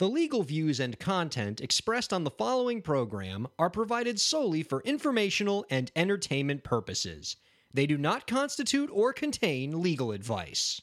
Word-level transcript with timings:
The 0.00 0.08
legal 0.08 0.42
views 0.42 0.80
and 0.80 0.98
content 0.98 1.60
expressed 1.60 2.10
on 2.10 2.24
the 2.24 2.30
following 2.30 2.80
program 2.80 3.46
are 3.58 3.68
provided 3.68 4.18
solely 4.18 4.62
for 4.62 4.80
informational 4.80 5.66
and 5.68 5.92
entertainment 5.94 6.64
purposes. 6.64 7.36
They 7.74 7.84
do 7.84 7.98
not 7.98 8.26
constitute 8.26 8.88
or 8.90 9.12
contain 9.12 9.82
legal 9.82 10.12
advice. 10.12 10.80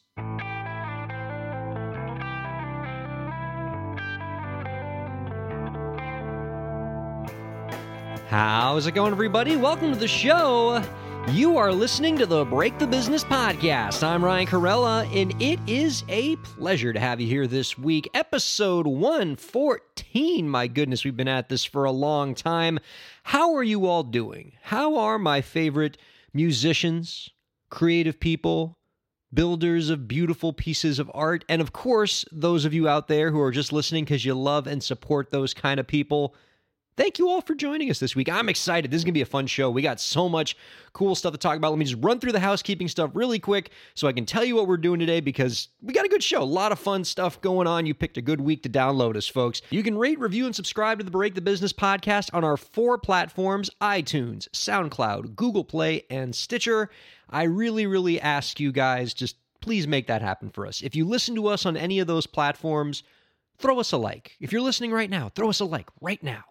How's 8.28 8.86
it 8.86 8.92
going, 8.92 9.14
everybody? 9.14 9.56
Welcome 9.56 9.92
to 9.94 9.98
the 9.98 10.08
show. 10.08 10.84
You 11.32 11.58
are 11.58 11.74
listening 11.74 12.18
to 12.20 12.26
the 12.26 12.46
Break 12.46 12.80
the 12.80 12.88
Business 12.88 13.26
podcast. 13.26 14.02
I'm 14.02 14.24
Ryan 14.24 14.48
Kairalla, 14.48 15.14
and 15.14 15.40
it 15.42 15.60
is 15.68 16.06
a 16.08 16.38
pleasure 16.38 16.94
to 16.94 17.00
have 17.02 17.20
you 17.20 17.28
here 17.28 17.48
this 17.48 17.78
week. 17.78 18.10
Episode 18.14 18.88
114. 18.88 20.50
My 20.50 20.68
goodness, 20.68 21.04
we've 21.04 21.18
been 21.18 21.28
at 21.28 21.50
this 21.50 21.66
for 21.66 21.84
a 21.84 21.92
long 21.92 22.34
time. 22.34 22.80
How 23.24 23.54
are 23.56 23.64
you 23.64 23.88
all 23.88 24.04
doing? 24.04 24.54
How 24.62 24.98
are 24.98 25.20
my 25.20 25.42
favorite 25.42 25.98
musicians, 26.34 27.30
creative 27.70 28.22
people, 28.22 28.78
builders 29.34 29.90
of 29.90 30.08
beautiful 30.08 30.54
pieces 30.54 30.98
of 30.98 31.12
art, 31.14 31.44
and 31.50 31.62
of 31.62 31.74
course, 31.74 32.24
those 32.32 32.64
of 32.64 32.74
you 32.74 32.88
out 32.88 33.10
there 33.10 33.32
who 33.32 33.42
are 33.42 33.52
just 33.52 33.74
listening 33.74 34.06
because 34.06 34.24
you 34.24 34.34
love 34.34 34.66
and 34.66 34.82
support 34.82 35.30
those 35.32 35.54
kind 35.54 35.78
of 35.78 35.88
people? 35.88 36.36
Thank 36.98 37.20
you 37.20 37.30
all 37.30 37.42
for 37.42 37.54
joining 37.54 37.92
us 37.92 38.00
this 38.00 38.16
week. 38.16 38.28
I'm 38.28 38.50
excited. 38.50 38.90
This 38.90 38.98
is 38.98 39.04
going 39.04 39.14
to 39.14 39.18
be 39.20 39.22
a 39.22 39.26
fun 39.28 39.46
show. 39.46 39.70
We 39.70 39.84
got 39.84 40.00
so 40.00 40.28
much 40.28 40.58
cool 40.94 41.14
stuff 41.14 41.32
to 41.32 41.38
talk 41.38 41.56
about. 41.56 41.70
Let 41.70 41.78
me 41.78 41.86
just 41.86 42.04
run 42.04 42.20
through 42.20 42.32
the 42.32 42.40
housekeeping 42.40 42.88
stuff 42.88 43.12
really 43.14 43.38
quick 43.38 43.70
so 43.94 44.08
I 44.08 44.14
can 44.14 44.26
tell 44.26 44.44
you 44.44 44.56
what 44.56 44.68
we're 44.68 44.78
doing 44.78 45.00
today 45.00 45.20
because 45.20 45.68
we 45.84 45.94
got 45.94 46.08
a 46.08 46.10
good 46.10 46.24
show. 46.24 46.42
A 46.42 46.44
lot 46.44 46.72
of 46.72 46.80
fun 46.80 47.04
stuff 47.04 47.40
going 47.40 47.68
on. 47.68 47.86
You 47.86 47.94
picked 47.94 48.18
a 48.18 48.22
good 48.24 48.42
week 48.42 48.64
to 48.64 48.70
download 48.70 49.16
us, 49.16 49.28
folks. 49.28 49.62
You 49.70 49.84
can 49.84 49.96
rate, 49.96 50.20
review, 50.20 50.48
and 50.48 50.56
subscribe 50.56 50.98
to 50.98 51.06
the 51.06 51.12
Break 51.12 51.36
the 51.36 51.42
Business 51.42 51.72
podcast 51.72 52.32
on 52.34 52.44
our 52.44 52.58
four 52.58 52.98
platforms 52.98 53.70
iTunes, 53.80 54.50
SoundCloud, 54.50 55.36
Google 55.36 55.66
Play, 55.66 56.02
and 56.10 56.34
Stitcher. 56.36 56.90
I 57.30 57.44
really, 57.44 57.86
really 57.86 58.20
ask 58.20 58.60
you 58.60 58.72
guys 58.72 59.14
just 59.14 59.36
please 59.62 59.86
make 59.86 60.08
that 60.08 60.24
happen 60.24 60.50
for 60.50 60.66
us. 60.66 60.82
If 60.82 60.96
you 60.96 61.06
listen 61.06 61.36
to 61.36 61.46
us 61.46 61.68
on 61.68 61.78
any 61.78 62.00
of 62.00 62.08
those 62.08 62.26
platforms, 62.26 63.04
throw 63.60 63.80
us 63.80 63.92
a 63.92 63.98
like. 63.98 64.36
If 64.40 64.52
you're 64.52 64.62
listening 64.62 64.92
right 64.92 65.12
now, 65.12 65.30
throw 65.30 65.50
us 65.50 65.60
a 65.60 65.66
like 65.66 65.90
right 66.02 66.24
now. 66.24 66.44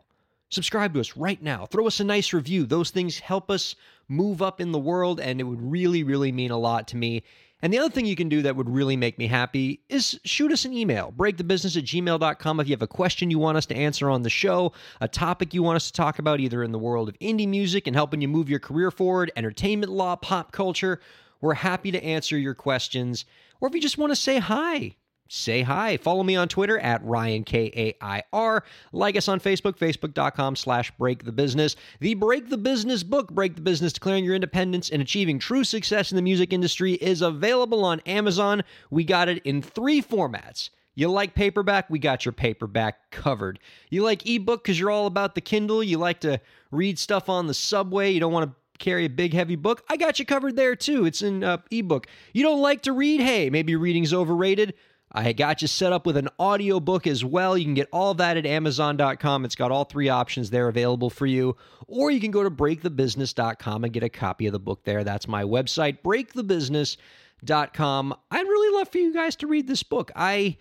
Subscribe 0.51 0.95
to 0.95 1.01
us 1.01 1.17
right 1.17 1.43
now. 1.43 1.67
Throw 1.67 1.87
us 1.87 2.01
a 2.01 2.05
nice 2.05 2.33
review. 2.33 2.67
Those 2.67 2.91
things 2.91 3.19
help 3.19 3.51
us 3.51 3.75
move 4.09 4.43
up 4.43 4.61
in 4.61 4.73
the 4.73 4.79
world, 4.79 5.21
and 5.21 5.41
it 5.41 5.45
would 5.45 5.61
really, 5.61 6.05
really 6.05 6.31
mean 6.31 6.51
a 6.51 6.59
lot 6.59 6.89
to 6.89 6.97
me. 6.97 7.25
And 7.63 7.73
the 7.73 7.79
other 7.79 7.91
thing 7.91 8.07
you 8.07 8.17
can 8.17 8.29
do 8.29 8.43
that 8.43 8.55
would 8.55 8.69
really 8.69 8.97
make 8.97 9.19
me 9.19 9.27
happy 9.27 9.81
is 9.89 10.21
shoot 10.25 10.53
us 10.53 10.65
an 10.67 10.75
email, 10.75 11.13
breakthebusiness 11.17 11.77
at 11.77 11.85
gmail.com. 11.85 12.61
If 12.61 12.69
you 12.69 12.75
have 12.75 12.83
a 12.83 12.87
question 12.87 13.31
you 13.31 13.39
want 13.39 13.57
us 13.57 13.67
to 13.67 13.77
answer 13.77 14.11
on 14.11 14.23
the 14.23 14.31
show, 14.31 14.73
a 15.01 15.09
topic 15.09 15.55
you 15.55 15.63
want 15.63 15.77
us 15.77 15.87
to 15.87 15.93
talk 15.93 16.19
about, 16.19 16.39
either 16.39 16.63
in 16.63 16.73
the 16.73 16.79
world 16.79 17.09
of 17.09 17.19
indie 17.19 17.49
music 17.49 17.87
and 17.87 17.97
helping 17.97 18.21
you 18.21 18.29
move 18.29 18.51
your 18.51 18.61
career 18.61 18.91
forward, 18.91 19.33
entertainment 19.37 19.91
law, 19.91 20.17
pop 20.17 20.53
culture, 20.53 21.01
we're 21.41 21.55
happy 21.55 21.91
to 21.91 22.05
answer 22.05 22.39
your 22.39 22.55
questions. 22.55 23.25
Or 23.61 23.69
if 23.69 23.75
you 23.75 23.81
just 23.81 23.99
want 23.99 24.13
to 24.13 24.17
say 24.17 24.39
hi, 24.39 24.95
say 25.29 25.63
hi. 25.63 25.97
Follow 25.97 26.23
me 26.23 26.37
on 26.37 26.49
Twitter 26.49 26.79
at 26.79 27.05
Ryan 27.05 27.45
K 27.45 27.71
A 27.75 28.05
I 28.05 28.23
R. 28.33 28.65
Like 28.93 29.17
us 29.17 29.29
on 29.29 29.41
Facebook, 29.41 29.77
facebook.com 29.79 30.57
slash 30.57 30.91
break 30.93 31.25
the 31.25 31.33
business. 31.33 31.77
The 32.01 32.15
Break 32.15 32.49
the 32.49 32.59
Business 32.59 33.03
book, 33.03 33.33
Break 33.33 33.55
the 33.55 33.61
Business 33.61 33.93
Declaring 33.93 34.25
Your 34.25 34.35
Independence 34.35 34.91
and 34.91 35.03
Achieving 35.03 35.39
True 35.39 35.65
Success 35.65 36.13
in 36.13 36.17
the 36.17 36.23
Music 36.23 36.53
Industry, 36.53 36.95
is 36.95 37.23
available 37.23 37.85
on 37.85 38.01
Amazon. 38.01 38.63
We 38.91 39.05
got 39.05 39.29
it 39.29 39.43
in 39.45 39.63
three 39.63 40.03
formats. 40.03 40.71
You 40.97 41.09
like 41.09 41.35
paperback? 41.35 41.91
We 41.91 41.99
got 41.99 42.25
your 42.25 42.33
paperback 42.33 43.11
covered. 43.11 43.59
You 43.91 44.03
like 44.03 44.27
ebook 44.29 44.65
because 44.65 44.81
you're 44.81 44.91
all 44.91 45.07
about 45.07 45.35
the 45.35 45.43
Kindle? 45.43 45.85
You 45.85 45.99
like 45.99 46.21
to 46.21 46.41
read 46.71 46.99
stuff 46.99 47.29
on 47.29 47.47
the 47.47 47.55
subway? 47.55 48.11
You 48.13 48.21
don't 48.21 48.33
want 48.33 48.51
to 48.51 48.57
carry 48.79 49.05
a 49.05 49.11
big 49.11 49.35
heavy 49.35 49.57
book? 49.57 49.85
I 49.91 49.99
got 49.99 50.19
you 50.19 50.25
covered 50.25 50.57
there 50.57 50.75
too. 50.75 51.05
It's 51.05 51.21
in 51.21 51.45
uh, 51.45 51.59
ebook. 51.71 52.07
You 52.33 52.43
don't 52.43 52.63
like 52.63 52.83
to 52.83 52.93
read? 52.93 53.21
Hey, 53.21 53.51
maybe 53.51 53.77
reading's 53.77 54.15
overrated. 54.15 54.73
I 55.13 55.33
got 55.33 55.63
you 55.63 55.69
set 55.69 55.93
up 55.93 56.05
with 56.05 56.17
an 56.17 56.29
audiobook 56.39 57.07
as 57.07 57.25
well. 57.25 57.57
You 57.57 57.65
can 57.65 57.75
get 57.75 57.89
all 57.93 58.15
that 58.15 58.37
at 58.37 58.45
Amazon.com. 58.45 59.45
It's 59.45 59.55
got 59.55 59.71
all 59.71 59.85
three 59.85 60.09
options 60.09 60.51
there 60.51 60.67
available 60.69 61.11
for 61.11 61.27
you. 61.27 61.57
Or 61.87 62.11
you 62.11 62.19
can 62.21 62.33
go 62.33 62.43
to 62.43 62.51
breakthebusiness.com 62.51 63.85
and 63.85 63.93
get 63.93 64.03
a 64.03 64.09
copy 64.09 64.47
of 64.47 64.53
the 64.53 64.59
book 64.59 64.83
there. 64.85 65.05
That's 65.05 65.29
my 65.29 65.45
website, 65.45 66.03
breakthebusiness.com. 66.03 68.15
I'd 68.31 68.49
really 68.49 68.77
love 68.77 68.89
for 68.89 68.99
you 68.99 69.15
guys 69.15 69.37
to 69.37 69.47
read 69.47 69.69
this 69.69 69.85
book. 69.85 70.11
I 70.17 70.57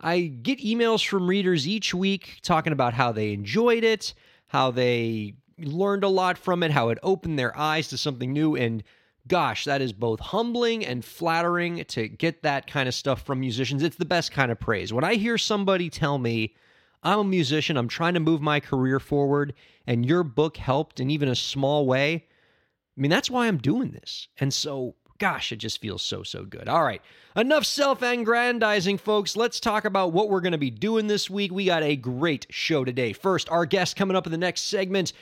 I 0.00 0.20
get 0.20 0.60
emails 0.60 1.04
from 1.06 1.28
readers 1.28 1.66
each 1.66 1.92
week 1.92 2.38
talking 2.42 2.72
about 2.72 2.94
how 2.94 3.10
they 3.10 3.32
enjoyed 3.32 3.82
it, 3.82 4.14
how 4.46 4.70
they 4.70 5.34
learned 5.58 6.04
a 6.04 6.08
lot 6.08 6.38
from 6.38 6.62
it, 6.62 6.70
how 6.70 6.90
it 6.90 6.98
opened 7.02 7.36
their 7.36 7.58
eyes 7.58 7.88
to 7.88 7.98
something 7.98 8.32
new 8.32 8.54
and 8.54 8.84
gosh, 9.28 9.64
that 9.64 9.80
is 9.80 9.92
both 9.92 10.20
humbling 10.20 10.84
and 10.84 11.04
flattering 11.04 11.84
to 11.86 12.08
get 12.08 12.42
that 12.42 12.66
kind 12.66 12.88
of 12.88 12.94
stuff 12.94 13.22
from 13.22 13.40
musicians. 13.40 13.82
It's 13.82 13.96
the 13.96 14.04
best 14.04 14.32
kind 14.32 14.50
of 14.50 14.58
praise. 14.58 14.92
When 14.92 15.04
I 15.04 15.14
hear 15.14 15.38
somebody 15.38 15.90
tell 15.90 16.18
me, 16.18 16.54
I'm 17.02 17.18
a 17.20 17.24
musician, 17.24 17.76
I'm 17.76 17.88
trying 17.88 18.14
to 18.14 18.20
move 18.20 18.40
my 18.40 18.58
career 18.58 18.98
forward, 18.98 19.54
and 19.86 20.04
your 20.04 20.24
book 20.24 20.56
helped 20.56 20.98
in 20.98 21.10
even 21.10 21.28
a 21.28 21.36
small 21.36 21.86
way, 21.86 22.26
I 22.96 23.00
mean, 23.00 23.10
that's 23.10 23.30
why 23.30 23.46
I'm 23.46 23.58
doing 23.58 23.92
this. 23.92 24.26
And 24.40 24.52
so, 24.52 24.96
gosh, 25.18 25.52
it 25.52 25.56
just 25.56 25.80
feels 25.80 26.02
so, 26.02 26.24
so 26.24 26.44
good. 26.44 26.68
All 26.68 26.82
right, 26.82 27.00
enough 27.36 27.64
self 27.64 28.02
aggrandizing, 28.02 28.98
folks. 28.98 29.36
Let's 29.36 29.60
talk 29.60 29.84
about 29.84 30.12
what 30.12 30.28
we're 30.28 30.40
going 30.40 30.52
to 30.52 30.58
be 30.58 30.70
doing 30.70 31.06
this 31.06 31.30
week. 31.30 31.52
We 31.52 31.66
got 31.66 31.84
a 31.84 31.94
great 31.94 32.46
show 32.50 32.84
today. 32.84 33.12
First, 33.12 33.48
our 33.50 33.66
guest 33.66 33.94
coming 33.94 34.16
up 34.16 34.26
in 34.26 34.32
the 34.32 34.38
next 34.38 34.62
segment 34.62 35.12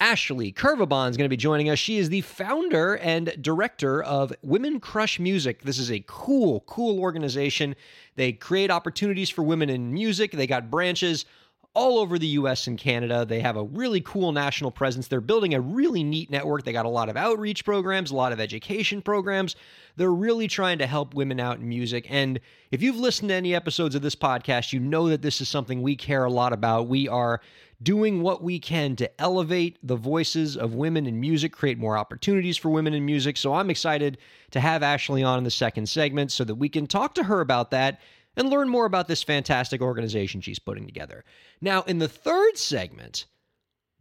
Ashley 0.00 0.50
Kervabon 0.50 1.10
is 1.10 1.18
going 1.18 1.26
to 1.26 1.28
be 1.28 1.36
joining 1.36 1.68
us. 1.68 1.78
She 1.78 1.98
is 1.98 2.08
the 2.08 2.22
founder 2.22 2.96
and 2.96 3.36
director 3.38 4.02
of 4.02 4.32
Women 4.42 4.80
Crush 4.80 5.20
Music. 5.20 5.60
This 5.60 5.78
is 5.78 5.92
a 5.92 6.02
cool, 6.06 6.60
cool 6.60 6.98
organization. 7.00 7.76
They 8.16 8.32
create 8.32 8.70
opportunities 8.70 9.28
for 9.28 9.42
women 9.42 9.68
in 9.68 9.92
music. 9.92 10.32
They 10.32 10.46
got 10.46 10.70
branches 10.70 11.26
all 11.74 11.98
over 11.98 12.18
the 12.18 12.26
US 12.28 12.66
and 12.66 12.78
Canada. 12.78 13.26
They 13.26 13.40
have 13.40 13.56
a 13.56 13.62
really 13.62 14.00
cool 14.00 14.32
national 14.32 14.70
presence. 14.70 15.06
They're 15.06 15.20
building 15.20 15.52
a 15.52 15.60
really 15.60 16.02
neat 16.02 16.30
network. 16.30 16.64
They 16.64 16.72
got 16.72 16.86
a 16.86 16.88
lot 16.88 17.10
of 17.10 17.16
outreach 17.18 17.64
programs, 17.64 18.10
a 18.10 18.16
lot 18.16 18.32
of 18.32 18.40
education 18.40 19.02
programs. 19.02 19.54
They're 19.96 20.10
really 20.10 20.48
trying 20.48 20.78
to 20.78 20.86
help 20.86 21.14
women 21.14 21.38
out 21.38 21.58
in 21.58 21.68
music. 21.68 22.06
And 22.08 22.40
if 22.70 22.82
you've 22.82 22.96
listened 22.96 23.28
to 23.28 23.34
any 23.34 23.54
episodes 23.54 23.94
of 23.94 24.02
this 24.02 24.16
podcast, 24.16 24.72
you 24.72 24.80
know 24.80 25.10
that 25.10 25.22
this 25.22 25.40
is 25.42 25.48
something 25.48 25.82
we 25.82 25.94
care 25.94 26.24
a 26.24 26.30
lot 26.30 26.52
about. 26.54 26.88
We 26.88 27.06
are 27.06 27.40
doing 27.82 28.22
what 28.22 28.42
we 28.42 28.58
can 28.58 28.94
to 28.96 29.20
elevate 29.20 29.78
the 29.82 29.96
voices 29.96 30.56
of 30.56 30.74
women 30.74 31.06
in 31.06 31.18
music, 31.18 31.52
create 31.52 31.78
more 31.78 31.96
opportunities 31.96 32.56
for 32.56 32.68
women 32.68 32.92
in 32.92 33.04
music. 33.04 33.36
So 33.36 33.54
I'm 33.54 33.70
excited 33.70 34.18
to 34.50 34.60
have 34.60 34.82
Ashley 34.82 35.22
on 35.22 35.38
in 35.38 35.44
the 35.44 35.50
second 35.50 35.88
segment 35.88 36.30
so 36.32 36.44
that 36.44 36.56
we 36.56 36.68
can 36.68 36.86
talk 36.86 37.14
to 37.14 37.24
her 37.24 37.40
about 37.40 37.70
that 37.70 38.00
and 38.36 38.48
learn 38.48 38.68
more 38.68 38.84
about 38.84 39.08
this 39.08 39.22
fantastic 39.22 39.80
organization 39.80 40.40
she's 40.40 40.58
putting 40.58 40.86
together. 40.86 41.24
Now, 41.60 41.82
in 41.82 41.98
the 41.98 42.08
third 42.08 42.56
segment, 42.56 43.26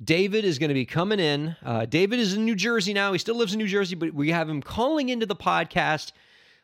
David 0.03 0.46
is 0.46 0.59
going 0.59 0.69
to 0.69 0.75
be 0.75 0.85
coming 0.85 1.19
in. 1.19 1.56
Uh, 1.63 1.85
David 1.85 2.19
is 2.19 2.34
in 2.34 2.46
New 2.46 2.56
Jersey 2.56 2.94
now. 2.94 3.11
He 3.11 3.17
still 3.19 3.35
lives 3.35 3.53
in 3.53 3.59
New 3.59 3.67
Jersey, 3.67 3.96
but 3.96 4.13
we 4.13 4.29
have 4.29 4.47
him 4.47 4.61
calling 4.61 5.09
into 5.09 5.25
the 5.25 5.35
podcast 5.35 6.11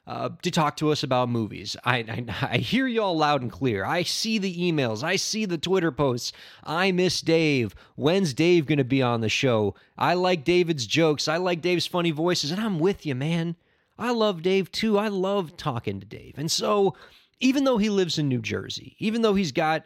uh, 0.08 0.30
to 0.42 0.52
talk 0.52 0.78
to 0.78 0.92
us 0.92 1.04
about 1.04 1.30
movies. 1.30 1.76
I, 1.84 1.98
I, 1.98 2.48
I 2.54 2.58
hear 2.58 2.88
y'all 2.88 3.18
loud 3.18 3.42
and 3.42 3.52
clear. 3.52 3.86
I 3.86 4.04
see 4.04 4.38
the 4.38 4.56
emails. 4.56 5.04
I 5.04 5.16
see 5.16 5.46
the 5.46 5.58
Twitter 5.58 5.92
posts. 5.92 6.32
I 6.64 6.92
miss 6.92 7.22
Dave. 7.22 7.76
When's 7.96 8.34
Dave 8.34 8.68
going 8.68 8.78
to 8.78 8.84
be 8.84 9.02
on 9.02 9.22
the 9.22 9.30
show? 9.30 9.76
I 9.98 10.14
like 10.14 10.44
David's 10.44 10.86
jokes. 10.86 11.28
I 11.28 11.38
like 11.38 11.62
Dave's 11.62 11.88
funny 11.88 12.12
voices, 12.12 12.52
and 12.52 12.62
I'm 12.62 12.80
with 12.80 13.06
you, 13.06 13.16
man. 13.16 13.56
I 13.98 14.12
love 14.12 14.42
Dave 14.42 14.72
too. 14.72 14.98
I 14.98 15.08
love 15.08 15.58
talking 15.58 16.00
to 16.00 16.06
Dave. 16.06 16.36
And 16.38 16.52
so, 16.52 16.96
even 17.40 17.64
though 17.64 17.78
he 17.78 17.90
lives 17.90 18.20
in 18.20 18.28
New 18.28 18.42
Jersey, 18.42 18.96
even 19.00 19.22
though 19.22 19.36
he's 19.36 19.52
got 19.52 19.86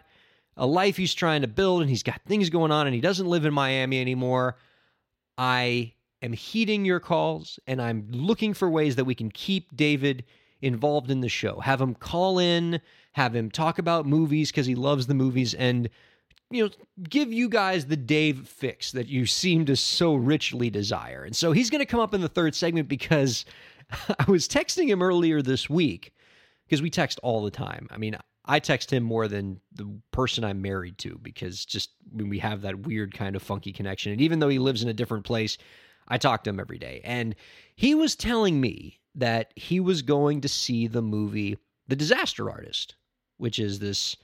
a 0.58 0.66
life 0.66 0.98
he's 0.98 1.14
trying 1.14 1.42
to 1.42 1.48
build 1.48 1.82
and 1.82 1.90
he's 1.90 2.04
got 2.04 2.22
things 2.26 2.50
going 2.50 2.72
on 2.72 2.88
and 2.88 2.94
he 2.94 3.02
doesn't 3.02 3.28
live 3.28 3.46
in 3.46 3.54
Miami 3.54 4.02
anymore, 4.02 4.58
I 5.38 5.94
am 6.22 6.34
heeding 6.34 6.86
your 6.86 7.00
calls 7.00 7.60
and 7.68 7.82
I'm 7.82 8.08
looking 8.12 8.54
for 8.54 8.70
ways 8.70 8.96
that 8.96 9.06
we 9.06 9.16
can 9.16 9.32
keep 9.32 9.76
David 9.76 10.24
involved 10.62 11.10
in 11.10 11.22
the 11.22 11.30
show. 11.30 11.60
Have 11.60 11.82
him 11.82 11.96
call 11.96 12.40
in, 12.40 12.82
have 13.14 13.36
him 13.36 13.50
talk 13.50 13.80
about 13.80 14.06
movies 14.06 14.52
because 14.52 14.66
he 14.66 14.76
loves 14.76 15.08
the 15.08 15.14
movies, 15.14 15.54
and 15.54 15.90
you 16.52 16.64
know, 16.64 16.72
give 17.08 17.32
you 17.32 17.48
guys 17.48 17.86
the 17.86 17.96
Dave 17.96 18.48
fix 18.48 18.92
that 18.94 19.08
you 19.08 19.26
seem 19.26 19.66
to 19.66 19.76
so 19.76 20.16
richly 20.16 20.70
desire. 20.70 21.24
And 21.24 21.36
so 21.36 21.52
he's 21.52 21.70
going 21.70 21.80
to 21.80 21.86
come 21.86 22.00
up 22.00 22.14
in 22.14 22.22
the 22.22 22.28
third 22.28 22.56
segment 22.56 22.88
because 22.88 23.46
I 24.20 24.26
was 24.28 24.48
texting 24.48 24.88
him 24.88 25.02
earlier 25.02 25.42
this 25.42 25.70
week 25.70 26.12
because 26.66 26.82
we 26.82 26.90
text 26.90 27.20
all 27.22 27.44
the 27.44 27.52
time. 27.52 27.88
I 27.92 27.98
mean, 27.98 28.18
I 28.46 28.60
text 28.60 28.92
him 28.92 29.04
more 29.04 29.28
than 29.28 29.60
the 29.74 29.88
person 30.12 30.44
I'm 30.44 30.62
married 30.62 30.98
to 31.00 31.20
because 31.22 31.66
just 31.66 31.92
when 32.12 32.30
we 32.30 32.40
have 32.40 32.62
that 32.62 32.80
weird 32.80 33.14
kind 33.14 33.36
of 33.36 33.44
funky 33.44 33.72
connection. 33.72 34.12
And 34.12 34.22
even 34.22 34.40
though 34.40 34.50
he 34.50 34.58
lives 34.58 34.82
in 34.82 34.90
a 34.90 34.94
different 34.94 35.26
place, 35.26 35.60
I 36.10 36.18
talk 36.18 36.44
to 36.44 36.50
him 36.50 36.60
every 36.60 36.80
day. 36.80 37.02
And 37.04 37.36
he 37.76 37.96
was 37.96 38.16
telling 38.16 38.60
me 38.60 39.00
that 39.16 39.52
he 39.56 39.80
was 39.80 40.02
going 40.02 40.42
to 40.42 40.48
see 40.48 40.88
the 40.88 41.02
movie 41.02 41.58
The 41.88 41.96
Disaster 41.96 42.50
Artist, 42.50 42.96
which 43.38 43.60
is 43.60 43.80
this 43.80 44.16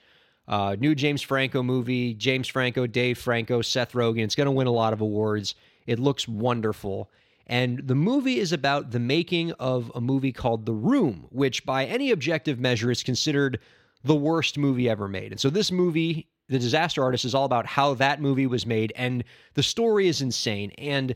Uh, 0.48 0.76
new 0.80 0.94
James 0.94 1.24
Franco 1.24 1.64
movie. 1.64 2.14
James 2.14 2.48
Franco, 2.48 2.86
Dave 2.86 3.18
Franco, 3.18 3.64
Seth 3.64 3.94
Rogen. 3.94 4.24
It's 4.24 4.36
going 4.36 4.46
to 4.46 4.52
win 4.52 4.68
a 4.68 4.72
lot 4.72 4.94
of 4.94 5.02
awards. 5.02 5.56
It 5.88 5.98
looks 5.98 6.28
wonderful. 6.28 7.10
And 7.48 7.80
the 7.80 7.96
movie 7.96 8.38
is 8.38 8.54
about 8.54 8.92
the 8.92 9.00
making 9.00 9.54
of 9.54 9.92
a 9.96 10.02
movie 10.02 10.32
called 10.32 10.68
The 10.68 10.74
Room, 10.74 11.26
which 11.32 11.66
by 11.66 11.86
any 11.86 12.12
objective 12.12 12.60
measure 12.60 12.92
is 12.92 13.02
considered 13.02 13.60
the 14.04 14.16
worst 14.16 14.56
movie 14.56 14.88
ever 14.88 15.08
made. 15.08 15.32
And 15.32 15.40
so 15.40 15.50
this 15.50 15.72
movie, 15.72 16.28
The 16.48 16.60
Disaster 16.60 17.04
Artist, 17.04 17.26
is 17.26 17.34
all 17.34 17.46
about 17.46 17.66
how 17.66 17.96
that 17.96 18.22
movie 18.22 18.46
was 18.46 18.68
made. 18.68 18.94
And 18.96 19.24
the 19.56 19.64
story 19.64 20.08
is 20.08 20.22
insane. 20.22 20.70
And 20.78 21.16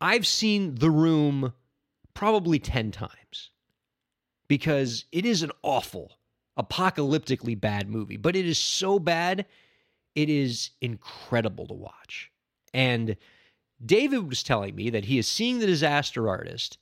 I've 0.00 0.26
seen 0.26 0.76
The 0.76 0.90
Room 0.90 1.52
probably 2.14 2.58
10 2.58 2.90
times 2.90 3.50
because 4.48 5.04
it 5.12 5.24
is 5.24 5.42
an 5.42 5.52
awful, 5.62 6.18
apocalyptically 6.58 7.60
bad 7.60 7.88
movie. 7.88 8.16
But 8.16 8.36
it 8.36 8.46
is 8.46 8.58
so 8.58 8.98
bad, 8.98 9.46
it 10.14 10.28
is 10.28 10.70
incredible 10.80 11.66
to 11.68 11.74
watch. 11.74 12.30
And 12.72 13.16
David 13.84 14.28
was 14.28 14.42
telling 14.42 14.74
me 14.74 14.90
that 14.90 15.04
he 15.04 15.18
is 15.18 15.28
seeing 15.28 15.58
The 15.58 15.66
Disaster 15.66 16.28
Artist 16.28 16.78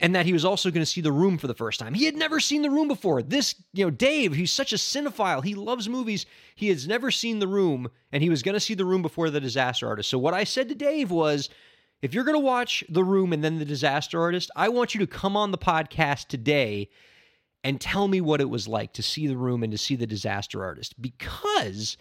and 0.00 0.14
that 0.16 0.26
he 0.26 0.32
was 0.32 0.44
also 0.44 0.70
going 0.70 0.82
to 0.82 0.90
see 0.90 1.00
The 1.00 1.12
Room 1.12 1.38
for 1.38 1.46
the 1.46 1.54
first 1.54 1.78
time. 1.78 1.94
He 1.94 2.04
had 2.04 2.16
never 2.16 2.40
seen 2.40 2.62
The 2.62 2.70
Room 2.70 2.88
before. 2.88 3.22
This, 3.22 3.54
you 3.72 3.84
know, 3.84 3.90
Dave, 3.90 4.34
he's 4.34 4.50
such 4.50 4.72
a 4.72 4.76
cinephile. 4.76 5.44
He 5.44 5.54
loves 5.54 5.88
movies. 5.88 6.26
He 6.56 6.68
has 6.68 6.88
never 6.88 7.12
seen 7.12 7.38
The 7.38 7.46
Room 7.46 7.88
and 8.10 8.22
he 8.22 8.30
was 8.30 8.42
going 8.42 8.54
to 8.54 8.60
see 8.60 8.74
The 8.74 8.84
Room 8.84 9.02
before 9.02 9.30
The 9.30 9.40
Disaster 9.40 9.86
Artist. 9.86 10.10
So 10.10 10.18
what 10.18 10.34
I 10.34 10.44
said 10.44 10.68
to 10.68 10.74
Dave 10.74 11.10
was, 11.12 11.48
if 12.04 12.12
you're 12.12 12.24
going 12.24 12.36
to 12.36 12.38
watch 12.38 12.84
The 12.90 13.02
Room 13.02 13.32
and 13.32 13.42
then 13.42 13.58
The 13.58 13.64
Disaster 13.64 14.20
Artist, 14.20 14.50
I 14.54 14.68
want 14.68 14.94
you 14.94 15.00
to 15.00 15.06
come 15.06 15.38
on 15.38 15.52
the 15.52 15.58
podcast 15.58 16.26
today 16.26 16.90
and 17.64 17.80
tell 17.80 18.08
me 18.08 18.20
what 18.20 18.42
it 18.42 18.50
was 18.50 18.68
like 18.68 18.92
to 18.92 19.02
see 19.02 19.26
The 19.26 19.38
Room 19.38 19.62
and 19.62 19.72
to 19.72 19.78
see 19.78 19.96
The 19.96 20.06
Disaster 20.06 20.62
Artist 20.62 21.00
because 21.00 21.96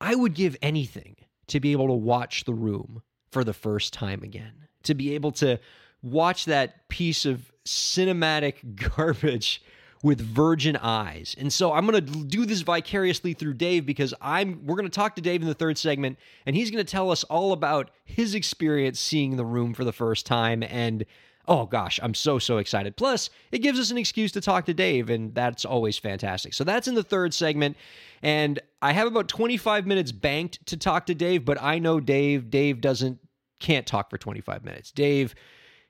I 0.00 0.14
would 0.14 0.32
give 0.32 0.56
anything 0.62 1.16
to 1.48 1.60
be 1.60 1.72
able 1.72 1.88
to 1.88 1.92
watch 1.92 2.44
The 2.44 2.54
Room 2.54 3.02
for 3.30 3.44
the 3.44 3.52
first 3.52 3.92
time 3.92 4.22
again, 4.22 4.66
to 4.84 4.94
be 4.94 5.14
able 5.14 5.32
to 5.32 5.60
watch 6.00 6.46
that 6.46 6.88
piece 6.88 7.26
of 7.26 7.52
cinematic 7.66 8.76
garbage 8.96 9.62
with 10.02 10.20
virgin 10.20 10.76
eyes. 10.76 11.34
And 11.38 11.52
so 11.52 11.72
I'm 11.72 11.86
going 11.86 12.04
to 12.04 12.24
do 12.24 12.46
this 12.46 12.60
vicariously 12.60 13.34
through 13.34 13.54
Dave 13.54 13.86
because 13.86 14.14
I'm 14.20 14.64
we're 14.66 14.76
going 14.76 14.88
to 14.88 14.94
talk 14.94 15.16
to 15.16 15.22
Dave 15.22 15.42
in 15.42 15.48
the 15.48 15.54
third 15.54 15.78
segment 15.78 16.18
and 16.44 16.54
he's 16.54 16.70
going 16.70 16.84
to 16.84 16.90
tell 16.90 17.10
us 17.10 17.24
all 17.24 17.52
about 17.52 17.90
his 18.04 18.34
experience 18.34 19.00
seeing 19.00 19.36
the 19.36 19.44
room 19.44 19.74
for 19.74 19.84
the 19.84 19.92
first 19.92 20.26
time 20.26 20.62
and 20.62 21.04
oh 21.48 21.64
gosh, 21.64 22.00
I'm 22.02 22.14
so 22.14 22.38
so 22.38 22.58
excited. 22.58 22.96
Plus, 22.96 23.30
it 23.52 23.58
gives 23.58 23.78
us 23.78 23.90
an 23.90 23.98
excuse 23.98 24.32
to 24.32 24.40
talk 24.40 24.66
to 24.66 24.74
Dave 24.74 25.10
and 25.10 25.34
that's 25.34 25.64
always 25.64 25.98
fantastic. 25.98 26.54
So 26.54 26.64
that's 26.64 26.88
in 26.88 26.94
the 26.94 27.02
third 27.02 27.32
segment 27.32 27.76
and 28.22 28.60
I 28.82 28.92
have 28.92 29.06
about 29.06 29.28
25 29.28 29.86
minutes 29.86 30.12
banked 30.12 30.64
to 30.66 30.76
talk 30.76 31.06
to 31.06 31.14
Dave, 31.14 31.44
but 31.44 31.60
I 31.62 31.78
know 31.78 32.00
Dave 32.00 32.50
Dave 32.50 32.80
doesn't 32.80 33.18
can't 33.58 33.86
talk 33.86 34.10
for 34.10 34.18
25 34.18 34.64
minutes. 34.64 34.90
Dave 34.90 35.34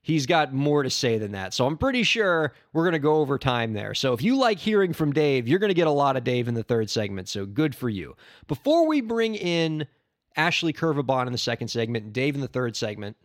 he's 0.06 0.24
got 0.24 0.54
more 0.54 0.84
to 0.84 0.88
say 0.88 1.18
than 1.18 1.32
that. 1.32 1.52
So 1.52 1.66
I'm 1.66 1.76
pretty 1.76 2.04
sure 2.04 2.52
we're 2.72 2.84
going 2.84 2.92
to 2.92 3.00
go 3.00 3.16
over 3.16 3.38
time 3.38 3.72
there. 3.72 3.92
So 3.92 4.12
if 4.12 4.22
you 4.22 4.36
like 4.36 4.60
hearing 4.60 4.92
from 4.92 5.10
Dave, 5.10 5.48
you're 5.48 5.58
going 5.58 5.70
to 5.70 5.74
get 5.74 5.88
a 5.88 5.90
lot 5.90 6.16
of 6.16 6.22
Dave 6.22 6.46
in 6.46 6.54
the 6.54 6.62
third 6.62 6.88
segment. 6.88 7.28
So 7.28 7.44
good 7.44 7.74
for 7.74 7.88
you. 7.88 8.14
Before 8.46 8.86
we 8.86 9.00
bring 9.00 9.34
in 9.34 9.88
Ashley 10.36 10.72
Kervabon 10.72 11.26
in 11.26 11.32
the 11.32 11.38
second 11.38 11.68
segment 11.68 12.04
and 12.04 12.12
Dave 12.12 12.36
in 12.36 12.40
the 12.40 12.46
third 12.46 12.76
segment, 12.76 13.16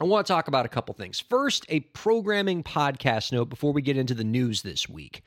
I 0.00 0.04
want 0.04 0.24
to 0.24 0.32
talk 0.32 0.46
about 0.46 0.66
a 0.66 0.68
couple 0.68 0.94
things. 0.94 1.18
First, 1.18 1.66
a 1.68 1.80
programming 1.80 2.62
podcast 2.62 3.32
note 3.32 3.48
before 3.48 3.72
we 3.72 3.82
get 3.82 3.96
into 3.96 4.14
the 4.14 4.22
news 4.22 4.62
this 4.62 4.88
week. 4.88 5.24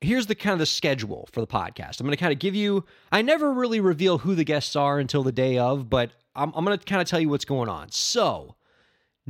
Here's 0.00 0.26
the 0.26 0.36
kind 0.36 0.52
of 0.52 0.60
the 0.60 0.66
schedule 0.66 1.28
for 1.32 1.40
the 1.40 1.48
podcast. 1.48 1.98
I'm 1.98 2.06
going 2.06 2.16
to 2.16 2.20
kind 2.20 2.32
of 2.32 2.38
give 2.38 2.54
you, 2.54 2.84
I 3.10 3.22
never 3.22 3.52
really 3.52 3.80
reveal 3.80 4.18
who 4.18 4.36
the 4.36 4.44
guests 4.44 4.76
are 4.76 5.00
until 5.00 5.24
the 5.24 5.32
day 5.32 5.58
of, 5.58 5.90
but 5.90 6.12
I'm, 6.36 6.52
I'm 6.54 6.64
going 6.64 6.78
to 6.78 6.84
kind 6.84 7.02
of 7.02 7.08
tell 7.08 7.18
you 7.18 7.28
what's 7.28 7.44
going 7.44 7.68
on. 7.68 7.90
So, 7.90 8.54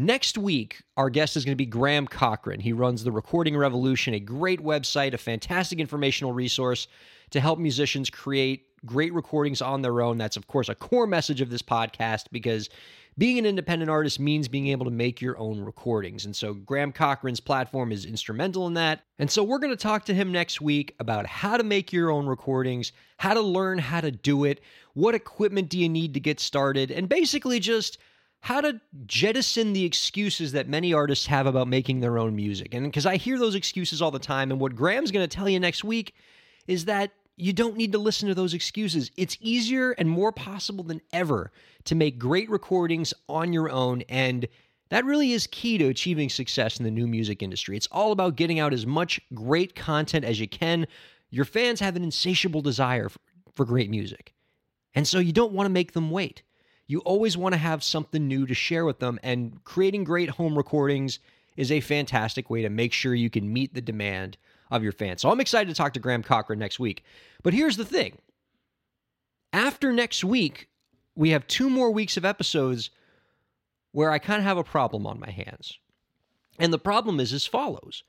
Next 0.01 0.39
week, 0.39 0.81
our 0.97 1.11
guest 1.11 1.37
is 1.37 1.45
going 1.45 1.55
to 1.55 1.57
be 1.57 1.67
Graham 1.67 2.07
Cochran. 2.07 2.61
He 2.61 2.73
runs 2.73 3.03
The 3.03 3.11
Recording 3.11 3.57
Revolution, 3.57 4.15
a 4.15 4.21
great 4.21 4.63
website, 4.63 5.13
a 5.13 5.19
fantastic 5.19 5.81
informational 5.81 6.33
resource 6.33 6.87
to 7.31 7.41
help 7.41 7.59
musicians 7.59 8.09
create 8.09 8.67
great 8.87 9.13
recordings 9.13 9.61
on 9.61 9.83
their 9.83 10.01
own. 10.01 10.17
That's, 10.17 10.37
of 10.37 10.47
course, 10.47 10.69
a 10.69 10.77
core 10.77 11.09
message 11.09 11.41
of 11.41 11.51
this 11.51 11.63
podcast 11.63 12.27
because 12.31 12.71
being 13.19 13.41
an 13.41 13.47
independent 13.47 13.91
artist 13.91 14.21
means 14.21 14.47
being 14.47 14.69
able 14.69 14.85
to 14.85 14.93
make 14.93 15.21
your 15.21 15.37
own 15.37 15.65
recordings. 15.65 16.27
And 16.27 16.37
so 16.37 16.55
Graham 16.55 16.93
Cochran's 16.93 17.41
platform 17.41 17.91
is 17.91 18.05
instrumental 18.05 18.69
in 18.69 18.75
that. 18.75 19.01
And 19.19 19.29
so 19.29 19.43
we're 19.43 19.59
going 19.59 19.77
to 19.77 19.77
talk 19.77 20.05
to 20.05 20.15
him 20.15 20.31
next 20.31 20.61
week 20.61 20.95
about 21.01 21.27
how 21.27 21.57
to 21.57 21.65
make 21.65 21.93
your 21.93 22.13
own 22.13 22.29
recordings, 22.29 22.93
how 23.17 23.35
to 23.35 23.41
learn 23.41 23.79
how 23.79 24.01
to 24.01 24.13
do 24.13 24.45
it, 24.45 24.61
what 24.95 25.17
equipment 25.17 25.69
do 25.69 25.77
you 25.77 25.89
need 25.89 26.15
to 26.15 26.21
get 26.21 26.39
started, 26.39 26.93
and 26.93 27.09
basically 27.09 27.59
just 27.59 27.99
how 28.41 28.61
to 28.61 28.81
jettison 29.07 29.73
the 29.73 29.85
excuses 29.85 30.53
that 30.53 30.69
many 30.69 30.93
artists 30.93 31.27
have 31.27 31.47
about 31.47 31.69
making 31.69 32.01
their 32.01 32.19
own 32.19 32.37
music. 32.37 32.73
And 32.73 32.85
because 32.87 33.07
I 33.07 33.17
hear 33.17 33.39
those 33.39 33.55
excuses 33.55 34.01
all 34.01 34.11
the 34.11 34.19
time, 34.19 34.51
and 34.51 34.61
what 34.61 34.77
Graham's 34.77 35.11
going 35.11 35.29
to 35.29 35.37
tell 35.37 35.49
you 35.49 35.59
next 35.59 35.85
week 35.85 36.15
is 36.67 36.85
that 36.85 37.13
you 37.37 37.53
don't 37.53 37.77
need 37.77 37.93
to 37.93 37.99
listen 37.99 38.29
to 38.29 38.35
those 38.35 38.55
excuses. 38.55 39.11
It's 39.17 39.37
easier 39.41 39.93
and 39.93 40.09
more 40.11 40.33
possible 40.33 40.85
than 40.85 41.01
ever 41.13 41.53
to 41.85 41.95
make 41.95 42.19
great 42.19 42.51
recordings 42.51 43.15
on 43.29 43.53
your 43.53 43.71
own. 43.71 44.03
And 44.09 44.49
that 44.91 45.05
really 45.05 45.33
is 45.33 45.47
key 45.47 45.79
to 45.79 45.89
achieving 45.89 46.29
success 46.29 46.79
in 46.79 46.85
the 46.85 46.91
new 46.91 47.07
music 47.07 47.43
industry. 47.43 47.77
It's 47.77 47.89
all 47.93 48.13
about 48.13 48.37
getting 48.37 48.59
out 48.59 48.73
as 48.73 48.87
much 48.87 49.21
great 49.35 49.75
content 49.77 50.25
as 50.25 50.41
you 50.41 50.49
can. 50.49 50.87
Your 51.31 51.45
fans 51.45 51.81
have 51.81 51.95
an 51.95 52.03
insatiable 52.03 52.61
desire 52.61 53.09
for, 53.09 53.19
great 53.65 53.91
music. 53.91 54.35
And 54.95 55.07
so 55.07 55.19
you 55.19 55.33
don't 55.33 55.53
want 55.53 55.67
to 55.67 55.73
make 55.73 55.93
them 55.93 56.13
wait 56.13 56.43
you 56.89 57.01
always 57.01 57.37
want 57.37 57.53
to 57.53 57.59
have 57.59 57.85
something 57.85 58.27
new 58.27 58.47
to 58.47 58.55
share 58.55 58.85
with 58.85 58.99
them. 58.99 59.21
And 59.23 59.63
creating 59.63 60.05
great 60.05 60.31
home 60.31 60.57
recordings 60.57 61.21
is 61.57 61.71
a 61.71 61.81
fantastic 61.81 62.51
way 62.51 62.63
to 62.63 62.71
make 62.71 62.93
sure 62.93 63.15
you 63.15 63.31
can 63.31 63.53
meet 63.53 63.75
the 63.75 63.81
demand 63.81 64.39
of 64.71 64.83
your 64.83 64.93
fans. 64.93 65.21
So 65.21 65.31
I'm 65.31 65.41
excited 65.41 65.69
to 65.69 65.75
talk 65.75 65.93
to 65.93 66.01
Graham 66.01 66.23
Cochran 66.23 66.59
next 66.59 66.81
week. 66.81 67.05
But 67.43 67.55
here's 67.55 67.77
the 67.77 67.85
thing 67.85 68.19
after 69.53 69.93
next 69.93 70.25
week, 70.25 70.69
we 71.15 71.31
have 71.31 71.47
two 71.47 71.69
more 71.69 71.91
weeks 71.91 72.17
of 72.17 72.25
episodes 72.25 72.91
where 73.93 74.11
I 74.11 74.19
kind 74.19 74.39
of 74.39 74.45
have 74.45 74.59
a 74.59 74.65
problem 74.65 75.07
on 75.07 75.21
my 75.21 75.31
hands. 75.31 75.79
And 76.59 76.73
the 76.73 76.79
problem 76.79 77.21
is 77.21 77.33
as 77.33 77.47
follows 77.47 78.03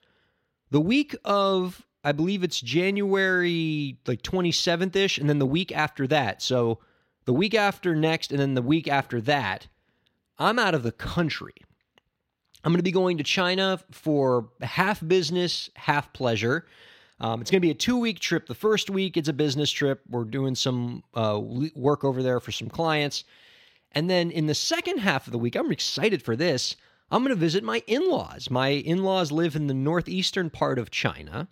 the 0.72 0.82
week 0.82 1.16
of, 1.26 1.86
I 2.04 2.12
believe 2.14 2.44
it's 2.44 2.62
January 2.62 3.98
like 4.06 4.22
27th 4.22 4.96
ish, 4.96 5.18
and 5.18 5.30
then 5.30 5.40
the 5.40 5.46
week 5.46 5.72
after 5.72 6.08
that. 6.08 6.42
So 6.42 6.80
the 7.30 7.34
week 7.34 7.54
after 7.54 7.96
next, 7.96 8.32
and 8.32 8.40
then 8.40 8.56
the 8.56 8.62
week 8.64 8.88
after 8.88 9.22
that, 9.22 9.68
I'm 10.40 10.58
out 10.58 10.74
of 10.74 10.82
the 10.82 10.92
country. 10.92 11.54
I'm 12.64 12.72
going 12.72 12.80
to 12.80 12.84
be 12.84 12.92
going 12.92 13.20
to 13.20 13.24
China 13.24 13.80
for 13.92 14.50
half 14.62 15.08
business, 15.08 15.70
half 15.76 16.12
pleasure. 16.12 16.66
Um, 17.20 17.40
it's 17.40 17.52
going 17.52 17.62
to 17.62 17.68
be 17.68 17.70
a 17.70 17.76
two 17.76 18.00
week 18.00 18.18
trip. 18.18 18.48
The 18.48 18.56
first 18.56 18.90
week, 18.90 19.16
it's 19.16 19.30
a 19.30 19.34
business 19.34 19.70
trip. 19.70 20.02
We're 20.10 20.24
doing 20.24 20.56
some 20.56 21.04
uh, 21.14 21.40
work 21.76 22.04
over 22.04 22.24
there 22.24 22.40
for 22.40 22.52
some 22.52 22.68
clients. 22.68 23.26
And 23.92 24.10
then 24.10 24.32
in 24.32 24.48
the 24.48 24.56
second 24.56 24.98
half 24.98 25.28
of 25.28 25.32
the 25.32 25.38
week, 25.38 25.56
I'm 25.56 25.72
excited 25.72 26.24
for 26.24 26.36
this. 26.36 26.78
I'm 27.12 27.22
going 27.22 27.36
to 27.36 27.40
visit 27.40 27.64
my 27.64 27.84
in 27.86 28.10
laws. 28.10 28.50
My 28.50 28.70
in 28.70 29.04
laws 29.04 29.32
live 29.32 29.56
in 29.56 29.68
the 29.68 29.76
northeastern 29.76 30.50
part 30.50 30.80
of 30.80 30.90
China. 30.90 31.48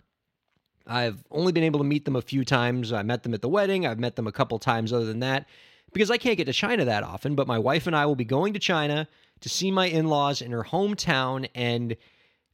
I've 0.88 1.22
only 1.30 1.52
been 1.52 1.64
able 1.64 1.78
to 1.80 1.84
meet 1.84 2.04
them 2.04 2.16
a 2.16 2.22
few 2.22 2.44
times. 2.44 2.92
I 2.92 3.02
met 3.02 3.22
them 3.22 3.34
at 3.34 3.42
the 3.42 3.48
wedding. 3.48 3.86
I've 3.86 3.98
met 3.98 4.16
them 4.16 4.26
a 4.26 4.32
couple 4.32 4.58
times 4.58 4.92
other 4.92 5.04
than 5.04 5.20
that 5.20 5.46
because 5.92 6.10
I 6.10 6.16
can't 6.16 6.36
get 6.36 6.46
to 6.46 6.52
China 6.52 6.84
that 6.86 7.02
often. 7.02 7.34
But 7.34 7.46
my 7.46 7.58
wife 7.58 7.86
and 7.86 7.94
I 7.94 8.06
will 8.06 8.16
be 8.16 8.24
going 8.24 8.54
to 8.54 8.58
China 8.58 9.06
to 9.40 9.48
see 9.48 9.70
my 9.70 9.86
in 9.86 10.08
laws 10.08 10.42
in 10.42 10.50
her 10.52 10.64
hometown, 10.64 11.48
and 11.54 11.96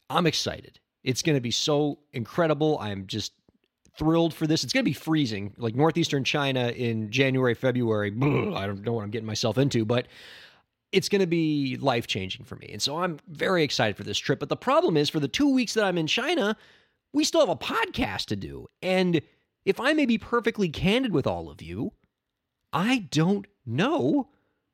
I'm 0.09 0.27
excited. 0.27 0.79
It's 1.03 1.21
going 1.21 1.35
to 1.35 1.41
be 1.41 1.51
so 1.51 1.99
incredible. 2.13 2.77
I'm 2.79 3.07
just 3.07 3.33
thrilled 3.97 4.33
for 4.33 4.45
this. 4.45 4.63
It's 4.63 4.73
going 4.73 4.83
to 4.83 4.89
be 4.89 4.93
freezing, 4.93 5.53
like 5.57 5.75
northeastern 5.75 6.23
China 6.23 6.69
in 6.69 7.09
January, 7.11 7.53
February. 7.53 8.11
I 8.21 8.67
don't 8.67 8.81
know 8.83 8.93
what 8.93 9.03
I'm 9.03 9.11
getting 9.11 9.27
myself 9.27 9.57
into, 9.57 9.85
but 9.85 10.07
it's 10.91 11.09
going 11.09 11.21
to 11.21 11.27
be 11.27 11.77
life 11.77 12.07
changing 12.07 12.45
for 12.45 12.55
me. 12.55 12.69
And 12.71 12.81
so 12.81 12.97
I'm 12.97 13.19
very 13.27 13.63
excited 13.63 13.97
for 13.97 14.03
this 14.03 14.17
trip. 14.17 14.39
But 14.39 14.49
the 14.49 14.55
problem 14.55 14.97
is, 14.97 15.09
for 15.09 15.19
the 15.19 15.27
two 15.27 15.53
weeks 15.53 15.73
that 15.73 15.83
I'm 15.83 15.97
in 15.97 16.07
China, 16.07 16.57
we 17.15 17.23
still 17.23 17.39
have 17.39 17.49
a 17.49 17.55
podcast 17.55 18.25
to 18.25 18.35
do. 18.35 18.67
And 18.81 19.21
if 19.63 19.79
I 19.79 19.93
may 19.93 20.05
be 20.05 20.17
perfectly 20.17 20.67
candid 20.67 21.13
with 21.13 21.25
all 21.25 21.49
of 21.49 21.61
you, 21.61 21.93
I 22.73 23.07
don't 23.09 23.47
know 23.65 24.27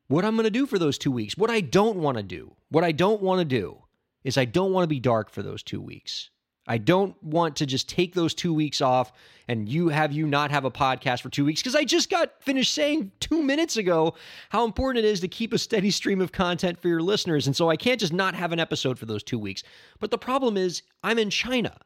what 0.08 0.24
I'm 0.24 0.34
going 0.34 0.44
to 0.44 0.50
do 0.50 0.66
for 0.66 0.76
those 0.76 0.98
two 0.98 1.12
weeks. 1.12 1.36
What 1.36 1.50
I 1.50 1.60
don't 1.60 1.98
want 1.98 2.16
to 2.16 2.22
do, 2.24 2.56
what 2.68 2.82
I 2.82 2.90
don't 2.90 3.22
want 3.22 3.38
to 3.38 3.44
do 3.44 3.84
is 4.24 4.36
I 4.36 4.44
don't 4.44 4.72
want 4.72 4.82
to 4.82 4.88
be 4.88 4.98
dark 4.98 5.30
for 5.30 5.40
those 5.40 5.62
two 5.62 5.80
weeks. 5.80 6.30
I 6.66 6.78
don't 6.78 7.20
want 7.22 7.56
to 7.56 7.66
just 7.66 7.88
take 7.88 8.14
those 8.14 8.34
two 8.34 8.52
weeks 8.52 8.80
off 8.80 9.12
and 9.46 9.68
you 9.68 9.88
have 9.88 10.12
you 10.12 10.26
not 10.26 10.50
have 10.50 10.64
a 10.64 10.70
podcast 10.70 11.20
for 11.20 11.28
two 11.28 11.44
weeks 11.44 11.60
because 11.60 11.76
I 11.76 11.84
just 11.84 12.10
got 12.10 12.42
finished 12.42 12.74
saying 12.74 13.12
two 13.20 13.42
minutes 13.42 13.76
ago 13.76 14.14
how 14.48 14.64
important 14.64 15.04
it 15.04 15.08
is 15.08 15.20
to 15.20 15.28
keep 15.28 15.52
a 15.52 15.58
steady 15.58 15.92
stream 15.92 16.20
of 16.20 16.32
content 16.32 16.80
for 16.80 16.88
your 16.88 17.02
listeners. 17.02 17.46
And 17.46 17.54
so 17.54 17.70
I 17.70 17.76
can't 17.76 18.00
just 18.00 18.12
not 18.12 18.34
have 18.34 18.50
an 18.50 18.60
episode 18.60 18.98
for 18.98 19.06
those 19.06 19.22
two 19.22 19.38
weeks. 19.38 19.62
But 20.00 20.10
the 20.10 20.18
problem 20.18 20.56
is, 20.56 20.82
I'm 21.04 21.18
in 21.20 21.30
China. 21.30 21.76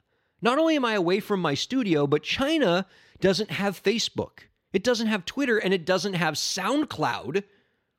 Not 0.43 0.59
only 0.59 0.77
am 0.77 0.85
I 0.85 0.95
away 0.95 1.21
from 1.21 1.41
my 1.41 1.55
studio, 1.55 2.07
but 2.07 2.23
China 2.23 2.87
doesn't 3.21 3.51
have 3.51 3.83
Facebook. 3.83 4.41
It 4.73 4.85
doesn't 4.85 5.07
have 5.07 5.25
Twitter 5.25 5.59
and 5.59 5.73
it 5.73 5.87
doesn't 5.87 6.15
have 6.15 6.35
SoundCloud, 6.35 7.45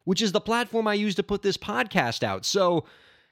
which 0.04 0.22
is 0.22 0.32
the 0.32 0.42
platform 0.42 0.88
I 0.88 0.94
use 0.94 1.16
to 1.16 1.24
put 1.24 1.42
this 1.42 1.58
podcast 1.58 2.24
out. 2.24 2.46
So, 2.46 2.86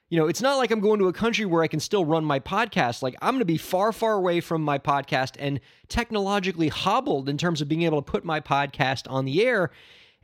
you 0.09 0.19
know, 0.19 0.27
it's 0.27 0.41
not 0.41 0.57
like 0.57 0.71
I'm 0.71 0.79
going 0.79 1.00
to 1.00 1.07
a 1.07 1.13
country 1.13 1.45
where 1.45 1.63
I 1.63 1.67
can 1.67 1.79
still 1.79 2.05
run 2.05 2.25
my 2.25 2.39
podcast. 2.39 3.01
Like, 3.01 3.15
I'm 3.21 3.33
going 3.35 3.39
to 3.39 3.45
be 3.45 3.57
far, 3.57 3.91
far 3.91 4.13
away 4.13 4.39
from 4.39 4.63
my 4.63 4.77
podcast 4.79 5.35
and 5.39 5.59
technologically 5.88 6.69
hobbled 6.69 7.29
in 7.29 7.38
terms 7.38 7.62
of 7.62 7.67
being 7.67 7.83
able 7.83 8.01
to 8.01 8.12
put 8.12 8.25
my 8.25 8.39
podcast 8.39 9.09
on 9.09 9.25
the 9.25 9.45
air. 9.45 9.71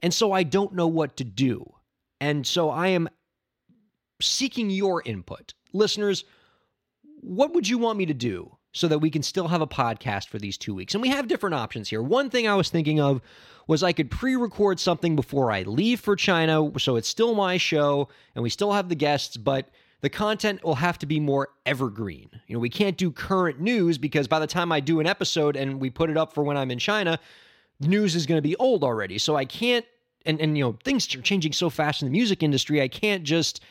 And 0.01 0.13
so 0.13 0.31
I 0.31 0.43
don't 0.43 0.73
know 0.73 0.88
what 0.88 1.17
to 1.17 1.23
do. 1.23 1.75
And 2.19 2.45
so 2.45 2.69
I 2.69 2.88
am 2.89 3.09
seeking 4.21 4.69
your 4.69 5.01
input. 5.05 5.53
Listeners, 5.73 6.25
what 7.21 7.53
would 7.53 7.67
you 7.67 7.77
want 7.77 7.97
me 7.97 8.05
to 8.07 8.13
do 8.13 8.57
so 8.73 8.87
that 8.87 8.99
we 8.99 9.09
can 9.09 9.23
still 9.23 9.47
have 9.49 9.61
a 9.61 9.67
podcast 9.67 10.27
for 10.27 10.39
these 10.39 10.57
two 10.57 10.73
weeks? 10.73 10.93
And 10.93 11.01
we 11.01 11.09
have 11.09 11.27
different 11.27 11.55
options 11.55 11.89
here. 11.89 12.01
One 12.01 12.29
thing 12.29 12.47
I 12.47 12.55
was 12.55 12.69
thinking 12.69 12.99
of 12.99 13.21
was 13.67 13.83
I 13.83 13.93
could 13.93 14.11
pre 14.11 14.35
record 14.35 14.79
something 14.79 15.15
before 15.15 15.51
I 15.51 15.63
leave 15.63 15.99
for 15.99 16.15
China. 16.15 16.71
So 16.79 16.95
it's 16.95 17.07
still 17.07 17.35
my 17.35 17.57
show 17.57 18.09
and 18.35 18.43
we 18.43 18.49
still 18.49 18.73
have 18.73 18.89
the 18.89 18.95
guests, 18.95 19.37
but 19.37 19.69
the 20.01 20.09
content 20.09 20.63
will 20.63 20.75
have 20.75 20.97
to 20.99 21.05
be 21.05 21.19
more 21.19 21.49
evergreen. 21.65 22.29
You 22.47 22.55
know, 22.55 22.59
we 22.59 22.69
can't 22.69 22.97
do 22.97 23.11
current 23.11 23.59
news 23.59 23.97
because 23.97 24.27
by 24.27 24.39
the 24.39 24.47
time 24.47 24.71
I 24.71 24.79
do 24.79 24.99
an 24.99 25.07
episode 25.07 25.55
and 25.55 25.79
we 25.79 25.89
put 25.89 26.09
it 26.09 26.17
up 26.17 26.33
for 26.33 26.43
when 26.43 26.57
I'm 26.57 26.71
in 26.71 26.79
China, 26.79 27.19
the 27.79 27.87
news 27.87 28.15
is 28.15 28.25
going 28.25 28.37
to 28.37 28.41
be 28.41 28.55
old 28.57 28.83
already. 28.83 29.17
So 29.17 29.35
I 29.35 29.45
can't, 29.45 29.85
and, 30.25 30.39
and, 30.41 30.57
you 30.57 30.63
know, 30.63 30.77
things 30.83 31.13
are 31.15 31.21
changing 31.21 31.53
so 31.53 31.69
fast 31.69 32.01
in 32.01 32.07
the 32.07 32.11
music 32.11 32.43
industry, 32.43 32.81
I 32.81 32.87
can't 32.87 33.23
just, 33.23 33.61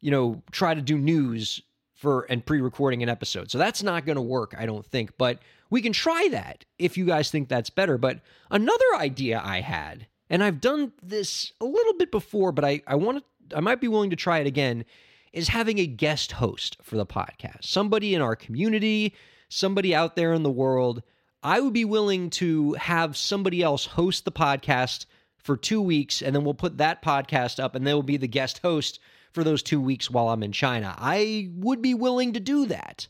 you 0.00 0.10
know, 0.10 0.42
try 0.50 0.74
to 0.74 0.80
do 0.80 0.98
news 0.98 1.62
for 2.00 2.22
and 2.30 2.44
pre-recording 2.44 3.02
an 3.02 3.10
episode. 3.10 3.50
So 3.50 3.58
that's 3.58 3.82
not 3.82 4.06
going 4.06 4.16
to 4.16 4.22
work, 4.22 4.54
I 4.56 4.64
don't 4.64 4.86
think, 4.86 5.12
but 5.18 5.38
we 5.68 5.82
can 5.82 5.92
try 5.92 6.28
that 6.30 6.64
if 6.78 6.96
you 6.96 7.04
guys 7.04 7.30
think 7.30 7.48
that's 7.50 7.68
better. 7.68 7.98
But 7.98 8.20
another 8.50 8.84
idea 8.96 9.38
I 9.44 9.60
had, 9.60 10.06
and 10.30 10.42
I've 10.42 10.62
done 10.62 10.92
this 11.02 11.52
a 11.60 11.66
little 11.66 11.92
bit 11.92 12.10
before, 12.10 12.52
but 12.52 12.64
I 12.64 12.80
I 12.86 12.94
want 12.94 13.18
to 13.18 13.56
I 13.56 13.60
might 13.60 13.82
be 13.82 13.88
willing 13.88 14.08
to 14.10 14.16
try 14.16 14.38
it 14.38 14.46
again, 14.46 14.86
is 15.34 15.48
having 15.48 15.78
a 15.78 15.86
guest 15.86 16.32
host 16.32 16.78
for 16.82 16.96
the 16.96 17.04
podcast. 17.04 17.64
Somebody 17.64 18.14
in 18.14 18.22
our 18.22 18.34
community, 18.34 19.14
somebody 19.50 19.94
out 19.94 20.16
there 20.16 20.32
in 20.32 20.42
the 20.42 20.50
world. 20.50 21.02
I 21.42 21.60
would 21.60 21.74
be 21.74 21.84
willing 21.84 22.30
to 22.30 22.74
have 22.74 23.14
somebody 23.14 23.62
else 23.62 23.84
host 23.84 24.24
the 24.24 24.32
podcast 24.32 25.04
for 25.36 25.56
2 25.56 25.82
weeks 25.82 26.22
and 26.22 26.34
then 26.34 26.44
we'll 26.44 26.54
put 26.54 26.78
that 26.78 27.02
podcast 27.02 27.62
up 27.62 27.74
and 27.74 27.86
they 27.86 27.92
will 27.92 28.02
be 28.02 28.16
the 28.16 28.28
guest 28.28 28.58
host 28.58 29.00
for 29.32 29.44
those 29.44 29.62
two 29.62 29.80
weeks 29.80 30.10
while 30.10 30.28
I'm 30.28 30.42
in 30.42 30.52
China. 30.52 30.94
I 30.98 31.48
would 31.54 31.82
be 31.82 31.94
willing 31.94 32.32
to 32.34 32.40
do 32.40 32.66
that 32.66 33.08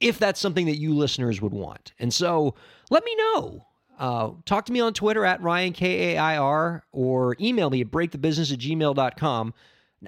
if 0.00 0.18
that's 0.18 0.40
something 0.40 0.66
that 0.66 0.78
you 0.78 0.94
listeners 0.94 1.40
would 1.40 1.52
want. 1.52 1.92
And 1.98 2.12
so 2.12 2.54
let 2.90 3.04
me 3.04 3.14
know. 3.16 3.66
Uh, 3.98 4.30
talk 4.44 4.66
to 4.66 4.72
me 4.72 4.80
on 4.80 4.94
Twitter 4.94 5.24
at 5.24 5.40
Ryan 5.42 5.72
K-A-I-R 5.72 6.84
or 6.90 7.36
email 7.40 7.70
me 7.70 7.82
at 7.82 7.90
breakthebusiness 7.90 8.52
at 8.52 8.58
gmail.com. 8.58 9.54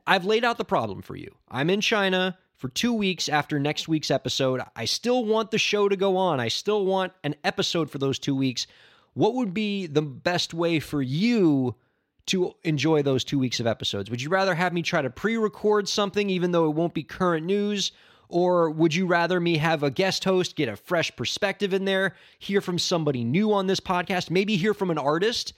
I've 0.07 0.25
laid 0.25 0.45
out 0.45 0.59
the 0.59 0.65
problem 0.65 1.03
for 1.03 1.15
you. 1.15 1.33
I'm 1.49 1.71
in 1.71 1.81
China 1.81 2.37
for 2.57 2.69
two 2.69 2.93
weeks 2.93 3.29
after 3.29 3.61
next 3.61 3.87
week's 3.87 4.11
episode. 4.11 4.63
I 4.75 4.87
still 4.87 5.25
want 5.25 5.53
the 5.53 5.59
show 5.59 5.89
to 5.89 5.97
go 5.97 6.17
on. 6.17 6.41
I 6.41 6.49
still 6.49 6.85
want 6.85 7.13
an 7.23 7.37
episode 7.45 7.91
for 7.91 7.99
those 7.99 8.19
two 8.19 8.35
weeks. 8.35 8.67
What 9.13 9.35
would 9.35 9.55
be 9.55 9.87
the 9.87 10.03
best 10.03 10.55
way 10.55 10.81
for 10.81 11.01
you 11.01 11.77
to 12.27 12.55
enjoy 12.63 13.03
those 13.03 13.25
two 13.25 13.39
weeks 13.39 13.61
of 13.61 13.67
episodes? 13.67 14.11
Would 14.11 14.23
you 14.23 14.29
rather 14.29 14.55
have 14.55 14.73
me 14.73 14.83
try 14.83 15.03
to 15.03 15.11
pre 15.11 15.37
record 15.37 15.89
something, 15.89 16.31
even 16.31 16.53
though 16.53 16.67
it 16.67 16.75
won't 16.75 16.95
be 16.95 17.03
current 17.03 17.47
news? 17.47 17.93
Or 18.29 18.71
would 18.71 18.95
you 18.95 19.07
rather 19.07 19.39
me 19.39 19.59
have 19.59 19.83
a 19.83 19.91
guest 19.91 20.25
host, 20.25 20.57
get 20.57 20.69
a 20.69 20.77
fresh 20.77 21.15
perspective 21.15 21.75
in 21.75 21.85
there, 21.85 22.15
hear 22.39 22.61
from 22.61 22.79
somebody 22.79 23.23
new 23.23 23.53
on 23.53 23.67
this 23.67 23.81
podcast, 23.81 24.31
maybe 24.31 24.57
hear 24.57 24.75
from 24.75 24.91
an 24.91 24.99
artist? 24.99 25.53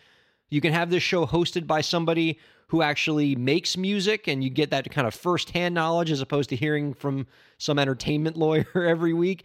You 0.51 0.61
can 0.61 0.73
have 0.73 0.91
this 0.91 1.03
show 1.03 1.27
hosted 1.27 1.67
by 1.67 1.81
somebody 1.81 2.39
who 2.69 2.83
actually 2.83 3.37
makes 3.37 3.77
music 3.77 4.27
and 4.27 4.43
you 4.43 4.51
get 4.51 4.71
that 4.71 4.91
kind 4.91 5.07
of 5.07 5.15
firsthand 5.15 5.75
knowledge 5.75 6.11
as 6.11 6.21
opposed 6.21 6.51
to 6.51 6.57
hearing 6.57 6.95
from 6.95 7.27
some 7.59 7.79
entertainment 7.79 8.37
lawyer 8.37 8.67
every 8.75 9.13
week. 9.13 9.45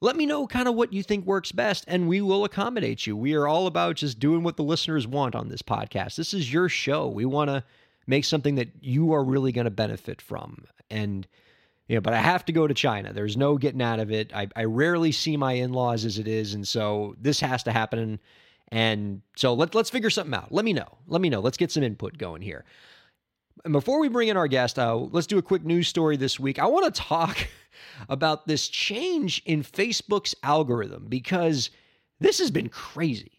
Let 0.00 0.16
me 0.16 0.26
know 0.26 0.46
kind 0.46 0.68
of 0.68 0.74
what 0.74 0.92
you 0.92 1.02
think 1.02 1.24
works 1.24 1.52
best, 1.52 1.84
and 1.88 2.06
we 2.06 2.20
will 2.20 2.44
accommodate 2.44 3.06
you. 3.06 3.16
We 3.16 3.34
are 3.34 3.48
all 3.48 3.66
about 3.66 3.96
just 3.96 4.18
doing 4.18 4.42
what 4.42 4.56
the 4.56 4.62
listeners 4.62 5.06
want 5.06 5.34
on 5.34 5.48
this 5.48 5.62
podcast. 5.62 6.16
This 6.16 6.34
is 6.34 6.52
your 6.52 6.68
show. 6.68 7.08
We 7.08 7.24
want 7.24 7.48
to 7.48 7.64
make 8.06 8.24
something 8.26 8.56
that 8.56 8.68
you 8.80 9.14
are 9.14 9.24
really 9.24 9.52
going 9.52 9.64
to 9.64 9.70
benefit 9.70 10.20
from. 10.20 10.64
And, 10.90 11.26
you 11.88 11.96
know, 11.96 12.02
but 12.02 12.12
I 12.12 12.20
have 12.20 12.44
to 12.44 12.52
go 12.52 12.66
to 12.66 12.74
China. 12.74 13.12
There's 13.12 13.38
no 13.38 13.56
getting 13.56 13.80
out 13.80 13.98
of 13.98 14.12
it. 14.12 14.32
I, 14.34 14.48
I 14.54 14.64
rarely 14.64 15.12
see 15.12 15.36
my 15.36 15.52
in 15.52 15.72
laws 15.72 16.04
as 16.04 16.18
it 16.18 16.28
is. 16.28 16.52
And 16.52 16.68
so 16.68 17.16
this 17.18 17.40
has 17.40 17.62
to 17.62 17.72
happen. 17.72 18.20
And 18.68 19.22
so 19.34 19.54
let, 19.54 19.74
let's 19.74 19.90
figure 19.90 20.10
something 20.10 20.34
out. 20.34 20.52
Let 20.52 20.64
me 20.64 20.74
know. 20.74 20.98
Let 21.06 21.22
me 21.22 21.30
know. 21.30 21.40
Let's 21.40 21.56
get 21.56 21.72
some 21.72 21.82
input 21.82 22.18
going 22.18 22.42
here. 22.42 22.64
And 23.64 23.72
before 23.72 24.00
we 24.00 24.08
bring 24.08 24.28
in 24.28 24.36
our 24.36 24.48
guest, 24.48 24.78
uh, 24.78 24.94
let's 24.96 25.26
do 25.26 25.38
a 25.38 25.42
quick 25.42 25.64
news 25.64 25.88
story 25.88 26.16
this 26.16 26.38
week. 26.38 26.58
I 26.58 26.66
want 26.66 26.92
to 26.92 27.00
talk 27.00 27.36
about 28.08 28.46
this 28.46 28.68
change 28.68 29.42
in 29.44 29.62
Facebook's 29.62 30.34
algorithm 30.42 31.06
because 31.08 31.70
this 32.20 32.38
has 32.38 32.50
been 32.50 32.68
crazy. 32.68 33.32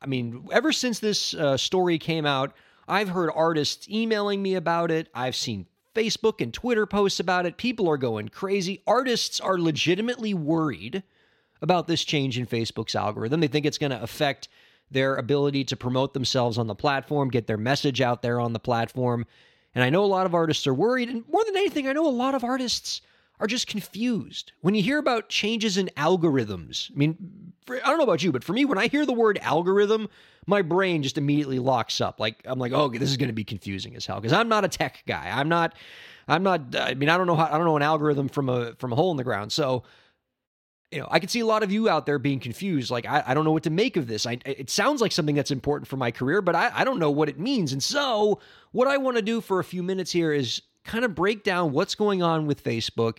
I 0.00 0.06
mean, 0.06 0.48
ever 0.52 0.72
since 0.72 0.98
this 0.98 1.34
uh, 1.34 1.56
story 1.56 1.98
came 1.98 2.26
out, 2.26 2.54
I've 2.88 3.08
heard 3.08 3.30
artists 3.34 3.88
emailing 3.88 4.42
me 4.42 4.54
about 4.54 4.90
it. 4.90 5.08
I've 5.14 5.36
seen 5.36 5.66
Facebook 5.94 6.40
and 6.40 6.52
Twitter 6.52 6.86
posts 6.86 7.20
about 7.20 7.46
it. 7.46 7.56
People 7.56 7.88
are 7.88 7.96
going 7.96 8.28
crazy. 8.28 8.82
Artists 8.86 9.40
are 9.40 9.58
legitimately 9.58 10.34
worried 10.34 11.02
about 11.60 11.86
this 11.86 12.04
change 12.04 12.38
in 12.38 12.46
Facebook's 12.46 12.94
algorithm. 12.94 13.40
They 13.40 13.48
think 13.48 13.66
it's 13.66 13.78
going 13.78 13.90
to 13.90 14.02
affect 14.02 14.48
their 14.90 15.16
ability 15.16 15.64
to 15.64 15.76
promote 15.76 16.14
themselves 16.14 16.58
on 16.58 16.66
the 16.66 16.74
platform, 16.74 17.28
get 17.28 17.46
their 17.46 17.56
message 17.56 18.00
out 18.00 18.22
there 18.22 18.40
on 18.40 18.52
the 18.52 18.58
platform. 18.58 19.26
And 19.74 19.84
I 19.84 19.90
know 19.90 20.04
a 20.04 20.06
lot 20.06 20.26
of 20.26 20.34
artists 20.34 20.66
are 20.66 20.74
worried. 20.74 21.08
And 21.08 21.24
more 21.28 21.44
than 21.44 21.56
anything, 21.56 21.86
I 21.86 21.92
know 21.92 22.06
a 22.06 22.10
lot 22.10 22.34
of 22.34 22.44
artists 22.44 23.02
are 23.40 23.46
just 23.46 23.66
confused. 23.66 24.52
When 24.62 24.74
you 24.74 24.82
hear 24.82 24.98
about 24.98 25.28
changes 25.28 25.76
in 25.76 25.90
algorithms, 25.96 26.90
I 26.90 26.96
mean, 26.96 27.52
for, 27.66 27.76
I 27.76 27.88
don't 27.88 27.98
know 27.98 28.04
about 28.04 28.22
you, 28.22 28.32
but 28.32 28.42
for 28.42 28.52
me, 28.52 28.64
when 28.64 28.78
I 28.78 28.88
hear 28.88 29.06
the 29.06 29.12
word 29.12 29.38
algorithm, 29.42 30.08
my 30.46 30.62
brain 30.62 31.02
just 31.02 31.18
immediately 31.18 31.58
locks 31.58 32.00
up. 32.00 32.18
Like, 32.18 32.40
I'm 32.46 32.58
like, 32.58 32.72
oh, 32.72 32.88
this 32.88 33.10
is 33.10 33.16
going 33.16 33.28
to 33.28 33.34
be 33.34 33.44
confusing 33.44 33.94
as 33.94 34.06
hell 34.06 34.20
because 34.20 34.32
I'm 34.32 34.48
not 34.48 34.64
a 34.64 34.68
tech 34.68 35.04
guy. 35.06 35.30
I'm 35.32 35.48
not, 35.48 35.74
I'm 36.26 36.42
not, 36.42 36.74
I 36.74 36.94
mean, 36.94 37.08
I 37.08 37.16
don't 37.16 37.26
know 37.26 37.36
how, 37.36 37.46
I 37.46 37.58
don't 37.58 37.66
know 37.66 37.76
an 37.76 37.82
algorithm 37.82 38.28
from 38.28 38.48
a, 38.48 38.74
from 38.76 38.92
a 38.92 38.96
hole 38.96 39.10
in 39.10 39.16
the 39.16 39.24
ground. 39.24 39.52
So, 39.52 39.84
you 40.90 41.00
know, 41.00 41.08
I 41.10 41.18
can 41.18 41.28
see 41.28 41.40
a 41.40 41.46
lot 41.46 41.62
of 41.62 41.70
you 41.70 41.88
out 41.88 42.06
there 42.06 42.18
being 42.18 42.40
confused. 42.40 42.90
Like, 42.90 43.06
I, 43.06 43.22
I 43.26 43.34
don't 43.34 43.44
know 43.44 43.52
what 43.52 43.64
to 43.64 43.70
make 43.70 43.96
of 43.96 44.06
this. 44.06 44.24
I, 44.24 44.38
it 44.46 44.70
sounds 44.70 45.00
like 45.00 45.12
something 45.12 45.34
that's 45.34 45.50
important 45.50 45.86
for 45.86 45.96
my 45.96 46.10
career, 46.10 46.40
but 46.40 46.54
I, 46.54 46.70
I 46.74 46.84
don't 46.84 46.98
know 46.98 47.10
what 47.10 47.28
it 47.28 47.38
means. 47.38 47.72
And 47.72 47.82
so, 47.82 48.40
what 48.72 48.88
I 48.88 48.96
want 48.96 49.16
to 49.16 49.22
do 49.22 49.40
for 49.40 49.60
a 49.60 49.64
few 49.64 49.82
minutes 49.82 50.10
here 50.10 50.32
is 50.32 50.62
kind 50.84 51.04
of 51.04 51.14
break 51.14 51.44
down 51.44 51.72
what's 51.72 51.94
going 51.94 52.22
on 52.22 52.46
with 52.46 52.64
Facebook 52.64 53.18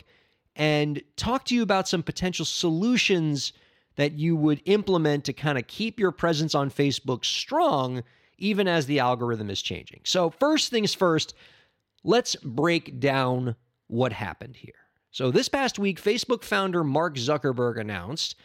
and 0.55 1.01
talk 1.15 1.45
to 1.45 1.55
you 1.55 1.61
about 1.61 1.87
some 1.87 2.01
potential 2.01 2.45
solutions 2.45 3.53
that 3.95 4.13
you 4.13 4.35
would 4.35 4.61
implement 4.65 5.25
to 5.25 5.33
kind 5.33 5.57
of 5.57 5.67
keep 5.67 5.99
your 5.99 6.11
presence 6.11 6.55
on 6.55 6.71
Facebook 6.71 7.23
strong, 7.23 8.01
even 8.39 8.67
as 8.67 8.87
the 8.87 8.99
algorithm 8.99 9.49
is 9.49 9.61
changing. 9.61 10.01
So, 10.05 10.31
first 10.31 10.71
things 10.71 10.95
first, 10.95 11.35
let's 12.03 12.35
break 12.37 12.99
down 12.99 13.55
what 13.87 14.11
happened 14.11 14.55
here. 14.55 14.73
So, 15.11 15.31
this 15.31 15.49
past 15.49 15.79
week, 15.79 16.01
Facebook 16.01 16.43
founder 16.43 16.83
Mark 16.83 17.15
Zuckerberg 17.15 17.79
announced 17.79 18.35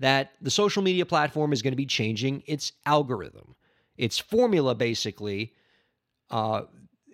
that 0.00 0.32
the 0.40 0.50
social 0.50 0.82
media 0.82 1.06
platform 1.06 1.52
is 1.52 1.62
going 1.62 1.72
to 1.72 1.76
be 1.76 1.86
changing 1.86 2.42
its 2.46 2.72
algorithm, 2.86 3.54
its 3.96 4.18
formula, 4.18 4.74
basically. 4.74 5.52
Uh, 6.30 6.62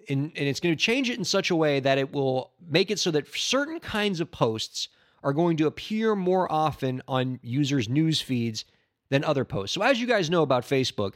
in, 0.07 0.33
and 0.37 0.49
it's 0.49 0.61
going 0.61 0.75
to 0.75 0.83
change 0.83 1.11
it 1.11 1.19
in 1.19 1.25
such 1.25 1.51
a 1.51 1.57
way 1.57 1.79
that 1.81 1.99
it 1.99 2.13
will 2.13 2.53
make 2.69 2.91
it 2.91 2.99
so 2.99 3.11
that 3.11 3.33
certain 3.35 3.79
kinds 3.81 4.21
of 4.21 4.31
posts 4.31 4.89
are 5.23 5.33
going 5.33 5.57
to 5.59 5.67
appear 5.67 6.17
more 6.17 6.51
often 6.51 7.03
on 7.07 7.39
users' 7.43 7.89
news 7.89 8.21
feeds 8.21 8.65
than 9.11 9.23
other 9.25 9.45
posts. 9.45 9.75
So, 9.75 9.83
as 9.83 10.01
you 10.01 10.07
guys 10.07 10.31
know 10.31 10.43
about 10.43 10.65
Facebook, 10.65 11.15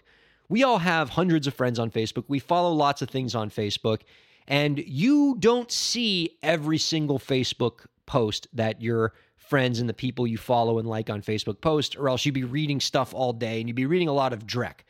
we 0.48 0.62
all 0.62 0.78
have 0.78 1.10
hundreds 1.10 1.46
of 1.46 1.54
friends 1.54 1.78
on 1.78 1.90
Facebook. 1.90 2.24
We 2.28 2.38
follow 2.38 2.72
lots 2.72 3.02
of 3.02 3.08
things 3.08 3.34
on 3.34 3.50
Facebook. 3.50 4.00
And 4.46 4.78
you 4.78 5.36
don't 5.38 5.70
see 5.70 6.36
every 6.42 6.78
single 6.78 7.18
Facebook 7.18 7.86
post 8.06 8.46
that 8.52 8.82
your 8.82 9.14
friends 9.36 9.80
and 9.80 9.88
the 9.88 9.94
people 9.94 10.26
you 10.26 10.38
follow 10.38 10.78
and 10.78 10.88
like 10.88 11.10
on 11.10 11.22
Facebook 11.22 11.60
post, 11.60 11.96
or 11.96 12.08
else 12.08 12.24
you'd 12.24 12.34
be 12.34 12.44
reading 12.44 12.80
stuff 12.80 13.14
all 13.14 13.32
day 13.32 13.60
and 13.60 13.68
you'd 13.68 13.76
be 13.76 13.86
reading 13.86 14.08
a 14.08 14.12
lot 14.12 14.32
of 14.32 14.46
dreck. 14.46 14.80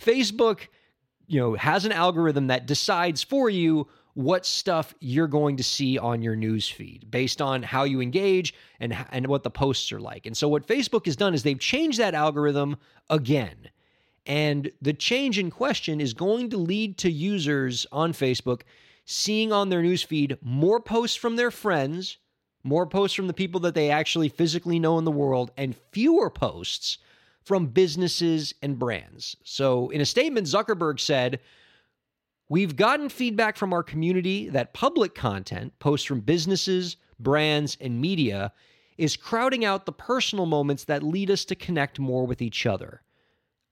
Facebook, 0.00 0.68
you 1.26 1.40
know, 1.40 1.54
has 1.54 1.84
an 1.84 1.92
algorithm 1.92 2.48
that 2.48 2.66
decides 2.66 3.22
for 3.22 3.48
you 3.48 3.88
what 4.14 4.44
stuff 4.44 4.94
you're 5.00 5.26
going 5.26 5.56
to 5.56 5.62
see 5.62 5.98
on 5.98 6.20
your 6.20 6.36
news 6.36 6.68
feed 6.68 7.10
based 7.10 7.40
on 7.40 7.62
how 7.62 7.84
you 7.84 8.00
engage 8.00 8.52
and 8.78 8.94
and 9.10 9.26
what 9.26 9.42
the 9.42 9.50
posts 9.50 9.90
are 9.90 10.00
like. 10.00 10.26
And 10.26 10.36
so 10.36 10.48
what 10.48 10.66
Facebook 10.66 11.06
has 11.06 11.16
done 11.16 11.32
is 11.32 11.42
they've 11.42 11.58
changed 11.58 11.98
that 11.98 12.14
algorithm 12.14 12.76
again. 13.08 13.70
And 14.26 14.70
the 14.80 14.92
change 14.92 15.38
in 15.38 15.50
question 15.50 16.00
is 16.00 16.12
going 16.12 16.50
to 16.50 16.56
lead 16.56 16.98
to 16.98 17.10
users 17.10 17.86
on 17.90 18.12
Facebook 18.12 18.62
seeing 19.04 19.52
on 19.52 19.68
their 19.68 19.82
newsfeed 19.82 20.38
more 20.42 20.80
posts 20.80 21.16
from 21.16 21.36
their 21.36 21.50
friends, 21.50 22.18
more 22.62 22.86
posts 22.86 23.14
from 23.14 23.26
the 23.26 23.34
people 23.34 23.60
that 23.60 23.74
they 23.74 23.90
actually 23.90 24.28
physically 24.28 24.78
know 24.78 24.98
in 24.98 25.04
the 25.04 25.10
world, 25.10 25.50
and 25.56 25.76
fewer 25.90 26.30
posts 26.30 26.98
from 27.44 27.66
businesses 27.66 28.54
and 28.62 28.78
brands. 28.78 29.36
So, 29.44 29.90
in 29.90 30.00
a 30.00 30.06
statement, 30.06 30.46
Zuckerberg 30.46 31.00
said, 31.00 31.40
We've 32.48 32.76
gotten 32.76 33.08
feedback 33.08 33.56
from 33.56 33.72
our 33.72 33.82
community 33.82 34.50
that 34.50 34.74
public 34.74 35.14
content, 35.14 35.78
posts 35.78 36.06
from 36.06 36.20
businesses, 36.20 36.98
brands, 37.18 37.78
and 37.80 38.00
media, 38.00 38.52
is 38.98 39.16
crowding 39.16 39.64
out 39.64 39.86
the 39.86 39.92
personal 39.92 40.46
moments 40.46 40.84
that 40.84 41.02
lead 41.02 41.30
us 41.30 41.44
to 41.46 41.54
connect 41.54 41.98
more 41.98 42.26
with 42.26 42.42
each 42.42 42.66
other. 42.66 43.00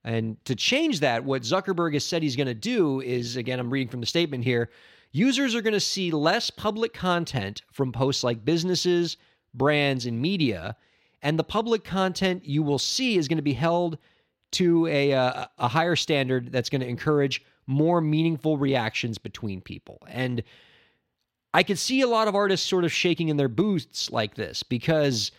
And 0.03 0.43
to 0.45 0.55
change 0.55 1.01
that, 1.01 1.23
what 1.23 1.43
Zuckerberg 1.43 1.93
has 1.93 2.03
said 2.03 2.23
he's 2.23 2.35
going 2.35 2.47
to 2.47 2.55
do 2.55 3.01
is 3.01 3.37
again, 3.37 3.59
I'm 3.59 3.69
reading 3.69 3.87
from 3.87 3.99
the 3.99 4.07
statement 4.07 4.43
here 4.43 4.69
users 5.11 5.55
are 5.55 5.61
going 5.61 5.73
to 5.73 5.79
see 5.79 6.11
less 6.11 6.49
public 6.49 6.93
content 6.93 7.61
from 7.71 7.91
posts 7.91 8.23
like 8.23 8.45
businesses, 8.45 9.17
brands, 9.53 10.05
and 10.05 10.21
media. 10.21 10.75
And 11.21 11.37
the 11.37 11.43
public 11.43 11.83
content 11.83 12.45
you 12.45 12.63
will 12.63 12.79
see 12.79 13.17
is 13.17 13.27
going 13.27 13.37
to 13.37 13.43
be 13.43 13.53
held 13.53 13.97
to 14.51 14.87
a, 14.87 15.11
a, 15.11 15.49
a 15.59 15.67
higher 15.67 15.95
standard 15.95 16.51
that's 16.51 16.69
going 16.69 16.81
to 16.81 16.87
encourage 16.87 17.43
more 17.67 18.01
meaningful 18.01 18.57
reactions 18.57 19.17
between 19.17 19.61
people. 19.61 19.99
And 20.07 20.43
I 21.53 21.63
could 21.63 21.79
see 21.79 22.01
a 22.01 22.07
lot 22.07 22.27
of 22.27 22.35
artists 22.35 22.67
sort 22.67 22.85
of 22.85 22.91
shaking 22.91 23.29
in 23.29 23.37
their 23.37 23.49
boots 23.49 24.11
like 24.11 24.35
this 24.35 24.63
because 24.63 25.31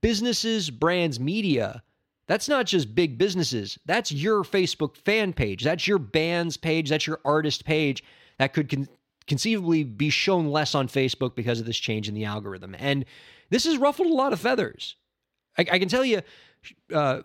businesses, 0.00 0.70
brands, 0.70 1.20
media, 1.20 1.82
that's 2.26 2.48
not 2.48 2.66
just 2.66 2.94
big 2.94 3.18
businesses. 3.18 3.78
That's 3.84 4.12
your 4.12 4.42
Facebook 4.42 4.96
fan 4.96 5.32
page. 5.32 5.64
That's 5.64 5.86
your 5.86 5.98
band's 5.98 6.56
page. 6.56 6.88
That's 6.88 7.06
your 7.06 7.20
artist 7.24 7.64
page 7.64 8.02
that 8.38 8.52
could 8.52 8.68
con- 8.68 8.88
conceivably 9.26 9.84
be 9.84 10.10
shown 10.10 10.48
less 10.48 10.74
on 10.74 10.88
Facebook 10.88 11.34
because 11.34 11.60
of 11.60 11.66
this 11.66 11.78
change 11.78 12.08
in 12.08 12.14
the 12.14 12.24
algorithm. 12.24 12.74
And 12.78 13.04
this 13.50 13.64
has 13.64 13.78
ruffled 13.78 14.08
a 14.08 14.14
lot 14.14 14.32
of 14.32 14.40
feathers. 14.40 14.96
I, 15.56 15.66
I 15.72 15.78
can 15.78 15.88
tell 15.88 16.04
you, 16.04 16.22
uh, 16.92 17.22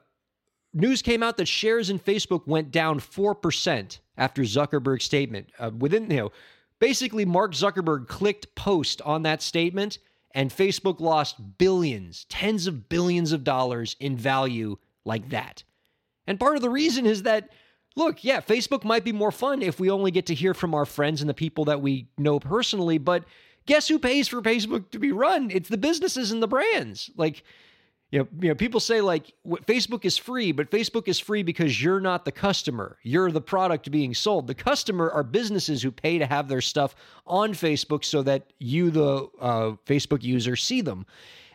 news 0.74 1.02
came 1.02 1.24
out 1.24 1.38
that 1.38 1.48
shares 1.48 1.90
in 1.90 2.00
Facebook 2.00 2.48
went 2.48 2.72
down 2.72 3.00
4% 3.00 4.00
after 4.18 4.42
Zuckerberg's 4.44 5.06
statement. 5.06 5.50
Uh, 5.60 5.72
within, 5.78 6.10
you 6.10 6.18
know, 6.18 6.32
basically, 6.80 7.26
Mark 7.26 7.54
Zuckerberg 7.54 8.08
clicked 8.08 8.54
post 8.56 9.02
on 9.04 9.24
that 9.24 9.42
statement, 9.42 10.00
and 10.32 10.52
Facebook 10.52 11.00
lost 11.00 11.58
billions, 11.58 12.26
tens 12.30 12.68
of 12.68 12.90
billions 12.90 13.32
of 13.32 13.44
dollars 13.44 13.96
in 14.00 14.16
value 14.18 14.78
like 15.06 15.30
that. 15.30 15.64
And 16.28 16.40
part 16.40 16.56
of 16.56 16.62
the 16.62 16.70
reason 16.70 17.06
is 17.06 17.24
that, 17.24 17.50
look, 17.98 18.24
yeah, 18.24 18.40
Facebook 18.40 18.84
might 18.84 19.04
be 19.04 19.12
more 19.12 19.32
fun 19.32 19.62
if 19.62 19.80
we 19.80 19.90
only 19.90 20.12
get 20.12 20.28
to 20.28 20.36
hear 20.36 20.54
from 20.54 20.74
our 20.74 20.86
friends 20.86 21.22
and 21.22 21.30
the 21.30 21.34
people 21.34 21.66
that 21.66 21.82
we 21.82 22.08
know 22.18 22.40
personally, 22.40 22.98
but 22.98 23.26
guess 23.66 23.88
who 23.88 24.00
pays 24.00 24.28
for 24.28 24.42
Facebook 24.42 24.92
to 24.92 25.00
be 25.00 25.12
run? 25.12 25.50
It's 25.52 25.68
the 25.68 25.78
businesses 25.78 26.32
and 26.32 26.42
the 26.42 26.48
brands. 26.48 27.10
Like, 27.18 27.44
you 28.12 28.20
know, 28.20 28.28
you 28.40 28.50
know, 28.50 28.56
people 28.56 28.80
say 28.80 29.02
like 29.02 29.34
Facebook 29.66 30.06
is 30.06 30.16
free, 30.16 30.52
but 30.52 30.72
Facebook 30.72 31.08
is 31.08 31.20
free 31.20 31.44
because 31.44 31.84
you're 31.84 32.00
not 32.00 32.24
the 32.24 32.32
customer. 32.32 32.98
You're 33.04 33.32
the 33.32 33.42
product 33.42 33.92
being 33.92 34.14
sold. 34.14 34.48
The 34.48 34.56
customer 34.56 35.10
are 35.10 35.24
businesses 35.24 35.82
who 35.82 35.92
pay 35.92 36.20
to 36.20 36.26
have 36.26 36.48
their 36.48 36.62
stuff 36.62 36.96
on 37.26 37.52
Facebook 37.54 38.06
so 38.06 38.22
that 38.24 38.44
you, 38.60 38.92
the 38.92 39.28
uh, 39.42 39.72
Facebook 39.86 40.24
user, 40.24 40.56
see 40.56 40.82
them. 40.82 41.06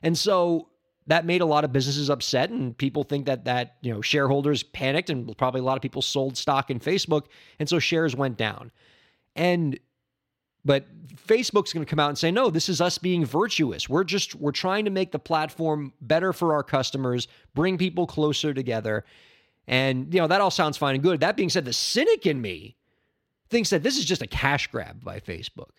And 0.02 0.18
so 0.18 0.68
that 1.06 1.24
made 1.24 1.40
a 1.40 1.46
lot 1.46 1.64
of 1.64 1.72
businesses 1.72 2.08
upset, 2.10 2.50
and 2.50 2.76
people 2.76 3.04
think 3.04 3.26
that 3.26 3.44
that 3.44 3.76
you 3.82 3.92
know 3.92 4.00
shareholders 4.00 4.62
panicked, 4.62 5.10
and 5.10 5.36
probably 5.36 5.60
a 5.60 5.64
lot 5.64 5.76
of 5.76 5.82
people 5.82 6.02
sold 6.02 6.36
stock 6.36 6.70
in 6.70 6.80
Facebook, 6.80 7.26
and 7.58 7.68
so 7.68 7.78
shares 7.78 8.14
went 8.14 8.36
down. 8.36 8.70
And 9.34 9.78
but 10.64 10.86
Facebook's 11.16 11.72
going 11.72 11.84
to 11.84 11.90
come 11.90 11.98
out 11.98 12.08
and 12.08 12.18
say, 12.18 12.30
no, 12.30 12.50
this 12.50 12.68
is 12.68 12.80
us 12.80 12.98
being 12.98 13.24
virtuous. 13.24 13.88
We're 13.88 14.04
just, 14.04 14.34
we're 14.36 14.52
trying 14.52 14.84
to 14.84 14.90
make 14.90 15.10
the 15.10 15.18
platform 15.18 15.92
better 16.00 16.32
for 16.32 16.52
our 16.54 16.62
customers, 16.62 17.26
bring 17.54 17.78
people 17.78 18.06
closer 18.06 18.54
together. 18.54 19.04
And, 19.66 20.12
you 20.14 20.20
know, 20.20 20.28
that 20.28 20.40
all 20.40 20.50
sounds 20.50 20.76
fine 20.76 20.94
and 20.94 21.02
good. 21.02 21.20
That 21.20 21.36
being 21.36 21.48
said, 21.48 21.64
the 21.64 21.72
cynic 21.72 22.26
in 22.26 22.40
me 22.40 22.76
thinks 23.50 23.70
that 23.70 23.82
this 23.82 23.98
is 23.98 24.04
just 24.04 24.22
a 24.22 24.26
cash 24.26 24.68
grab 24.68 25.02
by 25.02 25.18
Facebook. 25.18 25.70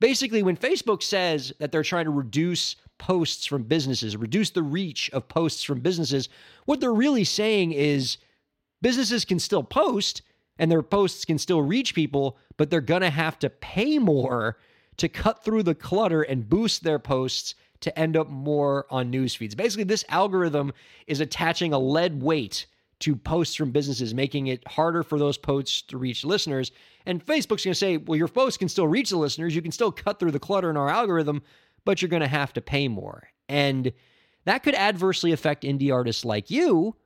Basically, 0.00 0.42
when 0.42 0.56
Facebook 0.56 1.02
says 1.02 1.52
that 1.58 1.72
they're 1.72 1.82
trying 1.82 2.04
to 2.04 2.10
reduce 2.10 2.76
posts 2.98 3.46
from 3.46 3.64
businesses, 3.64 4.16
reduce 4.16 4.50
the 4.50 4.62
reach 4.62 5.10
of 5.12 5.28
posts 5.28 5.62
from 5.62 5.80
businesses, 5.80 6.28
what 6.64 6.80
they're 6.80 6.92
really 6.92 7.24
saying 7.24 7.72
is 7.72 8.18
businesses 8.82 9.24
can 9.24 9.38
still 9.38 9.62
post 9.62 10.22
and 10.58 10.70
their 10.70 10.82
posts 10.82 11.24
can 11.24 11.38
still 11.38 11.62
reach 11.62 11.94
people, 11.94 12.38
but 12.56 12.70
they're 12.70 12.80
going 12.80 13.02
to 13.02 13.10
have 13.10 13.38
to 13.40 13.50
pay 13.50 13.98
more 13.98 14.58
to 14.96 15.08
cut 15.08 15.44
through 15.44 15.62
the 15.62 15.74
clutter 15.74 16.22
and 16.22 16.48
boost 16.48 16.84
their 16.84 16.98
posts 16.98 17.54
to 17.80 17.98
end 17.98 18.16
up 18.16 18.28
more 18.28 18.86
on 18.90 19.10
news 19.10 19.34
feeds. 19.34 19.54
Basically, 19.54 19.84
this 19.84 20.04
algorithm 20.08 20.72
is 21.06 21.20
attaching 21.20 21.72
a 21.72 21.78
lead 21.78 22.22
weight 22.22 22.66
to 23.00 23.16
posts 23.16 23.54
from 23.56 23.72
businesses, 23.72 24.14
making 24.14 24.46
it 24.46 24.66
harder 24.66 25.02
for 25.02 25.18
those 25.18 25.36
posts 25.36 25.82
to 25.82 25.98
reach 25.98 26.24
listeners. 26.24 26.72
And 27.04 27.24
Facebook's 27.24 27.64
going 27.64 27.72
to 27.72 27.74
say, 27.74 27.96
well, 27.98 28.16
your 28.16 28.28
posts 28.28 28.56
can 28.56 28.68
still 28.68 28.88
reach 28.88 29.10
the 29.10 29.18
listeners. 29.18 29.54
You 29.54 29.60
can 29.60 29.72
still 29.72 29.92
cut 29.92 30.18
through 30.18 30.30
the 30.30 30.38
clutter 30.38 30.70
in 30.70 30.76
our 30.76 30.88
algorithm, 30.88 31.42
but 31.84 32.00
you're 32.00 32.08
going 32.08 32.22
to 32.22 32.28
have 32.28 32.52
to 32.54 32.60
pay 32.60 32.88
more. 32.88 33.28
And 33.48 33.92
that 34.44 34.62
could 34.62 34.74
adversely 34.74 35.32
affect 35.32 35.64
indie 35.64 35.92
artists 35.92 36.24
like 36.24 36.50
you 36.50 36.96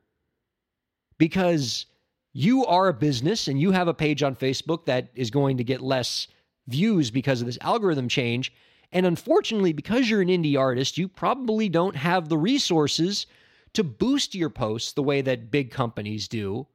because 1.19 1.87
you 2.33 2.65
are 2.67 2.89
a 2.89 2.95
business 2.95 3.49
and 3.49 3.61
you 3.61 3.73
have 3.73 3.89
a 3.89 3.95
page 3.95 4.23
on 4.23 4.37
Facebook 4.37 4.87
that 4.87 5.11
is 5.15 5.31
going 5.31 5.57
to 5.57 5.65
get 5.65 5.81
less 5.81 6.29
views 6.69 7.11
because 7.11 7.41
of 7.41 7.47
this 7.47 7.59
algorithm 7.61 8.09
change. 8.09 8.53
And 8.93 9.05
unfortunately, 9.05 9.73
because 9.73 10.09
you're 10.09 10.23
an 10.23 10.29
indie 10.29 10.59
artist, 10.59 10.99
you 10.99 11.09
probably 11.09 11.69
don't 11.69 11.97
have 11.97 12.29
the 12.29 12.39
resources 12.39 13.27
to 13.75 13.85
boost 13.85 14.35
your 14.35 14.51
posts 14.51 14.93
the 14.93 15.03
way 15.03 15.21
that 15.21 15.51
big 15.51 15.71
companies 15.71 16.29
do. 16.29 16.67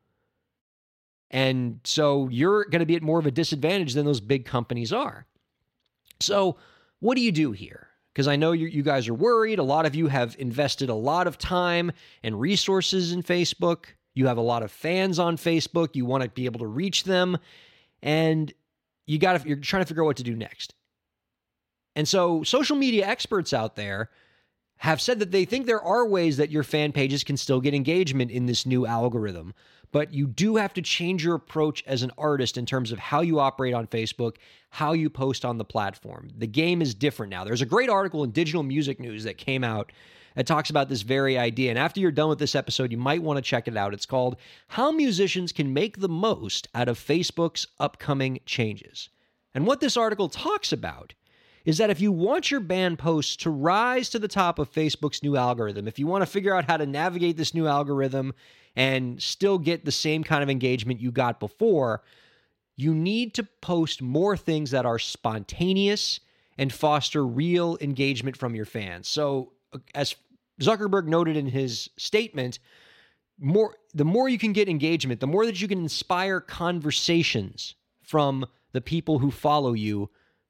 And 1.31 1.79
so 1.83 2.29
you're 2.29 2.65
going 2.65 2.81
to 2.81 2.85
be 2.85 2.95
at 2.95 3.01
more 3.01 3.19
of 3.19 3.25
a 3.25 3.31
disadvantage 3.31 3.93
than 3.93 4.05
those 4.05 4.21
big 4.21 4.45
companies 4.45 4.93
are. 4.93 5.25
So, 6.19 6.57
what 6.99 7.15
do 7.15 7.21
you 7.21 7.31
do 7.31 7.51
here? 7.51 7.87
Because 8.13 8.27
I 8.27 8.35
know 8.35 8.51
you, 8.51 8.67
you 8.67 8.83
guys 8.83 9.07
are 9.07 9.13
worried. 9.13 9.57
A 9.57 9.63
lot 9.63 9.85
of 9.85 9.95
you 9.95 10.07
have 10.07 10.35
invested 10.37 10.89
a 10.89 10.95
lot 10.95 11.25
of 11.25 11.37
time 11.37 11.91
and 12.21 12.39
resources 12.39 13.11
in 13.11 13.23
Facebook. 13.23 13.85
You 14.13 14.27
have 14.27 14.37
a 14.37 14.41
lot 14.41 14.61
of 14.61 14.71
fans 14.71 15.17
on 15.17 15.37
Facebook. 15.37 15.95
You 15.95 16.05
want 16.05 16.23
to 16.23 16.29
be 16.29 16.45
able 16.45 16.59
to 16.59 16.67
reach 16.67 17.05
them. 17.05 17.37
And 18.03 18.53
you 19.07 19.17
got 19.17 19.45
you're 19.45 19.57
trying 19.57 19.81
to 19.81 19.87
figure 19.87 20.03
out 20.03 20.07
what 20.07 20.17
to 20.17 20.23
do 20.23 20.35
next. 20.35 20.75
And 21.95 22.07
so, 22.07 22.43
social 22.43 22.75
media 22.75 23.05
experts 23.05 23.53
out 23.53 23.75
there 23.75 24.09
have 24.77 24.99
said 24.99 25.19
that 25.19 25.31
they 25.31 25.45
think 25.45 25.65
there 25.65 25.81
are 25.81 26.05
ways 26.05 26.37
that 26.37 26.51
your 26.51 26.63
fan 26.63 26.91
pages 26.91 27.23
can 27.23 27.37
still 27.37 27.61
get 27.61 27.73
engagement 27.73 28.31
in 28.31 28.45
this 28.45 28.65
new 28.65 28.85
algorithm. 28.85 29.53
But 29.93 30.13
you 30.13 30.27
do 30.27 30.57
have 30.57 30.73
to 30.73 30.81
change 30.81 31.23
your 31.23 31.35
approach 31.35 31.83
as 31.85 32.01
an 32.03 32.11
artist 32.17 32.57
in 32.57 32.65
terms 32.65 32.91
of 32.91 32.97
how 32.99 33.21
you 33.21 33.39
operate 33.39 33.75
on 33.75 33.87
Facebook, 33.87 34.37
how 34.71 34.91
you 34.91 35.09
post 35.09 35.45
on 35.45 35.59
the 35.59 35.63
platform. 35.63 36.31
The 36.35 36.47
game 36.47 36.81
is 36.81 36.95
different 36.95 37.29
now. 37.29 37.45
There's 37.45 37.61
a 37.61 37.65
great 37.65 37.89
article 37.89 38.23
in 38.23 38.31
Digital 38.31 38.63
Music 38.63 38.99
News 38.99 39.23
that 39.23 39.37
came 39.37 39.63
out 39.63 39.91
that 40.35 40.47
talks 40.47 40.71
about 40.71 40.89
this 40.89 41.03
very 41.03 41.37
idea. 41.37 41.69
And 41.69 41.77
after 41.77 41.99
you're 41.99 42.11
done 42.11 42.29
with 42.29 42.39
this 42.39 42.55
episode, 42.55 42.91
you 42.91 42.97
might 42.97 43.21
want 43.21 43.37
to 43.37 43.41
check 43.43 43.67
it 43.67 43.77
out. 43.77 43.93
It's 43.93 44.07
called 44.07 44.35
How 44.69 44.91
Musicians 44.91 45.51
Can 45.51 45.73
Make 45.73 45.99
the 45.99 46.09
Most 46.09 46.67
Out 46.73 46.89
of 46.89 46.97
Facebook's 46.97 47.67
Upcoming 47.79 48.39
Changes. 48.47 49.09
And 49.53 49.67
what 49.67 49.79
this 49.79 49.95
article 49.95 50.27
talks 50.27 50.73
about 50.73 51.13
is 51.65 51.77
that 51.77 51.91
if 51.91 52.01
you 52.01 52.11
want 52.11 52.49
your 52.49 52.59
band 52.59 52.97
posts 52.97 53.35
to 53.35 53.51
rise 53.51 54.09
to 54.09 54.17
the 54.17 54.27
top 54.27 54.57
of 54.57 54.71
Facebook's 54.71 55.21
new 55.21 55.37
algorithm, 55.37 55.87
if 55.87 55.99
you 55.99 56.07
want 56.07 56.23
to 56.23 56.29
figure 56.29 56.55
out 56.55 56.65
how 56.65 56.77
to 56.77 56.85
navigate 56.87 57.37
this 57.37 57.53
new 57.53 57.67
algorithm 57.67 58.33
and 58.75 59.21
still 59.21 59.57
get 59.57 59.85
the 59.85 59.91
same 59.91 60.23
kind 60.23 60.43
of 60.43 60.49
engagement 60.49 60.99
you 60.99 61.11
got 61.11 61.39
before, 61.39 62.03
you 62.75 62.93
need 62.93 63.33
to 63.35 63.43
post 63.61 64.01
more 64.01 64.35
things 64.35 64.71
that 64.71 64.85
are 64.85 64.99
spontaneous 64.99 66.19
and 66.57 66.71
foster 66.71 67.25
real 67.25 67.77
engagement 67.81 68.37
from 68.37 68.55
your 68.55 68.65
fans. 68.65 69.07
So, 69.07 69.53
uh, 69.73 69.79
as 69.95 70.15
Zuckerberg 70.61 71.05
noted 71.05 71.35
in 71.35 71.47
his 71.47 71.89
statement, 71.97 72.59
more 73.39 73.75
the 73.93 74.05
more 74.05 74.29
you 74.29 74.37
can 74.37 74.53
get 74.53 74.69
engagement, 74.69 75.19
the 75.19 75.27
more 75.27 75.45
that 75.45 75.61
you 75.61 75.67
can 75.67 75.79
inspire 75.79 76.39
conversations 76.39 77.75
from 78.01 78.45
the 78.71 78.81
people 78.81 79.19
who 79.19 79.31
follow 79.31 79.73
you, 79.73 80.09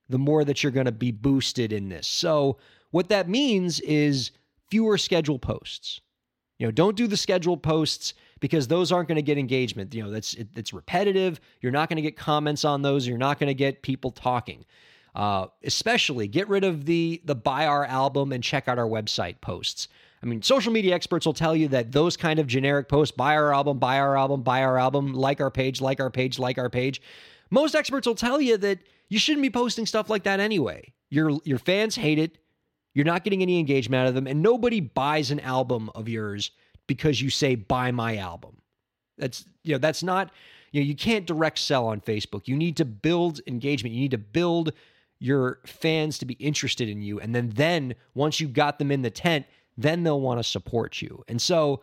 the 0.09 0.17
more 0.17 0.43
that 0.43 0.63
you're 0.63 0.71
going 0.71 0.85
to 0.85 0.91
be 0.91 1.11
boosted 1.11 1.71
in 1.73 1.89
this. 1.89 2.07
So, 2.07 2.57
what 2.91 3.09
that 3.09 3.29
means 3.29 3.79
is 3.81 4.31
fewer 4.69 4.97
scheduled 4.97 5.41
posts. 5.41 6.01
You 6.59 6.67
know, 6.67 6.71
don't 6.71 6.95
do 6.95 7.07
the 7.07 7.17
scheduled 7.17 7.63
posts 7.63 8.13
because 8.39 8.67
those 8.67 8.91
aren't 8.91 9.07
going 9.07 9.15
to 9.15 9.21
get 9.21 9.37
engagement. 9.37 9.93
You 9.93 10.03
know, 10.03 10.11
that's 10.11 10.33
it, 10.33 10.49
it's 10.55 10.73
repetitive. 10.73 11.39
You're 11.61 11.71
not 11.71 11.89
going 11.89 11.97
to 11.97 12.01
get 12.01 12.17
comments 12.17 12.65
on 12.65 12.81
those. 12.81 13.07
You're 13.07 13.17
not 13.17 13.39
going 13.39 13.47
to 13.47 13.53
get 13.53 13.81
people 13.81 14.11
talking. 14.11 14.65
Uh, 15.15 15.45
especially 15.63 16.27
get 16.27 16.49
rid 16.49 16.63
of 16.63 16.85
the 16.85 17.21
the 17.23 17.35
buy 17.35 17.67
our 17.67 17.85
album 17.85 18.31
and 18.31 18.43
check 18.43 18.67
out 18.67 18.79
our 18.79 18.87
website 18.87 19.39
posts. 19.41 19.87
I 20.23 20.25
mean, 20.25 20.41
social 20.41 20.71
media 20.71 20.95
experts 20.95 21.25
will 21.25 21.33
tell 21.33 21.55
you 21.55 21.67
that 21.67 21.91
those 21.91 22.15
kind 22.17 22.39
of 22.39 22.47
generic 22.47 22.87
posts, 22.87 23.15
buy 23.15 23.35
our 23.35 23.53
album, 23.53 23.77
buy 23.77 23.99
our 23.99 24.17
album, 24.17 24.41
buy 24.41 24.63
our 24.63 24.79
album, 24.79 25.13
like 25.13 25.41
our 25.41 25.51
page, 25.51 25.81
like 25.81 25.99
our 25.99 26.09
page, 26.09 26.39
like 26.39 26.57
our 26.57 26.69
page. 26.69 27.01
Most 27.49 27.75
experts 27.75 28.07
will 28.07 28.15
tell 28.15 28.41
you 28.41 28.57
that 28.57 28.79
you 29.09 29.19
shouldn't 29.19 29.43
be 29.43 29.49
posting 29.49 29.85
stuff 29.85 30.09
like 30.09 30.23
that 30.23 30.39
anyway. 30.39 30.93
Your 31.09 31.39
your 31.43 31.59
fans 31.59 31.95
hate 31.95 32.19
it. 32.19 32.37
You're 32.93 33.05
not 33.05 33.23
getting 33.23 33.41
any 33.41 33.59
engagement 33.59 34.01
out 34.01 34.07
of 34.07 34.15
them, 34.15 34.27
and 34.27 34.41
nobody 34.41 34.79
buys 34.79 35.31
an 35.31 35.39
album 35.39 35.89
of 35.95 36.07
yours 36.07 36.51
because 36.87 37.21
you 37.21 37.29
say 37.29 37.55
buy 37.55 37.91
my 37.91 38.17
album. 38.17 38.57
That's 39.17 39.45
you 39.63 39.73
know 39.73 39.79
that's 39.79 40.03
not 40.03 40.31
you 40.71 40.81
know 40.81 40.85
you 40.85 40.95
can't 40.95 41.25
direct 41.25 41.59
sell 41.59 41.87
on 41.87 42.01
Facebook. 42.01 42.47
You 42.47 42.55
need 42.55 42.77
to 42.77 42.85
build 42.85 43.41
engagement. 43.47 43.95
You 43.95 44.01
need 44.01 44.11
to 44.11 44.17
build 44.17 44.73
your 45.19 45.59
fans 45.65 46.17
to 46.19 46.25
be 46.25 46.33
interested 46.35 46.89
in 46.89 47.01
you, 47.01 47.19
and 47.19 47.33
then 47.33 47.49
then 47.55 47.95
once 48.13 48.39
you 48.39 48.47
got 48.47 48.79
them 48.79 48.91
in 48.91 49.01
the 49.01 49.11
tent, 49.11 49.45
then 49.77 50.03
they'll 50.03 50.21
want 50.21 50.39
to 50.39 50.43
support 50.43 51.01
you. 51.01 51.23
And 51.27 51.41
so, 51.41 51.81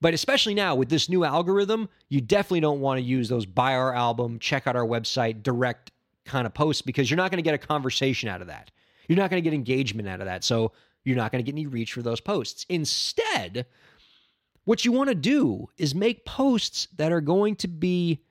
but 0.00 0.14
especially 0.14 0.54
now 0.54 0.74
with 0.74 0.88
this 0.88 1.08
new 1.08 1.24
algorithm, 1.24 1.88
you 2.08 2.20
definitely 2.20 2.60
don't 2.60 2.80
want 2.80 2.98
to 2.98 3.02
use 3.02 3.28
those 3.28 3.44
buy 3.44 3.74
our 3.74 3.94
album, 3.94 4.38
check 4.38 4.66
out 4.66 4.76
our 4.76 4.86
website, 4.86 5.42
direct 5.42 5.92
kind 6.24 6.46
of 6.46 6.54
posts 6.54 6.82
because 6.82 7.10
you're 7.10 7.16
not 7.16 7.30
going 7.30 7.38
to 7.38 7.42
get 7.42 7.54
a 7.54 7.58
conversation 7.58 8.28
out 8.28 8.40
of 8.40 8.48
that. 8.48 8.70
You're 9.08 9.18
not 9.18 9.30
going 9.30 9.42
to 9.42 9.48
get 9.48 9.54
engagement 9.54 10.08
out 10.08 10.20
of 10.20 10.26
that. 10.26 10.44
So 10.44 10.72
you're 11.04 11.16
not 11.16 11.32
going 11.32 11.44
to 11.44 11.50
get 11.50 11.54
any 11.54 11.66
reach 11.66 11.92
for 11.92 12.02
those 12.02 12.20
posts. 12.20 12.66
Instead, 12.68 13.66
what 14.64 14.84
you 14.84 14.92
want 14.92 15.08
to 15.08 15.14
do 15.14 15.68
is 15.78 15.94
make 15.94 16.24
posts 16.24 16.88
that 16.96 17.12
are 17.12 17.20
going 17.20 17.56
to 17.56 17.68
be 17.68 18.22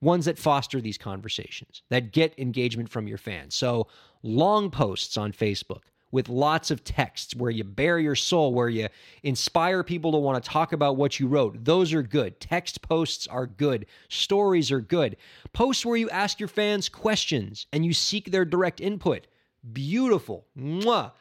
ones 0.00 0.24
that 0.26 0.38
foster 0.38 0.80
these 0.80 0.98
conversations, 0.98 1.82
that 1.90 2.12
get 2.12 2.38
engagement 2.38 2.88
from 2.90 3.06
your 3.08 3.18
fans. 3.18 3.54
So 3.54 3.86
long 4.22 4.70
posts 4.70 5.16
on 5.16 5.32
Facebook 5.32 5.82
with 6.10 6.28
lots 6.28 6.70
of 6.70 6.84
texts 6.84 7.34
where 7.34 7.50
you 7.50 7.64
bare 7.64 7.98
your 7.98 8.14
soul, 8.14 8.54
where 8.54 8.68
you 8.68 8.88
inspire 9.22 9.82
people 9.82 10.12
to 10.12 10.18
want 10.18 10.42
to 10.42 10.50
talk 10.50 10.72
about 10.72 10.96
what 10.96 11.18
you 11.18 11.26
wrote. 11.26 11.64
Those 11.64 11.92
are 11.92 12.02
good. 12.02 12.40
Text 12.40 12.82
posts 12.82 13.26
are 13.26 13.46
good. 13.46 13.86
Stories 14.08 14.70
are 14.70 14.80
good. 14.80 15.16
Posts 15.52 15.84
where 15.84 15.96
you 15.96 16.10
ask 16.10 16.38
your 16.38 16.48
fans 16.48 16.88
questions 16.88 17.66
and 17.72 17.84
you 17.84 17.92
seek 17.92 18.30
their 18.30 18.44
direct 18.44 18.80
input. 18.80 19.26
Beautiful. 19.72 20.46
Mwah. 20.58 21.12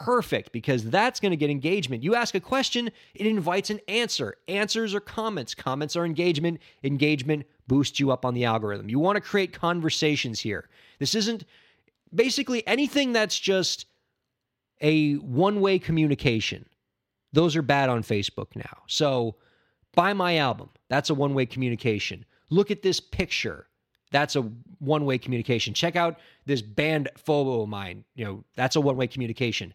Perfect, 0.00 0.52
because 0.52 0.84
that's 0.84 1.18
going 1.18 1.32
to 1.32 1.36
get 1.36 1.50
engagement. 1.50 2.04
You 2.04 2.14
ask 2.14 2.36
a 2.36 2.40
question, 2.40 2.88
it 3.14 3.26
invites 3.26 3.70
an 3.70 3.80
answer. 3.88 4.36
Answers 4.46 4.94
are 4.94 5.00
comments. 5.00 5.56
Comments 5.56 5.96
are 5.96 6.04
engagement. 6.04 6.60
Engagement 6.84 7.44
boosts 7.66 7.98
you 7.98 8.12
up 8.12 8.24
on 8.24 8.34
the 8.34 8.44
algorithm. 8.44 8.88
You 8.88 9.00
want 9.00 9.16
to 9.16 9.20
create 9.20 9.52
conversations 9.52 10.38
here. 10.38 10.68
This 11.00 11.16
isn't 11.16 11.44
basically 12.14 12.64
anything 12.66 13.12
that's 13.12 13.38
just 13.38 13.86
a 14.80 15.14
one 15.14 15.60
way 15.60 15.80
communication. 15.80 16.64
Those 17.32 17.56
are 17.56 17.62
bad 17.62 17.88
on 17.88 18.04
Facebook 18.04 18.54
now. 18.54 18.82
So 18.86 19.34
buy 19.94 20.12
my 20.12 20.36
album. 20.36 20.70
That's 20.88 21.10
a 21.10 21.14
one 21.14 21.34
way 21.34 21.44
communication. 21.44 22.24
Look 22.50 22.70
at 22.70 22.82
this 22.82 23.00
picture. 23.00 23.66
That's 24.10 24.36
a 24.36 24.42
one 24.78 25.04
way 25.04 25.18
communication. 25.18 25.74
Check 25.74 25.96
out 25.96 26.18
this 26.46 26.62
band 26.62 27.08
photo 27.16 27.62
of 27.62 27.68
mine. 27.68 28.04
You 28.14 28.24
know, 28.24 28.44
that's 28.56 28.76
a 28.76 28.80
one 28.80 28.96
way 28.96 29.06
communication. 29.06 29.74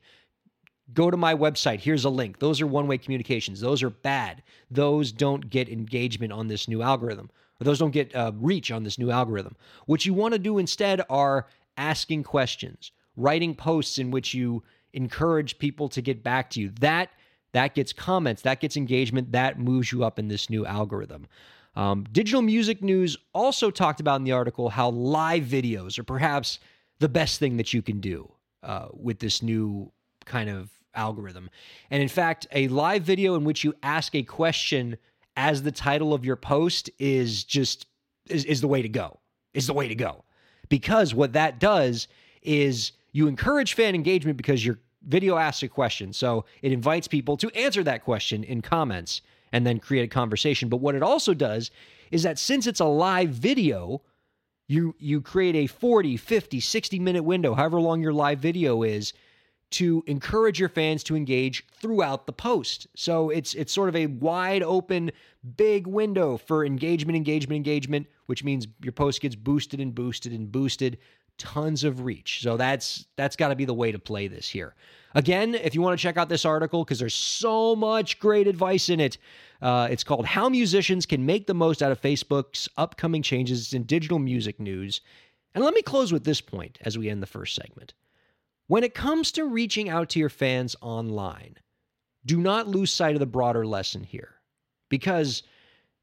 Go 0.93 1.09
to 1.09 1.17
my 1.17 1.33
website. 1.33 1.79
Here's 1.79 2.05
a 2.05 2.09
link. 2.09 2.39
Those 2.39 2.61
are 2.61 2.67
one 2.67 2.87
way 2.87 2.97
communications. 2.97 3.61
Those 3.61 3.83
are 3.83 3.89
bad. 3.89 4.43
Those 4.69 5.11
don't 5.11 5.49
get 5.49 5.69
engagement 5.69 6.33
on 6.33 6.47
this 6.47 6.67
new 6.67 6.81
algorithm, 6.81 7.29
or 7.59 7.63
those 7.63 7.79
don't 7.79 7.91
get 7.91 8.13
uh, 8.15 8.31
reach 8.35 8.71
on 8.71 8.83
this 8.83 8.99
new 8.99 9.09
algorithm. 9.09 9.55
What 9.85 10.05
you 10.05 10.13
want 10.13 10.33
to 10.33 10.39
do 10.39 10.57
instead 10.57 11.01
are 11.09 11.47
asking 11.77 12.23
questions, 12.23 12.91
writing 13.15 13.55
posts 13.55 13.97
in 13.97 14.11
which 14.11 14.33
you 14.33 14.63
encourage 14.93 15.57
people 15.57 15.89
to 15.89 16.01
get 16.01 16.21
back 16.23 16.49
to 16.51 16.59
you. 16.59 16.69
That 16.79 17.09
that 17.53 17.75
gets 17.75 17.93
comments, 17.93 18.41
that 18.41 18.59
gets 18.59 18.75
engagement, 18.75 19.31
that 19.31 19.59
moves 19.59 19.91
you 19.91 20.03
up 20.03 20.19
in 20.19 20.27
this 20.27 20.49
new 20.49 20.65
algorithm. 20.65 21.27
Um, 21.75 22.05
Digital 22.12 22.41
Music 22.41 22.83
News 22.83 23.17
also 23.33 23.71
talked 23.71 23.99
about 23.99 24.17
in 24.17 24.23
the 24.23 24.31
article 24.31 24.69
how 24.69 24.89
live 24.89 25.43
videos 25.43 25.97
are 25.97 26.03
perhaps 26.03 26.59
the 26.99 27.09
best 27.09 27.39
thing 27.39 27.57
that 27.57 27.73
you 27.73 27.81
can 27.81 27.99
do 27.99 28.31
uh, 28.62 28.88
with 28.93 29.19
this 29.19 29.41
new 29.41 29.91
kind 30.25 30.49
of 30.49 30.69
algorithm. 30.95 31.49
And 31.89 32.01
in 32.01 32.09
fact, 32.09 32.47
a 32.51 32.67
live 32.67 33.03
video 33.03 33.36
in 33.36 33.43
which 33.43 33.63
you 33.63 33.73
ask 33.81 34.13
a 34.15 34.23
question 34.23 34.97
as 35.36 35.63
the 35.63 35.71
title 35.71 36.13
of 36.13 36.23
your 36.23 36.36
post 36.36 36.89
is 36.99 37.43
just 37.43 37.88
is, 38.29 38.45
is 38.45 38.62
the 38.62 38.67
way 38.67 38.81
to 38.81 38.89
go. 38.89 39.19
Is 39.53 39.67
the 39.67 39.73
way 39.73 39.88
to 39.88 39.95
go. 39.95 40.23
Because 40.69 41.13
what 41.13 41.33
that 41.33 41.59
does 41.59 42.07
is 42.41 42.93
you 43.12 43.27
encourage 43.27 43.73
fan 43.73 43.95
engagement 43.95 44.38
because 44.38 44.65
your 44.65 44.79
video 45.07 45.38
asks 45.38 45.63
a 45.63 45.67
question. 45.67 46.13
So 46.13 46.45
it 46.62 46.71
invites 46.71 47.07
people 47.07 47.36
to 47.38 47.49
answer 47.51 47.83
that 47.83 48.03
question 48.03 48.43
in 48.43 48.62
comments 48.62 49.21
and 49.53 49.65
then 49.65 49.79
create 49.79 50.03
a 50.03 50.07
conversation. 50.07 50.67
But 50.67 50.81
what 50.81 50.95
it 50.95 51.03
also 51.03 51.33
does 51.33 51.71
is 52.11 52.23
that 52.23 52.37
since 52.37 52.67
it's 52.67 52.81
a 52.81 52.85
live 52.85 53.29
video, 53.29 54.01
you 54.67 54.95
you 54.99 55.21
create 55.21 55.55
a 55.55 55.67
40, 55.67 56.17
50, 56.17 56.59
60 56.59 56.99
minute 56.99 57.23
window, 57.23 57.53
however 57.53 57.79
long 57.79 58.01
your 58.01 58.13
live 58.13 58.39
video 58.39 58.83
is, 58.83 59.13
to 59.71 60.03
encourage 60.07 60.59
your 60.59 60.69
fans 60.69 61.03
to 61.03 61.15
engage 61.15 61.65
throughout 61.79 62.25
the 62.25 62.33
post. 62.33 62.87
So 62.95 63.29
it's 63.29 63.53
it's 63.53 63.71
sort 63.71 63.89
of 63.89 63.95
a 63.95 64.07
wide 64.07 64.63
open 64.63 65.11
big 65.55 65.87
window 65.87 66.37
for 66.37 66.65
engagement 66.65 67.15
engagement 67.15 67.55
engagement, 67.55 68.07
which 68.25 68.43
means 68.43 68.67
your 68.81 68.91
post 68.91 69.21
gets 69.21 69.35
boosted 69.35 69.79
and 69.79 69.93
boosted 69.93 70.33
and 70.33 70.51
boosted 70.51 70.97
tons 71.37 71.83
of 71.83 72.01
reach. 72.01 72.41
So 72.41 72.57
that's 72.57 73.05
that's 73.15 73.35
got 73.35 73.49
to 73.49 73.55
be 73.55 73.65
the 73.65 73.73
way 73.73 73.91
to 73.91 73.99
play 73.99 74.27
this 74.27 74.49
here. 74.49 74.75
Again, 75.15 75.53
if 75.55 75.75
you 75.75 75.81
want 75.81 75.97
to 75.97 76.01
check 76.01 76.17
out 76.17 76.29
this 76.29 76.45
article 76.45 76.83
because 76.83 76.99
there's 76.99 77.13
so 77.13 77.75
much 77.75 78.19
great 78.19 78.47
advice 78.47 78.89
in 78.89 78.99
it, 78.99 79.17
uh, 79.61 79.87
it's 79.91 80.03
called 80.03 80.25
"How 80.25 80.49
Musicians 80.49 81.05
Can 81.05 81.25
Make 81.25 81.47
the 81.47 81.53
Most 81.53 81.83
Out 81.83 81.91
of 81.91 82.01
Facebook's 82.01 82.67
Upcoming 82.77 83.21
Changes 83.21 83.73
in 83.73 83.83
Digital 83.83 84.19
Music 84.19 84.59
News." 84.59 85.01
And 85.55 85.63
let 85.63 85.73
me 85.73 85.81
close 85.83 86.11
with 86.11 86.23
this 86.23 86.41
point 86.41 86.79
as 86.81 86.97
we 86.97 87.09
end 87.09 87.21
the 87.21 87.27
first 87.27 87.55
segment. 87.55 87.93
When 88.67 88.83
it 88.83 88.95
comes 88.95 89.31
to 89.33 89.45
reaching 89.45 89.89
out 89.89 90.09
to 90.09 90.19
your 90.19 90.29
fans 90.29 90.75
online, 90.81 91.57
do 92.25 92.39
not 92.39 92.67
lose 92.67 92.91
sight 92.91 93.15
of 93.15 93.19
the 93.19 93.25
broader 93.25 93.65
lesson 93.67 94.03
here. 94.03 94.35
Because, 94.89 95.43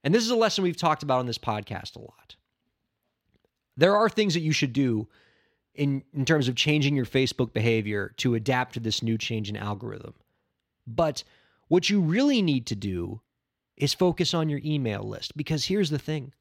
and 0.04 0.14
this 0.14 0.24
is 0.24 0.30
a 0.30 0.36
lesson 0.36 0.62
we've 0.62 0.76
talked 0.76 1.02
about 1.02 1.18
on 1.18 1.26
this 1.26 1.38
podcast 1.38 1.96
a 1.96 2.00
lot, 2.00 2.36
there 3.76 3.96
are 3.96 4.08
things 4.08 4.34
that 4.34 4.40
you 4.40 4.52
should 4.52 4.72
do 4.72 5.08
in, 5.74 6.02
in 6.12 6.24
terms 6.24 6.48
of 6.48 6.54
changing 6.56 6.96
your 6.96 7.06
Facebook 7.06 7.52
behavior 7.52 8.12
to 8.18 8.34
adapt 8.34 8.74
to 8.74 8.80
this 8.80 9.02
new 9.02 9.16
change 9.16 9.48
in 9.48 9.56
algorithm. 9.56 10.14
But 10.86 11.24
what 11.68 11.88
you 11.88 12.00
really 12.00 12.42
need 12.42 12.66
to 12.66 12.74
do 12.74 13.20
is 13.76 13.94
focus 13.94 14.34
on 14.34 14.48
your 14.48 14.60
email 14.64 15.02
list 15.02 15.36
because 15.36 15.66
here's 15.66 15.90
the 15.90 15.98
thing 15.98 16.32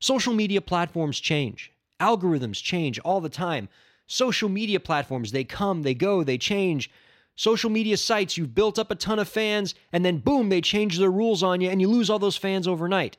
social 0.00 0.34
media 0.34 0.60
platforms 0.60 1.20
change, 1.20 1.72
algorithms 2.00 2.62
change 2.62 2.98
all 3.00 3.20
the 3.20 3.28
time. 3.28 3.68
Social 4.06 4.48
media 4.48 4.80
platforms, 4.80 5.30
they 5.30 5.44
come, 5.44 5.82
they 5.82 5.94
go, 5.94 6.24
they 6.24 6.36
change. 6.36 6.90
Social 7.36 7.70
media 7.70 7.96
sites, 7.96 8.36
you've 8.36 8.56
built 8.56 8.76
up 8.76 8.90
a 8.90 8.96
ton 8.96 9.20
of 9.20 9.28
fans, 9.28 9.74
and 9.92 10.04
then 10.04 10.18
boom, 10.18 10.48
they 10.48 10.60
change 10.60 10.98
their 10.98 11.12
rules 11.12 11.44
on 11.44 11.60
you, 11.60 11.70
and 11.70 11.80
you 11.80 11.86
lose 11.88 12.10
all 12.10 12.18
those 12.18 12.36
fans 12.36 12.66
overnight. 12.66 13.16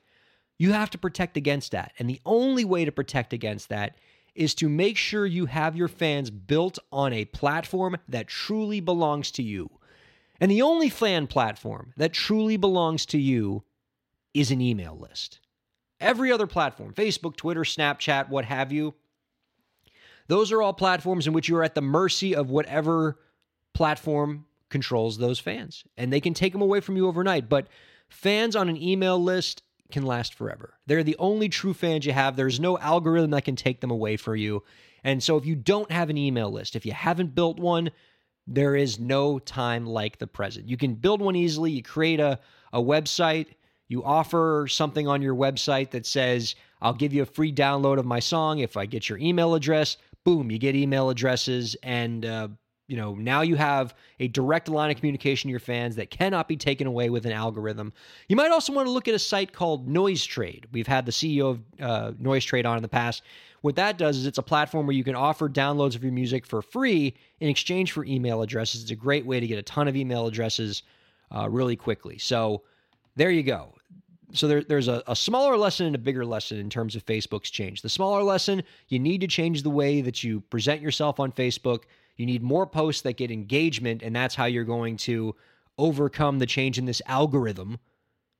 You 0.62 0.74
have 0.74 0.92
to 0.92 1.00
protect 1.00 1.38
against 1.38 1.72
that. 1.72 1.92
And 1.98 2.08
the 2.08 2.22
only 2.24 2.66
way 2.66 2.86
to 2.86 2.92
protect 2.92 3.34
against 3.34 3.70
that 3.70 3.96
is 4.36 4.54
to 4.54 4.70
make 4.70 4.96
sure 4.96 5.26
you 5.26 5.48
have 5.48 5.76
your 5.76 5.88
fans 5.88 6.30
built 6.30 6.78
on 6.92 7.14
a 7.14 7.26
platform 7.26 7.98
that 8.08 8.28
truly 8.28 8.80
belongs 8.80 9.32
to 9.32 9.42
you. 9.42 9.72
And 10.40 10.52
the 10.52 10.62
only 10.62 10.88
fan 10.88 11.26
platform 11.26 11.96
that 11.98 12.14
truly 12.14 12.58
belongs 12.58 13.08
to 13.08 13.18
you 13.18 13.64
is 14.36 14.52
an 14.52 14.62
email 14.62 14.96
list. 14.96 15.40
Every 16.00 16.32
other 16.32 16.46
platform, 16.46 16.94
Facebook, 16.94 17.36
Twitter, 17.36 17.62
Snapchat, 17.62 18.30
what 18.30 18.46
have 18.46 18.72
you, 18.72 18.94
those 20.28 20.52
are 20.52 20.62
all 20.62 20.74
platforms 20.74 21.26
in 21.26 21.34
which 21.34 21.50
you 21.50 21.58
are 21.58 21.64
at 21.64 21.74
the 21.74 21.82
mercy 21.82 22.36
of 22.36 22.52
whatever 22.52 23.18
platform 23.74 24.46
controls 24.70 25.18
those 25.18 25.40
fans. 25.40 25.86
And 25.98 26.14
they 26.14 26.22
can 26.22 26.36
take 26.36 26.54
them 26.54 26.62
away 26.62 26.82
from 26.82 26.98
you 26.98 27.08
overnight. 27.08 27.50
But 27.50 27.66
fans 28.10 28.56
on 28.56 28.70
an 28.70 28.80
email 28.80 29.20
list 29.20 29.64
can 29.92 30.06
last 30.06 30.34
forever. 30.34 30.76
They're 30.86 31.04
the 31.04 31.18
only 31.20 31.50
true 31.50 31.74
fans 31.74 32.06
you 32.06 32.14
have. 32.14 32.36
There's 32.36 32.60
no 32.60 32.78
algorithm 32.78 33.32
that 33.32 33.46
can 33.46 33.56
take 33.56 33.82
them 33.82 33.92
away 33.92 34.18
for 34.18 34.36
you. 34.36 34.64
And 35.04 35.22
so 35.22 35.38
if 35.38 35.46
you 35.46 35.56
don't 35.56 35.92
have 35.92 36.10
an 36.10 36.18
email 36.18 36.52
list, 36.52 36.76
if 36.76 36.86
you 36.86 36.92
haven't 36.92 37.36
built 37.36 37.60
one, 37.60 37.92
there 38.48 38.76
is 38.76 39.00
no 39.00 39.40
time 39.40 39.86
like 39.86 40.20
the 40.20 40.28
present. 40.28 40.68
You 40.68 40.78
can 40.78 40.96
build 40.96 41.22
one 41.22 41.36
easily. 41.36 41.72
You 41.72 41.84
create 41.84 42.20
a, 42.20 42.40
a 42.74 42.82
website, 42.82 43.48
you 43.88 44.04
offer 44.04 44.68
something 44.70 45.08
on 45.08 45.22
your 45.22 45.36
website 45.36 45.92
that 45.92 46.06
says, 46.06 46.56
I'll 46.82 46.94
give 46.94 47.14
you 47.14 47.24
a 47.24 47.26
free 47.26 47.54
download 47.54 48.00
of 48.00 48.06
my 48.06 48.20
song 48.20 48.60
if 48.60 48.78
I 48.78 48.86
get 48.86 49.10
your 49.10 49.18
email 49.18 49.54
address. 49.54 49.98
Boom, 50.24 50.52
you 50.52 50.58
get 50.58 50.76
email 50.76 51.10
addresses 51.10 51.76
and 51.84 52.26
uh, 52.26 52.48
you 52.92 52.98
know, 52.98 53.16
now 53.16 53.40
you 53.40 53.56
have 53.56 53.96
a 54.20 54.28
direct 54.28 54.68
line 54.68 54.92
of 54.92 54.98
communication 54.98 55.48
to 55.48 55.52
your 55.52 55.62
fans 55.62 55.96
that 55.96 56.10
cannot 56.10 56.50
be 56.50 56.58
taken 56.58 56.88
away 56.88 57.10
with 57.10 57.26
an 57.26 57.32
algorithm. 57.32 57.94
You 58.28 58.36
might 58.36 58.52
also 58.52 58.74
want 58.74 58.86
to 58.86 58.92
look 58.92 59.08
at 59.08 59.14
a 59.14 59.20
site 59.20 59.54
called 59.54 59.88
NoiseTrade. 59.88 60.66
We've 60.74 60.88
had 60.88 61.06
the 61.06 61.14
CEO 61.14 61.52
of 61.52 61.60
uh, 61.80 62.12
NoiseTrade 62.22 62.66
on 62.66 62.76
in 62.76 62.82
the 62.82 62.90
past. 62.90 63.24
What 63.62 63.78
that 63.78 63.98
does 63.98 64.18
is 64.18 64.26
it's 64.26 64.40
a 64.40 64.44
platform 64.44 64.88
where 64.88 64.96
you 64.96 65.06
can 65.06 65.16
offer 65.16 65.48
downloads 65.48 65.96
of 65.96 66.04
your 66.04 66.12
music 66.12 66.46
for 66.46 66.62
free 66.62 67.14
in 67.40 67.48
exchange 67.48 67.94
for 67.94 68.04
email 68.04 68.42
addresses. 68.42 68.82
It's 68.82 68.92
a 68.92 68.96
great 68.96 69.26
way 69.26 69.40
to 69.40 69.48
get 69.48 69.58
a 69.58 69.64
ton 69.64 69.88
of 69.88 69.96
email 69.96 70.28
addresses 70.28 70.84
uh, 71.34 71.48
really 71.50 71.78
quickly. 71.78 72.18
So 72.18 72.64
there 73.16 73.32
you 73.32 73.44
go. 73.44 73.74
So 74.34 74.50
there, 74.50 74.64
there's 74.64 74.90
a, 74.90 75.02
a 75.08 75.16
smaller 75.16 75.56
lesson 75.56 75.86
and 75.86 75.96
a 75.96 76.00
bigger 76.00 76.26
lesson 76.26 76.58
in 76.58 76.70
terms 76.70 76.98
of 76.98 77.06
Facebook's 77.06 77.52
change. 77.52 77.84
The 77.84 77.90
smaller 77.90 78.22
lesson, 78.22 78.64
you 78.90 79.00
need 79.00 79.22
to 79.22 79.28
change 79.28 79.64
the 79.64 79.70
way 79.70 80.02
that 80.02 80.26
you 80.26 80.42
present 80.42 80.82
yourself 80.82 81.22
on 81.22 81.32
Facebook 81.32 81.84
You 82.18 82.26
need 82.26 82.44
more 82.44 82.68
posts 82.68 83.02
that 83.02 83.18
get 83.18 83.32
engagement, 83.32 84.04
and 84.04 84.16
that's 84.16 84.36
how 84.36 84.46
you're 84.46 84.64
going 84.64 84.98
to 84.98 85.36
overcome 85.78 86.40
the 86.40 86.46
change 86.46 86.78
in 86.78 86.86
this 86.86 87.02
algorithm 87.08 87.80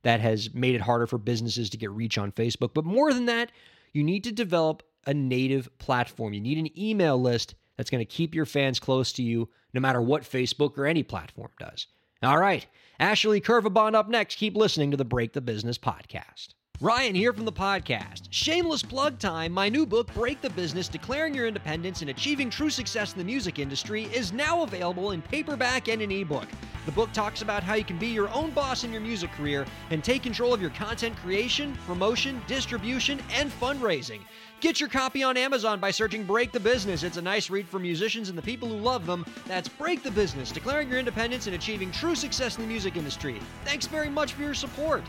that 0.04 0.20
has 0.20 0.54
made 0.54 0.76
it 0.76 0.82
harder 0.82 1.08
for 1.08 1.18
businesses 1.18 1.70
to 1.70 1.78
get 1.78 1.92
reach 1.92 2.18
on 2.18 2.32
Facebook. 2.32 2.74
But 2.74 2.86
more 2.86 3.14
than 3.14 3.26
that, 3.26 3.52
you 3.94 4.04
need 4.04 4.24
to 4.24 4.32
develop 4.32 4.84
a 5.06 5.14
native 5.14 5.70
platform. 5.80 6.34
You 6.34 6.42
need 6.42 6.58
an 6.58 6.80
email 6.80 7.20
list 7.20 7.56
that's 7.78 7.90
going 7.90 8.06
to 8.06 8.06
keep 8.06 8.36
your 8.36 8.46
fans 8.46 8.80
close 8.80 9.12
to 9.14 9.24
you 9.24 9.50
no 9.74 9.82
matter 9.82 10.02
what 10.02 10.24
Facebook 10.24 10.78
or 10.78 10.86
any 10.86 11.04
platform 11.04 11.52
does. 11.60 11.88
All 12.24 12.38
right, 12.38 12.68
Ashley 13.00 13.42
Kervabon 13.42 13.96
up 13.96 14.08
next. 14.08 14.36
Keep 14.36 14.56
listening 14.56 14.92
to 14.92 14.98
the 14.98 15.06
Break 15.06 15.34
the 15.34 15.42
Business 15.42 15.78
podcast. 15.78 16.50
Ryan 16.82 17.14
here 17.14 17.32
from 17.32 17.46
the 17.46 17.52
podcast. 17.52 18.24
Shameless 18.32 18.82
plug 18.82 19.20
time. 19.20 19.52
My 19.52 19.70
new 19.70 19.86
book, 19.86 20.12
Break 20.16 20.42
the 20.42 20.50
Business 20.50 20.88
Declaring 20.88 21.36
Your 21.36 21.46
Independence 21.46 22.02
and 22.02 22.10
Achieving 22.10 22.50
True 22.50 22.72
Success 22.72 23.14
in 23.14 23.20
the 23.20 23.24
Music 23.24 23.60
Industry, 23.60 24.06
is 24.06 24.34
now 24.34 24.64
available 24.64 25.12
in 25.12 25.22
paperback 25.22 25.90
and 25.90 26.02
an 26.02 26.12
ebook. 26.12 26.48
The 26.88 26.92
book 26.92 27.14
talks 27.14 27.44
about 27.44 27.62
how 27.62 27.76
you 27.76 27.84
can 27.84 28.00
be 28.00 28.08
your 28.08 28.30
own 28.30 28.50
boss 28.50 28.84
in 28.84 28.92
your 28.92 29.00
music 29.00 29.32
career 29.34 29.68
and 29.92 30.04
take 30.04 30.24
control 30.24 30.56
of 30.56 30.62
your 30.62 30.72
content 30.72 31.16
creation, 31.18 31.78
promotion, 31.86 32.42
distribution, 32.48 33.22
and 33.32 33.52
fundraising. 33.52 34.22
Get 34.60 34.80
your 34.80 34.90
copy 34.90 35.22
on 35.22 35.38
Amazon 35.38 35.80
by 35.80 35.92
searching 35.92 36.24
Break 36.24 36.52
the 36.52 36.60
Business. 36.60 37.04
It's 37.04 37.18
a 37.18 37.22
nice 37.22 37.52
read 37.52 37.68
for 37.70 37.78
musicians 37.78 38.30
and 38.30 38.38
the 38.38 38.42
people 38.42 38.68
who 38.68 38.78
love 38.78 39.06
them. 39.06 39.24
That's 39.46 39.70
Break 39.70 40.02
the 40.02 40.10
Business 40.10 40.52
Declaring 40.52 40.90
Your 40.90 40.98
Independence 40.98 41.46
and 41.46 41.56
Achieving 41.56 41.92
True 41.92 42.16
Success 42.16 42.58
in 42.58 42.64
the 42.64 42.68
Music 42.68 42.96
Industry. 42.96 43.40
Thanks 43.66 43.86
very 43.86 44.10
much 44.10 44.34
for 44.34 44.42
your 44.42 44.56
support. 44.56 45.04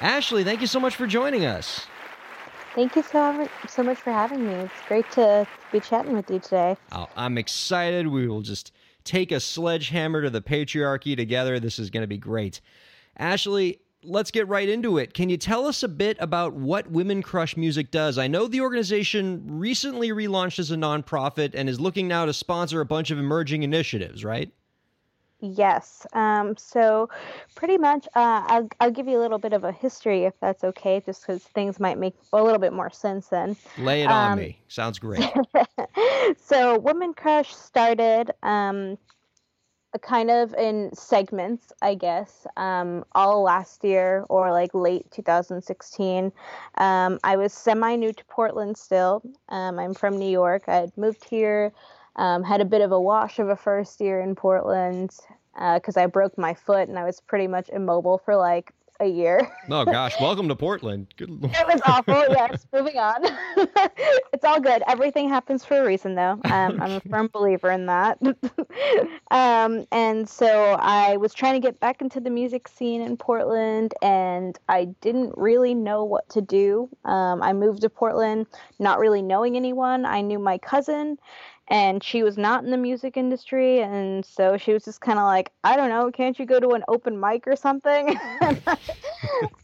Ashley, 0.02 0.44
thank 0.44 0.60
you 0.60 0.66
so 0.66 0.80
much 0.80 0.96
for 0.96 1.06
joining 1.06 1.46
us. 1.46 1.86
Thank 2.74 2.94
you 2.94 3.02
so, 3.02 3.48
so 3.68 3.82
much 3.82 3.98
for 3.98 4.12
having 4.12 4.46
me. 4.46 4.54
It's 4.54 4.72
great 4.86 5.10
to 5.12 5.46
be 5.72 5.80
chatting 5.80 6.14
with 6.14 6.30
you 6.30 6.38
today. 6.38 6.76
Oh, 6.92 7.08
I'm 7.16 7.36
excited. 7.36 8.06
We 8.06 8.28
will 8.28 8.42
just 8.42 8.72
take 9.02 9.32
a 9.32 9.40
sledgehammer 9.40 10.22
to 10.22 10.30
the 10.30 10.40
patriarchy 10.40 11.16
together. 11.16 11.58
This 11.58 11.78
is 11.78 11.90
going 11.90 12.02
to 12.02 12.06
be 12.06 12.18
great. 12.18 12.60
Ashley, 13.16 13.80
let's 14.04 14.30
get 14.30 14.46
right 14.46 14.68
into 14.68 14.98
it. 14.98 15.14
Can 15.14 15.28
you 15.28 15.36
tell 15.36 15.66
us 15.66 15.82
a 15.82 15.88
bit 15.88 16.16
about 16.20 16.54
what 16.54 16.90
Women 16.90 17.22
Crush 17.22 17.56
Music 17.56 17.90
does? 17.90 18.18
I 18.18 18.28
know 18.28 18.46
the 18.46 18.60
organization 18.60 19.42
recently 19.58 20.10
relaunched 20.10 20.58
as 20.58 20.70
a 20.70 20.76
nonprofit 20.76 21.54
and 21.54 21.68
is 21.68 21.80
looking 21.80 22.06
now 22.06 22.24
to 22.24 22.32
sponsor 22.32 22.80
a 22.80 22.86
bunch 22.86 23.10
of 23.10 23.18
emerging 23.18 23.62
initiatives, 23.62 24.24
right? 24.24 24.52
Yes. 25.40 26.06
Um, 26.12 26.56
so, 26.56 27.08
pretty 27.54 27.78
much, 27.78 28.06
uh, 28.14 28.44
I'll, 28.46 28.68
I'll 28.80 28.90
give 28.90 29.08
you 29.08 29.18
a 29.18 29.22
little 29.22 29.38
bit 29.38 29.52
of 29.52 29.64
a 29.64 29.72
history 29.72 30.24
if 30.24 30.34
that's 30.40 30.64
okay, 30.64 31.02
just 31.04 31.22
because 31.22 31.42
things 31.42 31.80
might 31.80 31.98
make 31.98 32.14
a 32.32 32.42
little 32.42 32.58
bit 32.58 32.72
more 32.72 32.90
sense 32.90 33.28
then. 33.28 33.56
Lay 33.78 34.02
it 34.02 34.10
on 34.10 34.32
um, 34.32 34.38
me. 34.38 34.58
Sounds 34.68 34.98
great. 35.00 35.24
so, 36.36 36.78
Woman 36.78 37.14
Crush 37.14 37.54
started 37.54 38.32
um, 38.42 38.98
kind 39.98 40.30
of 40.30 40.54
in 40.54 40.94
segments, 40.94 41.72
I 41.82 41.94
guess, 41.94 42.46
um, 42.56 43.04
all 43.12 43.42
last 43.42 43.82
year 43.82 44.24
or 44.28 44.52
like 44.52 44.72
late 44.74 45.10
2016. 45.10 46.32
Um, 46.76 47.18
I 47.24 47.36
was 47.36 47.52
semi 47.52 47.96
new 47.96 48.12
to 48.12 48.24
Portland 48.26 48.78
still. 48.78 49.22
Um, 49.48 49.78
I'm 49.78 49.94
from 49.94 50.18
New 50.18 50.30
York. 50.30 50.64
I 50.68 50.76
had 50.76 50.96
moved 50.96 51.28
here 51.28 51.72
um, 52.16 52.42
had 52.42 52.60
a 52.60 52.64
bit 52.64 52.80
of 52.80 52.92
a 52.92 53.00
wash 53.00 53.38
of 53.38 53.48
a 53.48 53.56
first 53.56 54.00
year 54.00 54.20
in 54.20 54.34
Portland 54.34 55.10
because 55.54 55.96
uh, 55.96 56.02
I 56.02 56.06
broke 56.06 56.38
my 56.38 56.54
foot 56.54 56.88
and 56.88 56.98
I 56.98 57.04
was 57.04 57.20
pretty 57.20 57.46
much 57.46 57.68
immobile 57.70 58.18
for 58.18 58.36
like 58.36 58.72
a 59.00 59.06
year. 59.06 59.50
oh 59.70 59.84
gosh, 59.84 60.14
welcome 60.20 60.46
to 60.48 60.54
Portland. 60.54 61.08
Good 61.16 61.30
Lord. 61.30 61.56
It 61.60 61.66
was 61.66 61.80
awful. 61.86 62.24
Yes, 62.30 62.66
moving 62.72 62.98
on. 62.98 63.24
it's 64.32 64.44
all 64.44 64.60
good. 64.60 64.82
Everything 64.86 65.28
happens 65.28 65.64
for 65.64 65.82
a 65.82 65.86
reason, 65.86 66.14
though. 66.14 66.38
Um, 66.44 66.80
I'm 66.80 66.92
a 66.92 67.00
firm 67.10 67.28
believer 67.32 67.70
in 67.70 67.86
that. 67.86 68.18
um, 69.30 69.86
and 69.90 70.28
so 70.28 70.76
I 70.78 71.16
was 71.16 71.32
trying 71.32 71.54
to 71.54 71.66
get 71.66 71.80
back 71.80 72.02
into 72.02 72.20
the 72.20 72.30
music 72.30 72.68
scene 72.68 73.00
in 73.00 73.16
Portland, 73.16 73.94
and 74.02 74.58
I 74.68 74.86
didn't 75.00 75.32
really 75.36 75.74
know 75.74 76.04
what 76.04 76.28
to 76.30 76.40
do. 76.40 76.88
Um, 77.04 77.42
I 77.42 77.52
moved 77.52 77.80
to 77.82 77.90
Portland, 77.90 78.46
not 78.78 78.98
really 78.98 79.22
knowing 79.22 79.56
anyone. 79.56 80.04
I 80.04 80.20
knew 80.20 80.38
my 80.38 80.58
cousin, 80.58 81.18
and 81.70 82.02
she 82.02 82.24
was 82.24 82.36
not 82.36 82.64
in 82.64 82.70
the 82.70 82.76
music 82.76 83.16
industry 83.16 83.80
and 83.80 84.26
so 84.26 84.56
she 84.56 84.72
was 84.72 84.84
just 84.84 85.00
kind 85.00 85.18
of 85.18 85.24
like 85.24 85.52
i 85.64 85.76
don't 85.76 85.88
know 85.88 86.10
can't 86.10 86.38
you 86.38 86.44
go 86.44 86.58
to 86.58 86.70
an 86.70 86.84
open 86.88 87.18
mic 87.18 87.46
or 87.46 87.56
something? 87.56 88.18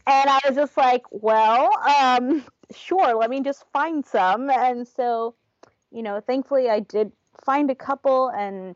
And 0.09 0.29
i 0.29 0.39
was 0.47 0.55
just 0.55 0.77
like 0.77 1.03
well 1.11 1.69
um, 1.85 2.43
sure 2.73 3.15
let 3.15 3.29
me 3.29 3.41
just 3.41 3.65
find 3.73 4.05
some. 4.05 4.49
And 4.49 4.87
so 4.87 5.35
you 5.91 6.01
know 6.01 6.21
thankfully 6.21 6.69
i 6.69 6.79
did 6.79 7.11
find 7.43 7.69
a 7.69 7.75
couple 7.75 8.29
and 8.29 8.75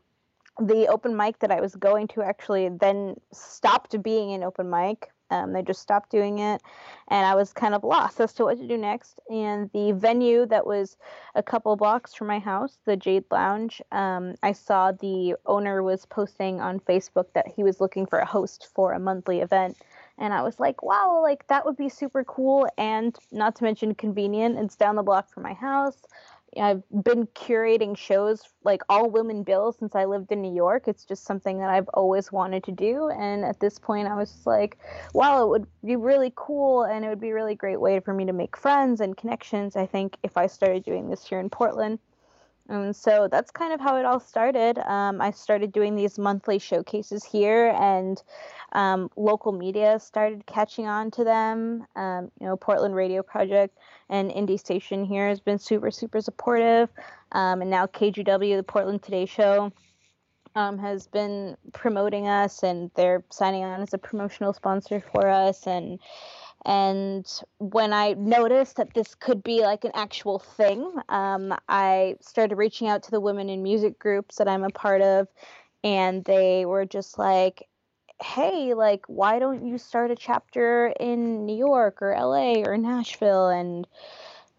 the 0.60 0.86
open 0.88 1.16
mic 1.16 1.38
that 1.38 1.50
i 1.50 1.60
was 1.60 1.74
going 1.74 2.06
to 2.08 2.22
actually 2.22 2.68
then 2.68 3.14
stopped 3.32 4.00
being 4.02 4.32
an 4.32 4.42
open 4.42 4.68
mic 4.68 5.10
um, 5.32 5.52
they 5.52 5.62
just 5.62 5.80
stopped 5.80 6.10
doing 6.10 6.38
it, 6.38 6.62
and 7.08 7.26
I 7.26 7.34
was 7.34 7.52
kind 7.52 7.74
of 7.74 7.82
lost 7.82 8.20
as 8.20 8.32
to 8.34 8.44
what 8.44 8.58
to 8.58 8.66
do 8.66 8.76
next. 8.76 9.18
And 9.30 9.70
the 9.72 9.92
venue 9.92 10.46
that 10.46 10.66
was 10.66 10.96
a 11.34 11.42
couple 11.42 11.74
blocks 11.76 12.14
from 12.14 12.26
my 12.28 12.38
house, 12.38 12.78
the 12.84 12.96
Jade 12.96 13.24
Lounge, 13.30 13.80
um, 13.90 14.34
I 14.42 14.52
saw 14.52 14.92
the 14.92 15.36
owner 15.46 15.82
was 15.82 16.06
posting 16.06 16.60
on 16.60 16.80
Facebook 16.80 17.26
that 17.34 17.48
he 17.48 17.64
was 17.64 17.80
looking 17.80 18.06
for 18.06 18.18
a 18.18 18.26
host 18.26 18.68
for 18.74 18.92
a 18.92 19.00
monthly 19.00 19.40
event. 19.40 19.76
And 20.18 20.32
I 20.34 20.42
was 20.42 20.60
like, 20.60 20.82
wow, 20.82 21.20
like 21.22 21.46
that 21.48 21.64
would 21.64 21.76
be 21.76 21.88
super 21.88 22.22
cool 22.22 22.68
and 22.76 23.16
not 23.32 23.56
to 23.56 23.64
mention 23.64 23.94
convenient. 23.94 24.58
It's 24.58 24.76
down 24.76 24.96
the 24.96 25.02
block 25.02 25.32
from 25.32 25.42
my 25.42 25.54
house. 25.54 25.96
I've 26.60 26.82
been 26.90 27.26
curating 27.28 27.96
shows 27.96 28.42
like 28.62 28.82
all 28.88 29.08
women 29.08 29.42
bills 29.42 29.76
since 29.78 29.94
I 29.94 30.04
lived 30.04 30.32
in 30.32 30.42
New 30.42 30.54
York. 30.54 30.86
It's 30.86 31.04
just 31.04 31.24
something 31.24 31.58
that 31.58 31.70
I've 31.70 31.88
always 31.94 32.30
wanted 32.30 32.64
to 32.64 32.72
do. 32.72 33.08
And 33.10 33.44
at 33.44 33.60
this 33.60 33.78
point, 33.78 34.08
I 34.08 34.16
was 34.16 34.30
just 34.30 34.46
like, 34.46 34.78
wow, 35.14 35.44
it 35.44 35.48
would 35.48 35.66
be 35.84 35.96
really 35.96 36.32
cool 36.36 36.84
and 36.84 37.04
it 37.04 37.08
would 37.08 37.20
be 37.20 37.30
a 37.30 37.34
really 37.34 37.54
great 37.54 37.80
way 37.80 38.00
for 38.00 38.12
me 38.12 38.26
to 38.26 38.32
make 38.32 38.56
friends 38.56 39.00
and 39.00 39.16
connections. 39.16 39.76
I 39.76 39.86
think 39.86 40.16
if 40.22 40.36
I 40.36 40.46
started 40.46 40.84
doing 40.84 41.08
this 41.08 41.26
here 41.26 41.40
in 41.40 41.48
Portland. 41.48 41.98
And 42.68 42.94
so 42.94 43.28
that's 43.30 43.50
kind 43.50 43.72
of 43.72 43.80
how 43.80 43.96
it 43.96 44.04
all 44.04 44.20
started. 44.20 44.78
Um, 44.78 45.20
I 45.20 45.32
started 45.32 45.72
doing 45.72 45.96
these 45.96 46.18
monthly 46.18 46.58
showcases 46.58 47.24
here, 47.24 47.74
and 47.78 48.22
um, 48.72 49.10
local 49.16 49.52
media 49.52 49.98
started 49.98 50.46
catching 50.46 50.86
on 50.86 51.10
to 51.12 51.24
them. 51.24 51.86
Um, 51.96 52.30
you 52.40 52.46
know, 52.46 52.56
Portland 52.56 52.94
Radio 52.94 53.22
Project 53.22 53.76
and 54.08 54.30
Indie 54.30 54.58
Station 54.58 55.04
here 55.04 55.28
has 55.28 55.40
been 55.40 55.58
super, 55.58 55.90
super 55.90 56.20
supportive. 56.20 56.88
Um, 57.32 57.62
and 57.62 57.70
now 57.70 57.86
KGW, 57.86 58.56
the 58.56 58.62
Portland 58.62 59.02
Today 59.02 59.26
Show, 59.26 59.72
um, 60.54 60.78
has 60.78 61.06
been 61.06 61.56
promoting 61.72 62.28
us, 62.28 62.62
and 62.62 62.90
they're 62.94 63.24
signing 63.30 63.64
on 63.64 63.80
as 63.80 63.94
a 63.94 63.98
promotional 63.98 64.52
sponsor 64.52 65.00
for 65.00 65.28
us. 65.28 65.66
And 65.66 65.98
and 66.64 67.26
when 67.58 67.92
I 67.92 68.12
noticed 68.12 68.76
that 68.76 68.94
this 68.94 69.14
could 69.14 69.42
be 69.42 69.62
like 69.62 69.84
an 69.84 69.90
actual 69.94 70.38
thing, 70.38 70.92
um, 71.08 71.54
I 71.68 72.16
started 72.20 72.56
reaching 72.56 72.88
out 72.88 73.02
to 73.04 73.10
the 73.10 73.20
women 73.20 73.48
in 73.48 73.62
music 73.62 73.98
groups 73.98 74.36
that 74.36 74.48
I'm 74.48 74.64
a 74.64 74.70
part 74.70 75.02
of, 75.02 75.28
and 75.82 76.24
they 76.24 76.64
were 76.64 76.84
just 76.84 77.18
like, 77.18 77.68
hey, 78.22 78.74
like, 78.74 79.04
why 79.08 79.40
don't 79.40 79.66
you 79.66 79.76
start 79.78 80.12
a 80.12 80.16
chapter 80.16 80.94
in 81.00 81.44
New 81.44 81.56
York 81.56 82.00
or 82.00 82.14
LA 82.14 82.62
or 82.64 82.76
Nashville? 82.78 83.48
And, 83.48 83.86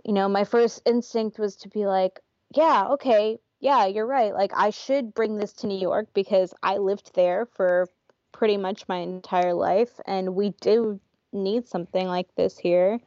you 0.03 0.11
know, 0.11 0.27
my 0.27 0.43
first 0.43 0.81
instinct 0.85 1.39
was 1.39 1.55
to 1.57 1.69
be 1.69 1.85
like, 1.85 2.19
yeah, 2.53 2.87
okay, 2.89 3.39
yeah, 3.61 3.85
you're 3.85 4.05
right. 4.05 4.33
Like, 4.33 4.51
I 4.53 4.71
should 4.71 5.13
bring 5.13 5.37
this 5.37 5.53
to 5.53 5.67
New 5.67 5.79
York 5.79 6.09
because 6.13 6.53
I 6.61 6.77
lived 6.77 7.11
there 7.15 7.45
for 7.45 7.87
pretty 8.33 8.57
much 8.57 8.89
my 8.89 8.97
entire 8.97 9.53
life. 9.53 9.91
And 10.05 10.35
we 10.35 10.49
do 10.59 10.99
need 11.33 11.67
something 11.67 12.07
like 12.07 12.33
this 12.35 12.57
here. 12.57 12.99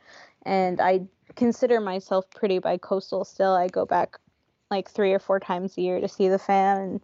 And 0.44 0.80
I 0.80 1.02
consider 1.34 1.80
myself 1.80 2.30
pretty 2.30 2.58
bi-coastal 2.58 3.24
still. 3.24 3.52
I 3.52 3.68
go 3.68 3.84
back 3.84 4.18
like 4.70 4.90
three 4.90 5.12
or 5.12 5.18
four 5.18 5.38
times 5.38 5.76
a 5.76 5.80
year 5.80 6.00
to 6.00 6.08
see 6.08 6.28
the 6.28 6.38
fam 6.38 6.78
and 6.78 7.00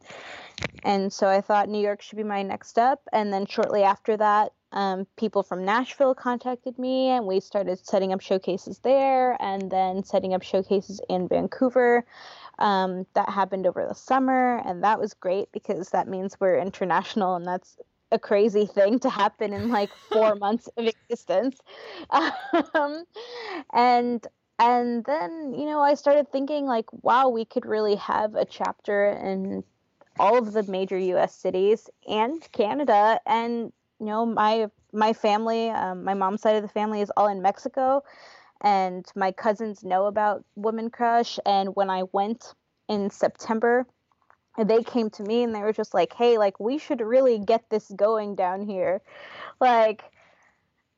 and 0.85 1.13
so 1.13 1.29
I 1.29 1.41
thought 1.41 1.69
New 1.69 1.81
York 1.81 2.03
should 2.03 2.17
be 2.17 2.25
my 2.25 2.43
next 2.43 2.69
step 2.69 3.01
and 3.13 3.33
then 3.33 3.47
shortly 3.47 3.85
after 3.85 4.17
that 4.17 4.53
um, 4.73 5.07
people 5.17 5.43
from 5.43 5.65
Nashville 5.65 6.15
contacted 6.15 6.79
me, 6.79 7.09
and 7.09 7.27
we 7.27 7.41
started 7.41 7.79
setting 7.85 8.13
up 8.13 8.21
showcases 8.21 8.79
there, 8.79 9.37
and 9.41 9.71
then 9.71 10.03
setting 10.03 10.33
up 10.33 10.43
showcases 10.43 11.01
in 11.09 11.29
Vancouver. 11.29 12.05
Um, 12.59 13.07
that 13.15 13.29
happened 13.29 13.67
over 13.67 13.87
the 13.87 13.95
summer, 13.95 14.63
and 14.65 14.83
that 14.83 14.99
was 14.99 15.15
great 15.15 15.51
because 15.53 15.91
that 15.91 16.09
means 16.09 16.39
we're 16.41 16.59
international, 16.59 17.35
and 17.35 17.47
that's 17.47 17.77
a 18.13 18.19
crazy 18.19 18.67
thing 18.67 19.01
to 19.01 19.11
happen 19.11 19.53
in 19.53 19.69
like 19.69 19.91
four 20.13 20.35
months 20.45 20.69
of 20.77 20.87
existence. 20.87 21.59
Um, 22.75 23.05
and 23.73 24.27
and 24.59 25.05
then 25.05 25.55
you 25.55 25.67
know 25.67 25.81
I 25.81 25.95
started 25.95 26.31
thinking 26.31 26.67
like, 26.67 26.87
wow, 27.03 27.29
we 27.29 27.45
could 27.45 27.67
really 27.67 27.97
have 27.97 28.35
a 28.35 28.45
chapter 28.45 29.07
in 29.07 29.65
all 30.19 30.39
of 30.39 30.53
the 30.53 30.63
major 30.65 30.99
U.S. 30.99 31.35
cities 31.35 31.89
and 32.09 32.47
Canada, 32.53 33.19
and 33.27 33.73
you 33.99 34.07
know 34.07 34.27
my 34.27 34.69
my 34.93 35.13
family, 35.13 35.71
um, 35.71 36.05
my 36.05 36.15
mom's 36.15 36.43
side 36.43 36.57
of 36.57 36.63
the 36.63 36.69
family 36.69 37.01
is 37.01 37.11
all 37.17 37.29
in 37.29 37.41
Mexico, 37.41 38.03
and 38.61 39.07
my 39.17 39.33
cousins 39.33 39.83
know 39.83 40.07
about 40.07 40.45
Woman 40.55 40.91
Crush. 40.91 41.39
And 41.47 41.75
when 41.75 41.89
I 41.91 42.05
went 42.13 42.55
in 42.89 43.11
September, 43.11 43.87
they 44.59 44.83
came 44.83 45.11
to 45.11 45.23
me 45.23 45.43
and 45.43 45.55
they 45.55 45.61
were 45.61 45.73
just 45.73 45.95
like, 45.95 46.13
"Hey, 46.15 46.39
like 46.39 46.61
we 46.61 46.79
should 46.79 47.01
really 47.01 47.39
get 47.39 47.69
this 47.71 47.91
going 47.97 48.35
down 48.35 48.63
here," 48.63 49.03
like. 49.61 50.03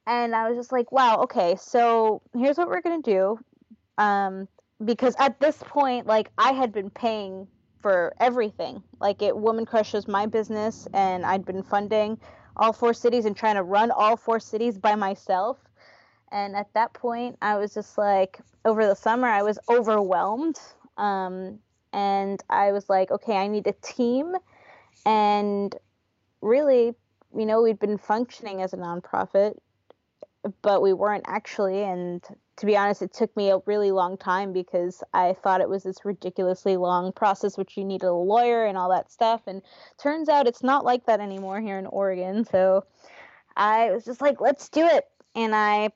And 0.07 0.35
I 0.37 0.49
was 0.49 0.59
just 0.59 0.71
like, 0.71 0.93
"Wow, 0.93 1.23
okay, 1.23 1.57
so 1.57 2.21
here's 2.35 2.59
what 2.59 2.69
we're 2.69 2.83
gonna 2.83 3.01
do." 3.01 3.38
Um, 3.97 4.49
because 4.85 5.14
at 5.19 5.40
this 5.40 5.57
point, 5.62 6.07
like 6.07 6.31
I 6.37 6.53
had 6.53 6.73
been 6.73 6.90
paying 6.90 7.49
for 7.81 8.14
everything. 8.19 8.83
Like 9.01 9.23
it, 9.23 9.37
Woman 9.37 9.67
Crush 9.67 9.93
was 9.93 10.09
my 10.09 10.27
business, 10.27 10.88
and 10.95 11.25
I'd 11.25 11.45
been 11.45 11.62
funding 11.62 12.19
all 12.57 12.73
four 12.73 12.95
cities 12.95 13.25
and 13.25 13.37
trying 13.37 13.57
to 13.57 13.62
run 13.62 13.90
all 13.90 14.17
four 14.17 14.40
cities 14.40 14.79
by 14.79 14.95
myself. 14.95 15.59
And 16.33 16.57
at 16.57 16.73
that 16.75 16.95
point, 16.95 17.37
I 17.43 17.57
was 17.57 17.75
just 17.75 17.99
like, 17.99 18.40
over 18.64 18.87
the 18.87 18.95
summer, 18.95 19.29
I 19.29 19.43
was 19.43 19.59
overwhelmed. 19.69 20.59
Um, 20.97 21.59
and 21.94 22.42
I 22.50 22.72
was 22.72 22.90
like, 22.90 23.12
okay, 23.12 23.37
I 23.37 23.46
need 23.46 23.68
a 23.68 23.72
team. 23.72 24.35
And 25.07 25.74
really, 26.42 26.92
you 27.37 27.46
know, 27.46 27.62
we'd 27.62 27.78
been 27.78 27.98
functioning 27.98 28.61
as 28.62 28.72
a 28.72 28.76
nonprofit, 28.76 29.57
but 30.61 30.83
we 30.83 30.92
weren't 30.92 31.24
actually. 31.28 31.85
And 31.85 32.20
to 32.57 32.66
be 32.66 32.76
honest, 32.76 33.00
it 33.00 33.12
took 33.12 33.35
me 33.37 33.50
a 33.50 33.61
really 33.66 33.92
long 33.92 34.16
time 34.16 34.52
because 34.52 35.04
I 35.12 35.35
thought 35.35 35.61
it 35.61 35.68
was 35.68 35.85
this 35.85 36.04
ridiculously 36.04 36.76
long 36.76 37.12
process, 37.12 37.57
which 37.57 37.76
you 37.76 37.85
needed 37.85 38.09
a 38.09 38.12
lawyer 38.12 38.66
and 38.66 38.76
all 38.76 38.90
that 38.90 39.12
stuff. 39.12 39.42
And 39.46 39.62
turns 39.96 40.28
out 40.28 40.48
it's 40.48 40.64
not 40.64 40.85
like 40.85 41.07
that 41.07 41.20
anymore 41.20 41.61
here 41.61 41.78
in 41.78 41.87
Oregon. 41.87 42.44
So 42.44 42.87
I 43.57 43.92
was 43.92 44.04
just 44.04 44.20
like, 44.20 44.40
let's 44.40 44.68
do 44.68 44.85
it. 44.85 45.04
And 45.37 45.54
I 45.54 45.90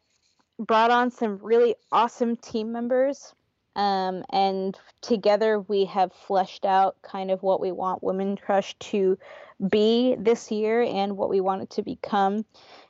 brought 0.61 0.93
on 0.93 1.11
some 1.11 1.41
really 1.43 1.75
awesome 1.91 2.37
team 2.37 2.71
members. 2.71 3.35
Um, 3.77 4.25
and 4.31 4.77
together 5.03 5.61
we 5.61 5.85
have 5.85 6.13
fleshed 6.13 6.65
out 6.65 6.97
kind 7.03 7.31
of 7.31 7.43
what 7.43 7.61
we 7.61 7.71
want 7.71 8.03
Women 8.03 8.37
Crush 8.37 8.75
to 8.79 9.19
be 9.69 10.17
this 10.19 10.51
year 10.51 10.83
and 10.83 11.17
what 11.17 11.29
we 11.29 11.41
want 11.41 11.63
it 11.63 11.71
to 11.71 11.83
become 11.83 12.45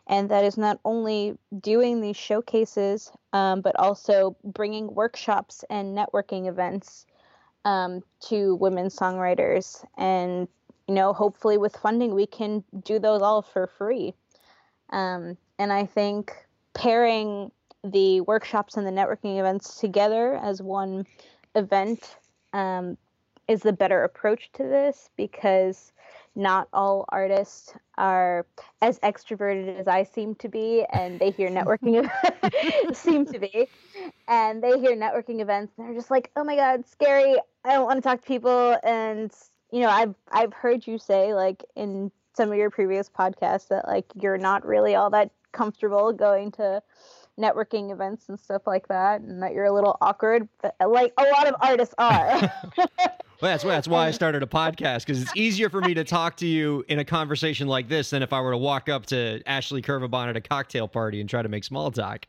and 0.08 0.30
that 0.30 0.44
is 0.44 0.56
not 0.56 0.80
only 0.84 1.36
doing 1.60 2.00
these 2.00 2.16
showcases, 2.16 3.12
um, 3.32 3.60
but 3.60 3.78
also 3.78 4.36
bringing 4.42 4.94
workshops 4.94 5.64
and 5.68 5.96
networking 5.96 6.48
events 6.48 7.06
um, 7.64 8.02
to 8.20 8.54
women 8.56 8.86
songwriters. 8.86 9.84
And 9.98 10.48
you 10.88 10.94
know, 10.94 11.12
hopefully, 11.12 11.58
with 11.58 11.76
funding, 11.76 12.14
we 12.14 12.26
can 12.26 12.64
do 12.82 12.98
those 12.98 13.20
all 13.20 13.42
for 13.42 13.66
free. 13.66 14.14
Um, 14.90 15.36
and 15.58 15.70
I 15.70 15.84
think 15.84 16.32
pairing 16.72 17.52
the 17.84 18.20
workshops 18.22 18.76
and 18.76 18.86
the 18.86 18.90
networking 18.90 19.38
events 19.38 19.78
together 19.80 20.34
as 20.34 20.62
one 20.62 21.06
event 21.54 22.16
um, 22.52 22.96
is 23.46 23.62
the 23.62 23.72
better 23.72 24.04
approach 24.04 24.50
to 24.52 24.62
this 24.62 25.10
because 25.16 25.92
not 26.34 26.68
all 26.72 27.04
artists 27.08 27.74
are 27.96 28.46
as 28.80 28.98
extroverted 29.00 29.78
as 29.78 29.88
I 29.88 30.04
seem 30.04 30.34
to 30.36 30.48
be, 30.48 30.84
and 30.92 31.18
they 31.18 31.30
hear 31.30 31.50
networking 31.50 32.08
seem 32.94 33.26
to 33.26 33.38
be, 33.38 33.68
and 34.28 34.62
they 34.62 34.78
hear 34.78 34.96
networking 34.96 35.40
events, 35.40 35.72
and 35.76 35.86
they're 35.86 35.94
just 35.94 36.10
like, 36.10 36.30
"Oh 36.36 36.44
my 36.44 36.54
god, 36.54 36.86
scary! 36.86 37.36
I 37.64 37.72
don't 37.72 37.84
want 37.84 37.96
to 37.96 38.02
talk 38.02 38.20
to 38.20 38.26
people." 38.26 38.78
And 38.84 39.32
you 39.72 39.80
know, 39.80 39.90
I've 39.90 40.14
I've 40.30 40.52
heard 40.52 40.86
you 40.86 40.98
say 40.98 41.34
like 41.34 41.64
in 41.74 42.12
some 42.36 42.52
of 42.52 42.56
your 42.56 42.70
previous 42.70 43.08
podcasts 43.10 43.68
that 43.68 43.88
like 43.88 44.06
you're 44.14 44.38
not 44.38 44.64
really 44.64 44.94
all 44.94 45.10
that 45.10 45.30
comfortable 45.52 46.12
going 46.12 46.52
to 46.52 46.80
networking 47.38 47.92
events 47.92 48.28
and 48.28 48.38
stuff 48.38 48.62
like 48.66 48.88
that, 48.88 49.20
and 49.20 49.42
that 49.42 49.52
you're 49.52 49.66
a 49.66 49.72
little 49.72 49.96
awkward, 50.00 50.48
but 50.60 50.74
uh, 50.80 50.88
like 50.88 51.12
a 51.18 51.22
lot 51.24 51.46
of 51.46 51.54
artists 51.60 51.94
are. 51.98 52.52
Well, 53.40 53.52
that's, 53.52 53.62
that's 53.62 53.86
why 53.86 54.08
I 54.08 54.10
started 54.10 54.42
a 54.42 54.46
podcast 54.46 55.06
because 55.06 55.22
it's 55.22 55.30
easier 55.36 55.70
for 55.70 55.80
me 55.80 55.94
to 55.94 56.02
talk 56.02 56.36
to 56.38 56.46
you 56.46 56.84
in 56.88 56.98
a 56.98 57.04
conversation 57.04 57.68
like 57.68 57.88
this 57.88 58.10
than 58.10 58.20
if 58.20 58.32
I 58.32 58.40
were 58.40 58.50
to 58.50 58.58
walk 58.58 58.88
up 58.88 59.06
to 59.06 59.40
Ashley 59.46 59.80
Kervabon 59.80 60.28
at 60.28 60.36
a 60.36 60.40
cocktail 60.40 60.88
party 60.88 61.20
and 61.20 61.30
try 61.30 61.42
to 61.42 61.48
make 61.48 61.62
small 61.62 61.92
talk. 61.92 62.26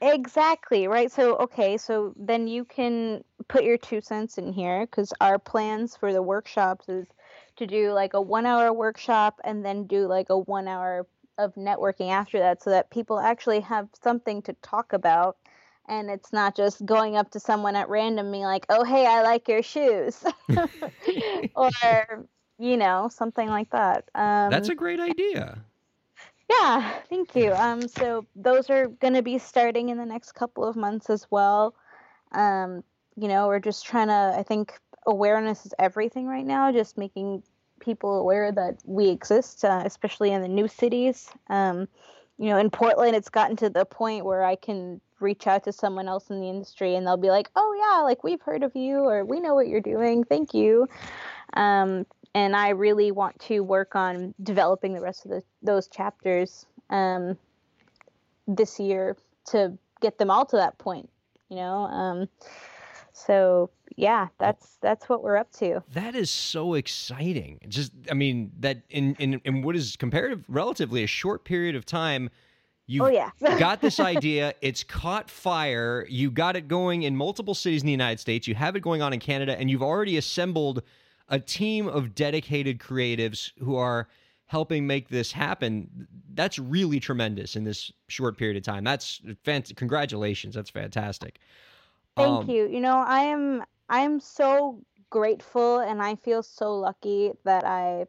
Exactly, 0.00 0.86
right? 0.86 1.10
So, 1.10 1.34
okay, 1.38 1.76
so 1.76 2.14
then 2.16 2.46
you 2.46 2.64
can 2.64 3.24
put 3.48 3.64
your 3.64 3.76
two 3.76 4.00
cents 4.00 4.38
in 4.38 4.52
here 4.52 4.86
because 4.86 5.12
our 5.20 5.36
plans 5.38 5.96
for 5.96 6.12
the 6.12 6.22
workshops 6.22 6.88
is 6.88 7.08
to 7.56 7.66
do 7.66 7.92
like 7.92 8.14
a 8.14 8.20
one 8.20 8.46
hour 8.46 8.72
workshop 8.72 9.40
and 9.42 9.64
then 9.64 9.86
do 9.86 10.06
like 10.06 10.26
a 10.30 10.38
one 10.38 10.68
hour 10.68 11.08
of 11.38 11.54
networking 11.54 12.10
after 12.10 12.38
that 12.38 12.62
so 12.62 12.70
that 12.70 12.90
people 12.90 13.18
actually 13.18 13.60
have 13.60 13.88
something 14.02 14.42
to 14.42 14.52
talk 14.62 14.92
about 14.92 15.36
and 15.88 16.10
it's 16.10 16.32
not 16.32 16.56
just 16.56 16.84
going 16.84 17.16
up 17.16 17.30
to 17.30 17.40
someone 17.40 17.76
at 17.76 17.88
random 17.88 18.30
being 18.30 18.44
like, 18.44 18.66
"Oh, 18.68 18.84
hey, 18.84 19.06
I 19.06 19.22
like 19.22 19.48
your 19.48 19.62
shoes," 19.62 20.24
or 21.54 22.26
you 22.58 22.76
know 22.76 23.08
something 23.08 23.48
like 23.48 23.70
that. 23.70 24.08
Um, 24.14 24.50
That's 24.50 24.68
a 24.68 24.74
great 24.74 25.00
idea. 25.00 25.64
Yeah, 26.48 26.92
thank 27.08 27.34
you. 27.34 27.52
Um, 27.52 27.88
so 27.88 28.26
those 28.36 28.70
are 28.70 28.88
going 28.88 29.14
to 29.14 29.22
be 29.22 29.38
starting 29.38 29.88
in 29.88 29.98
the 29.98 30.06
next 30.06 30.32
couple 30.32 30.64
of 30.64 30.76
months 30.76 31.10
as 31.10 31.26
well. 31.30 31.74
Um, 32.32 32.84
you 33.16 33.28
know, 33.28 33.48
we're 33.48 33.60
just 33.60 33.84
trying 33.84 34.08
to. 34.08 34.34
I 34.38 34.42
think 34.42 34.78
awareness 35.06 35.66
is 35.66 35.74
everything 35.78 36.26
right 36.26 36.46
now. 36.46 36.72
Just 36.72 36.98
making 36.98 37.42
people 37.86 38.18
aware 38.20 38.52
that 38.52 38.76
we 38.84 39.08
exist, 39.08 39.64
uh, 39.64 39.82
especially 39.86 40.32
in 40.32 40.42
the 40.42 40.48
new 40.48 40.68
cities. 40.68 41.30
Um, 41.48 41.88
you 42.36 42.50
know, 42.50 42.58
in 42.58 42.68
Portland, 42.68 43.16
it's 43.16 43.30
gotten 43.30 43.56
to 43.56 43.70
the 43.70 43.86
point 43.86 44.26
where 44.26 44.44
I 44.44 44.56
can 44.56 45.00
reach 45.20 45.46
out 45.46 45.64
to 45.64 45.72
someone 45.72 46.08
else 46.08 46.28
in 46.28 46.40
the 46.40 46.48
industry 46.50 46.96
and 46.96 47.06
they'll 47.06 47.16
be 47.16 47.30
like, 47.30 47.48
oh, 47.56 47.74
yeah, 47.80 48.02
like 48.02 48.22
we've 48.22 48.42
heard 48.42 48.62
of 48.62 48.76
you 48.76 48.98
or 48.98 49.24
we 49.24 49.40
know 49.40 49.54
what 49.54 49.68
you're 49.68 49.80
doing. 49.80 50.24
Thank 50.24 50.52
you. 50.52 50.88
Um, 51.54 52.04
and 52.34 52.54
I 52.54 52.70
really 52.70 53.12
want 53.12 53.38
to 53.42 53.60
work 53.60 53.96
on 53.96 54.34
developing 54.42 54.92
the 54.92 55.00
rest 55.00 55.24
of 55.24 55.30
the, 55.30 55.42
those 55.62 55.86
chapters 55.86 56.66
um, 56.90 57.38
this 58.46 58.78
year 58.78 59.16
to 59.46 59.78
get 60.02 60.18
them 60.18 60.30
all 60.30 60.44
to 60.44 60.56
that 60.56 60.76
point, 60.76 61.08
you 61.48 61.56
know? 61.56 61.86
Um, 61.86 62.28
so 63.14 63.70
yeah, 63.96 64.28
that's 64.38 64.76
that's 64.80 65.08
what 65.08 65.22
we're 65.22 65.36
up 65.36 65.50
to. 65.54 65.82
That 65.92 66.14
is 66.14 66.30
so 66.30 66.74
exciting. 66.74 67.58
Just 67.68 67.92
I 68.10 68.14
mean 68.14 68.52
that 68.60 68.82
in 68.90 69.14
in, 69.18 69.40
in 69.44 69.62
what 69.62 69.76
is 69.76 69.96
comparative 69.96 70.44
relatively 70.48 71.02
a 71.02 71.08
short 71.08 71.44
period 71.44 71.74
of 71.74 71.84
time 71.84 72.30
You've 72.86 73.02
oh, 73.02 73.08
yeah. 73.08 73.30
got 73.58 73.80
this 73.80 73.98
idea. 73.98 74.54
It's 74.60 74.84
caught 74.84 75.28
fire. 75.28 76.06
You 76.08 76.30
got 76.30 76.56
it 76.56 76.68
going 76.68 77.02
in 77.02 77.16
multiple 77.16 77.54
cities 77.54 77.82
in 77.82 77.86
the 77.86 77.92
United 77.92 78.20
States. 78.20 78.46
You 78.46 78.54
have 78.54 78.76
it 78.76 78.80
going 78.80 79.02
on 79.02 79.12
in 79.12 79.18
Canada, 79.18 79.58
and 79.58 79.68
you've 79.68 79.82
already 79.82 80.16
assembled 80.16 80.82
a 81.28 81.40
team 81.40 81.88
of 81.88 82.14
dedicated 82.14 82.78
creatives 82.78 83.50
who 83.58 83.74
are 83.74 84.08
helping 84.46 84.86
make 84.86 85.08
this 85.08 85.32
happen. 85.32 86.06
That's 86.34 86.60
really 86.60 87.00
tremendous 87.00 87.56
in 87.56 87.64
this 87.64 87.90
short 88.06 88.38
period 88.38 88.56
of 88.56 88.62
time. 88.62 88.84
That's 88.84 89.20
fant- 89.44 89.74
congratulations. 89.74 90.54
That's 90.54 90.70
fantastic. 90.70 91.40
Thank 92.16 92.28
um, 92.28 92.50
you. 92.50 92.68
You 92.68 92.80
know, 92.80 92.98
I 93.04 93.22
am 93.22 93.64
I 93.88 94.00
am 94.00 94.20
so 94.20 94.80
grateful 95.10 95.78
and 95.78 96.02
I 96.02 96.16
feel 96.16 96.42
so 96.42 96.76
lucky 96.76 97.32
that 97.44 97.64
I 97.64 98.06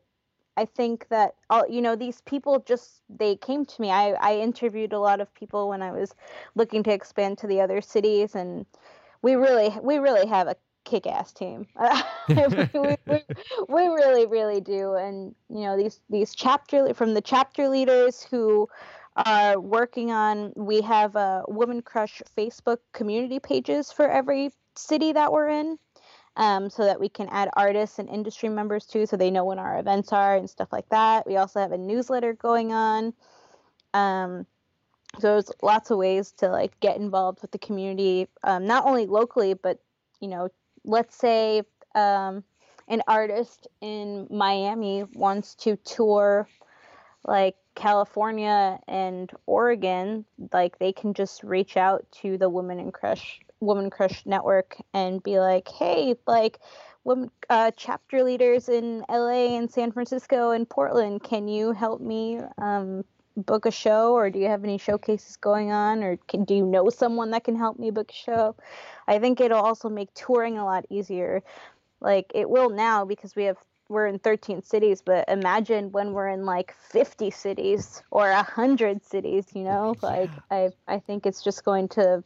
I 0.58 0.66
think 0.66 1.08
that 1.10 1.36
all 1.52 1.66
you 1.70 1.82
know 1.82 1.96
these 1.96 2.22
people 2.22 2.64
just 2.66 3.02
they 3.10 3.36
came 3.36 3.64
to 3.66 3.82
me. 3.82 3.92
I 3.92 4.14
I 4.14 4.38
interviewed 4.38 4.92
a 4.92 5.00
lot 5.00 5.22
of 5.22 5.34
people 5.36 5.70
when 5.70 5.84
I 5.84 5.92
was 5.92 6.16
looking 6.56 6.84
to 6.84 6.92
expand 6.92 7.38
to 7.40 7.48
the 7.48 7.62
other 7.62 7.80
cities, 7.80 8.34
and 8.34 8.66
we 9.22 9.36
really 9.36 9.70
we 9.82 10.00
really 10.00 10.28
have 10.28 10.48
a 10.48 10.56
kick-ass 10.84 11.32
team. 11.34 11.68
we, 12.28 12.36
we, 12.74 12.98
we, 13.08 13.24
we 13.70 13.88
really 13.88 14.26
really 14.26 14.60
do, 14.60 14.96
and 14.96 15.36
you 15.50 15.62
know 15.62 15.78
these 15.78 16.02
these 16.10 16.34
chapter 16.34 16.92
from 16.96 17.14
the 17.14 17.22
chapter 17.22 17.70
leaders 17.70 18.24
who 18.24 18.68
are 19.16 19.60
working 19.60 20.12
on. 20.12 20.54
We 20.56 20.82
have 20.82 21.16
a 21.16 21.44
Woman 21.48 21.84
Crush 21.84 22.24
Facebook 22.36 22.80
community 22.94 23.40
pages 23.40 23.92
for 23.92 24.10
every 24.10 24.52
city 24.78 25.12
that 25.12 25.32
we're 25.32 25.50
in 25.50 25.78
um, 26.36 26.70
so 26.70 26.86
that 26.86 27.00
we 27.00 27.10
can 27.10 27.28
add 27.30 27.50
artists 27.56 28.00
and 28.00 28.08
industry 28.10 28.50
members 28.50 28.86
too, 28.86 29.06
so 29.06 29.18
they 29.18 29.32
know 29.32 29.44
when 29.46 29.60
our 29.60 29.80
events 29.80 30.14
are 30.14 30.36
and 30.36 30.50
stuff 30.50 30.72
like 30.72 30.88
that. 30.90 31.26
We 31.26 31.38
also 31.38 31.60
have 31.60 31.72
a 31.72 31.78
newsletter 31.78 32.34
going 32.34 32.72
on. 32.72 33.14
Um, 33.94 34.46
so 35.20 35.34
there's 35.34 35.52
lots 35.64 35.90
of 35.90 35.98
ways 35.98 36.32
to 36.38 36.50
like 36.50 36.80
get 36.80 36.98
involved 36.98 37.42
with 37.42 37.52
the 37.52 37.58
community, 37.58 38.28
um, 38.44 38.68
not 38.68 38.86
only 38.86 39.08
locally, 39.08 39.56
but 39.56 39.80
you 40.20 40.28
know, 40.28 40.50
let's 40.84 41.18
say 41.18 41.64
um, 41.96 42.44
an 42.88 43.02
artist 43.08 43.68
in 43.82 44.28
Miami 44.30 45.06
wants 45.14 45.56
to 45.56 45.76
tour 45.78 46.48
like 47.26 47.56
California 47.76 48.80
and 48.88 49.32
Oregon, 49.46 50.26
like 50.54 50.78
they 50.80 50.92
can 50.92 51.14
just 51.14 51.44
reach 51.44 51.78
out 51.78 52.06
to 52.22 52.38
the 52.38 52.50
Women 52.50 52.80
in 52.80 52.92
Crush 52.92 53.40
Woman 53.60 53.90
Crush 53.90 54.26
Network 54.26 54.78
and 54.94 55.22
be 55.22 55.40
like, 55.40 55.68
hey, 55.68 56.16
like 56.26 56.60
women 57.04 57.32
uh, 57.50 57.72
chapter 57.76 58.24
leaders 58.24 58.70
in 58.70 59.04
LA 59.10 59.58
and 59.58 59.72
San 59.72 59.92
Francisco 59.92 60.52
and 60.52 60.70
Portland, 60.70 61.24
can 61.24 61.48
you 61.48 61.72
help 61.72 62.02
me 62.02 62.40
um, 62.58 63.04
book 63.38 63.66
a 63.66 63.72
show 63.72 64.14
or 64.14 64.30
do 64.30 64.40
you 64.40 64.48
have 64.48 64.64
any 64.64 64.78
showcases 64.78 65.38
going 65.38 65.72
on 65.72 66.04
or 66.04 66.18
can, 66.28 66.44
do 66.44 66.56
you 66.56 66.66
know 66.66 66.90
someone 66.90 67.32
that 67.32 67.44
can 67.44 67.56
help 67.56 67.80
me 67.80 67.92
book 67.92 68.12
a 68.12 68.14
show? 68.14 68.56
I 69.08 69.20
think 69.20 69.40
it'll 69.40 69.62
also 69.62 69.90
make 69.90 70.14
touring 70.14 70.58
a 70.58 70.66
lot 70.66 70.86
easier. 70.90 71.44
Like 72.02 72.32
it 72.36 72.50
will 72.50 72.70
now 72.70 73.06
because 73.06 73.36
we 73.36 73.46
have 73.46 73.58
we're 73.90 74.08
in 74.08 74.20
13 74.20 74.64
cities, 74.64 75.02
but 75.02 75.30
imagine 75.30 75.94
when 75.94 76.12
we're 76.12 76.28
in 76.28 76.46
like 76.46 76.76
50 76.92 77.32
cities 77.32 78.04
or 78.12 78.30
100 78.32 79.06
cities, 79.06 79.46
you 79.54 79.64
know? 79.64 79.96
Yeah. 80.04 80.10
Like 80.10 80.30
I 80.52 80.70
I 80.88 81.00
think 81.00 81.26
it's 81.26 81.44
just 81.44 81.64
going 81.64 81.88
to 81.90 82.24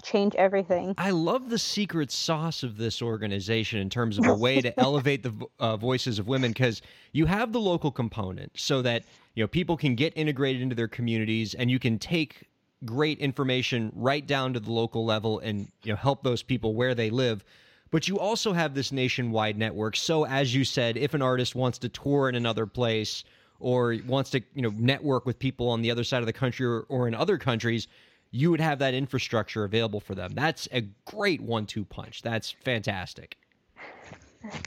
change 0.00 0.34
everything. 0.36 0.94
I 0.98 1.10
love 1.10 1.50
the 1.50 1.58
secret 1.58 2.10
sauce 2.10 2.62
of 2.62 2.76
this 2.76 3.02
organization 3.02 3.78
in 3.80 3.90
terms 3.90 4.18
of 4.18 4.26
a 4.26 4.34
way 4.46 4.60
to 4.60 4.78
elevate 4.80 5.22
the 5.22 5.32
uh, 5.58 5.76
voices 5.76 6.18
of 6.18 6.28
women 6.28 6.50
because 6.50 6.82
you 7.12 7.26
have 7.26 7.52
the 7.52 7.60
local 7.60 7.90
component 7.90 8.52
so 8.54 8.82
that 8.82 9.04
you 9.34 9.42
know 9.42 9.48
people 9.48 9.76
can 9.76 9.94
get 9.94 10.12
integrated 10.16 10.62
into 10.62 10.74
their 10.74 10.88
communities 10.88 11.54
and 11.54 11.70
you 11.70 11.78
can 11.78 11.98
take 11.98 12.48
great 12.84 13.18
information 13.18 13.92
right 13.94 14.26
down 14.26 14.52
to 14.52 14.60
the 14.60 14.72
local 14.72 15.04
level 15.04 15.38
and 15.40 15.68
you 15.82 15.92
know 15.92 15.96
help 15.96 16.22
those 16.22 16.42
people 16.42 16.74
where 16.74 16.94
they 16.94 17.10
live 17.10 17.44
but 17.90 18.08
you 18.08 18.18
also 18.18 18.52
have 18.52 18.74
this 18.74 18.90
nationwide 18.90 19.56
network 19.56 19.94
so 19.94 20.26
as 20.26 20.52
you 20.52 20.64
said 20.64 20.96
if 20.96 21.14
an 21.14 21.22
artist 21.22 21.54
wants 21.54 21.78
to 21.78 21.88
tour 21.88 22.28
in 22.28 22.34
another 22.34 22.66
place 22.66 23.22
or 23.60 23.96
wants 24.06 24.30
to 24.30 24.42
you 24.54 24.62
know 24.62 24.72
network 24.76 25.26
with 25.26 25.38
people 25.38 25.68
on 25.68 25.80
the 25.80 25.90
other 25.90 26.02
side 26.02 26.18
of 26.18 26.26
the 26.26 26.32
country 26.32 26.66
or, 26.66 26.80
or 26.88 27.06
in 27.06 27.14
other 27.14 27.38
countries 27.38 27.86
you 28.32 28.50
would 28.50 28.60
have 28.60 28.80
that 28.80 28.94
infrastructure 28.94 29.62
available 29.62 30.00
for 30.00 30.14
them. 30.14 30.32
That's 30.34 30.66
a 30.72 30.80
great 31.04 31.42
one-two 31.42 31.84
punch. 31.84 32.22
That's 32.22 32.50
fantastic. 32.50 33.36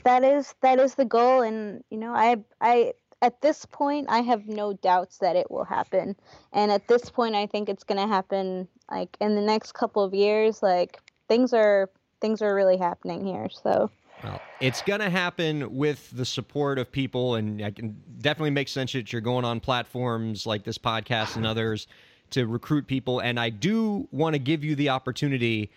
That 0.04 0.24
is 0.24 0.54
that 0.62 0.78
is 0.78 0.94
the 0.94 1.04
goal. 1.04 1.42
And 1.42 1.84
you 1.90 1.98
know 1.98 2.14
i 2.14 2.36
i 2.62 2.94
at 3.20 3.42
this 3.42 3.66
point 3.66 4.06
i 4.08 4.20
have 4.20 4.46
no 4.46 4.72
doubts 4.72 5.18
that 5.18 5.36
it 5.36 5.50
will 5.50 5.64
happen. 5.64 6.16
And 6.52 6.70
at 6.70 6.88
this 6.88 7.10
point 7.10 7.34
i 7.34 7.46
think 7.46 7.68
it's 7.68 7.84
going 7.84 8.00
to 8.00 8.06
happen 8.06 8.68
like 8.90 9.16
in 9.20 9.34
the 9.34 9.42
next 9.42 9.72
couple 9.72 10.02
of 10.02 10.14
years 10.14 10.62
like 10.62 10.98
things 11.28 11.52
are 11.52 11.90
things 12.20 12.40
are 12.40 12.54
really 12.54 12.78
happening 12.78 13.26
here 13.26 13.48
so. 13.50 13.90
Well, 14.24 14.40
it's 14.60 14.80
going 14.80 15.00
to 15.00 15.10
happen 15.10 15.76
with 15.76 16.10
the 16.10 16.24
support 16.24 16.78
of 16.78 16.90
people, 16.90 17.34
and 17.34 17.62
I 17.62 17.70
can 17.70 18.02
definitely 18.18 18.48
make 18.48 18.68
sense 18.68 18.92
that 18.94 19.12
you're 19.12 19.20
going 19.20 19.44
on 19.44 19.60
platforms 19.60 20.46
like 20.46 20.64
this 20.64 20.78
podcast 20.78 21.36
and 21.36 21.46
others 21.46 21.86
to 22.30 22.46
recruit 22.46 22.86
people. 22.86 23.20
And 23.20 23.38
I 23.38 23.50
do 23.50 24.08
want 24.12 24.34
to 24.34 24.38
give 24.38 24.64
you 24.64 24.74
the 24.74 24.90
opportunity 24.90 25.70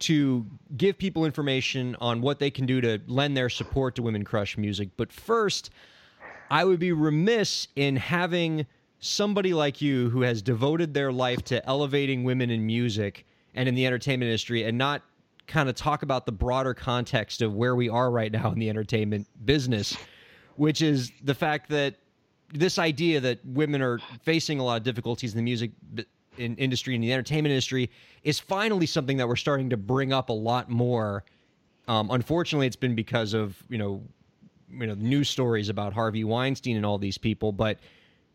to 0.00 0.46
give 0.76 0.96
people 0.96 1.24
information 1.24 1.96
on 2.00 2.22
what 2.22 2.38
they 2.38 2.50
can 2.50 2.66
do 2.66 2.80
to 2.80 3.00
lend 3.06 3.36
their 3.36 3.50
support 3.50 3.94
to 3.96 4.02
Women 4.02 4.24
Crush 4.24 4.56
Music. 4.56 4.88
But 4.96 5.12
first, 5.12 5.70
I 6.50 6.64
would 6.64 6.80
be 6.80 6.92
remiss 6.92 7.68
in 7.76 7.96
having 7.96 8.66
somebody 8.98 9.54
like 9.54 9.80
you 9.80 10.10
who 10.10 10.22
has 10.22 10.42
devoted 10.42 10.94
their 10.94 11.12
life 11.12 11.42
to 11.44 11.64
elevating 11.66 12.24
women 12.24 12.50
in 12.50 12.64
music 12.64 13.26
and 13.54 13.68
in 13.68 13.74
the 13.74 13.86
entertainment 13.86 14.28
industry 14.28 14.64
and 14.64 14.76
not 14.76 15.02
kind 15.46 15.68
of 15.68 15.74
talk 15.74 16.02
about 16.02 16.26
the 16.26 16.32
broader 16.32 16.74
context 16.74 17.42
of 17.42 17.54
where 17.54 17.74
we 17.74 17.88
are 17.88 18.10
right 18.10 18.32
now 18.32 18.52
in 18.52 18.58
the 18.58 18.70
entertainment 18.70 19.26
business, 19.44 19.96
which 20.56 20.80
is 20.80 21.12
the 21.24 21.34
fact 21.34 21.68
that 21.70 21.96
this 22.52 22.78
idea 22.78 23.20
that 23.20 23.44
women 23.44 23.82
are 23.82 24.00
facing 24.22 24.58
a 24.58 24.64
lot 24.64 24.76
of 24.76 24.82
difficulties 24.82 25.32
in 25.32 25.36
the 25.36 25.42
music 25.42 25.70
in 26.36 26.56
industry 26.56 26.94
and 26.94 27.04
the 27.04 27.12
entertainment 27.12 27.50
industry 27.50 27.90
is 28.22 28.38
finally 28.38 28.86
something 28.86 29.16
that 29.16 29.28
we're 29.28 29.36
starting 29.36 29.70
to 29.70 29.76
bring 29.76 30.12
up 30.12 30.28
a 30.28 30.32
lot 30.32 30.70
more. 30.70 31.24
Um, 31.88 32.10
unfortunately, 32.10 32.66
it's 32.66 32.76
been 32.76 32.94
because 32.94 33.34
of 33.34 33.62
you 33.68 33.78
know 33.78 34.02
you 34.70 34.86
know 34.86 34.94
news 34.94 35.28
stories 35.28 35.68
about 35.68 35.92
Harvey 35.92 36.24
Weinstein 36.24 36.76
and 36.76 36.86
all 36.86 36.98
these 36.98 37.18
people, 37.18 37.52
but 37.52 37.78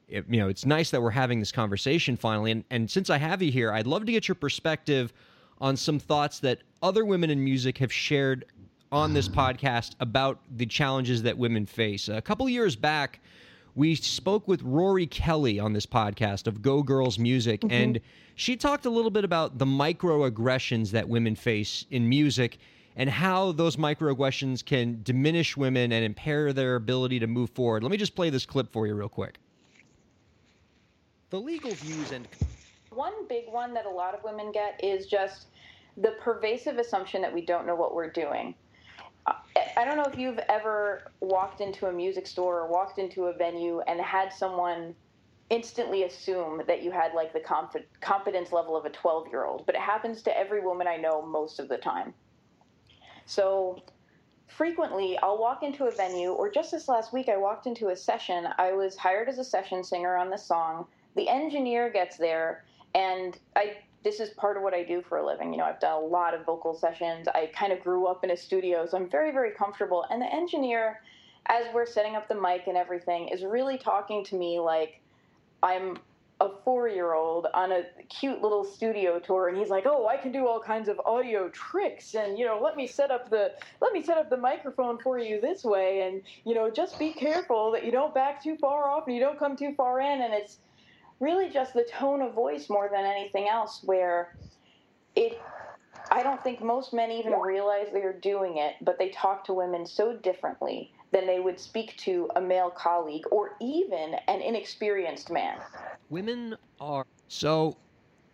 it, 0.07 0.25
you 0.29 0.39
know 0.39 0.49
it's 0.49 0.65
nice 0.65 0.91
that 0.91 1.01
we're 1.01 1.11
having 1.11 1.39
this 1.39 1.51
conversation 1.51 2.15
finally. 2.15 2.51
And 2.51 2.63
and 2.69 2.89
since 2.89 3.09
I 3.09 3.17
have 3.17 3.41
you 3.41 3.51
here, 3.51 3.71
I'd 3.71 3.87
love 3.87 4.05
to 4.05 4.11
get 4.11 4.27
your 4.27 4.35
perspective 4.35 5.13
on 5.59 5.77
some 5.77 5.99
thoughts 5.99 6.39
that 6.39 6.59
other 6.81 7.05
women 7.05 7.29
in 7.29 7.43
music 7.43 7.77
have 7.77 7.91
shared 7.91 8.45
on 8.91 9.13
this 9.13 9.27
podcast 9.27 9.95
about 9.99 10.39
the 10.57 10.65
challenges 10.65 11.23
that 11.23 11.37
women 11.37 11.65
face. 11.65 12.07
A 12.09 12.21
couple 12.21 12.47
years 12.47 12.75
back, 12.75 13.19
we 13.75 13.93
spoke 13.95 14.47
with 14.47 14.61
Rory 14.63 15.05
Kelly 15.05 15.59
on 15.59 15.73
this 15.73 15.85
podcast 15.85 16.47
of 16.47 16.61
Go 16.61 16.81
Girls 16.81 17.19
Music, 17.19 17.61
mm-hmm. 17.61 17.73
and 17.73 17.99
she 18.35 18.55
talked 18.55 18.85
a 18.85 18.89
little 18.89 19.11
bit 19.11 19.25
about 19.25 19.57
the 19.57 19.65
microaggressions 19.65 20.91
that 20.91 21.07
women 21.09 21.35
face 21.35 21.85
in 21.91 22.07
music 22.07 22.57
and 22.95 23.09
how 23.09 23.51
those 23.51 23.75
microaggressions 23.75 24.63
can 24.63 25.01
diminish 25.03 25.57
women 25.57 25.91
and 25.91 26.05
impair 26.05 26.53
their 26.53 26.75
ability 26.75 27.19
to 27.19 27.27
move 27.27 27.49
forward. 27.49 27.83
Let 27.83 27.91
me 27.91 27.97
just 27.97 28.15
play 28.15 28.29
this 28.29 28.45
clip 28.45 28.71
for 28.71 28.87
you, 28.87 28.95
real 28.95 29.09
quick. 29.09 29.37
The 31.29 31.39
legal 31.39 31.71
views 31.71 32.11
and. 32.13 32.27
One 32.91 33.27
big 33.27 33.43
one 33.49 33.73
that 33.73 33.85
a 33.85 33.89
lot 33.89 34.13
of 34.13 34.23
women 34.23 34.53
get 34.53 34.79
is 34.81 35.05
just 35.05 35.47
the 35.97 36.15
pervasive 36.21 36.77
assumption 36.77 37.21
that 37.21 37.33
we 37.33 37.45
don't 37.45 37.67
know 37.67 37.75
what 37.75 37.93
we're 37.93 38.09
doing. 38.09 38.55
I 39.27 39.85
don't 39.85 39.97
know 39.97 40.05
if 40.05 40.17
you've 40.17 40.39
ever 40.49 41.11
walked 41.19 41.61
into 41.61 41.87
a 41.87 41.91
music 41.91 42.27
store 42.27 42.61
or 42.61 42.67
walked 42.67 42.99
into 42.99 43.25
a 43.25 43.33
venue 43.33 43.81
and 43.81 43.99
had 43.99 44.31
someone 44.31 44.95
instantly 45.49 46.03
assume 46.03 46.61
that 46.67 46.81
you 46.81 46.91
had 46.91 47.13
like 47.13 47.33
the 47.33 47.39
conf- 47.39 47.85
competence 48.01 48.51
level 48.51 48.75
of 48.75 48.85
a 48.85 48.89
12 48.89 49.27
year 49.27 49.45
old, 49.45 49.65
but 49.65 49.75
it 49.75 49.81
happens 49.81 50.21
to 50.23 50.37
every 50.37 50.61
woman 50.61 50.87
I 50.87 50.97
know 50.97 51.21
most 51.21 51.59
of 51.59 51.67
the 51.67 51.77
time. 51.77 52.13
So 53.25 53.81
frequently 54.47 55.17
I'll 55.19 55.37
walk 55.37 55.63
into 55.63 55.85
a 55.85 55.91
venue, 55.91 56.29
or 56.29 56.49
just 56.49 56.71
this 56.71 56.87
last 56.87 57.13
week, 57.13 57.29
I 57.29 57.37
walked 57.37 57.67
into 57.67 57.89
a 57.89 57.95
session. 57.95 58.47
I 58.57 58.73
was 58.73 58.95
hired 58.95 59.29
as 59.29 59.37
a 59.37 59.43
session 59.43 59.83
singer 59.83 60.15
on 60.15 60.29
the 60.29 60.37
song. 60.37 60.85
The 61.15 61.29
engineer 61.29 61.89
gets 61.89 62.17
there, 62.17 62.65
and 62.93 63.37
I 63.55 63.77
this 64.05 64.19
is 64.19 64.29
part 64.29 64.55
of 64.55 64.61
what 64.61 64.75
I 64.75 64.83
do 64.83 65.01
for 65.01 65.17
a 65.17 65.25
living. 65.25 65.51
You 65.51 65.57
know, 65.57 65.65
I've 65.65 65.79
done 65.79 66.01
a 66.01 66.05
lot 66.05 66.35
of 66.35 66.45
vocal 66.45 66.75
sessions. 66.75 67.27
I 67.27 67.47
kind 67.47 67.73
of 67.73 67.81
grew 67.81 68.05
up 68.05 68.23
in 68.23 68.29
a 68.29 68.37
studio, 68.37 68.85
so 68.85 68.97
I'm 68.97 69.09
very, 69.09 69.31
very 69.31 69.51
comfortable. 69.51 70.05
And 70.11 70.21
the 70.21 70.31
engineer, 70.31 71.01
as 71.47 71.65
we're 71.73 71.87
setting 71.87 72.15
up 72.15 72.29
the 72.29 72.39
mic 72.39 72.67
and 72.67 72.77
everything, 72.77 73.29
is 73.29 73.43
really 73.43 73.79
talking 73.79 74.23
to 74.25 74.35
me 74.35 74.59
like 74.59 75.01
I'm 75.63 75.97
a 76.39 76.49
four 76.63 76.87
year 76.87 77.13
old 77.13 77.47
on 77.55 77.71
a 77.71 77.83
cute 78.09 78.41
little 78.41 78.63
studio 78.65 79.19
tour 79.19 79.47
and 79.47 79.57
he's 79.57 79.69
like 79.69 79.85
oh 79.85 80.05
i 80.05 80.17
can 80.17 80.33
do 80.33 80.45
all 80.45 80.59
kinds 80.59 80.89
of 80.89 80.99
audio 81.05 81.47
tricks 81.47 82.13
and 82.13 82.37
you 82.37 82.45
know 82.45 82.59
let 82.61 82.75
me 82.75 82.85
set 82.85 83.09
up 83.09 83.29
the 83.29 83.53
let 83.79 83.93
me 83.93 84.03
set 84.03 84.17
up 84.17 84.29
the 84.29 84.35
microphone 84.35 84.97
for 84.97 85.17
you 85.17 85.39
this 85.39 85.63
way 85.63 86.01
and 86.01 86.21
you 86.43 86.53
know 86.53 86.69
just 86.69 86.99
be 86.99 87.13
careful 87.13 87.71
that 87.71 87.85
you 87.85 87.91
don't 87.91 88.13
back 88.13 88.43
too 88.43 88.57
far 88.57 88.89
off 88.89 89.05
and 89.07 89.15
you 89.15 89.21
don't 89.21 89.39
come 89.39 89.55
too 89.55 89.73
far 89.77 90.01
in 90.01 90.21
and 90.23 90.33
it's 90.33 90.57
really 91.19 91.49
just 91.49 91.73
the 91.73 91.85
tone 91.85 92.21
of 92.21 92.33
voice 92.33 92.69
more 92.69 92.89
than 92.91 93.05
anything 93.05 93.47
else 93.47 93.81
where 93.83 94.35
it 95.15 95.39
I 96.11 96.23
don't 96.23 96.43
think 96.43 96.61
most 96.61 96.93
men 96.93 97.11
even 97.11 97.33
realize 97.33 97.87
they're 97.91 98.13
doing 98.13 98.57
it, 98.57 98.75
but 98.81 98.99
they 98.99 99.09
talk 99.09 99.43
to 99.45 99.53
women 99.53 99.85
so 99.85 100.15
differently 100.17 100.91
than 101.11 101.25
they 101.25 101.39
would 101.39 101.59
speak 101.59 101.95
to 101.97 102.29
a 102.35 102.41
male 102.41 102.69
colleague 102.69 103.23
or 103.31 103.55
even 103.61 104.15
an 104.27 104.41
inexperienced 104.41 105.31
man. 105.31 105.57
Women 106.09 106.55
are 106.79 107.05
so 107.27 107.77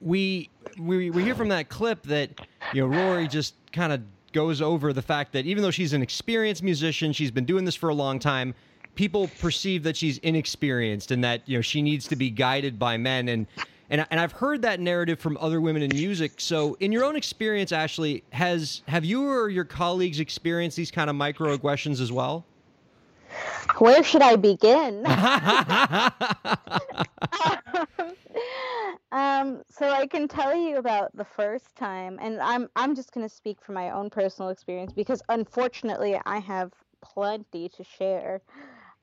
we 0.01 0.49
we 0.79 1.11
we 1.11 1.23
hear 1.23 1.35
from 1.35 1.49
that 1.49 1.69
clip 1.69 2.03
that 2.03 2.29
you 2.73 2.81
know 2.81 2.87
Rory 2.87 3.27
just 3.27 3.55
kind 3.71 3.93
of 3.93 4.01
goes 4.33 4.61
over 4.61 4.93
the 4.93 5.01
fact 5.01 5.33
that 5.33 5.45
even 5.45 5.61
though 5.61 5.71
she's 5.71 5.93
an 5.93 6.01
experienced 6.01 6.63
musician, 6.63 7.13
she's 7.13 7.31
been 7.31 7.45
doing 7.45 7.65
this 7.65 7.75
for 7.75 7.89
a 7.89 7.93
long 7.93 8.17
time 8.17 8.53
people 8.95 9.29
perceive 9.39 9.83
that 9.83 9.95
she's 9.97 10.17
inexperienced 10.19 11.11
and 11.11 11.23
that 11.23 11.41
you 11.47 11.57
know 11.57 11.61
she 11.61 11.81
needs 11.81 12.07
to 12.07 12.15
be 12.15 12.29
guided 12.29 12.77
by 12.77 12.97
men 12.97 13.27
and 13.29 13.47
and 13.91 14.05
and 14.09 14.19
I've 14.19 14.31
heard 14.31 14.61
that 14.61 14.79
narrative 14.79 15.19
from 15.19 15.37
other 15.39 15.59
women 15.61 15.83
in 15.83 15.89
music. 15.89 16.33
So, 16.37 16.77
in 16.79 16.91
your 16.91 17.03
own 17.03 17.15
experience, 17.15 17.71
Ashley, 17.71 18.23
has 18.31 18.81
have 18.87 19.05
you 19.05 19.29
or 19.29 19.49
your 19.49 19.65
colleagues 19.65 20.19
experienced 20.19 20.77
these 20.77 20.89
kind 20.89 21.09
of 21.09 21.15
microaggressions 21.15 21.99
as 21.99 22.11
well? 22.11 22.45
Where 23.77 24.03
should 24.03 24.21
I 24.21 24.35
begin? 24.35 25.05
um, 29.11 29.61
so 29.69 29.89
I 29.89 30.07
can 30.09 30.27
tell 30.27 30.55
you 30.55 30.77
about 30.77 31.15
the 31.15 31.25
first 31.25 31.75
time, 31.75 32.17
and 32.21 32.41
I'm 32.41 32.69
I'm 32.77 32.95
just 32.95 33.13
going 33.13 33.27
to 33.27 33.33
speak 33.33 33.61
from 33.61 33.75
my 33.75 33.91
own 33.91 34.09
personal 34.09 34.49
experience 34.51 34.93
because 34.93 35.21
unfortunately 35.29 36.19
I 36.25 36.39
have 36.39 36.71
plenty 37.01 37.67
to 37.69 37.83
share 37.83 38.41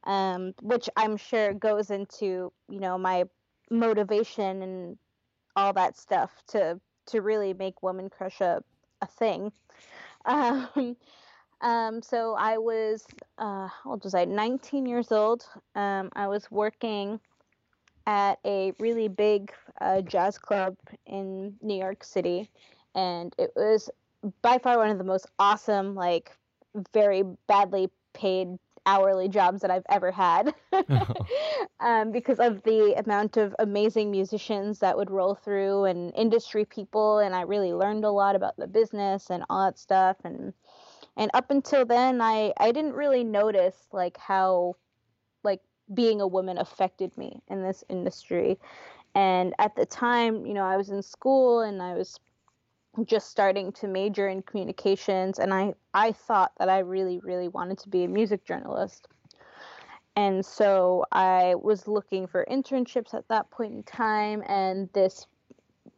um, 0.08 0.54
which 0.62 0.88
I'm 0.96 1.16
sure 1.16 1.54
goes 1.54 1.90
into 1.90 2.52
you 2.68 2.80
know 2.80 2.98
my 2.98 3.24
motivation 3.70 4.62
and 4.62 4.98
all 5.54 5.72
that 5.74 5.96
stuff 5.96 6.32
to 6.48 6.80
to 7.06 7.20
really 7.20 7.54
make 7.54 7.82
Woman 7.82 8.10
Crush 8.10 8.40
a, 8.40 8.62
a 9.00 9.06
thing. 9.06 9.52
Um, 10.24 10.96
um, 11.60 12.02
so 12.02 12.34
I 12.34 12.58
was, 12.58 13.06
uh, 13.38 13.68
how 13.68 13.90
old 13.90 14.04
was 14.04 14.14
I? 14.14 14.24
19 14.26 14.84
years 14.84 15.10
old. 15.10 15.46
Um, 15.74 16.10
I 16.14 16.26
was 16.26 16.50
working 16.50 17.18
at 18.06 18.38
a 18.44 18.72
really 18.78 19.08
big 19.08 19.52
uh, 19.80 20.02
jazz 20.02 20.38
club 20.38 20.76
in 21.06 21.54
New 21.62 21.78
York 21.78 22.04
City, 22.04 22.50
and 22.94 23.34
it 23.38 23.52
was 23.56 23.88
by 24.42 24.58
far 24.58 24.76
one 24.76 24.90
of 24.90 24.98
the 24.98 25.04
most 25.04 25.26
awesome, 25.38 25.94
like 25.94 26.36
very 26.92 27.22
badly 27.46 27.90
paid 28.12 28.58
hourly 28.86 29.28
jobs 29.28 29.60
that 29.62 29.70
I've 29.70 29.86
ever 29.88 30.10
had 30.10 30.54
um, 31.80 32.12
because 32.12 32.38
of 32.38 32.62
the 32.62 32.94
amount 33.04 33.36
of 33.36 33.54
amazing 33.58 34.10
musicians 34.10 34.78
that 34.80 34.96
would 34.96 35.10
roll 35.10 35.34
through 35.34 35.84
and 35.84 36.12
industry 36.14 36.64
people. 36.64 37.18
And 37.18 37.34
I 37.34 37.42
really 37.42 37.72
learned 37.72 38.04
a 38.04 38.10
lot 38.10 38.36
about 38.36 38.56
the 38.56 38.66
business 38.66 39.30
and 39.30 39.44
all 39.48 39.64
that 39.66 39.78
stuff. 39.78 40.16
And, 40.24 40.52
and 41.16 41.30
up 41.34 41.50
until 41.50 41.84
then, 41.84 42.20
I, 42.20 42.52
I 42.58 42.72
didn't 42.72 42.94
really 42.94 43.24
notice 43.24 43.88
like 43.92 44.16
how 44.18 44.76
like 45.44 45.60
being 45.94 46.20
a 46.20 46.26
woman 46.26 46.58
affected 46.58 47.16
me 47.16 47.40
in 47.48 47.62
this 47.62 47.84
industry. 47.88 48.58
And 49.14 49.54
at 49.58 49.74
the 49.74 49.86
time, 49.86 50.46
you 50.46 50.54
know, 50.54 50.64
I 50.64 50.76
was 50.76 50.90
in 50.90 51.02
school 51.02 51.60
and 51.60 51.82
I 51.82 51.94
was 51.94 52.20
just 53.04 53.30
starting 53.30 53.72
to 53.72 53.86
major 53.86 54.28
in 54.28 54.42
communications 54.42 55.38
and 55.38 55.54
I 55.54 55.74
I 55.94 56.12
thought 56.12 56.52
that 56.58 56.68
I 56.68 56.80
really 56.80 57.20
really 57.20 57.48
wanted 57.48 57.78
to 57.78 57.88
be 57.88 58.04
a 58.04 58.08
music 58.08 58.44
journalist. 58.44 59.08
And 60.16 60.44
so 60.44 61.04
I 61.12 61.54
was 61.54 61.86
looking 61.86 62.26
for 62.26 62.44
internships 62.50 63.14
at 63.14 63.28
that 63.28 63.50
point 63.52 63.72
in 63.72 63.82
time 63.84 64.42
and 64.48 64.88
this 64.92 65.28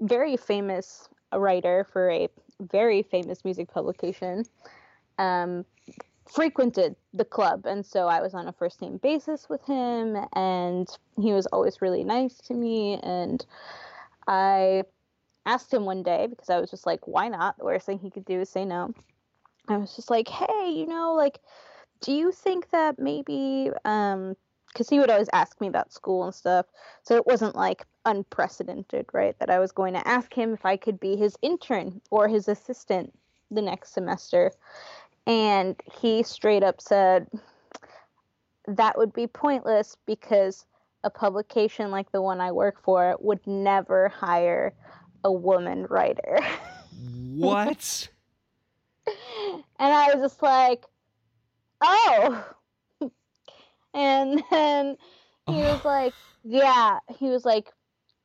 very 0.01 0.36
famous 0.36 1.09
writer 1.32 1.86
for 1.91 2.11
a 2.11 2.28
very 2.61 3.03
famous 3.03 3.45
music 3.45 3.72
publication 3.72 4.45
um, 5.18 5.64
frequented 6.28 6.97
the 7.14 7.24
club 7.24 7.66
and 7.66 7.84
so 7.84 8.07
I 8.07 8.20
was 8.20 8.34
on 8.34 8.47
a 8.47 8.53
first 8.53 8.80
name 8.80 8.99
basis 8.99 9.49
with 9.49 9.64
him 9.64 10.16
and 10.34 10.88
he 11.20 11.32
was 11.32 11.47
always 11.47 11.82
really 11.82 12.05
nice 12.05 12.36
to 12.43 12.55
me 12.55 13.01
and 13.03 13.45
I 14.28 14.84
asked 15.47 15.72
him 15.72 15.84
one 15.84 16.03
day 16.03 16.26
because 16.28 16.51
I 16.51 16.61
was 16.61 16.70
just 16.70 16.86
like, 16.86 17.07
why 17.07 17.28
not? 17.28 17.59
The 17.59 17.64
worst 17.64 17.86
thing 17.86 17.99
he 17.99 18.11
could 18.11 18.24
do 18.24 18.41
is 18.41 18.49
say 18.49 18.64
no. 18.64 18.95
I 19.68 19.76
was 19.76 19.95
just 19.95 20.11
like, 20.11 20.28
hey, 20.28 20.70
you 20.70 20.86
know, 20.86 21.14
like, 21.14 21.38
do 22.01 22.12
you 22.12 22.32
think 22.32 22.70
that 22.70 22.99
maybe, 22.99 23.70
um, 23.84 24.36
because 24.68 24.88
he 24.88 24.99
would 24.99 25.11
always 25.11 25.28
ask 25.32 25.61
me 25.61 25.66
about 25.66 25.93
school 25.93 26.24
and 26.24 26.34
stuff, 26.34 26.66
so 27.03 27.16
it 27.16 27.26
wasn't 27.26 27.57
like 27.57 27.84
unprecedented, 28.05 29.07
right? 29.12 29.38
That 29.38 29.51
I 29.51 29.59
was 29.59 29.72
going 29.72 29.95
to 29.95 30.09
ask 30.09 30.32
him 30.32 30.55
if 30.55 30.64
I 30.64 30.76
could 30.76 31.01
be 31.01 31.16
his 31.16 31.36
intern 31.43 32.01
or 32.11 32.28
his 32.28 32.49
assistant 32.49 33.12
the 33.51 33.62
next 33.62 33.93
semester. 33.93 34.53
And 35.26 35.80
he 36.01 36.22
straight 36.22 36.62
up 36.62 36.80
said, 36.80 37.26
that 38.66 38.97
would 38.97 39.12
be 39.12 39.26
pointless 39.26 39.97
because 40.07 40.64
a 41.03 41.11
publication 41.11 41.91
like 41.91 42.12
the 42.12 42.22
one 42.22 42.41
I 42.41 42.53
work 42.53 42.82
for 42.82 43.16
would 43.20 43.45
never 43.47 44.09
hire 44.09 44.74
a 45.24 45.32
woman 45.32 45.86
writer. 45.88 46.38
what? 47.34 48.08
and 49.06 49.64
I 49.78 50.14
was 50.14 50.32
just 50.32 50.42
like, 50.42 50.84
oh. 51.80 52.44
and 53.94 54.42
then 54.50 54.96
he 55.46 55.54
was 55.54 55.84
like, 55.84 56.12
yeah, 56.44 56.98
he 57.18 57.28
was 57.28 57.44
like, 57.44 57.68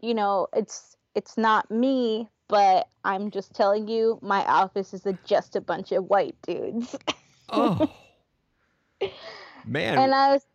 you 0.02 0.14
know, 0.14 0.48
it's 0.54 0.96
it's 1.16 1.38
not 1.38 1.70
me, 1.72 2.28
but 2.48 2.88
I'm 3.04 3.32
just 3.32 3.54
telling 3.54 3.88
you, 3.88 4.20
my 4.22 4.46
office 4.46 4.94
is 4.94 5.06
a, 5.06 5.18
just 5.26 5.56
a 5.56 5.62
bunch 5.62 5.92
of 5.92 6.06
white 6.06 6.36
dudes. 6.46 6.96
oh. 7.50 7.90
Man. 9.66 9.98
And 9.98 10.14
I 10.14 10.34
was 10.34 10.46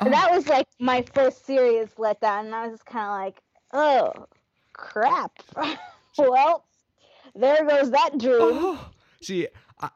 oh. 0.00 0.08
that 0.08 0.30
was 0.30 0.48
like 0.48 0.66
my 0.78 1.04
first 1.14 1.44
serious 1.44 1.90
letdown 1.98 2.46
and 2.46 2.54
I 2.54 2.66
was 2.66 2.78
just 2.78 2.86
kind 2.86 3.04
of 3.04 3.10
like, 3.10 3.42
"Oh, 3.72 4.26
crap. 4.80 5.32
well, 6.18 6.64
there 7.34 7.64
goes 7.64 7.90
that 7.90 8.18
dream. 8.18 8.38
Oh, 8.40 8.90
see, 9.20 9.46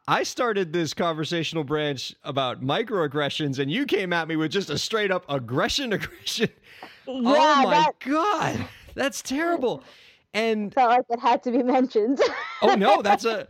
I 0.07 0.23
started 0.23 0.73
this 0.73 0.95
conversational 0.95 1.65
branch 1.65 2.15
about 2.23 2.63
microaggressions, 2.63 3.59
and 3.59 3.71
you 3.71 3.87
came 3.87 4.13
at 4.13 4.29
me 4.29 4.37
with 4.37 4.51
just 4.51 4.71
a 4.71 4.79
straight 4.79 5.11
up 5.11 5.25
aggression 5.29 5.93
aggression. 5.95 6.51
Oh 7.07 7.21
yeah, 7.21 7.55
oh 7.59 7.63
my 7.65 7.71
that... 7.71 7.93
god, 8.01 8.69
that's 8.95 9.23
terrible. 9.23 9.83
And 10.33 10.73
felt 10.75 10.91
like 10.91 11.05
it 11.11 11.21
had 11.21 11.43
to 11.45 11.51
be 11.51 11.63
mentioned. 11.63 12.21
oh 12.63 12.75
no, 12.75 13.03
that's 13.03 13.25
a 13.25 13.47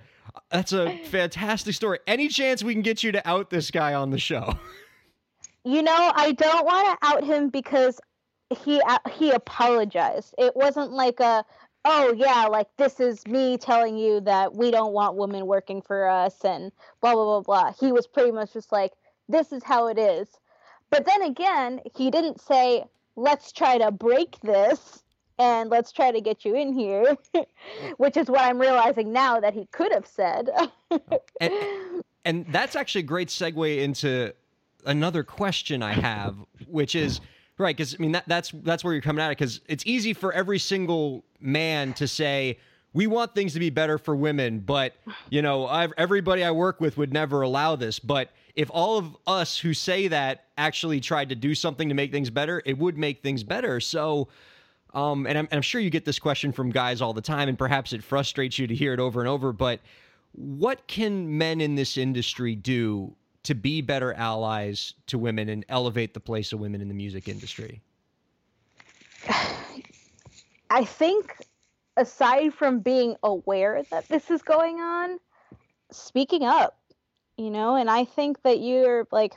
that's 0.51 0.73
a 0.73 0.99
fantastic 1.05 1.75
story. 1.75 1.99
Any 2.07 2.29
chance 2.29 2.63
we 2.63 2.73
can 2.73 2.83
get 2.83 3.03
you 3.03 3.13
to 3.13 3.29
out 3.29 3.51
this 3.51 3.71
guy 3.71 3.95
on 3.95 4.11
the 4.11 4.19
show? 4.19 4.59
You 5.65 5.83
know, 5.83 6.13
I 6.15 6.33
don't 6.33 6.67
want 6.67 7.01
to 7.01 7.07
out 7.07 7.25
him 7.25 7.49
because 7.49 7.99
he 8.55 8.81
uh, 8.81 8.99
he 9.13 9.31
apologized. 9.31 10.35
It 10.39 10.55
wasn't 10.57 10.93
like 10.93 11.21
a 11.21 11.45
oh 11.85 12.15
yeah, 12.17 12.47
like 12.47 12.69
this 12.77 13.01
is 13.01 13.27
me 13.27 13.59
telling 13.59 13.97
you 13.97 14.21
that 14.23 14.55
we 14.55 14.71
don't 14.71 14.93
want 14.93 15.17
women 15.17 15.47
working 15.47 15.83
for 15.83 16.09
us 16.09 16.45
and 16.45 16.73
blah 17.01 17.15
blah 17.15 17.25
blah 17.25 17.41
blah. 17.41 17.73
He 17.79 17.93
was 17.93 18.07
pretty 18.07 18.33
much 18.33 18.53
just 18.53 18.73
like 18.73 18.93
this 19.29 19.53
is 19.53 19.63
how 19.63 19.89
it 19.89 19.99
is. 19.99 20.29
But 20.91 21.07
then 21.07 21.23
again, 21.23 21.81
he 21.95 22.11
didn't 22.11 22.41
say 22.41 22.85
let's 23.17 23.53
try 23.53 23.79
to 23.79 23.91
break 23.91 24.39
this 24.41 25.03
and 25.39 25.71
let's 25.71 25.91
try 25.93 26.13
to 26.13 26.21
get 26.21 26.45
you 26.45 26.55
in 26.55 26.73
here, 26.73 27.17
which 27.97 28.17
is 28.17 28.29
what 28.29 28.43
I'm 28.43 28.61
realizing 28.61 29.13
now 29.13 29.41
that 29.41 29.55
he 29.55 29.67
could 29.73 29.93
have 29.93 30.07
said. 30.07 30.49
and, 31.41 31.53
and 32.25 32.47
that's 32.51 32.77
actually 32.77 33.01
a 33.01 33.05
great 33.05 33.29
segue 33.29 33.79
into 33.79 34.33
another 34.87 35.25
question 35.25 35.83
I 35.83 35.93
have, 35.93 36.37
which 36.67 36.95
is 36.95 37.21
Right, 37.57 37.77
because 37.77 37.95
I 37.95 37.99
mean 37.99 38.13
that, 38.13 38.25
that's 38.27 38.51
that's 38.63 38.83
where 38.83 38.93
you're 38.93 39.03
coming 39.03 39.23
at 39.23 39.29
it. 39.31 39.39
Because 39.39 39.61
it's 39.69 39.85
easy 39.87 40.13
for 40.13 40.33
every 40.33 40.59
single 40.59 41.25
man 41.41 41.93
to 41.95 42.09
say 42.09 42.59
we 42.93 43.07
want 43.07 43.35
things 43.35 43.53
to 43.53 43.61
be 43.61 43.71
better 43.71 43.97
for 43.97 44.17
women, 44.17 44.59
but 44.61 44.95
you 45.31 45.41
know 45.41 45.67
I've, 45.67 45.93
everybody 45.97 46.43
I 46.43 46.51
work 46.51 46.81
with 46.81 46.97
would 46.97 47.13
never 47.13 47.43
allow 47.43 47.77
this. 47.77 48.01
But 48.01 48.31
if 48.57 48.71
all 48.73 48.99
of 48.99 49.17
us 49.27 49.59
who 49.59 49.73
say 49.75 50.09
that 50.09 50.45
actually 50.59 51.01
tried 51.01 51.29
to 51.29 51.35
do 51.35 51.55
something 51.55 51.89
to 51.89 51.95
make 51.95 52.11
things 52.13 52.31
better, 52.31 52.63
it 52.65 52.79
would 52.79 52.97
make 52.99 53.23
things 53.23 53.43
better. 53.43 53.81
So, 53.81 54.29
um, 54.93 55.27
and 55.27 55.39
I'm, 55.39 55.49
and 55.51 55.59
I'm 55.59 55.63
sure 55.63 55.81
you 55.81 55.91
get 55.91 56.05
this 56.05 56.19
question 56.19 56.53
from 56.53 56.71
guys 56.71 57.01
all 57.01 57.13
the 57.13 57.21
time, 57.21 57.49
and 57.49 57.59
perhaps 57.59 57.93
it 57.93 58.03
frustrates 58.03 58.59
you 58.59 58.67
to 58.67 58.75
hear 58.75 58.93
it 58.93 59.01
over 59.01 59.21
and 59.21 59.29
over. 59.29 59.53
But 59.53 59.81
what 60.33 60.87
can 60.87 61.37
men 61.37 61.61
in 61.61 61.75
this 61.75 61.97
industry 61.97 62.55
do 62.55 63.15
to 63.45 63.55
be 63.55 63.81
better 63.81 64.13
allies 64.15 64.95
to 65.07 65.19
women 65.19 65.49
and 65.49 65.65
elevate 65.69 66.15
the 66.15 66.21
place 66.21 66.53
of 66.53 66.61
women 66.61 66.81
in 66.81 66.89
the 66.89 66.95
music 66.95 67.29
industry? 67.29 67.81
I 70.71 70.85
think 70.85 71.37
aside 71.97 72.53
from 72.55 72.81
being 72.81 73.17
aware 73.23 73.83
that 73.91 74.09
this 74.09 74.31
is 74.31 74.43
going 74.43 74.81
on, 74.81 75.19
speaking 75.91 76.45
up, 76.45 76.77
you 77.37 77.51
know, 77.51 77.77
and 77.77 77.89
I 77.89 78.05
think 78.05 78.43
that 78.43 78.61
you're 78.61 79.07
like 79.13 79.35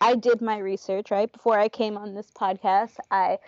I 0.00 0.16
did 0.16 0.42
my 0.42 0.58
research, 0.58 1.10
right? 1.10 1.32
Before 1.32 1.58
I 1.58 1.68
came 1.68 1.96
on 1.96 2.14
this 2.14 2.30
podcast, 2.30 2.96
I 3.10 3.38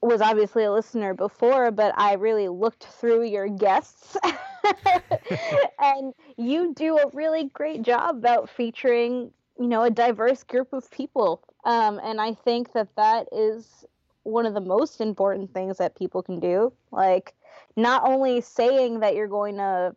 was 0.00 0.20
obviously 0.20 0.64
a 0.64 0.72
listener 0.72 1.14
before, 1.14 1.70
but 1.70 1.92
I 1.96 2.14
really 2.14 2.48
looked 2.48 2.84
through 2.84 3.24
your 3.24 3.48
guests. 3.48 4.16
and 5.78 6.14
you 6.36 6.74
do 6.74 6.98
a 6.98 7.08
really 7.12 7.50
great 7.52 7.82
job 7.82 8.16
about 8.16 8.48
featuring, 8.48 9.30
you 9.58 9.66
know, 9.66 9.82
a 9.82 9.90
diverse 9.90 10.44
group 10.44 10.72
of 10.72 10.90
people. 10.90 11.42
Um, 11.64 12.00
and 12.02 12.20
I 12.20 12.34
think 12.34 12.72
that 12.72 12.94
that 12.96 13.26
is 13.32 13.84
one 14.22 14.46
of 14.46 14.54
the 14.54 14.60
most 14.60 15.00
important 15.00 15.52
things 15.52 15.78
that 15.78 15.96
people 15.96 16.22
can 16.22 16.38
do. 16.38 16.72
Like, 16.92 17.34
not 17.76 18.02
only 18.06 18.40
saying 18.40 19.00
that 19.00 19.14
you're 19.14 19.26
going 19.26 19.56
to 19.56 19.94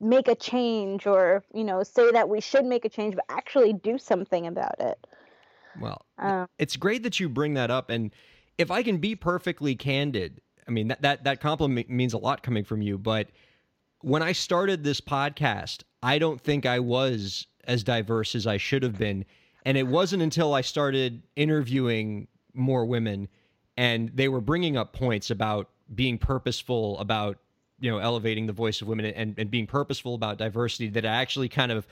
make 0.00 0.28
a 0.28 0.34
change 0.34 1.06
or, 1.06 1.44
you 1.52 1.64
know, 1.64 1.82
say 1.82 2.10
that 2.12 2.28
we 2.28 2.40
should 2.40 2.64
make 2.64 2.84
a 2.84 2.88
change, 2.88 3.14
but 3.14 3.24
actually 3.28 3.72
do 3.72 3.98
something 3.98 4.46
about 4.46 4.80
it. 4.80 5.06
Well, 5.80 6.06
um, 6.18 6.46
it's 6.58 6.76
great 6.76 7.02
that 7.02 7.20
you 7.20 7.28
bring 7.28 7.54
that 7.54 7.70
up. 7.70 7.90
And, 7.90 8.12
if 8.58 8.70
I 8.70 8.82
can 8.82 8.98
be 8.98 9.14
perfectly 9.14 9.74
candid, 9.74 10.40
I 10.66 10.70
mean 10.70 10.88
that 10.88 11.02
that 11.02 11.24
that 11.24 11.40
compliment 11.40 11.88
means 11.88 12.12
a 12.12 12.18
lot 12.18 12.42
coming 12.42 12.64
from 12.64 12.82
you, 12.82 12.98
but 12.98 13.28
when 14.00 14.22
I 14.22 14.32
started 14.32 14.84
this 14.84 15.00
podcast, 15.00 15.82
I 16.02 16.18
don't 16.18 16.40
think 16.40 16.66
I 16.66 16.78
was 16.78 17.46
as 17.64 17.82
diverse 17.82 18.34
as 18.34 18.46
I 18.46 18.56
should 18.56 18.82
have 18.82 18.98
been. 18.98 19.24
And 19.64 19.76
it 19.76 19.86
wasn't 19.86 20.22
until 20.22 20.54
I 20.54 20.60
started 20.60 21.22
interviewing 21.34 22.28
more 22.54 22.84
women 22.84 23.28
and 23.76 24.10
they 24.14 24.28
were 24.28 24.40
bringing 24.40 24.76
up 24.76 24.92
points 24.92 25.30
about 25.30 25.68
being 25.94 26.18
purposeful 26.18 26.98
about 26.98 27.38
you 27.78 27.90
know 27.90 27.98
elevating 27.98 28.46
the 28.46 28.52
voice 28.52 28.80
of 28.80 28.88
women 28.88 29.06
and, 29.06 29.38
and 29.38 29.50
being 29.50 29.66
purposeful 29.66 30.14
about 30.14 30.38
diversity 30.38 30.88
that 30.90 31.04
I 31.04 31.16
actually 31.16 31.48
kind 31.48 31.70
of 31.72 31.86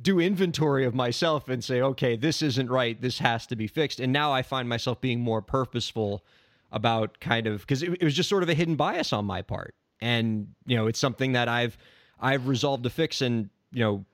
do 0.00 0.20
inventory 0.20 0.84
of 0.84 0.94
myself 0.94 1.48
and 1.48 1.62
say, 1.62 1.80
okay, 1.80 2.16
this 2.16 2.42
isn't 2.42 2.70
right. 2.70 3.00
This 3.00 3.18
has 3.18 3.46
to 3.48 3.56
be 3.56 3.66
fixed. 3.66 4.00
And 4.00 4.12
now 4.12 4.32
I 4.32 4.42
find 4.42 4.68
myself 4.68 5.00
being 5.00 5.20
more 5.20 5.42
purposeful 5.42 6.24
about 6.72 7.20
kind 7.20 7.46
of 7.46 7.60
because 7.60 7.82
it, 7.82 7.90
it 8.00 8.04
was 8.04 8.14
just 8.14 8.28
sort 8.28 8.42
of 8.42 8.48
a 8.48 8.54
hidden 8.54 8.76
bias 8.76 9.12
on 9.12 9.24
my 9.24 9.42
part. 9.42 9.74
And 10.00 10.54
you 10.66 10.76
know, 10.76 10.86
it's 10.86 10.98
something 10.98 11.32
that 11.32 11.48
I've 11.48 11.76
I've 12.18 12.48
resolved 12.48 12.84
to 12.84 12.90
fix. 12.90 13.20
And 13.20 13.50
you 13.72 13.80
know, 13.80 14.04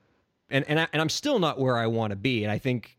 and 0.49 0.65
and, 0.67 0.79
I, 0.79 0.87
and 0.91 1.01
I'm 1.01 1.09
still 1.09 1.39
not 1.39 1.59
where 1.59 1.77
I 1.77 1.87
want 1.87 2.11
to 2.11 2.17
be. 2.17 2.43
And 2.43 2.51
I 2.51 2.57
think, 2.57 2.97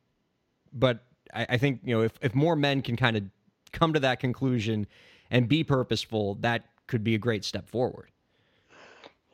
but 0.72 1.04
I, 1.34 1.46
I 1.50 1.58
think 1.58 1.80
you 1.84 1.94
know, 1.94 2.02
if 2.02 2.12
if 2.22 2.34
more 2.34 2.56
men 2.56 2.80
can 2.80 2.96
kind 2.96 3.16
of 3.16 3.24
come 3.72 3.92
to 3.92 4.00
that 4.00 4.20
conclusion 4.20 4.86
and 5.30 5.48
be 5.48 5.62
purposeful, 5.62 6.36
that 6.36 6.64
could 6.86 7.04
be 7.04 7.14
a 7.14 7.18
great 7.18 7.44
step 7.44 7.68
forward 7.68 8.10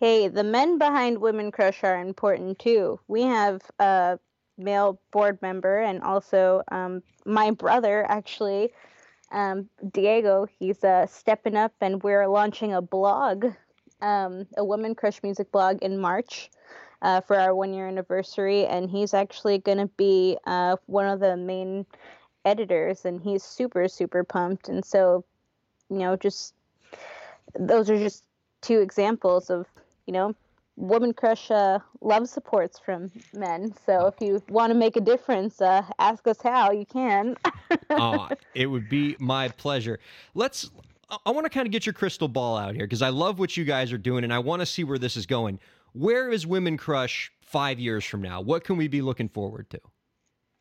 hey, 0.01 0.29
the 0.29 0.45
men 0.45 0.79
behind 0.79 1.19
Women 1.21 1.51
Crush 1.51 1.83
are 1.85 2.01
important 2.01 2.59
too. 2.59 3.01
We 3.09 3.23
have 3.23 3.63
a 3.79 4.19
male 4.59 5.01
board 5.13 5.41
member 5.43 5.81
and 5.81 6.03
also 6.03 6.63
um, 6.71 7.03
my 7.25 7.51
brother, 7.51 8.05
actually, 8.09 8.73
um, 9.33 9.69
Diego. 9.93 10.47
He's 10.59 10.83
uh, 10.85 11.07
stepping 11.07 11.57
up, 11.57 11.73
and 11.81 12.03
we're 12.03 12.27
launching 12.29 12.73
a 12.73 12.83
blog, 12.83 13.47
um, 14.01 14.47
a 14.57 14.65
Women 14.65 14.95
Crush 14.95 15.23
music 15.23 15.51
blog 15.53 15.83
in 15.83 15.99
March. 15.99 16.51
Uh, 17.03 17.21
for 17.21 17.37
our 17.37 17.55
one 17.55 17.75
year 17.75 17.87
anniversary, 17.87 18.65
and 18.65 18.89
he's 18.89 19.13
actually 19.13 19.59
going 19.59 19.77
to 19.77 19.89
be 19.99 20.39
uh, 20.47 20.75
one 20.87 21.05
of 21.05 21.21
the 21.21 21.37
main 21.37 21.85
editors, 22.47 23.05
and 23.05 23.21
he's 23.21 23.43
super, 23.43 23.89
super 23.89 24.25
pumped. 24.25 24.71
And 24.71 24.83
so, 24.83 25.23
you 25.91 25.99
know, 25.99 26.17
just 26.17 26.55
those 27.59 27.91
are 27.91 27.99
just 27.99 28.25
two 28.63 28.81
examples 28.81 29.51
of 29.51 29.67
you 30.07 30.13
know, 30.13 30.35
Woman 30.77 31.13
Crush 31.13 31.51
uh, 31.51 31.79
love 32.01 32.29
supports 32.29 32.79
from 32.79 33.11
men. 33.33 33.73
So 33.87 34.07
if 34.07 34.15
you 34.21 34.43
want 34.49 34.73
to 34.73 34.75
make 34.75 34.97
a 34.97 35.01
difference, 35.01 35.61
uh, 35.61 35.83
ask 35.99 36.27
us 36.27 36.39
how. 36.43 36.73
You 36.73 36.85
can. 36.85 37.37
oh, 37.91 38.29
it 38.55 38.67
would 38.67 38.89
be 38.89 39.17
my 39.19 39.49
pleasure. 39.49 40.01
Let's. 40.35 40.71
I 41.25 41.31
want 41.31 41.45
to 41.45 41.51
kind 41.51 41.67
of 41.67 41.73
get 41.73 41.87
your 41.87 41.93
crystal 41.93 42.29
ball 42.29 42.57
out 42.57 42.75
here 42.75 42.85
because 42.85 43.03
I 43.03 43.11
love 43.11 43.39
what 43.39 43.57
you 43.57 43.65
guys 43.65 43.93
are 43.93 43.99
doing, 43.99 44.25
and 44.25 44.33
I 44.33 44.41
want 44.41 44.61
to 44.61 44.67
see 44.67 44.83
where 44.83 44.99
this 44.99 45.17
is 45.17 45.27
going. 45.27 45.61
Where 45.93 46.31
is 46.31 46.45
Women 46.47 46.77
Crush 46.77 47.31
five 47.41 47.79
years 47.79 48.05
from 48.05 48.21
now? 48.23 48.41
What 48.41 48.65
can 48.65 48.77
we 48.77 48.89
be 48.89 49.01
looking 49.01 49.29
forward 49.29 49.71
to? 49.71 49.81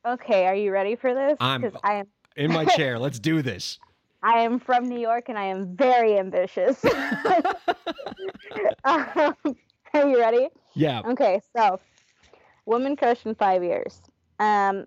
Okay, 0.06 0.46
are 0.46 0.54
you 0.56 0.72
ready 0.72 0.96
for 0.96 1.14
this? 1.14 1.38
I'm. 1.40 1.72
I 1.84 1.96
am 1.96 2.08
in 2.36 2.52
my 2.52 2.66
chair. 2.76 3.00
Let's 3.00 3.20
do 3.20 3.42
this. 3.42 3.80
I 4.24 4.40
am 4.40 4.60
from 4.60 4.88
New 4.88 5.00
York 5.00 5.26
and 5.28 5.38
I 5.38 5.46
am 5.46 5.76
very 5.76 6.18
ambitious. 6.18 6.84
um, 8.86 9.36
are 9.94 10.08
you 10.10 10.20
ready? 10.20 10.50
Yeah. 10.76 11.02
Okay, 11.06 11.42
so 11.56 11.80
Woman 12.66 12.96
Crush 12.96 13.26
in 13.26 13.36
five 13.36 13.64
years. 13.64 14.02
Um, 14.40 14.86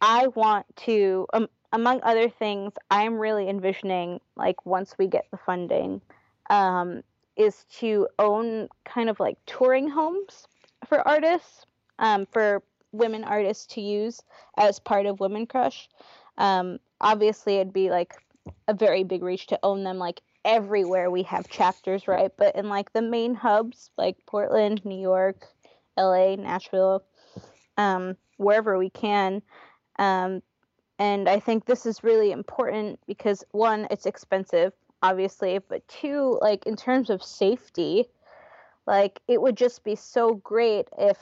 I 0.00 0.28
want 0.28 0.66
to, 0.84 1.26
um, 1.32 1.48
among 1.72 2.00
other 2.02 2.28
things, 2.28 2.74
I'm 2.90 3.18
really 3.18 3.48
envisioning, 3.48 4.20
like, 4.36 4.66
once 4.66 4.94
we 4.98 5.06
get 5.06 5.26
the 5.30 5.38
funding, 5.38 6.00
um, 6.50 7.02
is 7.36 7.64
to 7.78 8.08
own 8.18 8.68
kind 8.84 9.10
of 9.10 9.20
like 9.20 9.36
touring 9.46 9.88
homes 9.88 10.46
for 10.86 11.06
artists, 11.06 11.66
um, 11.98 12.26
for 12.26 12.62
women 12.92 13.24
artists 13.24 13.66
to 13.74 13.80
use 13.80 14.22
as 14.56 14.78
part 14.78 15.06
of 15.06 15.20
Women 15.20 15.46
Crush. 15.46 15.88
Um, 16.38 16.78
obviously, 17.00 17.56
it'd 17.56 17.72
be 17.72 17.90
like 17.90 18.14
a 18.68 18.74
very 18.74 19.04
big 19.04 19.22
reach 19.22 19.46
to 19.48 19.58
own 19.62 19.84
them 19.84 19.98
like 19.98 20.20
everywhere 20.44 21.10
we 21.10 21.24
have 21.24 21.48
chapters, 21.48 22.06
right? 22.06 22.30
But 22.36 22.56
in 22.56 22.68
like 22.68 22.92
the 22.92 23.02
main 23.02 23.34
hubs 23.34 23.90
like 23.98 24.16
Portland, 24.26 24.84
New 24.84 25.00
York, 25.00 25.46
LA, 25.98 26.36
Nashville, 26.36 27.02
um, 27.76 28.16
wherever 28.36 28.78
we 28.78 28.90
can. 28.90 29.42
Um, 29.98 30.42
and 30.98 31.28
I 31.28 31.40
think 31.40 31.64
this 31.64 31.84
is 31.84 32.04
really 32.04 32.32
important 32.32 33.00
because 33.06 33.44
one, 33.50 33.86
it's 33.90 34.06
expensive, 34.06 34.72
obviously, 35.02 35.58
but 35.58 35.86
two, 35.88 36.38
like 36.40 36.64
in 36.66 36.76
terms 36.76 37.10
of 37.10 37.22
safety, 37.22 38.06
like 38.86 39.20
it 39.28 39.42
would 39.42 39.56
just 39.56 39.84
be 39.84 39.94
so 39.94 40.34
great 40.34 40.88
if 40.98 41.18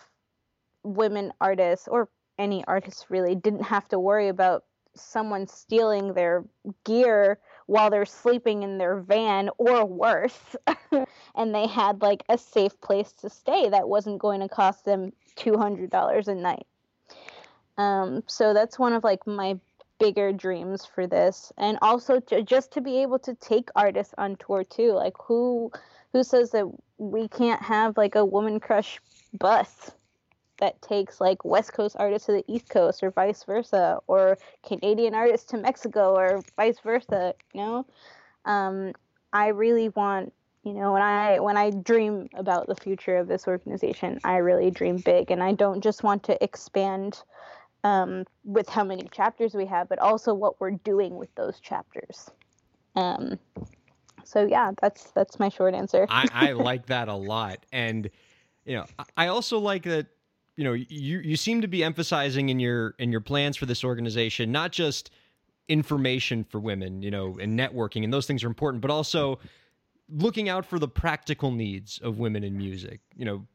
women 0.82 1.32
artists 1.40 1.88
or 1.88 2.08
any 2.38 2.64
artists 2.66 3.06
really 3.08 3.34
didn't 3.34 3.62
have 3.62 3.88
to 3.88 3.98
worry 3.98 4.28
about 4.28 4.64
someone 4.94 5.46
stealing 5.46 6.14
their 6.14 6.44
gear 6.84 7.38
while 7.66 7.90
they're 7.90 8.04
sleeping 8.04 8.62
in 8.62 8.78
their 8.78 8.96
van 8.96 9.50
or 9.58 9.84
worse. 9.84 10.56
And 11.36 11.52
they 11.52 11.66
had 11.66 12.00
like 12.00 12.22
a 12.28 12.38
safe 12.38 12.80
place 12.80 13.10
to 13.14 13.28
stay 13.28 13.68
that 13.68 13.88
wasn't 13.88 14.20
going 14.20 14.40
to 14.40 14.48
cost 14.48 14.84
them 14.84 15.12
$200 15.36 16.28
a 16.28 16.34
night. 16.34 16.66
Um, 17.76 18.22
so 18.28 18.54
that's 18.54 18.78
one 18.78 18.92
of 18.92 19.02
like 19.02 19.26
my 19.26 19.58
bigger 19.98 20.32
dreams 20.32 20.84
for 20.84 21.06
this. 21.06 21.52
And 21.56 21.78
also 21.82 22.20
to, 22.20 22.42
just 22.42 22.72
to 22.72 22.80
be 22.80 23.02
able 23.02 23.18
to 23.20 23.34
take 23.34 23.68
artists 23.74 24.14
on 24.16 24.36
tour 24.36 24.62
too. 24.64 24.92
Like 24.92 25.14
who 25.20 25.72
who 26.12 26.22
says 26.22 26.52
that 26.52 26.70
we 26.98 27.26
can't 27.26 27.60
have 27.60 27.96
like 27.96 28.14
a 28.14 28.24
woman 28.24 28.60
crush 28.60 29.00
bus 29.32 29.90
that 30.64 30.80
takes 30.80 31.20
like 31.20 31.44
West 31.44 31.74
Coast 31.74 31.94
artists 31.98 32.24
to 32.26 32.32
the 32.32 32.44
East 32.48 32.70
Coast 32.70 33.02
or 33.02 33.10
vice 33.10 33.44
versa, 33.44 33.98
or 34.06 34.38
Canadian 34.66 35.14
artists 35.14 35.50
to 35.50 35.58
Mexico 35.58 36.14
or 36.16 36.42
vice 36.56 36.78
versa. 36.82 37.34
You 37.52 37.60
know, 37.60 37.86
um, 38.46 38.92
I 39.32 39.48
really 39.48 39.90
want 39.90 40.32
you 40.62 40.72
know 40.72 40.94
when 40.94 41.02
I 41.02 41.38
when 41.38 41.58
I 41.58 41.68
dream 41.70 42.30
about 42.34 42.66
the 42.66 42.74
future 42.74 43.18
of 43.18 43.28
this 43.28 43.46
organization, 43.46 44.20
I 44.24 44.36
really 44.38 44.70
dream 44.70 44.96
big, 44.96 45.30
and 45.30 45.42
I 45.42 45.52
don't 45.52 45.82
just 45.82 46.02
want 46.02 46.22
to 46.24 46.42
expand. 46.42 47.22
Um, 47.82 48.24
with 48.44 48.66
how 48.66 48.82
many 48.82 49.06
chapters 49.12 49.52
we 49.52 49.66
have, 49.66 49.90
but 49.90 49.98
also 49.98 50.32
what 50.32 50.58
we're 50.58 50.70
doing 50.70 51.18
with 51.18 51.28
those 51.34 51.60
chapters. 51.60 52.30
Um, 52.96 53.38
so 54.24 54.46
yeah, 54.46 54.72
that's 54.80 55.10
that's 55.10 55.38
my 55.38 55.50
short 55.50 55.74
answer. 55.74 56.06
I, 56.08 56.26
I 56.32 56.52
like 56.70 56.86
that 56.86 57.08
a 57.08 57.14
lot, 57.14 57.58
and 57.74 58.08
you 58.64 58.76
know, 58.76 58.86
I 59.18 59.26
also 59.26 59.58
like 59.58 59.82
that 59.82 60.06
you 60.56 60.64
know 60.64 60.72
you 60.72 61.18
you 61.18 61.36
seem 61.36 61.60
to 61.60 61.68
be 61.68 61.82
emphasizing 61.82 62.48
in 62.48 62.60
your 62.60 62.94
in 62.98 63.10
your 63.10 63.20
plans 63.20 63.56
for 63.56 63.66
this 63.66 63.84
organization 63.84 64.52
not 64.52 64.72
just 64.72 65.10
information 65.68 66.44
for 66.44 66.60
women 66.60 67.02
you 67.02 67.10
know 67.10 67.36
and 67.40 67.58
networking 67.58 68.04
and 68.04 68.12
those 68.12 68.26
things 68.26 68.44
are 68.44 68.48
important 68.48 68.80
but 68.80 68.90
also 68.90 69.38
looking 70.08 70.48
out 70.48 70.66
for 70.66 70.78
the 70.78 70.88
practical 70.88 71.50
needs 71.50 71.98
of 71.98 72.18
women 72.18 72.44
in 72.44 72.56
music. 72.56 73.00
You 73.16 73.24
know 73.24 73.46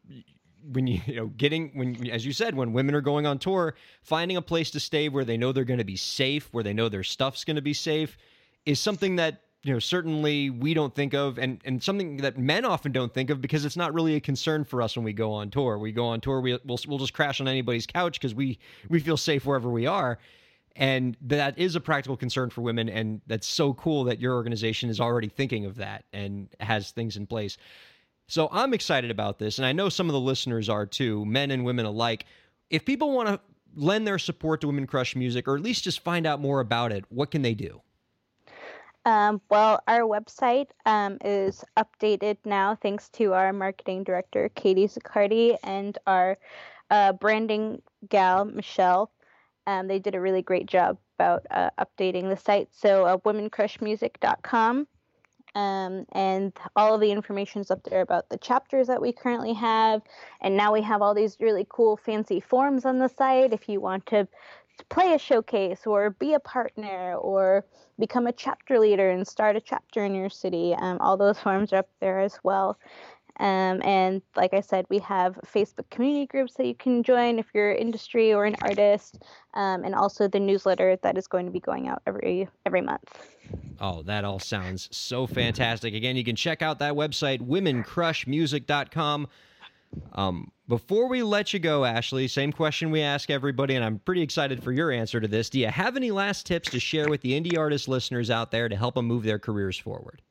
when 0.72 0.88
you, 0.88 1.02
you 1.06 1.16
know 1.16 1.28
getting 1.28 1.72
when 1.74 2.10
as 2.10 2.26
you 2.26 2.34
said 2.34 2.56
when 2.56 2.74
women 2.74 2.93
are 2.95 3.02
going 3.02 3.26
on 3.26 3.39
tour 3.39 3.76
finding 4.02 4.38
a 4.38 4.41
place 4.41 4.72
to 4.72 4.80
stay 4.80 5.10
where 5.10 5.24
they 5.24 5.38
know 5.38 5.52
they're 5.52 5.64
going 5.64 5.80
to 5.80 5.86
be 5.86 5.95
safe 5.95 6.50
where 6.52 6.64
they 6.64 6.74
know 6.74 6.89
their 6.89 7.04
stuff's 7.04 7.45
going 7.45 7.56
to 7.56 7.62
be 7.62 7.74
safe 7.74 8.18
is 8.66 8.80
something 8.80 9.16
that 9.16 9.41
you 9.64 9.74
know 9.74 9.80
certainly 9.80 10.49
we 10.49 10.74
don't 10.74 10.95
think 10.95 11.14
of 11.14 11.38
and 11.38 11.60
and 11.66 11.84
something 11.84 12.18
that 12.18 12.38
men 12.38 12.64
often 12.64 12.91
don't 12.91 13.14
think 13.14 13.30
of 13.30 13.41
because 13.41 13.66
it's 13.66 13.76
not 13.76 13.93
really 13.93 14.16
a 14.16 14.20
concern 14.20 14.64
for 14.64 14.82
us 14.82 14.95
when 14.95 15.03
we 15.03 15.14
go 15.14 15.32
on 15.34 15.49
tour. 15.49 15.78
We 15.78 15.91
go 15.91 16.05
on 16.05 16.22
tour 16.22 16.39
we, 16.39 16.57
we'll, 16.64 16.80
we'll 16.88 16.97
just 16.97 17.14
crash 17.14 17.41
on 17.41 17.47
anybody's 17.47 17.86
couch 17.86 18.20
because 18.20 18.34
we 18.34 18.60
we 18.89 18.99
feel 18.99 19.18
safe 19.18 19.45
wherever 19.45 19.70
we 19.70 19.86
are. 19.86 20.20
And 20.76 21.18
that 21.22 21.57
is 21.57 21.76
a 21.76 21.82
practical 21.82 22.16
concern 22.16 22.49
for 22.51 22.62
women 22.62 22.88
and 22.88 23.22
that's 23.28 23.47
so 23.47 23.74
cool 23.74 24.05
that 24.05 24.20
your 24.20 24.34
organization 24.34 24.89
is 24.89 24.99
already 25.01 25.28
thinking 25.28 25.66
of 25.66 25.76
that 25.76 26.05
and 26.14 26.47
has 26.62 26.91
things 26.91 27.18
in 27.18 27.28
place. 27.28 27.57
So 28.28 28.47
i'm 28.51 28.74
excited 28.74 29.12
about 29.12 29.39
this 29.39 29.57
and 29.57 29.66
i 29.66 29.74
know 29.74 29.89
some 29.89 30.07
of 30.07 30.14
the 30.14 30.20
listeners 30.20 30.70
are 30.70 30.86
too 30.86 31.26
men 31.26 31.51
and 31.51 31.66
women 31.66 31.86
alike. 31.86 32.26
If 32.70 32.86
people 32.86 33.12
want 33.12 33.28
to 33.28 33.39
lend 33.76 34.07
their 34.07 34.20
support 34.20 34.62
to 34.62 34.68
women 34.68 34.88
crush 34.88 35.16
music 35.16 35.47
or 35.47 35.55
at 35.55 35.62
least 35.62 35.84
just 35.84 35.99
find 35.99 36.26
out 36.26 36.39
more 36.39 36.60
about 36.60 36.91
it 36.91 37.03
what 37.10 37.30
can 37.30 37.41
they 37.41 37.53
do 37.53 37.82
um, 39.06 39.41
well, 39.50 39.82
our 39.88 40.02
website 40.02 40.68
um, 40.86 41.18
is 41.24 41.64
updated 41.78 42.38
now 42.45 42.76
thanks 42.76 43.10
to 43.10 43.34
our 43.34 43.54
marketing 43.54 44.04
director, 44.04 44.50
Katie 44.56 44.88
Zaccardi, 44.88 45.58
and 45.64 45.97
our 46.06 46.38
uh, 46.89 47.14
branding 47.14 47.82
gal, 48.08 48.45
Michelle. 48.45 49.12
Um, 49.68 49.88
they 49.88 50.00
did 50.00 50.16
a 50.16 50.22
really 50.22 50.41
great 50.41 50.66
job 50.66 50.97
about 51.18 51.45
uh, 51.52 51.70
updating 51.80 52.30
the 52.30 52.38
site. 52.38 52.70
So, 52.72 53.06
uh, 53.06 53.18
womencrushmusic.com. 53.18 54.88
Um, 55.56 56.06
and 56.12 56.54
all 56.76 56.93
of 56.93 57.02
the 57.02 57.12
information 57.12 57.62
is 57.62 57.72
up 57.72 57.84
there 57.84 58.02
about 58.02 58.30
the 58.30 58.38
chapters 58.38 58.88
that 58.88 59.02
we 59.02 59.12
currently 59.12 59.54
have. 59.54 60.02
And 60.41 60.56
now 60.56 60.74
we 60.74 60.82
have 60.84 61.02
all 61.02 61.14
these 61.14 61.38
really 61.39 61.66
cool, 61.70 61.97
fancy 61.97 62.39
forms 62.39 62.86
on 62.86 63.00
the 63.00 63.08
site 63.08 63.54
if 63.54 63.68
you 63.68 63.82
want 63.82 64.06
to 64.08 64.28
play 64.90 65.14
a 65.14 65.20
showcase 65.20 65.86
or 65.86 66.12
be 66.12 66.34
a 66.34 66.40
partner 66.40 67.16
or 67.16 67.66
become 68.00 68.28
a 68.28 68.32
chapter 68.32 68.80
leader 68.80 69.10
and 69.10 69.28
start 69.28 69.56
a 69.56 69.62
chapter 69.62 70.06
in 70.06 70.16
your 70.16 70.30
city. 70.30 70.74
Um, 70.78 70.98
all 71.02 71.18
those 71.18 71.40
forms 71.46 71.74
are 71.74 71.78
up 71.78 71.90
there 72.00 72.20
as 72.20 72.40
well. 72.44 72.78
Um, 73.40 73.82
and 73.84 74.22
like 74.36 74.54
I 74.54 74.60
said, 74.60 74.86
we 74.90 75.00
have 75.00 75.40
Facebook 75.46 75.90
community 75.90 76.26
groups 76.26 76.56
that 76.56 76.66
you 76.66 76.76
can 76.76 77.04
join 77.04 77.40
if 77.40 77.46
you're 77.54 77.72
industry 77.72 78.34
or 78.34 78.44
an 78.44 78.58
artist, 78.62 79.20
um, 79.54 79.86
and 79.86 79.96
also 79.96 80.28
the 80.28 80.42
newsletter 80.42 80.98
that 81.04 81.18
is 81.18 81.26
going 81.28 81.46
to 81.46 81.52
be 81.52 81.62
going 81.62 81.88
out 81.88 82.02
every 82.06 82.50
every 82.66 82.82
month. 82.82 83.28
Oh, 83.80 84.04
that 84.04 84.26
all 84.26 84.40
sounds 84.40 84.90
so 84.92 85.26
fantastic! 85.26 85.94
Again, 85.94 86.18
you 86.18 86.26
can 86.26 86.36
check 86.36 86.62
out 86.62 86.80
that 86.80 86.96
website, 86.96 87.40
womencrushmusic.com. 87.40 89.28
Um, 90.14 90.52
Before 90.70 91.07
we 91.07 91.24
let 91.24 91.51
you 91.51 91.57
go, 91.57 91.84
Ashley, 91.84 92.28
same 92.28 92.53
question 92.53 92.91
we 92.91 93.01
ask 93.01 93.32
everybody, 93.32 93.74
and 93.74 93.84
I'm 93.84 93.97
pretty 93.97 94.22
excited 94.22 94.63
for 94.63 94.72
your 94.72 94.91
answer 94.91 95.20
to 95.20 95.28
this. 95.28 95.49
Do 95.49 95.59
you 95.59 95.65
have 95.65 95.97
any 95.97 96.11
last 96.11 96.45
tips 96.45 96.70
to 96.70 96.80
share 96.80 97.09
with 97.09 97.22
the 97.22 97.32
indie 97.32 97.57
artist 97.57 97.88
listeners 97.88 98.30
out 98.30 98.51
there 98.51 98.70
to 98.70 98.76
help 98.76 98.93
them 98.93 99.07
move 99.07 99.24
their 99.24 99.39
careers 99.39 99.80
forward? 99.80 100.22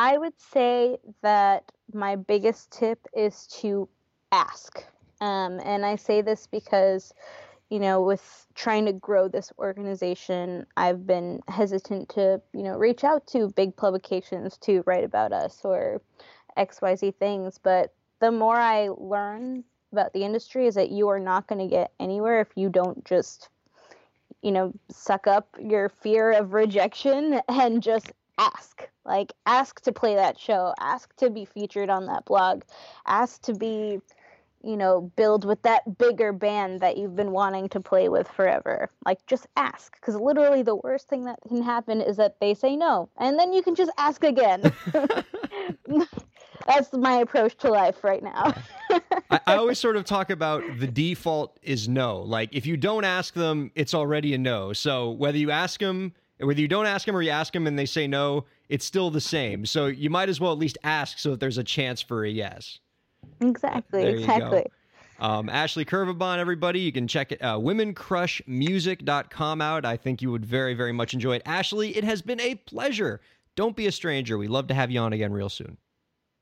I 0.00 0.18
would 0.18 0.32
say 0.40 0.98
that 1.22 1.70
my 1.92 2.16
biggest 2.16 2.72
tip 2.72 3.06
is 3.16 3.46
to 3.60 3.88
ask. 4.32 4.84
Um, 5.20 5.60
and 5.64 5.86
I 5.86 5.94
say 5.94 6.20
this 6.20 6.48
because, 6.48 7.14
you 7.70 7.78
know, 7.78 8.02
with 8.02 8.48
trying 8.56 8.84
to 8.86 8.92
grow 8.92 9.28
this 9.28 9.52
organization, 9.60 10.66
I've 10.76 11.06
been 11.06 11.38
hesitant 11.46 12.08
to, 12.08 12.42
you 12.52 12.64
know, 12.64 12.76
reach 12.76 13.04
out 13.04 13.28
to 13.28 13.52
big 13.54 13.76
publications 13.76 14.58
to 14.62 14.82
write 14.86 15.04
about 15.04 15.32
us 15.32 15.60
or 15.62 16.02
XYZ 16.58 17.14
things. 17.14 17.60
But 17.62 17.94
the 18.20 18.30
more 18.30 18.56
I 18.56 18.88
learn 18.96 19.64
about 19.92 20.12
the 20.12 20.24
industry 20.24 20.66
is 20.66 20.74
that 20.74 20.90
you 20.90 21.08
are 21.08 21.20
not 21.20 21.46
going 21.46 21.60
to 21.60 21.72
get 21.72 21.92
anywhere 22.00 22.40
if 22.40 22.48
you 22.56 22.68
don't 22.68 23.04
just 23.04 23.48
you 24.42 24.52
know 24.52 24.72
suck 24.90 25.26
up 25.26 25.48
your 25.58 25.88
fear 25.88 26.32
of 26.32 26.52
rejection 26.52 27.40
and 27.48 27.82
just 27.82 28.12
ask. 28.38 28.88
Like 29.04 29.32
ask 29.46 29.80
to 29.82 29.92
play 29.92 30.14
that 30.16 30.38
show. 30.38 30.74
Ask 30.80 31.14
to 31.16 31.30
be 31.30 31.44
featured 31.44 31.90
on 31.90 32.06
that 32.06 32.24
blog. 32.24 32.62
Ask 33.06 33.42
to 33.42 33.54
be 33.54 34.00
you 34.62 34.76
know 34.76 35.12
build 35.16 35.44
with 35.44 35.62
that 35.62 35.98
bigger 35.98 36.32
band 36.32 36.80
that 36.80 36.96
you've 36.96 37.14
been 37.14 37.32
wanting 37.32 37.68
to 37.70 37.80
play 37.80 38.08
with 38.08 38.28
forever. 38.28 38.90
Like 39.04 39.24
just 39.26 39.46
ask. 39.56 39.94
Because 40.00 40.16
literally 40.16 40.62
the 40.62 40.76
worst 40.76 41.08
thing 41.08 41.24
that 41.24 41.38
can 41.46 41.62
happen 41.62 42.00
is 42.00 42.16
that 42.16 42.40
they 42.40 42.54
say 42.54 42.76
no 42.76 43.08
and 43.18 43.38
then 43.38 43.52
you 43.52 43.62
can 43.62 43.74
just 43.74 43.92
ask 43.98 44.24
again 44.24 44.72
that's 46.66 46.92
my 46.92 47.16
approach 47.16 47.56
to 47.56 47.70
life 47.70 48.04
right 48.04 48.22
now 48.22 48.54
I, 49.30 49.40
I 49.46 49.56
always 49.56 49.78
sort 49.78 49.96
of 49.96 50.04
talk 50.04 50.30
about 50.30 50.62
the 50.78 50.86
default 50.86 51.58
is 51.62 51.88
no 51.88 52.20
like 52.20 52.50
if 52.52 52.66
you 52.66 52.76
don't 52.76 53.04
ask 53.04 53.34
them 53.34 53.70
it's 53.74 53.94
already 53.94 54.34
a 54.34 54.38
no 54.38 54.72
so 54.72 55.10
whether 55.10 55.38
you 55.38 55.50
ask 55.50 55.80
them 55.80 56.12
whether 56.40 56.60
you 56.60 56.68
don't 56.68 56.86
ask 56.86 57.06
them 57.06 57.16
or 57.16 57.22
you 57.22 57.30
ask 57.30 57.52
them 57.52 57.66
and 57.66 57.78
they 57.78 57.86
say 57.86 58.06
no, 58.06 58.44
it's 58.68 58.84
still 58.84 59.10
the 59.10 59.20
same. 59.20 59.66
So 59.66 59.86
you 59.86 60.10
might 60.10 60.28
as 60.28 60.40
well 60.40 60.52
at 60.52 60.58
least 60.58 60.78
ask 60.82 61.18
so 61.18 61.30
that 61.30 61.40
there's 61.40 61.58
a 61.58 61.64
chance 61.64 62.00
for 62.00 62.24
a 62.24 62.30
yes. 62.30 62.78
Exactly. 63.40 64.06
Exactly. 64.06 64.66
Um, 65.20 65.48
Ashley 65.48 65.84
Kervabon, 65.84 66.38
everybody, 66.38 66.80
you 66.80 66.90
can 66.90 67.06
check 67.06 67.30
it, 67.30 67.40
uh, 67.40 67.56
womencrushmusic.com 67.56 69.60
out. 69.60 69.84
I 69.84 69.96
think 69.96 70.20
you 70.20 70.32
would 70.32 70.44
very, 70.44 70.74
very 70.74 70.92
much 70.92 71.14
enjoy 71.14 71.36
it. 71.36 71.42
Ashley, 71.46 71.96
it 71.96 72.02
has 72.02 72.20
been 72.20 72.40
a 72.40 72.56
pleasure. 72.56 73.20
Don't 73.54 73.76
be 73.76 73.86
a 73.86 73.92
stranger. 73.92 74.36
We'd 74.36 74.50
love 74.50 74.66
to 74.68 74.74
have 74.74 74.90
you 74.90 74.98
on 74.98 75.12
again 75.12 75.32
real 75.32 75.48
soon. 75.48 75.76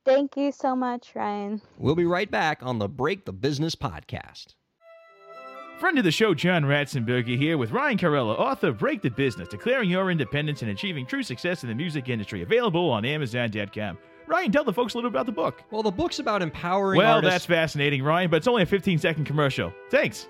Thank 0.04 0.36
you 0.36 0.50
so 0.52 0.74
much, 0.74 1.12
Ryan. 1.14 1.60
We'll 1.78 1.94
be 1.94 2.04
right 2.06 2.30
back 2.30 2.62
on 2.62 2.78
the 2.78 2.88
Break 2.88 3.24
the 3.24 3.32
Business 3.32 3.74
podcast. 3.76 4.54
Friend 5.78 5.98
of 5.98 6.04
the 6.04 6.10
show, 6.12 6.32
John 6.34 6.62
Ratzenberger 6.64 7.36
here 7.36 7.58
with 7.58 7.72
Ryan 7.72 7.98
Kairalla, 7.98 8.38
author 8.38 8.68
of 8.68 8.78
Break 8.78 9.02
the 9.02 9.10
Business, 9.10 9.48
Declaring 9.48 9.90
Your 9.90 10.10
Independence 10.10 10.62
and 10.62 10.70
Achieving 10.70 11.06
True 11.06 11.22
Success 11.22 11.62
in 11.64 11.68
the 11.68 11.74
Music 11.74 12.08
Industry, 12.08 12.42
available 12.42 12.88
on 12.90 13.04
Amazon.com. 13.04 13.98
Ryan, 14.28 14.52
tell 14.52 14.64
the 14.64 14.72
folks 14.72 14.94
a 14.94 14.98
little 14.98 15.10
about 15.10 15.26
the 15.26 15.32
book. 15.32 15.62
Well, 15.72 15.82
the 15.82 15.90
book's 15.90 16.20
about 16.20 16.40
empowering 16.42 16.98
Well, 16.98 17.16
artists. 17.16 17.32
that's 17.34 17.46
fascinating, 17.46 18.02
Ryan, 18.04 18.30
but 18.30 18.36
it's 18.38 18.46
only 18.46 18.62
a 18.62 18.66
15 18.66 18.98
second 18.98 19.24
commercial. 19.24 19.72
Thanks. 19.90 20.28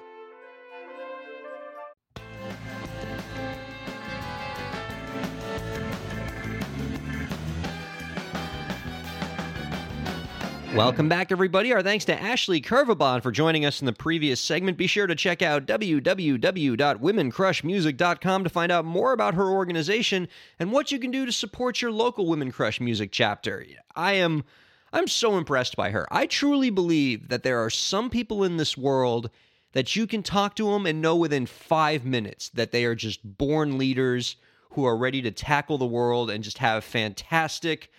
Welcome 10.74 11.06
back, 11.06 11.30
everybody. 11.30 11.70
Our 11.74 11.82
thanks 11.82 12.06
to 12.06 12.18
Ashley 12.18 12.62
Kervabon 12.62 13.22
for 13.22 13.30
joining 13.30 13.66
us 13.66 13.82
in 13.82 13.86
the 13.86 13.92
previous 13.92 14.40
segment. 14.40 14.78
Be 14.78 14.86
sure 14.86 15.06
to 15.06 15.14
check 15.14 15.42
out 15.42 15.66
www.womencrushmusic.com 15.66 18.44
to 18.44 18.50
find 18.50 18.72
out 18.72 18.86
more 18.86 19.12
about 19.12 19.34
her 19.34 19.50
organization 19.50 20.28
and 20.58 20.72
what 20.72 20.90
you 20.90 20.98
can 20.98 21.10
do 21.10 21.26
to 21.26 21.32
support 21.32 21.82
your 21.82 21.92
local 21.92 22.26
Women 22.26 22.50
Crush 22.50 22.80
Music 22.80 23.12
chapter. 23.12 23.66
I 23.94 24.14
am 24.14 24.44
I'm 24.94 25.08
so 25.08 25.36
impressed 25.36 25.76
by 25.76 25.90
her. 25.90 26.06
I 26.10 26.24
truly 26.24 26.70
believe 26.70 27.28
that 27.28 27.42
there 27.42 27.62
are 27.62 27.68
some 27.68 28.08
people 28.08 28.42
in 28.42 28.56
this 28.56 28.74
world 28.74 29.28
that 29.72 29.94
you 29.94 30.06
can 30.06 30.22
talk 30.22 30.56
to 30.56 30.70
them 30.70 30.86
and 30.86 31.02
know 31.02 31.16
within 31.16 31.44
5 31.44 32.06
minutes 32.06 32.48
that 32.48 32.72
they 32.72 32.86
are 32.86 32.94
just 32.94 33.20
born 33.36 33.76
leaders 33.76 34.36
who 34.70 34.86
are 34.86 34.96
ready 34.96 35.20
to 35.20 35.32
tackle 35.32 35.76
the 35.76 35.84
world 35.84 36.30
and 36.30 36.42
just 36.42 36.56
have 36.58 36.82
fantastic 36.82 37.90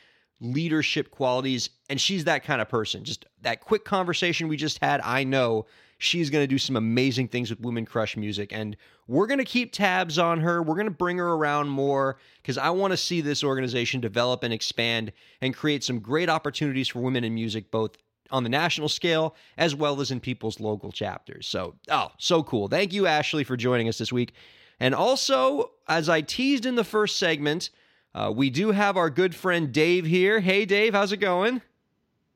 leadership 0.44 1.10
qualities. 1.10 1.70
And 1.90 2.00
she's 2.00 2.26
that 2.26 2.44
kind 2.44 2.62
of 2.62 2.70
person. 2.70 3.04
Just 3.04 3.26
that 3.42 3.62
quick 3.62 3.86
conversation 3.86 4.48
we 4.48 4.58
just 4.58 4.80
had, 4.80 5.02
I 5.02 5.24
know 5.24 5.66
she's 5.98 6.30
going 6.30 6.44
to 6.44 6.48
do 6.48 6.58
some 6.58 6.76
amazing 6.76 7.30
things 7.30 7.50
with 7.50 7.62
Women 7.62 7.86
Crush 7.86 8.18
Music. 8.18 8.52
And 8.52 8.76
we're 9.08 9.28
going 9.28 9.40
to 9.40 9.46
keep 9.46 9.72
tabs 9.72 10.20
on 10.20 10.42
her. 10.42 10.62
We're 10.62 10.76
going 10.76 10.86
to 10.86 10.92
bring 10.92 11.18
her 11.18 11.34
around 11.34 11.70
more 11.70 12.18
because 12.42 12.58
I 12.58 12.70
want 12.72 12.92
to 12.92 12.98
see 12.98 13.22
this 13.22 13.44
organization 13.44 14.02
develop 14.02 14.44
and 14.44 14.54
expand 14.54 15.14
and 15.42 15.56
create 15.56 15.84
some 15.84 16.00
great 16.00 16.30
opportunities 16.30 16.90
for 16.90 17.00
women 17.00 17.24
in 17.24 17.34
music, 17.34 17.72
both 17.72 17.98
on 18.32 18.44
the 18.44 18.50
national 18.50 18.90
scale 18.90 19.36
as 19.58 19.76
well 19.76 20.02
as 20.02 20.12
in 20.12 20.20
people's 20.20 20.60
local 20.60 20.92
chapters. 20.92 21.48
So, 21.48 21.76
oh, 21.90 22.12
so 22.18 22.44
cool. 22.44 22.68
Thank 22.68 22.92
you, 22.92 23.08
Ashley, 23.08 23.44
for 23.44 23.56
joining 23.56 23.88
us 23.88 23.98
this 23.98 24.12
week. 24.12 24.34
And 24.80 24.94
also, 24.94 25.72
as 25.88 26.10
I 26.10 26.22
teased 26.22 26.66
in 26.66 26.76
the 26.76 26.84
first 26.84 27.18
segment, 27.18 27.70
uh, 28.16 28.32
we 28.34 28.50
do 28.50 28.72
have 28.72 28.98
our 28.98 29.10
good 29.10 29.34
friend 29.34 29.72
Dave 29.72 30.06
here. 30.06 30.40
Hey, 30.40 30.66
Dave, 30.66 30.94
how's 30.94 31.12
it 31.12 31.18
going? 31.18 31.62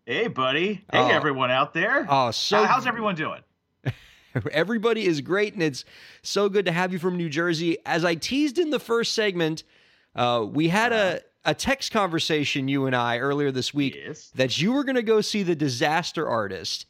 Hey, 0.05 0.28
buddy. 0.28 0.75
Hey, 0.91 0.99
oh. 0.99 1.07
everyone 1.09 1.51
out 1.51 1.73
there. 1.73 2.07
Oh, 2.09 2.32
so 2.32 2.63
how's 2.63 2.88
everyone 2.88 3.15
doing? 3.15 3.41
Everybody 4.51 5.05
is 5.05 5.21
great, 5.21 5.53
and 5.53 5.63
it's 5.63 5.84
so 6.21 6.47
good 6.49 6.65
to 6.65 6.71
have 6.71 6.93
you 6.93 6.99
from 6.99 7.17
New 7.17 7.30
Jersey. 7.30 7.78
As 7.86 8.05
I 8.05 8.15
teased 8.15 8.57
in 8.57 8.69
the 8.69 8.80
first 8.80 9.13
segment, 9.13 9.63
uh, 10.15 10.45
we 10.47 10.67
had 10.67 10.93
a, 10.93 11.21
a 11.45 11.53
text 11.53 11.91
conversation, 11.91 12.67
you 12.67 12.86
and 12.86 12.95
I, 12.95 13.17
earlier 13.17 13.51
this 13.51 13.73
week, 13.73 13.95
yes. 13.95 14.32
that 14.36 14.59
you 14.59 14.73
were 14.73 14.84
going 14.84 14.95
to 14.95 15.03
go 15.03 15.21
see 15.21 15.43
The 15.43 15.55
Disaster 15.55 16.28
Artist, 16.28 16.86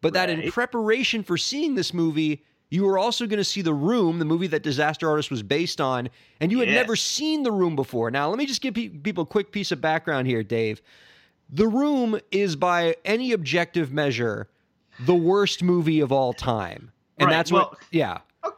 but 0.00 0.14
right. 0.14 0.26
that 0.26 0.30
in 0.30 0.50
preparation 0.50 1.22
for 1.22 1.36
seeing 1.36 1.74
this 1.74 1.94
movie, 1.94 2.44
you 2.70 2.84
were 2.84 2.98
also 2.98 3.26
going 3.26 3.38
to 3.38 3.44
see 3.44 3.62
The 3.62 3.72
Room, 3.72 4.18
the 4.18 4.24
movie 4.24 4.46
that 4.48 4.62
Disaster 4.62 5.08
Artist 5.08 5.30
was 5.30 5.42
based 5.42 5.80
on, 5.80 6.10
and 6.40 6.52
you 6.52 6.58
had 6.60 6.68
never 6.68 6.96
seen 6.96 7.42
The 7.42 7.52
Room 7.52 7.76
before. 7.76 8.10
Now, 8.10 8.28
let 8.28 8.38
me 8.38 8.46
just 8.46 8.60
give 8.60 8.74
people 8.74 9.22
a 9.22 9.26
quick 9.26 9.52
piece 9.52 9.72
of 9.72 9.80
background 9.80 10.26
here, 10.26 10.42
Dave. 10.42 10.82
The 11.50 11.66
Room 11.66 12.20
is, 12.30 12.56
by 12.56 12.96
any 13.04 13.32
objective 13.32 13.90
measure, 13.92 14.48
the 15.00 15.14
worst 15.14 15.62
movie 15.62 16.00
of 16.00 16.12
all 16.12 16.34
time. 16.34 16.92
And 17.18 17.28
right. 17.28 17.32
that's 17.32 17.50
well, 17.50 17.70
what, 17.70 17.78
yeah. 17.90 18.18
Oh, 18.42 18.54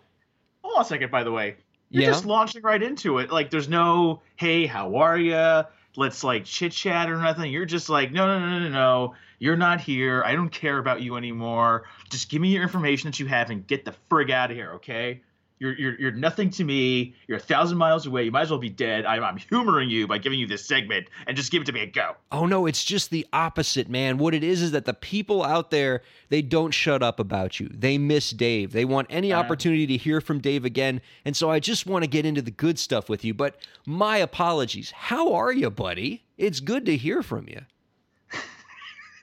hold 0.63 0.77
on 0.77 0.83
a 0.83 0.85
second, 0.85 1.11
by 1.11 1.23
the 1.23 1.31
way. 1.31 1.57
You're 1.91 2.05
yeah? 2.05 2.11
just 2.11 2.25
launching 2.25 2.63
right 2.63 2.83
into 2.83 3.19
it. 3.19 3.31
Like, 3.31 3.51
there's 3.51 3.69
no, 3.69 4.23
hey, 4.37 4.67
how 4.67 4.97
are 4.97 5.19
you? 5.19 5.63
Let's 5.97 6.23
like 6.23 6.45
chit 6.45 6.73
chat 6.73 7.11
or 7.11 7.17
nothing. 7.17 7.51
You're 7.51 7.65
just 7.65 7.89
like, 7.89 8.13
no, 8.13 8.27
no, 8.27 8.39
no, 8.39 8.59
no, 8.61 8.69
no. 8.69 9.15
You're 9.41 9.57
not 9.57 9.81
here. 9.81 10.23
I 10.25 10.35
don't 10.35 10.51
care 10.51 10.79
about 10.79 11.01
you 11.01 11.17
anymore. 11.17 11.85
Just 12.11 12.29
give 12.29 12.43
me 12.43 12.49
your 12.49 12.63
information 12.63 13.11
that 13.11 13.19
you 13.19 13.27
have 13.27 13.51
and 13.51 13.67
get 13.67 13.87
the 13.87 13.95
frig 14.11 14.31
out 14.31 14.51
of 14.51 14.57
here, 14.57 14.73
okay? 14.75 15.23
You're, 15.59 15.75
you're, 15.75 16.01
you're 16.01 16.13
nothing 16.13 16.51
to 16.51 16.65
me. 16.65 17.15
You're 17.27 17.39
a 17.39 17.41
thousand 17.41 17.79
miles 17.79 18.07
away. 18.07 18.25
You 18.25 18.31
might 18.31 18.43
as 18.43 18.51
well 18.51 18.59
be 18.59 18.71
dead. 18.71 19.05
I'm, 19.07 19.25
I'm 19.25 19.37
humoring 19.37 19.91
you 19.91 20.07
by 20.07 20.19
giving 20.19 20.39
you 20.39 20.47
this 20.47 20.65
segment 20.65 21.09
and 21.27 21.37
just 21.37 21.51
give 21.51 21.63
it 21.63 21.65
to 21.67 21.73
me 21.73 21.83
and 21.83 21.93
go. 21.93 22.17
Oh, 22.33 22.47
no, 22.47 22.67
it's 22.67 22.85
just 22.85 23.11
the 23.11 23.27
opposite, 23.33 23.89
man. 23.89 24.19
What 24.19 24.35
it 24.35 24.45
is 24.45 24.61
is 24.61 24.73
that 24.73 24.85
the 24.85 24.95
people 24.95 25.43
out 25.43 25.71
there, 25.71 26.03
they 26.29 26.43
don't 26.43 26.73
shut 26.73 27.03
up 27.03 27.19
about 27.19 27.61
you. 27.61 27.69
They 27.73 27.97
miss 27.97 28.31
Dave. 28.31 28.73
They 28.73 28.87
want 28.87 29.07
any 29.11 29.33
uh, 29.33 29.39
opportunity 29.39 29.87
to 29.87 29.97
hear 29.97 30.21
from 30.21 30.41
Dave 30.41 30.67
again. 30.67 31.01
And 31.27 31.35
so 31.37 31.51
I 31.51 31.61
just 31.61 31.87
want 31.87 32.05
to 32.05 32.11
get 32.11 32.27
into 32.27 32.43
the 32.43 32.51
good 32.51 32.79
stuff 32.79 33.09
with 33.09 33.25
you. 33.25 33.33
But 33.35 33.57
my 33.87 34.19
apologies. 34.19 34.91
How 34.91 35.33
are 35.35 35.53
you, 35.53 35.71
buddy? 35.71 36.25
It's 36.37 36.61
good 36.61 36.85
to 36.87 36.97
hear 36.97 37.23
from 37.23 37.49
you. 37.49 37.61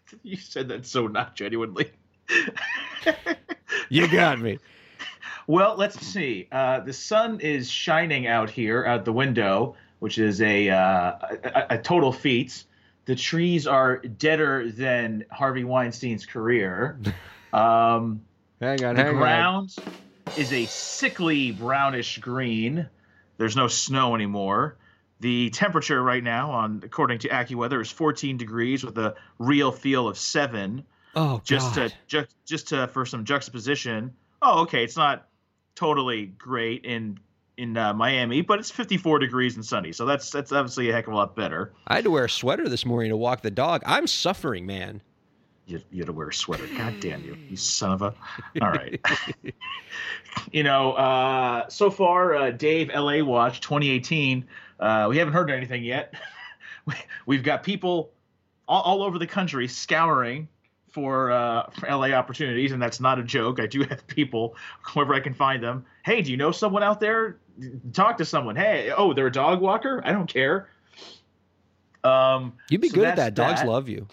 you 0.23 0.37
said 0.37 0.67
that 0.69 0.85
so 0.85 1.07
not 1.07 1.35
genuinely. 1.35 1.91
you 3.89 4.07
got 4.07 4.39
me. 4.39 4.59
Well, 5.49 5.75
let's 5.77 6.05
see. 6.05 6.49
Uh, 6.51 6.81
the 6.81 6.91
sun 6.91 7.39
is 7.39 7.71
shining 7.71 8.27
out 8.27 8.49
here 8.49 8.85
out 8.85 9.05
the 9.05 9.13
window, 9.13 9.77
which 9.99 10.17
is 10.17 10.41
a, 10.41 10.69
uh, 10.69 11.13
a, 11.41 11.65
a 11.69 11.77
total 11.77 12.11
feat. 12.11 12.65
The 13.05 13.15
trees 13.15 13.65
are 13.65 13.95
deader 13.99 14.69
than 14.69 15.23
Harvey 15.31 15.63
Weinstein's 15.63 16.25
career. 16.25 16.99
Um, 17.53 18.23
hang 18.59 18.83
on, 18.83 18.95
the 18.95 19.03
hang 19.03 19.15
ground 19.15 19.73
on. 19.77 19.93
is 20.35 20.51
a 20.51 20.65
sickly 20.65 21.53
brownish 21.53 22.17
green. 22.17 22.89
There's 23.37 23.55
no 23.55 23.69
snow 23.69 24.15
anymore. 24.15 24.75
The 25.19 25.49
temperature 25.49 26.01
right 26.03 26.23
now, 26.23 26.51
on 26.51 26.81
according 26.83 27.19
to 27.19 27.29
AccuWeather, 27.29 27.81
is 27.81 27.89
14 27.89 28.37
degrees 28.37 28.83
with 28.83 28.97
a 28.97 29.15
real 29.39 29.71
feel 29.71 30.07
of 30.07 30.17
seven. 30.17 30.83
Oh, 31.15 31.41
just 31.43 31.75
God. 31.75 31.89
to 31.89 31.95
just 32.05 32.35
just 32.45 32.67
to 32.69 32.87
for 32.87 33.05
some 33.05 33.25
juxtaposition. 33.25 34.13
Oh, 34.41 34.61
okay, 34.61 34.83
it's 34.83 34.97
not 34.97 35.27
totally 35.73 36.27
great 36.27 36.85
in 36.85 37.19
in 37.57 37.75
uh, 37.75 37.93
Miami, 37.93 38.41
but 38.41 38.59
it's 38.59 38.69
54 38.69 39.17
degrees 39.17 39.55
and 39.55 39.65
sunny, 39.65 39.91
so 39.91 40.05
that's 40.05 40.29
that's 40.29 40.51
obviously 40.51 40.91
a 40.91 40.93
heck 40.93 41.07
of 41.07 41.13
a 41.13 41.15
lot 41.15 41.35
better. 41.35 41.73
I 41.87 41.95
had 41.95 42.03
to 42.03 42.11
wear 42.11 42.25
a 42.25 42.29
sweater 42.29 42.69
this 42.69 42.85
morning 42.85 43.09
to 43.09 43.17
walk 43.17 43.41
the 43.41 43.49
dog. 43.49 43.81
I'm 43.85 44.05
suffering, 44.05 44.67
man. 44.67 45.01
you, 45.65 45.81
you 45.91 45.99
had 46.01 46.05
to 46.07 46.13
wear 46.13 46.29
a 46.29 46.33
sweater. 46.33 46.67
God 46.77 46.99
damn 46.99 47.23
you, 47.23 47.35
you 47.49 47.57
son 47.57 47.91
of 47.93 48.01
a. 48.03 48.13
All 48.61 48.69
right. 48.69 49.03
you 50.51 50.61
know, 50.61 50.93
uh, 50.93 51.67
so 51.69 51.89
far, 51.89 52.35
uh, 52.35 52.51
Dave 52.51 52.91
LA 52.93 53.23
Watch 53.23 53.59
2018. 53.61 54.45
Uh, 54.79 55.07
we 55.09 55.17
haven't 55.17 55.33
heard 55.33 55.49
anything 55.49 55.83
yet. 55.83 56.13
We've 57.25 57.43
got 57.43 57.63
people 57.63 58.11
all, 58.67 58.81
all 58.81 59.03
over 59.03 59.19
the 59.19 59.27
country 59.27 59.67
scouring 59.67 60.47
for, 60.91 61.31
uh, 61.31 61.69
for 61.79 61.87
LA 61.87 62.11
opportunities, 62.11 62.71
and 62.71 62.81
that's 62.81 62.99
not 62.99 63.19
a 63.19 63.23
joke. 63.23 63.59
I 63.59 63.67
do 63.67 63.83
have 63.83 64.05
people 64.07 64.55
wherever 64.93 65.13
I 65.13 65.19
can 65.19 65.33
find 65.33 65.61
them. 65.63 65.85
Hey, 66.03 66.21
do 66.21 66.31
you 66.31 66.37
know 66.37 66.51
someone 66.51 66.83
out 66.83 66.99
there? 66.99 67.37
Talk 67.93 68.17
to 68.17 68.25
someone. 68.25 68.55
Hey, 68.55 68.91
oh, 68.95 69.13
they're 69.13 69.27
a 69.27 69.31
dog 69.31 69.61
walker. 69.61 70.01
I 70.05 70.11
don't 70.11 70.31
care. 70.31 70.69
Um, 72.03 72.53
You'd 72.69 72.81
be 72.81 72.89
so 72.89 72.95
good 72.95 73.05
at 73.05 73.15
that. 73.17 73.33
Dogs 73.33 73.61
that. 73.61 73.67
love 73.67 73.89
you. 73.89 74.07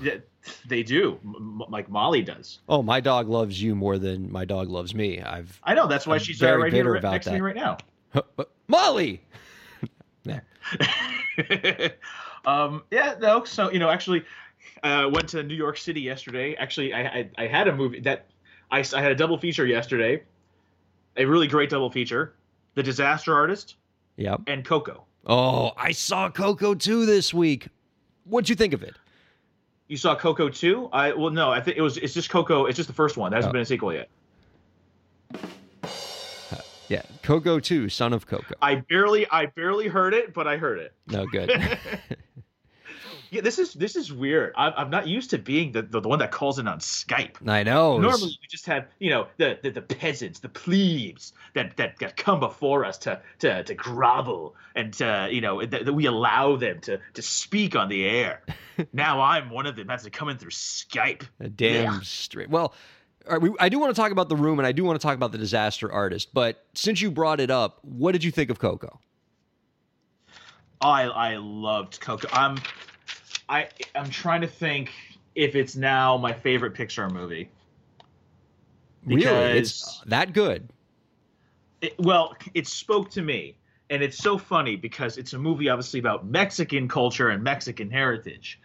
Yeah, 0.00 0.16
they 0.66 0.82
do, 0.82 1.18
M- 1.24 1.62
like 1.68 1.88
Molly 1.88 2.22
does. 2.22 2.58
Oh, 2.68 2.82
my 2.82 3.00
dog 3.00 3.28
loves 3.28 3.60
you 3.60 3.74
more 3.74 3.98
than 3.98 4.30
my 4.30 4.44
dog 4.44 4.68
loves 4.68 4.94
me. 4.94 5.20
I've. 5.20 5.60
I 5.62 5.74
know 5.74 5.86
that's 5.86 6.06
why 6.06 6.14
I'm 6.14 6.20
she's 6.20 6.38
very 6.38 6.62
right 6.62 6.72
bitter 6.72 6.90
here 6.90 6.96
about 6.96 7.12
next 7.12 7.26
that. 7.26 7.32
to 7.32 7.36
me 7.36 7.40
right 7.40 7.56
now. 7.56 7.78
Molly. 8.68 9.22
um, 12.46 12.82
yeah, 12.90 13.14
no. 13.20 13.44
So 13.44 13.70
you 13.70 13.78
know, 13.78 13.90
actually, 13.90 14.24
I 14.82 15.04
uh, 15.04 15.08
went 15.08 15.28
to 15.30 15.42
New 15.42 15.54
York 15.54 15.76
City 15.76 16.00
yesterday. 16.00 16.54
Actually, 16.56 16.92
I, 16.92 17.02
I, 17.02 17.30
I 17.38 17.46
had 17.46 17.68
a 17.68 17.74
movie 17.74 18.00
that 18.00 18.26
I, 18.70 18.84
I 18.94 19.02
had 19.02 19.12
a 19.12 19.14
double 19.14 19.38
feature 19.38 19.66
yesterday. 19.66 20.22
A 21.16 21.24
really 21.24 21.46
great 21.46 21.70
double 21.70 21.90
feature: 21.90 22.34
The 22.74 22.82
Disaster 22.82 23.34
Artist. 23.34 23.76
Yep. 24.16 24.42
And 24.46 24.64
Coco. 24.64 25.04
Oh, 25.26 25.72
I 25.76 25.92
saw 25.92 26.30
Coco 26.30 26.74
2 26.74 27.06
this 27.06 27.32
week. 27.32 27.68
What'd 28.24 28.48
you 28.48 28.54
think 28.54 28.74
of 28.74 28.82
it? 28.82 28.96
You 29.88 29.96
saw 29.96 30.14
Coco 30.14 30.48
2? 30.48 30.90
I 30.92 31.12
well 31.12 31.30
no, 31.30 31.50
I 31.50 31.60
think 31.60 31.76
it 31.76 31.82
was 31.82 31.98
it's 31.98 32.14
just 32.14 32.30
Coco, 32.30 32.66
it's 32.66 32.76
just 32.76 32.88
the 32.88 32.94
first 32.94 33.16
one. 33.16 33.30
That 33.30 33.36
hasn't 33.36 33.50
oh. 33.50 33.54
been 33.54 33.62
a 33.62 33.66
sequel 33.66 33.92
yet. 33.92 34.08
Yeah, 36.94 37.02
Coco 37.22 37.58
2, 37.58 37.88
Son 37.88 38.12
of 38.12 38.26
Coco. 38.26 38.54
I 38.62 38.76
barely 38.76 39.26
I 39.28 39.46
barely 39.46 39.88
heard 39.88 40.14
it, 40.14 40.32
but 40.32 40.46
I 40.46 40.56
heard 40.56 40.78
it. 40.78 40.92
No 41.08 41.26
good. 41.26 41.50
Yeah, 43.34 43.40
this 43.40 43.58
is 43.58 43.74
this 43.74 43.96
is 43.96 44.12
weird. 44.12 44.52
I'm, 44.56 44.72
I'm 44.76 44.90
not 44.90 45.08
used 45.08 45.30
to 45.30 45.38
being 45.38 45.72
the, 45.72 45.82
the, 45.82 46.00
the 46.00 46.08
one 46.08 46.20
that 46.20 46.30
calls 46.30 46.60
in 46.60 46.68
on 46.68 46.78
Skype. 46.78 47.48
I 47.48 47.64
know. 47.64 47.98
Normally, 47.98 48.38
we 48.40 48.46
just 48.48 48.66
have 48.66 48.86
you 49.00 49.10
know 49.10 49.26
the, 49.38 49.58
the, 49.60 49.72
the 49.72 49.82
peasants, 49.82 50.38
the 50.38 50.48
plebes 50.48 51.32
that, 51.54 51.76
that 51.76 51.98
that 51.98 52.16
come 52.16 52.38
before 52.38 52.84
us 52.84 52.98
to 52.98 53.20
to, 53.40 53.64
to 53.64 53.74
grovel 53.74 54.54
and 54.76 54.92
to, 54.94 55.28
you 55.32 55.40
know 55.40 55.66
that, 55.66 55.84
that 55.84 55.92
we 55.92 56.06
allow 56.06 56.54
them 56.54 56.78
to 56.82 57.00
to 57.14 57.22
speak 57.22 57.74
on 57.74 57.88
the 57.88 58.06
air. 58.06 58.42
now 58.92 59.20
I'm 59.20 59.50
one 59.50 59.66
of 59.66 59.74
them. 59.74 59.88
That's 59.88 60.08
coming 60.10 60.36
through 60.36 60.52
Skype. 60.52 61.24
A 61.40 61.48
damn 61.48 61.94
yeah. 61.94 62.00
straight. 62.02 62.50
Well. 62.50 62.72
We, 63.40 63.54
I 63.58 63.68
do 63.68 63.78
want 63.78 63.94
to 63.94 64.00
talk 64.00 64.12
about 64.12 64.28
the 64.28 64.36
room, 64.36 64.58
and 64.58 64.66
I 64.66 64.72
do 64.72 64.84
want 64.84 65.00
to 65.00 65.04
talk 65.04 65.14
about 65.14 65.32
the 65.32 65.38
disaster 65.38 65.90
artist. 65.90 66.34
But 66.34 66.64
since 66.74 67.00
you 67.00 67.10
brought 67.10 67.40
it 67.40 67.50
up, 67.50 67.78
what 67.82 68.12
did 68.12 68.24
you 68.24 68.30
think 68.30 68.50
of 68.50 68.58
Coco? 68.58 69.00
I 70.80 71.04
I 71.04 71.36
loved 71.36 72.00
Coco. 72.00 72.28
I'm 72.32 72.58
I 73.48 73.68
I'm 73.94 74.10
trying 74.10 74.42
to 74.42 74.46
think 74.46 74.92
if 75.34 75.54
it's 75.54 75.76
now 75.76 76.16
my 76.16 76.32
favorite 76.32 76.74
Pixar 76.74 77.10
movie. 77.10 77.50
Because 79.06 79.24
really, 79.24 79.58
it's 79.58 80.02
that 80.06 80.32
good. 80.32 80.68
It, 81.82 81.94
well, 81.98 82.36
it 82.54 82.66
spoke 82.66 83.10
to 83.10 83.22
me, 83.22 83.56
and 83.90 84.02
it's 84.02 84.16
so 84.16 84.38
funny 84.38 84.76
because 84.76 85.18
it's 85.18 85.34
a 85.34 85.38
movie 85.38 85.68
obviously 85.68 86.00
about 86.00 86.26
Mexican 86.26 86.88
culture 86.88 87.28
and 87.28 87.42
Mexican 87.42 87.90
heritage. 87.90 88.60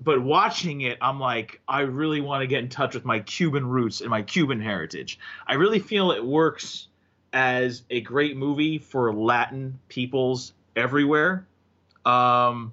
But 0.00 0.22
watching 0.22 0.82
it, 0.82 0.98
I'm 1.00 1.18
like, 1.18 1.60
I 1.66 1.80
really 1.80 2.20
want 2.20 2.42
to 2.42 2.46
get 2.46 2.60
in 2.62 2.68
touch 2.68 2.94
with 2.94 3.04
my 3.04 3.20
Cuban 3.20 3.66
roots 3.66 4.00
and 4.00 4.10
my 4.10 4.22
Cuban 4.22 4.60
heritage. 4.60 5.18
I 5.46 5.54
really 5.54 5.80
feel 5.80 6.12
it 6.12 6.24
works 6.24 6.88
as 7.32 7.82
a 7.90 8.00
great 8.00 8.36
movie 8.36 8.78
for 8.78 9.12
Latin 9.12 9.78
peoples 9.88 10.52
everywhere. 10.76 11.46
Um, 12.04 12.72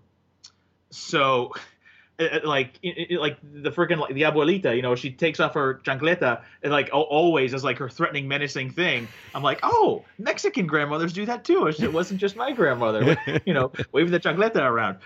so 0.91 1.53
Eh, 2.17 2.27
eh, 2.31 2.39
like 2.45 2.79
like 3.19 3.37
the 3.43 3.69
freaking 3.69 3.99
like 3.99 4.13
the 4.13 4.21
abuelita 4.21 4.73
you 4.73 4.81
know 4.81 4.95
she 4.95 5.11
takes 5.11 5.41
off 5.41 5.53
her 5.53 5.81
chancleta 5.83 6.41
and 6.63 6.71
like 6.71 6.89
always 6.93 7.53
as 7.53 7.61
like 7.61 7.77
her 7.77 7.89
threatening 7.89 8.25
menacing 8.25 8.69
thing. 8.71 9.07
I'm 9.33 9.43
like 9.43 9.59
oh 9.63 10.05
mexican 10.17 10.65
grandmothers 10.65 11.11
do 11.11 11.25
that 11.25 11.43
too. 11.43 11.67
It 11.67 11.91
wasn't 11.91 12.21
just 12.21 12.37
my 12.37 12.53
grandmother. 12.53 13.17
You 13.45 13.53
know 13.53 13.71
waving 13.91 14.13
the 14.13 14.19
chancleta 14.21 14.61
around. 14.61 14.99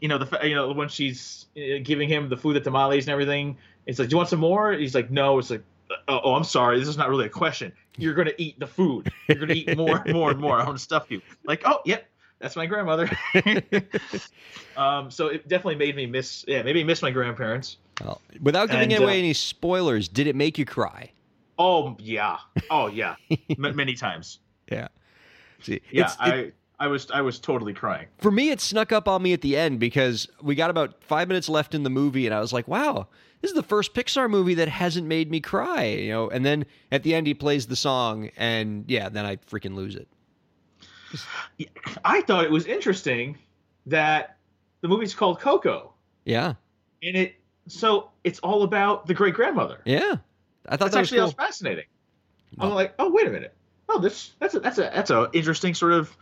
You 0.00 0.08
know 0.08 0.18
the 0.18 0.46
you 0.46 0.56
know 0.56 0.72
when 0.72 0.88
she's 0.88 1.46
uh, 1.56 1.78
giving 1.84 2.08
him 2.08 2.28
the 2.28 2.36
food 2.36 2.56
the 2.56 2.60
tamales 2.60 3.04
and 3.04 3.12
everything 3.12 3.56
it's 3.86 4.00
like 4.00 4.08
do 4.08 4.14
you 4.14 4.16
want 4.16 4.28
some 4.28 4.40
more? 4.40 4.72
He's 4.72 4.94
like 4.94 5.10
no. 5.10 5.38
It's 5.38 5.50
like 5.50 5.62
oh, 6.08 6.20
oh 6.24 6.34
i'm 6.34 6.44
sorry. 6.44 6.78
This 6.78 6.88
is 6.88 6.96
not 6.96 7.08
really 7.08 7.26
a 7.26 7.30
question. 7.30 7.72
You're 7.96 8.14
gonna 8.14 8.32
eat 8.38 8.58
the 8.58 8.66
food. 8.66 9.12
You're 9.28 9.38
gonna 9.38 9.54
eat 9.54 9.76
more 9.76 10.02
and 10.04 10.12
more 10.12 10.30
and 10.32 10.40
more. 10.40 10.60
I 10.60 10.64
want 10.64 10.78
to 10.78 10.82
stuff 10.82 11.10
you. 11.10 11.22
Like 11.44 11.62
oh 11.64 11.80
yep 11.84 12.08
that's 12.38 12.56
my 12.56 12.66
grandmother. 12.66 13.10
um, 14.76 15.10
so 15.10 15.28
it 15.28 15.48
definitely 15.48 15.76
made 15.76 15.96
me 15.96 16.06
miss, 16.06 16.44
yeah, 16.46 16.62
maybe 16.62 16.84
miss 16.84 17.02
my 17.02 17.10
grandparents. 17.10 17.78
Well, 18.02 18.20
without 18.42 18.70
giving 18.70 18.92
and, 18.92 19.02
away 19.02 19.14
uh, 19.14 19.18
any 19.20 19.32
spoilers, 19.32 20.08
did 20.08 20.26
it 20.26 20.36
make 20.36 20.58
you 20.58 20.64
cry? 20.64 21.12
Oh 21.58 21.96
yeah, 21.98 22.36
oh 22.70 22.88
yeah, 22.88 23.16
M- 23.30 23.40
many 23.74 23.94
times. 23.94 24.40
Yeah. 24.70 24.88
See, 25.62 25.80
yeah, 25.90 26.12
I. 26.18 26.30
It, 26.34 26.54
I 26.78 26.88
was 26.88 27.10
I 27.10 27.22
was 27.22 27.38
totally 27.38 27.72
crying. 27.72 28.06
For 28.18 28.30
me, 28.30 28.50
it 28.50 28.60
snuck 28.60 28.92
up 28.92 29.08
on 29.08 29.22
me 29.22 29.32
at 29.32 29.40
the 29.40 29.56
end 29.56 29.80
because 29.80 30.28
we 30.42 30.54
got 30.54 30.68
about 30.68 31.02
five 31.02 31.26
minutes 31.26 31.48
left 31.48 31.74
in 31.74 31.84
the 31.84 31.90
movie, 31.90 32.26
and 32.26 32.34
I 32.34 32.40
was 32.40 32.52
like, 32.52 32.68
"Wow, 32.68 33.08
this 33.40 33.50
is 33.50 33.54
the 33.54 33.62
first 33.62 33.94
Pixar 33.94 34.28
movie 34.28 34.52
that 34.54 34.68
hasn't 34.68 35.06
made 35.06 35.30
me 35.30 35.40
cry." 35.40 35.84
You 35.84 36.10
know, 36.10 36.28
and 36.28 36.44
then 36.44 36.66
at 36.92 37.02
the 37.02 37.14
end, 37.14 37.26
he 37.26 37.32
plays 37.32 37.66
the 37.66 37.76
song, 37.76 38.28
and 38.36 38.84
yeah, 38.88 39.08
then 39.08 39.24
I 39.24 39.36
freaking 39.36 39.74
lose 39.74 39.96
it. 39.96 40.06
I 42.04 42.20
thought 42.22 42.44
it 42.44 42.50
was 42.50 42.66
interesting 42.66 43.38
that 43.86 44.36
the 44.80 44.88
movie's 44.88 45.14
called 45.14 45.40
Coco. 45.40 45.92
Yeah. 46.24 46.54
And 47.02 47.16
it 47.16 47.34
so 47.68 48.10
it's 48.24 48.38
all 48.40 48.62
about 48.62 49.06
the 49.06 49.14
great 49.14 49.34
grandmother. 49.34 49.80
Yeah. 49.84 50.16
I 50.66 50.76
thought 50.76 50.90
that's 50.90 50.94
that 50.94 51.00
actually 51.00 51.20
cool. 51.20 51.30
fascinating. 51.32 51.84
I'm 52.58 52.70
like, 52.70 52.94
oh 52.98 53.10
wait 53.10 53.26
a 53.26 53.30
minute. 53.30 53.54
Oh, 53.88 53.98
this 54.00 54.32
that's 54.38 54.54
a 54.54 54.60
that's 54.60 54.78
a 54.78 54.90
that's 54.94 55.10
a 55.10 55.30
interesting 55.32 55.74
sort 55.74 55.92
of 55.92 56.16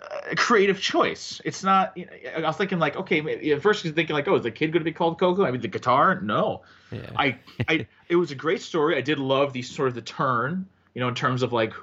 uh, 0.00 0.34
creative 0.36 0.80
choice. 0.80 1.40
It's 1.44 1.62
not. 1.62 1.96
You 1.96 2.06
know, 2.06 2.12
I 2.36 2.40
was 2.40 2.56
thinking 2.56 2.78
like, 2.78 2.96
okay, 2.96 3.20
maybe, 3.20 3.52
at 3.52 3.62
first 3.62 3.84
was 3.84 3.92
thinking 3.92 4.14
like, 4.14 4.26
oh, 4.28 4.36
is 4.36 4.42
the 4.42 4.50
kid 4.50 4.72
going 4.72 4.80
to 4.80 4.84
be 4.84 4.92
called 4.92 5.18
Coco? 5.18 5.44
I 5.44 5.50
mean, 5.50 5.60
the 5.60 5.68
guitar? 5.68 6.20
No. 6.20 6.62
Yeah. 6.90 7.10
I, 7.16 7.38
I, 7.68 7.86
it 8.08 8.16
was 8.16 8.30
a 8.30 8.34
great 8.34 8.62
story. 8.62 8.96
I 8.96 9.00
did 9.00 9.18
love 9.18 9.52
the 9.52 9.62
sort 9.62 9.88
of 9.88 9.94
the 9.94 10.02
turn, 10.02 10.66
you 10.94 11.00
know, 11.00 11.08
in 11.08 11.14
terms 11.14 11.42
of 11.42 11.52
like 11.52 11.74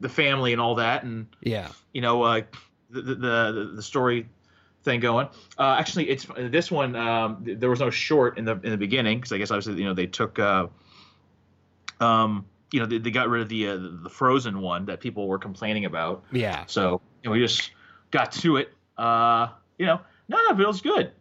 the 0.00 0.08
family 0.08 0.52
and 0.52 0.60
all 0.60 0.76
that, 0.76 1.04
and 1.04 1.26
yeah, 1.40 1.68
you 1.92 2.00
know, 2.00 2.22
uh, 2.22 2.42
the, 2.90 3.02
the 3.02 3.72
the 3.76 3.82
story 3.82 4.28
thing 4.82 5.00
going. 5.00 5.28
Uh, 5.58 5.76
actually, 5.78 6.08
it's 6.08 6.26
this 6.36 6.70
one. 6.70 6.96
Um, 6.96 7.44
there 7.44 7.70
was 7.70 7.80
no 7.80 7.90
short 7.90 8.38
in 8.38 8.44
the 8.44 8.52
in 8.62 8.70
the 8.70 8.76
beginning 8.76 9.18
because 9.18 9.32
I 9.32 9.38
guess 9.38 9.50
obviously 9.50 9.74
you 9.74 9.84
know 9.84 9.94
they 9.94 10.06
took. 10.06 10.38
Uh, 10.38 10.68
um, 12.00 12.46
you 12.72 12.80
know 12.80 12.86
they, 12.86 12.98
they 12.98 13.10
got 13.10 13.28
rid 13.28 13.42
of 13.42 13.48
the 13.48 13.68
uh, 13.68 13.78
the 14.02 14.10
Frozen 14.10 14.60
one 14.60 14.86
that 14.86 15.00
people 15.00 15.26
were 15.26 15.38
complaining 15.38 15.84
about. 15.84 16.24
Yeah. 16.32 16.64
So 16.66 17.00
you 17.22 17.28
know, 17.28 17.32
we 17.32 17.40
just 17.40 17.70
got 18.10 18.32
to 18.32 18.56
it. 18.56 18.72
Uh, 18.96 19.48
you 19.78 19.86
know, 19.86 20.00
no, 20.28 20.36
no, 20.36 20.54
but 20.54 20.60
it 20.60 20.66
was 20.66 20.80
good. 20.80 21.12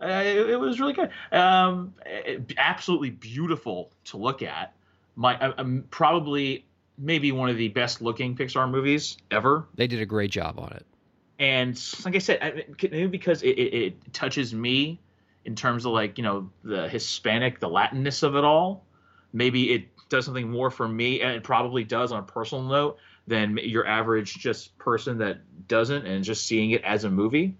Uh, 0.00 0.22
it, 0.24 0.50
it, 0.50 0.60
was 0.60 0.78
really 0.78 0.92
good. 0.92 1.10
Um, 1.32 1.94
it, 2.04 2.52
absolutely 2.58 3.10
beautiful 3.10 3.90
to 4.04 4.18
look 4.18 4.42
at. 4.42 4.74
My, 5.14 5.54
I'm 5.56 5.86
probably 5.90 6.66
maybe 6.98 7.32
one 7.32 7.48
of 7.48 7.56
the 7.56 7.68
best 7.68 8.00
looking 8.00 8.36
Pixar 8.36 8.70
movies 8.70 9.16
ever. 9.30 9.66
They 9.74 9.86
did 9.86 10.00
a 10.00 10.06
great 10.06 10.30
job 10.30 10.58
on 10.58 10.72
it. 10.72 10.86
And 11.38 11.80
like 12.04 12.14
I 12.14 12.18
said, 12.18 12.74
maybe 12.82 13.06
because 13.06 13.42
it, 13.42 13.50
it, 13.50 13.74
it 13.74 14.14
touches 14.14 14.54
me 14.54 15.00
in 15.44 15.54
terms 15.54 15.84
of 15.84 15.92
like 15.92 16.18
you 16.18 16.24
know 16.24 16.50
the 16.64 16.88
Hispanic, 16.88 17.60
the 17.60 17.68
Latinness 17.68 18.22
of 18.22 18.36
it 18.36 18.44
all. 18.44 18.84
Maybe 19.32 19.72
it 19.72 19.88
does 20.08 20.24
something 20.24 20.50
more 20.50 20.70
for 20.70 20.88
me, 20.88 21.20
and 21.20 21.32
it 21.32 21.44
probably 21.44 21.84
does 21.84 22.12
on 22.12 22.20
a 22.20 22.22
personal 22.22 22.64
note 22.64 22.98
than 23.26 23.58
your 23.58 23.86
average 23.86 24.34
just 24.34 24.76
person 24.78 25.18
that 25.18 25.68
doesn't, 25.68 26.06
and 26.06 26.24
just 26.24 26.46
seeing 26.46 26.70
it 26.70 26.82
as 26.84 27.04
a 27.04 27.10
movie. 27.10 27.56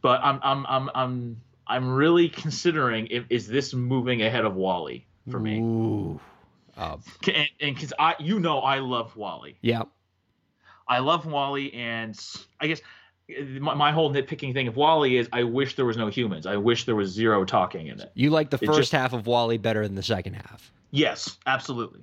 But 0.00 0.20
I'm 0.22 0.40
I'm 0.42 0.66
I'm 0.66 0.90
I'm 0.94 1.40
I'm 1.66 1.90
really 1.90 2.28
considering 2.28 3.08
if, 3.10 3.24
is 3.28 3.46
this 3.46 3.74
moving 3.74 4.22
ahead 4.22 4.44
of 4.44 4.54
WALL-E 4.54 5.04
for 5.30 5.38
me. 5.38 5.60
Ooh. 5.60 6.20
Uh, 6.80 6.96
and 7.60 7.74
because 7.74 7.92
I, 7.98 8.14
you 8.18 8.40
know, 8.40 8.60
I 8.60 8.78
love 8.78 9.14
WALL-E. 9.14 9.58
Yeah. 9.60 9.82
I 10.88 11.00
love 11.00 11.26
WALL-E, 11.26 11.72
and 11.74 12.18
I 12.58 12.68
guess 12.68 12.80
my, 13.60 13.74
my, 13.74 13.92
whole 13.92 14.10
nitpicking 14.12 14.54
thing 14.54 14.66
of 14.66 14.76
WALL-E 14.76 15.18
is 15.18 15.28
I 15.30 15.44
wish 15.44 15.76
there 15.76 15.84
was 15.84 15.98
no 15.98 16.08
humans. 16.08 16.46
I 16.46 16.56
wish 16.56 16.86
there 16.86 16.96
was 16.96 17.10
zero 17.10 17.44
talking 17.44 17.88
in 17.88 18.00
it. 18.00 18.10
You 18.14 18.30
like 18.30 18.48
the 18.48 18.56
first 18.56 18.78
just, 18.78 18.92
half 18.92 19.12
of 19.12 19.26
WALL-E 19.26 19.58
better 19.58 19.86
than 19.86 19.94
the 19.94 20.02
second 20.02 20.34
half. 20.34 20.72
Yes, 20.90 21.36
absolutely. 21.46 22.02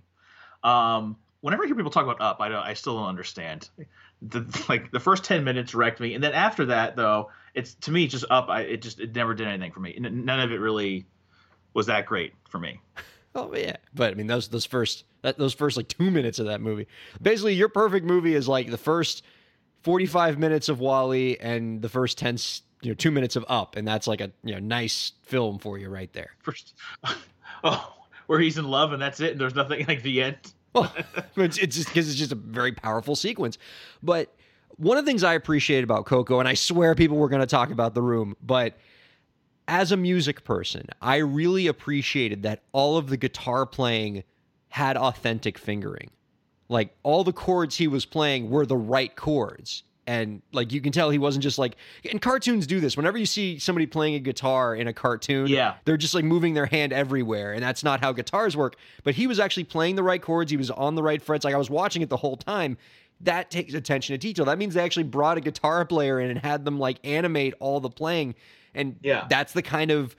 Um, 0.63 1.17
whenever 1.41 1.63
I 1.63 1.65
hear 1.65 1.75
people 1.75 1.91
talk 1.91 2.03
about 2.03 2.21
Up, 2.21 2.39
I 2.39 2.49
don't, 2.49 2.63
I 2.63 2.75
still 2.75 2.97
don't 2.97 3.09
understand. 3.09 3.69
the 4.21 4.65
like 4.69 4.91
the 4.91 4.99
first 4.99 5.23
10 5.23 5.43
minutes 5.43 5.75
wrecked 5.75 5.99
me 5.99 6.15
and 6.15 6.23
then 6.23 6.34
after 6.34 6.65
that 6.65 6.95
though 6.95 7.30
it's 7.53 7.75
to 7.75 7.91
me 7.91 8.07
just 8.07 8.25
up 8.32 8.49
I, 8.49 8.61
it 8.61 8.82
just 8.82 8.99
it 8.99 9.13
never 9.13 9.36
did 9.36 9.47
anything 9.47 9.71
for 9.71 9.80
me 9.80 9.95
none 9.99 10.39
of 10.39 10.51
it 10.51 10.59
really 10.59 11.05
was 11.75 11.86
that 11.86 12.07
great 12.07 12.34
for 12.49 12.57
me 12.57 12.82
oh 13.36 13.53
yeah. 13.55 13.78
But 13.93 14.11
i 14.11 14.13
mean 14.15 14.28
those 14.28 14.47
those 14.47 14.65
first 14.65 15.05
that, 15.21 15.38
those 15.38 15.53
first 15.53 15.78
like 15.78 15.88
two 15.88 16.11
minutes 16.11 16.39
of 16.39 16.47
that 16.47 16.61
movie. 16.61 16.88
Basically 17.21 17.53
your 17.53 17.69
perfect 17.69 18.05
movie 18.05 18.36
is 18.36 18.47
like 18.47 18.69
the 18.69 18.78
first 18.78 19.23
45 19.84 20.38
minutes 20.38 20.69
of 20.69 20.80
WALL-E 20.80 21.38
and 21.39 21.82
the 21.82 21.89
first 21.89 22.17
10 22.17 22.38
you 22.82 22.91
know 22.91 22.95
two 22.95 23.11
minutes 23.11 23.36
of 23.36 23.45
up 23.47 23.75
and 23.75 23.88
that's 23.88 24.07
like 24.07 24.21
a 24.21 24.32
you 24.43 24.53
know 24.53 24.59
nice 24.59 25.13
film 25.23 25.59
for 25.59 25.78
you 25.78 25.89
right 25.89 26.11
there. 26.13 26.32
First 26.41 26.75
oh 27.63 27.93
where 28.28 28.39
he's 28.39 28.57
in 28.57 28.67
love 28.67 28.93
and 28.93 29.01
that's 29.01 29.19
it 29.19 29.32
and 29.32 29.41
there's 29.41 29.55
nothing 29.55 29.86
like 29.88 30.03
the 30.03 30.21
end. 30.21 30.38
Well, 30.73 30.93
it's, 31.36 31.57
it's 31.57 31.75
just 31.75 31.88
because 31.88 32.09
it's 32.09 32.17
just 32.17 32.32
a 32.32 32.36
very 32.36 32.71
powerful 32.71 33.15
sequence. 33.15 33.57
But 34.03 34.34
one 34.78 34.97
of 34.97 35.05
the 35.05 35.09
things 35.09 35.23
I 35.23 35.34
appreciate 35.34 35.84
about 35.84 36.05
Coco, 36.05 36.39
and 36.39 36.47
I 36.47 36.53
swear 36.53 36.93
people 36.93 37.17
were 37.17 37.30
going 37.30 37.41
to 37.41 37.47
talk 37.47 37.71
about 37.71 37.95
the 37.95 38.01
room, 38.01 38.36
but 38.41 38.78
as 39.68 39.91
a 39.91 39.97
music 39.97 40.43
person, 40.43 40.88
I 41.01 41.18
really 41.18 41.68
appreciated 41.68 42.43
that 42.43 42.63
all 42.72 42.97
of 42.97 43.09
the 43.09 43.18
guitar 43.18 43.65
playing 43.65 44.24
had 44.70 44.97
authentic 44.97 45.57
fingering. 45.57 46.11
Like 46.70 46.95
all 47.03 47.24
the 47.24 47.34
chords 47.34 47.76
he 47.76 47.88
was 47.88 48.05
playing 48.05 48.49
were 48.49 48.65
the 48.65 48.78
right 48.78 49.15
chords. 49.15 49.84
And 50.05 50.41
like 50.53 50.72
you 50.72 50.80
can 50.80 50.93
tell 50.93 51.09
he 51.09 51.18
wasn't 51.18 51.43
just 51.43 51.57
like 51.57 51.76
and 52.09 52.22
cartoons 52.22 52.65
do 52.65 52.80
this. 52.80 52.95
Whenever 52.95 53.18
you 53.18 53.26
see 53.26 53.59
somebody 53.59 53.86
playing 53.86 54.15
a 54.15 54.20
guitar 54.20 54.74
in 54.74 54.88
a 54.88 54.93
cartoon 54.93 55.47
yeah. 55.47 55.76
they're 55.84 55.97
just 55.97 56.13
like 56.13 56.24
moving 56.24 56.53
their 56.53 56.65
hand 56.65 56.93
everywhere 56.93 57.51
and 57.51 57.61
that's 57.61 57.84
not 57.84 57.99
how 57.99 58.13
guitars 58.13 58.55
work. 58.55 58.78
But 59.03 59.15
he 59.15 59.28
was 59.28 59.38
actually 59.38 59.65
playing 59.65 59.95
the 59.95 60.03
right 60.03 60.22
chords. 60.22 60.49
He 60.49 60.55
was 60.55 60.72
on 60.72 60.95
the 60.95 61.03
right 61.03 61.22
frets. 61.22 61.43
Like 61.43 61.53
i 61.53 61.57
was 61.57 61.70
watching 61.70 62.01
it 62.01 62.09
the 62.09 62.18
whole 62.18 62.38
time. 62.38 62.78
That 63.22 63.51
takes 63.51 63.74
attention 63.74 64.13
to 64.13 64.18
detail. 64.18 64.45
That 64.45 64.57
means 64.57 64.76
they 64.76 64.84
actually 64.84 65.03
brought 65.03 65.38
a 65.38 65.41
guitar 65.41 65.84
player 65.84 66.22
in 66.22 66.30
and 66.30 66.39
had 66.39 66.63
them 66.63 66.80
like 66.80 66.99
animate 67.03 67.53
all 67.59 67.82
the 67.82 67.89
playing 67.89 68.36
and 68.78 68.95
yeah 69.01 69.25
that's 69.30 69.53
the 69.53 69.61
kind 69.61 69.91
of 69.91 70.15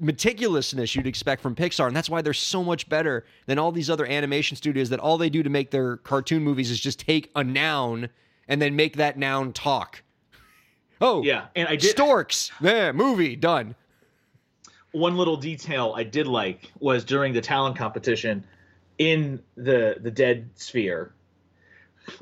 meticulousness 0.00 0.94
you'd 0.94 1.06
expect 1.06 1.42
from 1.42 1.54
Pixar. 1.54 1.86
And 1.86 1.96
that's 1.96 2.10
why 2.10 2.22
they're 2.22 2.34
so 2.34 2.62
much 2.62 2.88
better 2.88 3.24
than 3.46 3.58
all 3.58 3.72
these 3.72 3.90
other 3.90 4.06
animation 4.06 4.56
studios 4.56 4.90
that 4.90 5.00
all 5.00 5.18
they 5.18 5.30
do 5.30 5.42
to 5.42 5.50
make 5.50 5.70
their 5.70 5.96
cartoon 5.98 6.42
movies 6.42 6.70
is 6.70 6.80
just 6.80 7.00
take 7.00 7.30
a 7.34 7.42
noun 7.42 8.08
and 8.48 8.60
then 8.60 8.76
make 8.76 8.96
that 8.96 9.18
noun 9.18 9.52
talk. 9.52 10.02
Oh, 11.00 11.22
yeah, 11.22 11.46
and 11.54 11.68
I 11.68 11.76
did 11.76 11.90
storks. 11.90 12.50
Yeah, 12.60 12.92
movie 12.92 13.36
done. 13.36 13.74
One 14.92 15.16
little 15.16 15.36
detail 15.36 15.92
I 15.94 16.04
did 16.04 16.26
like 16.26 16.72
was 16.78 17.04
during 17.04 17.34
the 17.34 17.42
talent 17.42 17.76
competition 17.76 18.44
in 18.98 19.42
the 19.56 19.96
the 20.00 20.10
dead 20.10 20.48
sphere 20.54 21.12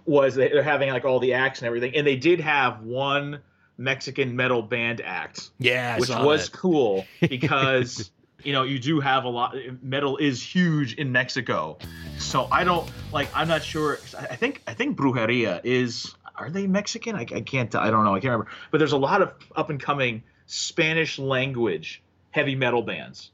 was 0.07 0.35
they're 0.35 0.63
having 0.63 0.91
like 0.91 1.05
all 1.05 1.21
the 1.21 1.35
acts 1.35 1.61
and 1.61 1.67
everything, 1.69 1.95
and 1.95 2.05
they 2.05 2.17
did 2.17 2.41
have 2.41 2.81
one 2.83 3.41
Mexican 3.77 4.37
metal 4.37 4.63
band 4.63 5.01
act. 5.01 5.51
Yeah, 5.59 5.99
which 5.99 6.11
was 6.11 6.51
that. 6.51 6.57
cool 6.57 7.07
because 7.21 8.11
you 8.43 8.53
know 8.53 8.63
you 8.63 8.79
do 8.79 9.01
have 9.01 9.25
a 9.25 9.29
lot. 9.29 9.57
Metal 9.83 10.17
is 10.17 10.43
huge 10.43 10.95
in 10.95 11.13
Mexico, 11.13 11.79
so 12.19 12.49
I 12.51 12.65
don't 12.65 12.89
like. 13.13 13.29
I'm 13.35 13.49
not 13.49 13.63
sure. 13.63 13.99
I 14.19 14.37
think 14.37 14.63
I 14.67 14.75
think 14.75 14.97
Brujeria 14.97 15.61
is. 15.65 16.15
Are 16.37 16.51
they 16.51 16.67
Mexican? 16.67 17.15
I, 17.15 17.21
I 17.21 17.41
can't. 17.43 17.73
I 17.75 17.91
don't 17.91 18.05
know. 18.05 18.15
I 18.15 18.21
can't 18.21 18.33
remember. 18.33 18.51
But 18.71 18.79
there's 18.79 18.93
a 18.93 18.99
lot 18.99 19.23
of 19.23 19.33
up 19.55 19.71
and 19.71 19.81
coming 19.81 20.23
Spanish 20.47 21.19
language 21.19 22.03
heavy 22.31 22.57
metal 22.57 22.83
bands, 22.83 23.31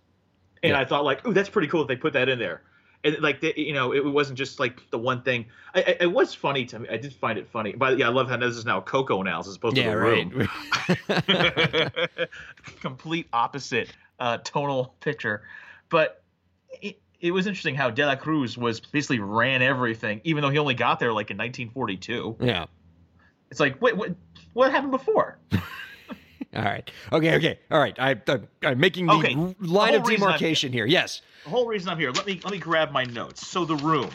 and 0.63 0.73
yeah. 0.73 0.81
I 0.81 0.85
thought 0.85 1.05
like, 1.05 1.27
ooh, 1.27 1.33
that's 1.33 1.49
pretty 1.49 1.69
cool 1.69 1.83
if 1.83 1.89
they 1.89 1.97
put 1.97 2.13
that 2.13 2.29
in 2.29 2.39
there. 2.39 2.63
And 3.03 3.19
like, 3.21 3.41
they, 3.41 3.55
you 3.57 3.73
know, 3.73 3.93
it 3.93 4.05
wasn't 4.05 4.37
just 4.39 4.61
like 4.61 4.83
the 4.91 4.99
one 4.99 5.23
thing. 5.23 5.47
I, 5.75 5.81
I, 5.81 5.97
it 6.01 6.13
was 6.13 6.35
funny 6.35 6.67
to 6.67 6.81
me. 6.81 6.89
I 6.91 6.99
did 6.99 7.15
find 7.15 7.39
it 7.39 7.49
funny. 7.49 7.73
But 7.73 7.99
yeah, 7.99 8.09
I 8.09 8.11
love 8.11 8.29
how 8.29 8.37
this 8.37 8.57
is 8.57 8.67
now 8.67 8.81
Coco 8.81 9.21
analysis 9.21 9.53
as 9.53 9.57
opposed 9.57 9.77
yeah, 9.79 9.85
to 9.85 9.91
the 9.91 9.97
room. 9.97 10.49
Complete 12.81 13.27
opposite 13.33 13.91
uh, 14.19 14.39
tonal 14.39 14.95
picture. 15.01 15.43
But 15.89 16.23
it, 16.83 17.01
it 17.21 17.33
was 17.33 17.47
interesting 17.47 17.75
how 17.75 17.91
De 17.91 18.05
La 18.05 18.17
Cruz 18.17 18.59
was 18.59 18.81
basically 18.81 19.19
ran 19.19 19.63
everything, 19.63 20.21
even 20.25 20.43
though 20.43 20.51
he 20.51 20.59
only 20.59 20.75
got 20.75 21.01
there 21.01 21.13
like 21.13 21.31
in 21.31 21.39
1942. 21.39 22.37
Yeah. 22.41 22.67
It's 23.51 23.61
like, 23.61 23.81
wait, 23.83 23.97
what, 23.97 24.15
what 24.53 24.71
happened 24.71 24.93
before? 24.93 25.39
All 26.55 26.63
right. 26.63 26.91
Okay. 27.13 27.37
Okay. 27.37 27.59
All 27.71 27.79
right. 27.79 27.97
I, 27.99 28.21
I, 28.27 28.41
am 28.71 28.81
making 28.81 29.07
the 29.07 29.13
okay. 29.15 29.35
line 29.61 29.93
the 29.93 30.01
of 30.01 30.05
demarcation 30.05 30.73
here. 30.73 30.85
Yes. 30.85 31.23
The 31.45 31.51
whole 31.51 31.67
reason 31.67 31.89
I'm 31.89 31.99
here. 31.99 32.11
Let 32.11 32.27
me 32.27 32.41
let 32.43 32.53
me 32.53 32.59
grab 32.59 32.91
my 32.91 33.05
notes. 33.05 33.47
So, 33.47 33.65
The 33.65 33.77
Room, 33.77 34.11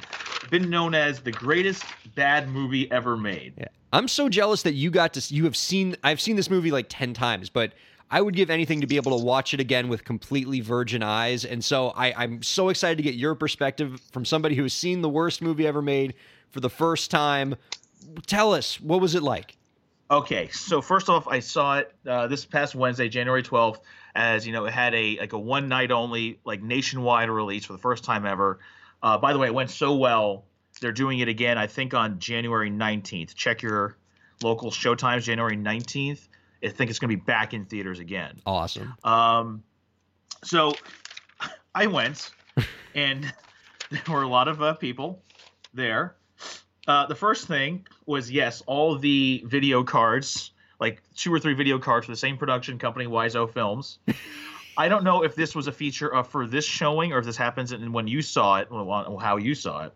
been 0.49 0.69
known 0.69 0.93
as 0.93 1.21
the 1.21 1.31
greatest 1.31 1.85
bad 2.13 2.49
movie 2.49 2.91
ever 2.91 3.15
made. 3.15 3.53
Yeah. 3.57 3.67
I'm 3.93 4.07
so 4.09 4.27
jealous 4.27 4.63
that 4.63 4.73
you 4.73 4.91
got 4.91 5.13
to. 5.13 5.33
You 5.33 5.45
have 5.45 5.55
seen. 5.55 5.95
I've 6.03 6.19
seen 6.19 6.35
this 6.35 6.49
movie 6.49 6.71
like 6.71 6.87
ten 6.89 7.13
times, 7.13 7.49
but 7.49 7.71
I 8.11 8.21
would 8.21 8.35
give 8.35 8.49
anything 8.49 8.81
to 8.81 8.87
be 8.87 8.97
able 8.97 9.17
to 9.17 9.23
watch 9.23 9.53
it 9.53 9.59
again 9.59 9.87
with 9.87 10.03
completely 10.03 10.61
virgin 10.61 11.01
eyes. 11.01 11.45
And 11.45 11.63
so 11.63 11.89
I, 11.89 12.13
I'm 12.23 12.43
so 12.43 12.69
excited 12.69 12.97
to 12.97 13.03
get 13.03 13.15
your 13.15 13.33
perspective 13.33 13.99
from 14.11 14.25
somebody 14.25 14.55
who 14.55 14.63
has 14.63 14.73
seen 14.73 15.01
the 15.01 15.09
worst 15.09 15.41
movie 15.41 15.65
ever 15.65 15.81
made 15.81 16.13
for 16.51 16.59
the 16.59 16.69
first 16.69 17.09
time. 17.09 17.55
Tell 18.27 18.53
us, 18.53 18.79
what 18.79 19.01
was 19.01 19.15
it 19.15 19.23
like? 19.23 19.57
Okay, 20.09 20.49
so 20.49 20.81
first 20.81 21.09
off, 21.09 21.27
I 21.27 21.39
saw 21.39 21.79
it 21.79 21.91
uh, 22.05 22.27
this 22.27 22.45
past 22.45 22.75
Wednesday, 22.75 23.09
January 23.09 23.41
12th, 23.41 23.79
as 24.13 24.45
you 24.45 24.53
know, 24.53 24.65
it 24.65 24.73
had 24.73 24.93
a 24.93 25.17
like 25.19 25.33
a 25.33 25.39
one 25.39 25.67
night 25.67 25.91
only, 25.91 26.39
like 26.45 26.61
nationwide 26.61 27.29
release 27.29 27.65
for 27.65 27.73
the 27.73 27.79
first 27.79 28.03
time 28.03 28.25
ever. 28.25 28.59
Uh, 29.01 29.17
by 29.17 29.33
the 29.33 29.39
way, 29.39 29.47
it 29.47 29.53
went 29.53 29.71
so 29.71 29.95
well. 29.95 30.45
They're 30.79 30.91
doing 30.91 31.19
it 31.19 31.27
again, 31.27 31.57
I 31.57 31.67
think, 31.67 31.93
on 31.93 32.19
January 32.19 32.69
19th. 32.69 33.33
Check 33.33 33.61
your 33.61 33.97
local 34.43 34.71
showtimes, 34.71 35.23
January 35.23 35.57
19th. 35.57 36.27
I 36.63 36.69
think 36.69 36.89
it's 36.89 36.99
going 36.99 37.09
to 37.09 37.17
be 37.17 37.21
back 37.21 37.53
in 37.53 37.65
theaters 37.65 37.99
again. 37.99 38.41
Awesome. 38.45 38.93
Um, 39.03 39.63
so 40.43 40.73
I 41.73 41.87
went, 41.87 42.31
and 42.93 43.23
there 43.89 44.03
were 44.09 44.23
a 44.23 44.27
lot 44.27 44.47
of 44.47 44.61
uh, 44.61 44.73
people 44.73 45.21
there. 45.73 46.15
Uh, 46.87 47.05
the 47.07 47.15
first 47.15 47.47
thing 47.47 47.85
was 48.05 48.29
yes, 48.31 48.61
all 48.67 48.97
the 48.97 49.43
video 49.45 49.83
cards, 49.83 50.51
like 50.79 51.01
two 51.15 51.33
or 51.33 51.39
three 51.39 51.53
video 51.53 51.79
cards 51.79 52.05
for 52.05 52.11
the 52.11 52.17
same 52.17 52.37
production 52.37 52.77
company, 52.77 53.05
Wiseau 53.05 53.51
Films. 53.51 53.99
I 54.77 54.89
don't 54.89 55.03
know 55.03 55.23
if 55.23 55.35
this 55.35 55.55
was 55.55 55.67
a 55.67 55.71
feature 55.71 56.13
of, 56.13 56.27
for 56.27 56.45
this 56.45 56.65
showing 56.65 57.13
or 57.13 57.19
if 57.19 57.25
this 57.25 57.37
happens 57.37 57.71
in, 57.71 57.93
when 57.93 58.07
you 58.07 58.21
saw 58.21 58.57
it, 58.57 58.67
how 58.69 59.37
you 59.37 59.55
saw 59.55 59.85
it. 59.85 59.93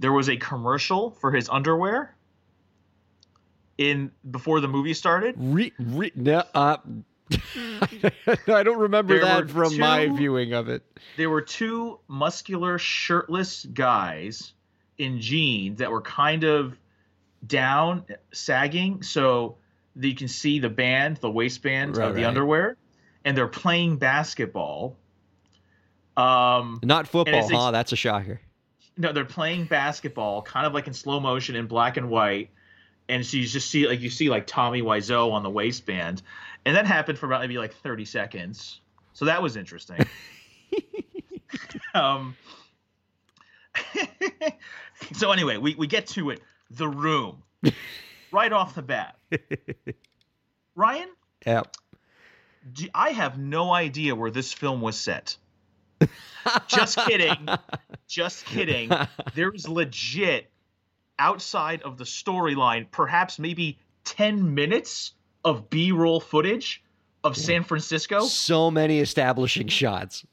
There 0.00 0.12
was 0.12 0.28
a 0.28 0.36
commercial 0.36 1.12
for 1.12 1.30
his 1.30 1.48
underwear 1.48 2.14
in 3.78 4.10
before 4.28 4.60
the 4.60 4.68
movie 4.68 4.94
started? 4.94 5.36
Re, 5.38 5.72
re, 5.78 6.12
no, 6.16 6.42
uh, 6.52 6.78
I 8.48 8.62
don't 8.62 8.78
remember 8.78 9.14
there 9.14 9.24
that 9.24 9.50
from 9.50 9.70
two, 9.70 9.78
my 9.78 10.08
viewing 10.08 10.52
of 10.52 10.68
it. 10.68 10.82
There 11.16 11.30
were 11.30 11.42
two 11.42 12.00
muscular, 12.08 12.78
shirtless 12.78 13.64
guys 13.64 14.52
in 14.98 15.20
jeans 15.20 15.78
that 15.78 15.90
were 15.90 16.02
kind 16.02 16.44
of 16.44 16.76
down, 17.46 18.04
sagging, 18.32 19.02
so 19.02 19.56
that 19.96 20.08
you 20.08 20.14
can 20.14 20.28
see 20.28 20.58
the 20.58 20.68
band, 20.68 21.18
the 21.18 21.30
waistband 21.30 21.96
right, 21.96 22.08
of 22.08 22.14
the 22.14 22.22
right. 22.22 22.28
underwear, 22.28 22.76
and 23.24 23.36
they're 23.36 23.48
playing 23.48 23.96
basketball. 23.96 24.96
Um, 26.16 26.80
Not 26.82 27.06
football, 27.06 27.48
huh? 27.48 27.70
That's 27.70 27.92
a 27.92 27.96
shocker. 27.96 28.40
No, 28.96 29.12
they're 29.12 29.24
playing 29.24 29.66
basketball, 29.66 30.42
kind 30.42 30.66
of 30.66 30.74
like 30.74 30.88
in 30.88 30.92
slow 30.92 31.20
motion 31.20 31.54
in 31.54 31.66
black 31.66 31.96
and 31.96 32.10
white 32.10 32.50
and 33.08 33.24
so 33.24 33.36
you 33.36 33.46
just 33.46 33.70
see 33.70 33.86
like 33.88 34.00
you 34.00 34.10
see 34.10 34.28
like 34.28 34.46
Tommy 34.46 34.82
Wiseau 34.82 35.32
on 35.32 35.42
the 35.42 35.50
waistband, 35.50 36.22
and 36.64 36.76
that 36.76 36.86
happened 36.86 37.18
for 37.18 37.26
about 37.26 37.40
maybe 37.40 37.58
like 37.58 37.72
thirty 37.74 38.04
seconds. 38.04 38.80
So 39.14 39.24
that 39.24 39.42
was 39.42 39.56
interesting. 39.56 40.06
um, 41.94 42.36
so 45.12 45.32
anyway, 45.32 45.56
we 45.56 45.74
we 45.74 45.86
get 45.86 46.06
to 46.08 46.30
it. 46.30 46.40
The 46.70 46.88
room, 46.88 47.42
right 48.32 48.52
off 48.52 48.74
the 48.74 48.82
bat. 48.82 49.16
Ryan. 50.74 51.08
Yeah. 51.46 51.62
I 52.94 53.10
have 53.10 53.38
no 53.38 53.72
idea 53.72 54.14
where 54.14 54.30
this 54.30 54.52
film 54.52 54.80
was 54.80 54.98
set. 54.98 55.36
Just 56.68 56.98
kidding. 56.98 57.48
Just 58.06 58.44
kidding. 58.44 58.90
There's 59.34 59.66
legit 59.68 60.50
outside 61.18 61.82
of 61.82 61.96
the 61.96 62.04
storyline, 62.04 62.90
perhaps 62.90 63.38
maybe 63.38 63.78
10 64.04 64.54
minutes 64.54 65.12
of 65.44 65.70
B 65.70 65.92
roll 65.92 66.20
footage 66.20 66.82
of 67.24 67.36
San 67.36 67.64
Francisco. 67.64 68.20
So 68.22 68.70
many 68.70 69.00
establishing 69.00 69.68
shots. 69.68 70.24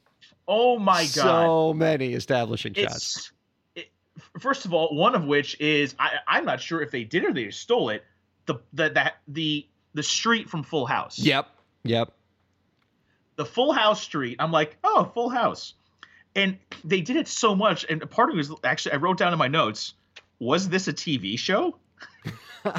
Oh 0.46 0.78
my 0.78 1.02
God. 1.02 1.12
So 1.14 1.74
many 1.74 2.14
establishing 2.14 2.74
shots. 2.74 3.32
First 4.40 4.64
of 4.64 4.72
all, 4.72 4.94
one 4.94 5.14
of 5.14 5.24
which 5.24 5.60
is 5.60 5.94
I, 5.98 6.10
I'm 6.26 6.44
not 6.44 6.60
sure 6.60 6.80
if 6.80 6.90
they 6.90 7.04
did 7.04 7.24
or 7.24 7.32
they 7.32 7.50
stole 7.50 7.90
it. 7.90 8.04
The, 8.46 8.56
the 8.72 8.90
that 8.90 9.18
the 9.28 9.66
the 9.94 10.02
street 10.02 10.48
from 10.48 10.62
Full 10.62 10.86
House. 10.86 11.18
Yep. 11.18 11.48
Yep. 11.84 12.12
The 13.36 13.44
Full 13.44 13.72
House 13.72 14.00
street. 14.02 14.36
I'm 14.38 14.52
like, 14.52 14.76
oh, 14.84 15.10
Full 15.14 15.28
House. 15.28 15.74
And 16.34 16.58
they 16.84 17.00
did 17.00 17.16
it 17.16 17.28
so 17.28 17.54
much. 17.54 17.84
And 17.88 18.08
part 18.10 18.30
of 18.30 18.34
it 18.34 18.38
was 18.38 18.52
actually 18.62 18.92
I 18.92 18.96
wrote 18.96 19.18
down 19.18 19.32
in 19.32 19.38
my 19.38 19.48
notes 19.48 19.94
was 20.38 20.68
this 20.68 20.88
a 20.88 20.92
TV 20.92 21.38
show? 21.38 21.76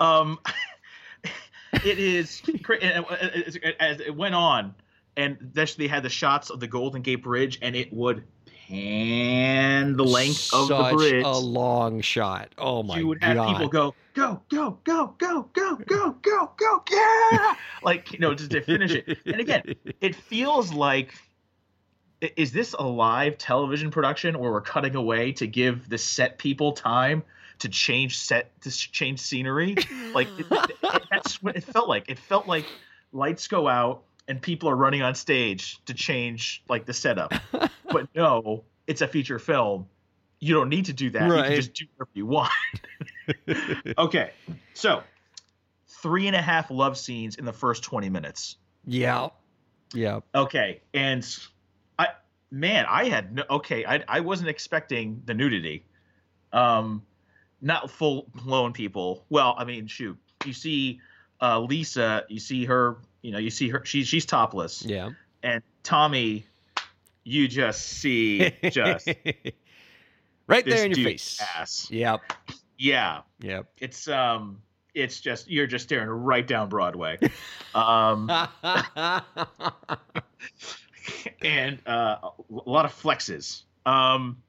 um, 0.00 0.38
it 1.84 1.98
is 1.98 2.42
as 3.78 4.00
it 4.00 4.14
went 4.14 4.34
on, 4.34 4.74
and 5.16 5.36
they 5.52 5.86
had 5.86 6.02
the 6.02 6.08
shots 6.08 6.50
of 6.50 6.60
the 6.60 6.66
Golden 6.66 7.02
Gate 7.02 7.22
Bridge, 7.22 7.58
and 7.62 7.76
it 7.76 7.92
would 7.92 8.24
pan 8.68 9.96
the 9.96 10.04
length 10.04 10.36
Such 10.36 10.70
of 10.70 10.90
the 10.90 10.96
bridge. 10.96 11.24
a 11.24 11.38
long 11.38 12.00
shot. 12.00 12.48
Oh 12.58 12.82
my 12.82 12.94
god! 12.94 13.00
You 13.00 13.06
would 13.08 13.22
have 13.22 13.36
god. 13.36 13.52
people 13.52 13.68
go, 13.68 13.94
go, 14.14 14.42
go, 14.48 14.78
go, 14.84 15.14
go, 15.18 15.48
go, 15.52 15.76
go, 15.86 16.18
go, 16.22 16.52
go, 16.56 16.82
yeah, 16.90 17.54
like 17.82 18.12
you 18.12 18.18
know, 18.18 18.34
just 18.34 18.50
to 18.52 18.62
finish 18.62 18.92
it. 18.92 19.18
And 19.26 19.40
again, 19.40 19.74
it 20.00 20.14
feels 20.14 20.72
like. 20.72 21.14
Is 22.36 22.52
this 22.52 22.72
a 22.78 22.84
live 22.84 23.36
television 23.36 23.90
production 23.90 24.38
where 24.38 24.52
we're 24.52 24.60
cutting 24.60 24.94
away 24.94 25.32
to 25.32 25.46
give 25.48 25.88
the 25.88 25.98
set 25.98 26.38
people 26.38 26.70
time 26.70 27.24
to 27.58 27.68
change 27.68 28.16
set 28.16 28.60
to 28.60 28.70
change 28.70 29.18
scenery? 29.18 29.74
Like 30.14 30.28
it, 30.38 30.46
it, 30.48 31.02
that's 31.10 31.42
what 31.42 31.56
it 31.56 31.64
felt 31.64 31.88
like. 31.88 32.04
It 32.08 32.20
felt 32.20 32.46
like 32.46 32.66
lights 33.12 33.48
go 33.48 33.66
out 33.66 34.04
and 34.28 34.40
people 34.40 34.68
are 34.68 34.76
running 34.76 35.02
on 35.02 35.14
stage 35.14 35.82
to 35.86 35.94
change 35.94 36.62
like 36.68 36.86
the 36.86 36.92
setup. 36.92 37.32
but 37.90 38.08
no, 38.14 38.64
it's 38.86 39.00
a 39.00 39.08
feature 39.08 39.38
film. 39.38 39.86
You 40.38 40.54
don't 40.54 40.68
need 40.68 40.86
to 40.86 40.92
do 40.92 41.10
that. 41.10 41.30
Right. 41.30 41.36
You 41.36 41.42
can 41.44 41.56
just 41.56 41.74
do 41.74 41.86
whatever 41.96 42.10
you 42.14 42.26
want. 42.26 42.50
okay, 43.98 44.32
so 44.74 45.02
three 45.88 46.26
and 46.26 46.34
a 46.34 46.42
half 46.42 46.70
love 46.70 46.98
scenes 46.98 47.36
in 47.36 47.44
the 47.44 47.52
first 47.52 47.84
twenty 47.84 48.08
minutes. 48.08 48.56
Yeah, 48.84 49.28
yeah. 49.94 50.20
Okay, 50.34 50.80
and 50.92 51.24
I 51.98 52.08
man, 52.50 52.86
I 52.88 53.08
had 53.08 53.34
no 53.34 53.44
okay. 53.50 53.84
I 53.84 54.02
I 54.08 54.20
wasn't 54.20 54.48
expecting 54.48 55.22
the 55.24 55.34
nudity. 55.34 55.86
Um, 56.52 57.02
not 57.60 57.90
full 57.90 58.26
blown 58.34 58.72
people. 58.72 59.24
Well, 59.30 59.54
I 59.56 59.64
mean, 59.64 59.86
shoot, 59.86 60.18
you 60.44 60.52
see 60.52 61.00
uh, 61.42 61.60
Lisa, 61.60 62.24
you 62.28 62.38
see 62.38 62.64
her, 62.64 62.98
you 63.22 63.32
know, 63.32 63.38
you 63.38 63.50
see 63.50 63.68
her. 63.70 63.84
She's 63.84 64.06
she's 64.08 64.26
topless. 64.26 64.84
Yeah. 64.84 65.10
And 65.42 65.62
Tommy, 65.82 66.46
you 67.24 67.48
just 67.48 67.80
see 67.86 68.52
just 68.70 69.08
right 70.46 70.64
there 70.64 70.84
in 70.84 70.92
your 70.92 71.04
face. 71.04 71.40
Ass. 71.56 71.88
Yep. 71.90 72.20
Yeah, 72.78 73.20
Yep. 73.40 73.66
it's 73.78 74.08
um, 74.08 74.60
it's 74.94 75.20
just 75.20 75.48
you're 75.48 75.66
just 75.68 75.84
staring 75.84 76.08
right 76.08 76.46
down 76.46 76.68
Broadway. 76.68 77.16
um, 77.74 78.28
and 81.42 81.78
uh, 81.86 82.16
a 82.22 82.30
lot 82.48 82.84
of 82.84 82.92
flexes. 82.92 83.62
Um, 83.86 84.42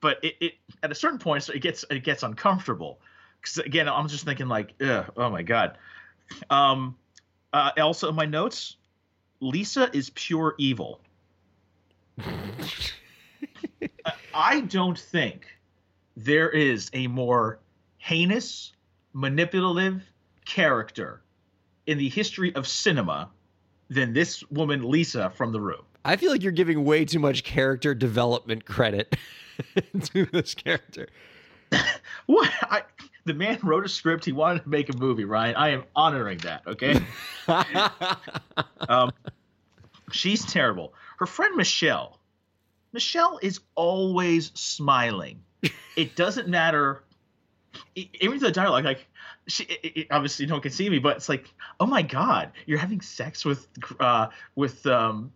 but 0.00 0.18
it, 0.24 0.34
it 0.40 0.52
at 0.82 0.90
a 0.90 0.94
certain 0.94 1.18
point 1.18 1.48
it 1.48 1.60
gets 1.60 1.84
it 1.90 2.02
gets 2.04 2.22
uncomfortable 2.22 3.00
because 3.40 3.58
again 3.58 3.88
I'm 3.88 4.08
just 4.08 4.24
thinking 4.24 4.48
like 4.48 4.74
oh 4.80 5.30
my 5.30 5.42
god. 5.42 5.78
Um, 6.48 6.96
uh, 7.52 7.70
also 7.78 8.08
in 8.08 8.14
my 8.14 8.26
notes, 8.26 8.76
Lisa 9.40 9.90
is 9.92 10.10
pure 10.10 10.54
evil. 10.58 11.00
I- 14.34 14.60
don't 14.60 14.98
think 14.98 15.46
there 16.16 16.50
is 16.50 16.90
a 16.92 17.06
more 17.06 17.58
heinous, 17.98 18.72
manipulative 19.12 20.02
character 20.44 21.22
in 21.86 21.98
the 21.98 22.08
history 22.08 22.54
of 22.54 22.66
cinema 22.66 23.30
than 23.88 24.12
this 24.12 24.42
woman 24.50 24.88
Lisa 24.88 25.30
from 25.30 25.52
The 25.52 25.60
Room. 25.60 25.82
I 26.04 26.16
feel 26.16 26.30
like 26.30 26.42
you're 26.42 26.52
giving 26.52 26.84
way 26.84 27.04
too 27.04 27.18
much 27.18 27.44
character 27.44 27.94
development 27.94 28.64
credit 28.64 29.16
to 30.04 30.26
this 30.26 30.54
character. 30.54 31.08
What? 32.26 32.50
I, 32.62 32.82
the 33.24 33.34
man 33.34 33.58
wrote 33.62 33.84
a 33.84 33.88
script. 33.88 34.24
He 34.24 34.32
wanted 34.32 34.62
to 34.62 34.68
make 34.68 34.88
a 34.88 34.96
movie, 34.96 35.24
Ryan. 35.24 35.56
I 35.56 35.68
am 35.70 35.84
honoring 35.94 36.38
that. 36.38 36.62
Okay. 36.66 36.98
um, 38.88 39.10
she's 40.12 40.44
terrible. 40.44 40.94
Her 41.18 41.26
friend 41.26 41.56
Michelle. 41.56 42.18
Michelle 42.92 43.38
is 43.42 43.60
always 43.74 44.50
smiling. 44.54 45.40
It 45.96 46.16
doesn't 46.16 46.48
matter. 46.48 47.02
Even 47.94 48.38
the 48.38 48.50
dialogue, 48.50 48.84
like 48.84 49.06
she 49.46 49.64
it, 49.64 49.92
it- 49.96 50.06
obviously 50.10 50.46
no 50.46 50.54
one 50.54 50.62
can 50.62 50.72
see 50.72 50.88
me, 50.90 50.98
but 50.98 51.16
it's 51.16 51.28
like, 51.28 51.52
oh 51.78 51.86
my 51.86 52.02
god, 52.02 52.52
you're 52.66 52.78
having 52.78 53.00
sex 53.00 53.44
with 53.44 53.68
uh 54.00 54.28
with 54.56 54.84
um 54.86 55.32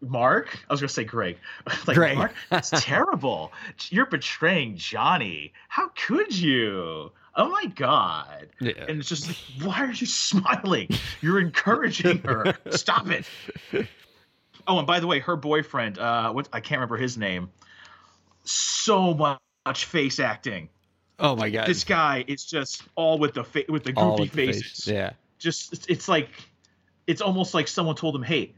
Mark. 0.00 0.58
I 0.68 0.72
was 0.72 0.80
gonna 0.80 0.88
say 0.88 1.04
Greg. 1.04 1.38
like 1.86 1.96
Greg. 1.96 2.16
Mark, 2.16 2.32
that's 2.50 2.70
terrible. 2.74 3.52
You're 3.90 4.06
betraying 4.06 4.76
Johnny. 4.76 5.52
How 5.68 5.88
could 5.90 6.36
you? 6.36 7.12
Oh 7.36 7.50
my 7.50 7.66
god. 7.66 8.48
Yeah. 8.60 8.72
And 8.88 8.98
it's 8.98 9.08
just 9.08 9.26
like, 9.28 9.36
why 9.62 9.84
are 9.84 9.92
you 9.92 10.06
smiling? 10.06 10.88
You're 11.20 11.40
encouraging 11.40 12.18
her. 12.18 12.56
Stop 12.70 13.08
it. 13.10 13.26
Oh, 14.66 14.78
and 14.78 14.86
by 14.86 15.00
the 15.00 15.06
way, 15.06 15.20
her 15.20 15.36
boyfriend, 15.36 15.98
uh, 15.98 16.32
what 16.32 16.48
I 16.52 16.60
can't 16.60 16.78
remember 16.80 16.96
his 16.96 17.16
name. 17.18 17.50
So 18.44 19.14
much 19.14 19.84
face 19.84 20.18
acting. 20.18 20.68
Oh 21.18 21.36
my 21.36 21.50
god. 21.50 21.66
This 21.66 21.84
guy 21.84 22.24
is 22.26 22.44
just 22.44 22.82
all 22.94 23.18
with 23.18 23.34
the 23.34 23.44
fa- 23.44 23.64
with 23.68 23.84
the 23.84 23.92
goofy 23.92 24.22
with 24.22 24.32
the 24.32 24.46
face. 24.46 24.56
faces. 24.62 24.86
Yeah. 24.86 25.12
Just 25.38 25.72
it's, 25.72 25.86
it's 25.86 26.08
like 26.08 26.28
it's 27.06 27.20
almost 27.20 27.54
like 27.54 27.68
someone 27.68 27.96
told 27.96 28.14
him, 28.14 28.22
"Hey, 28.22 28.54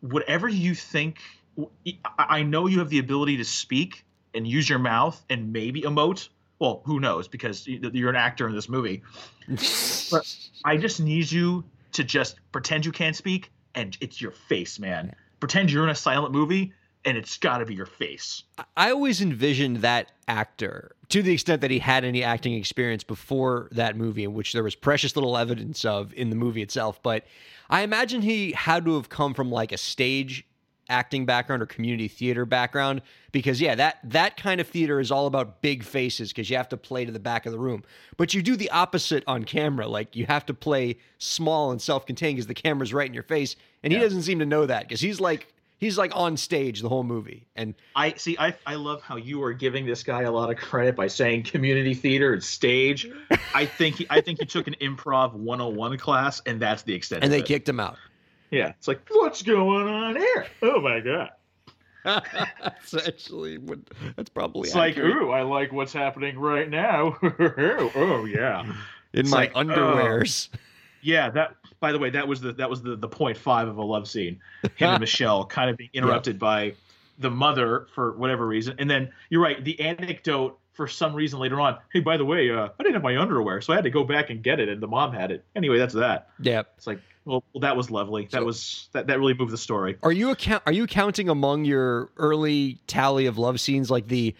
whatever 0.00 0.48
you 0.48 0.74
think, 0.74 1.18
I 1.58 1.98
I 2.18 2.42
know 2.42 2.66
you 2.66 2.78
have 2.78 2.88
the 2.88 2.98
ability 2.98 3.36
to 3.38 3.44
speak 3.44 4.04
and 4.34 4.46
use 4.46 4.68
your 4.68 4.78
mouth 4.78 5.22
and 5.30 5.52
maybe 5.52 5.82
emote. 5.82 6.28
Well, 6.58 6.82
who 6.84 6.98
knows? 7.00 7.28
Because 7.28 7.66
you- 7.66 7.90
you're 7.92 8.10
an 8.10 8.16
actor 8.16 8.48
in 8.48 8.54
this 8.54 8.68
movie. 8.68 9.02
But 10.10 10.36
I 10.64 10.76
just 10.76 11.00
need 11.00 11.30
you 11.30 11.64
to 11.92 12.02
just 12.04 12.36
pretend 12.52 12.84
you 12.86 12.92
can't 12.92 13.14
speak, 13.16 13.50
and 13.74 13.96
it's 14.00 14.20
your 14.20 14.30
face, 14.32 14.78
man. 14.78 15.14
Pretend 15.40 15.70
you're 15.70 15.84
in 15.84 15.90
a 15.90 15.94
silent 15.94 16.32
movie, 16.32 16.72
and 17.04 17.16
it's 17.16 17.36
got 17.38 17.58
to 17.58 17.66
be 17.66 17.74
your 17.74 17.86
face. 17.86 18.42
I 18.76 18.90
always 18.90 19.20
envisioned 19.20 19.78
that 19.78 20.10
actor, 20.26 20.92
to 21.10 21.22
the 21.22 21.32
extent 21.32 21.60
that 21.60 21.70
he 21.70 21.78
had 21.78 22.04
any 22.04 22.22
acting 22.24 22.54
experience 22.54 23.04
before 23.04 23.68
that 23.72 23.96
movie, 23.96 24.24
in 24.24 24.34
which 24.34 24.52
there 24.52 24.62
was 24.62 24.74
precious 24.74 25.14
little 25.16 25.36
evidence 25.36 25.84
of 25.84 26.12
in 26.14 26.30
the 26.30 26.36
movie 26.36 26.62
itself. 26.62 27.02
But 27.02 27.24
I 27.70 27.82
imagine 27.82 28.22
he 28.22 28.52
had 28.52 28.84
to 28.86 28.94
have 28.96 29.08
come 29.08 29.34
from 29.34 29.50
like 29.50 29.72
a 29.72 29.78
stage 29.78 30.46
acting 30.88 31.26
background 31.26 31.62
or 31.62 31.66
community 31.66 32.08
theater 32.08 32.44
background 32.44 33.02
because 33.32 33.60
yeah 33.60 33.74
that 33.74 33.98
that 34.04 34.36
kind 34.36 34.60
of 34.60 34.66
theater 34.66 35.00
is 35.00 35.10
all 35.10 35.26
about 35.26 35.60
big 35.60 35.82
faces 35.82 36.30
because 36.30 36.48
you 36.48 36.56
have 36.56 36.68
to 36.68 36.76
play 36.76 37.04
to 37.04 37.12
the 37.12 37.18
back 37.18 37.46
of 37.46 37.52
the 37.52 37.58
room 37.58 37.82
but 38.16 38.32
you 38.34 38.42
do 38.42 38.56
the 38.56 38.70
opposite 38.70 39.22
on 39.26 39.44
camera 39.44 39.86
like 39.86 40.16
you 40.16 40.26
have 40.26 40.46
to 40.46 40.54
play 40.54 40.96
small 41.18 41.70
and 41.70 41.80
self-contained 41.80 42.36
because 42.36 42.46
the 42.46 42.54
camera's 42.54 42.92
right 42.92 43.08
in 43.08 43.14
your 43.14 43.22
face 43.22 43.56
and 43.82 43.92
he 43.92 43.98
doesn't 43.98 44.22
seem 44.22 44.38
to 44.38 44.46
know 44.46 44.66
that 44.66 44.82
because 44.82 45.00
he's 45.00 45.20
like 45.20 45.52
he's 45.78 45.96
like 45.96 46.14
on 46.14 46.36
stage 46.36 46.80
the 46.80 46.88
whole 46.88 47.04
movie 47.04 47.46
and 47.56 47.74
I 47.96 48.12
see. 48.14 48.36
I 48.38 48.54
I 48.66 48.74
love 48.74 49.02
how 49.02 49.16
you 49.16 49.42
are 49.42 49.52
giving 49.52 49.86
this 49.86 50.02
guy 50.02 50.22
a 50.22 50.30
lot 50.30 50.50
of 50.50 50.56
credit 50.56 50.94
by 50.96 51.06
saying 51.06 51.44
community 51.44 51.94
theater 51.94 52.32
and 52.32 52.42
stage. 52.42 53.10
I 53.54 53.64
think 53.64 53.96
he, 53.96 54.06
I 54.10 54.20
think 54.20 54.40
he 54.40 54.46
took 54.46 54.66
an 54.66 54.76
improv 54.80 55.32
101 55.32 55.98
class, 55.98 56.40
and 56.46 56.60
that's 56.60 56.82
the 56.82 56.94
extent. 56.94 57.24
and 57.24 57.32
they 57.32 57.40
it. 57.40 57.46
kicked 57.46 57.68
him 57.68 57.80
out 57.80 57.96
Yeah, 58.50 58.68
it's 58.68 58.88
like 58.88 59.00
what's 59.10 59.42
going 59.42 59.88
on 59.88 60.16
here? 60.16 60.46
Oh 60.62 60.80
my 60.80 61.00
god! 61.00 61.30
that's 62.62 62.94
actually 62.94 63.58
what 63.58 63.78
that's 64.16 64.30
probably 64.30 64.68
It's 64.68 64.74
like 64.74 64.92
accurate. 64.92 65.16
ooh, 65.16 65.30
I 65.30 65.42
like 65.42 65.72
what's 65.72 65.92
happening 65.92 66.38
right 66.38 66.68
now. 66.68 67.16
oh 67.22 68.24
yeah, 68.24 68.62
in 68.62 68.74
it's 69.12 69.30
my 69.30 69.36
like, 69.36 69.52
oh. 69.54 69.60
underwears 69.64 70.48
yeah. 71.02 71.30
That 71.30 71.54
by 71.80 71.92
the 71.92 71.98
way, 71.98 72.10
that 72.10 72.26
was 72.26 72.40
the 72.40 72.52
that 72.54 72.68
was 72.68 72.82
the 72.82 72.96
the 72.96 73.08
point 73.08 73.36
five 73.36 73.68
of 73.68 73.78
a 73.78 73.82
love 73.82 74.08
scene. 74.08 74.40
Him 74.76 74.90
and 74.90 75.00
Michelle 75.00 75.44
kind 75.44 75.70
of 75.70 75.76
being 75.76 75.90
interrupted 75.92 76.38
by 76.38 76.74
the 77.18 77.30
mother 77.30 77.88
for 77.94 78.16
whatever 78.16 78.46
reason, 78.46 78.76
and 78.78 78.90
then 78.90 79.10
you're 79.30 79.42
right. 79.42 79.62
The 79.62 79.78
anecdote 79.80 80.58
for 80.72 80.86
some 80.86 81.14
reason 81.14 81.40
later 81.40 81.60
on. 81.60 81.76
Hey, 81.92 82.00
by 82.00 82.16
the 82.16 82.24
way, 82.24 82.50
uh, 82.50 82.68
I 82.78 82.82
didn't 82.82 82.94
have 82.94 83.02
my 83.02 83.16
underwear, 83.16 83.60
so 83.60 83.72
I 83.72 83.76
had 83.76 83.84
to 83.84 83.90
go 83.90 84.04
back 84.04 84.30
and 84.30 84.42
get 84.42 84.60
it, 84.60 84.68
and 84.68 84.80
the 84.80 84.86
mom 84.86 85.12
had 85.12 85.32
it. 85.32 85.44
Anyway, 85.56 85.76
that's 85.76 85.94
that. 85.94 86.30
yeah 86.38 86.62
It's 86.76 86.86
like, 86.86 87.00
well, 87.28 87.44
well 87.52 87.60
that 87.60 87.76
was 87.76 87.90
lovely. 87.90 88.24
That 88.32 88.40
So- 88.40 88.44
was 88.44 88.88
that 88.92 89.06
that 89.06 89.18
really 89.18 89.34
moved 89.34 89.52
the 89.52 89.58
story. 89.58 89.96
are 90.02 90.12
you 90.12 90.30
account 90.30 90.62
are 90.66 90.72
you 90.72 90.86
counting 90.86 91.28
among 91.28 91.64
your 91.64 92.10
early 92.16 92.78
tally 92.86 93.26
of 93.26 93.38
love 93.38 93.60
scenes 93.60 93.90
like 93.90 94.08
the 94.08 94.34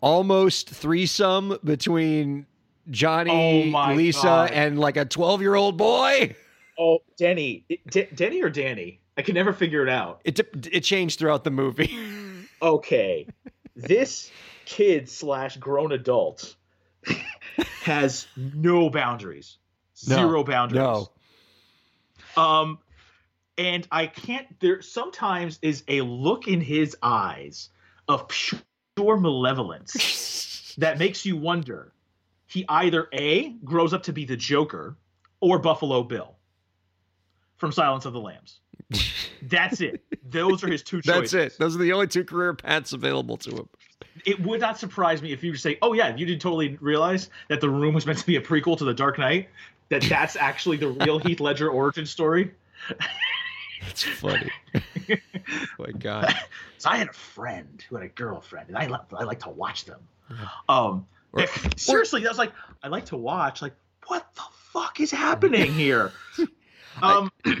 almost 0.00 0.70
threesome 0.70 1.58
between 1.64 2.46
Johnny, 2.90 3.72
Oh 3.74 3.92
Lisa, 3.94 4.22
God. 4.22 4.50
and 4.50 4.78
like 4.78 4.96
a 4.96 5.04
12 5.04 5.40
year 5.42 5.54
old 5.54 5.76
boy? 5.76 6.34
Oh, 6.78 6.98
Denny, 7.18 7.64
D- 7.90 8.08
Denny 8.14 8.42
or 8.42 8.50
Danny? 8.50 8.98
I 9.16 9.22
can 9.22 9.34
never 9.34 9.52
figure 9.52 9.82
it 9.82 9.88
out. 9.90 10.20
It, 10.24 10.40
it 10.72 10.80
changed 10.80 11.18
throughout 11.18 11.44
the 11.44 11.50
movie. 11.50 11.94
okay, 12.62 13.26
this 13.76 14.30
kid 14.64 15.08
slash 15.08 15.56
grown 15.58 15.92
adult 15.92 16.56
has 17.82 18.26
no 18.36 18.90
boundaries, 18.90 19.58
No, 20.08 20.16
zero 20.16 20.44
boundaries. 20.44 20.78
no. 20.80 21.10
Um, 22.36 22.78
and 23.58 23.86
I 23.90 24.06
can't. 24.06 24.46
There 24.60 24.82
sometimes 24.82 25.58
is 25.62 25.84
a 25.88 26.00
look 26.00 26.48
in 26.48 26.60
his 26.60 26.96
eyes 27.02 27.68
of 28.08 28.28
pure 28.28 29.16
malevolence 29.18 30.74
that 30.78 30.98
makes 30.98 31.24
you 31.24 31.36
wonder. 31.36 31.92
He 32.46 32.64
either 32.68 33.08
A 33.14 33.50
grows 33.64 33.94
up 33.94 34.02
to 34.04 34.12
be 34.12 34.26
the 34.26 34.36
Joker 34.36 34.96
or 35.40 35.58
Buffalo 35.58 36.02
Bill 36.02 36.36
from 37.56 37.72
Silence 37.72 38.04
of 38.04 38.12
the 38.12 38.20
Lambs. 38.20 38.60
That's 39.42 39.80
it. 39.80 40.02
Those 40.24 40.62
are 40.62 40.68
his 40.68 40.82
two 40.82 41.00
choices. 41.00 41.30
That's 41.32 41.54
it. 41.54 41.58
Those 41.58 41.74
are 41.74 41.78
the 41.78 41.92
only 41.92 42.06
two 42.06 42.24
career 42.24 42.54
paths 42.54 42.92
available 42.92 43.36
to 43.38 43.50
him. 43.50 43.68
It 44.26 44.40
would 44.40 44.60
not 44.60 44.78
surprise 44.78 45.22
me 45.22 45.32
if 45.32 45.42
you 45.42 45.54
say, 45.54 45.78
"Oh 45.80 45.94
yeah, 45.94 46.14
you 46.14 46.26
didn't 46.26 46.42
totally 46.42 46.76
realize 46.80 47.30
that 47.48 47.60
the 47.60 47.70
Room 47.70 47.94
was 47.94 48.06
meant 48.06 48.18
to 48.18 48.26
be 48.26 48.36
a 48.36 48.40
prequel 48.40 48.76
to 48.78 48.84
The 48.84 48.94
Dark 48.94 49.18
Knight." 49.18 49.48
That 49.92 50.00
that's 50.08 50.36
actually 50.36 50.78
the 50.78 50.88
real 50.88 51.18
Heath 51.18 51.38
Ledger 51.38 51.68
origin 51.68 52.06
story. 52.06 52.50
That's 53.82 54.04
funny. 54.04 54.50
oh 54.74 55.16
my 55.78 55.90
god. 55.98 56.34
so 56.78 56.88
I 56.88 56.96
had 56.96 57.08
a 57.08 57.12
friend 57.12 57.84
who 57.86 57.96
had 57.96 58.06
a 58.06 58.08
girlfriend, 58.08 58.68
and 58.68 58.78
I 58.78 58.88
I 59.14 59.24
like 59.24 59.40
to 59.40 59.50
watch 59.50 59.84
them. 59.84 60.00
Um, 60.66 61.06
or, 61.34 61.46
seriously, 61.76 62.24
or, 62.24 62.28
I 62.28 62.30
was 62.30 62.38
like, 62.38 62.52
I 62.82 62.88
like 62.88 63.04
to 63.06 63.18
watch. 63.18 63.60
Like, 63.60 63.74
what 64.06 64.34
the 64.34 64.44
fuck 64.72 64.98
is 64.98 65.10
happening 65.10 65.70
here? 65.74 66.10
um. 67.02 67.30
I, 67.44 67.56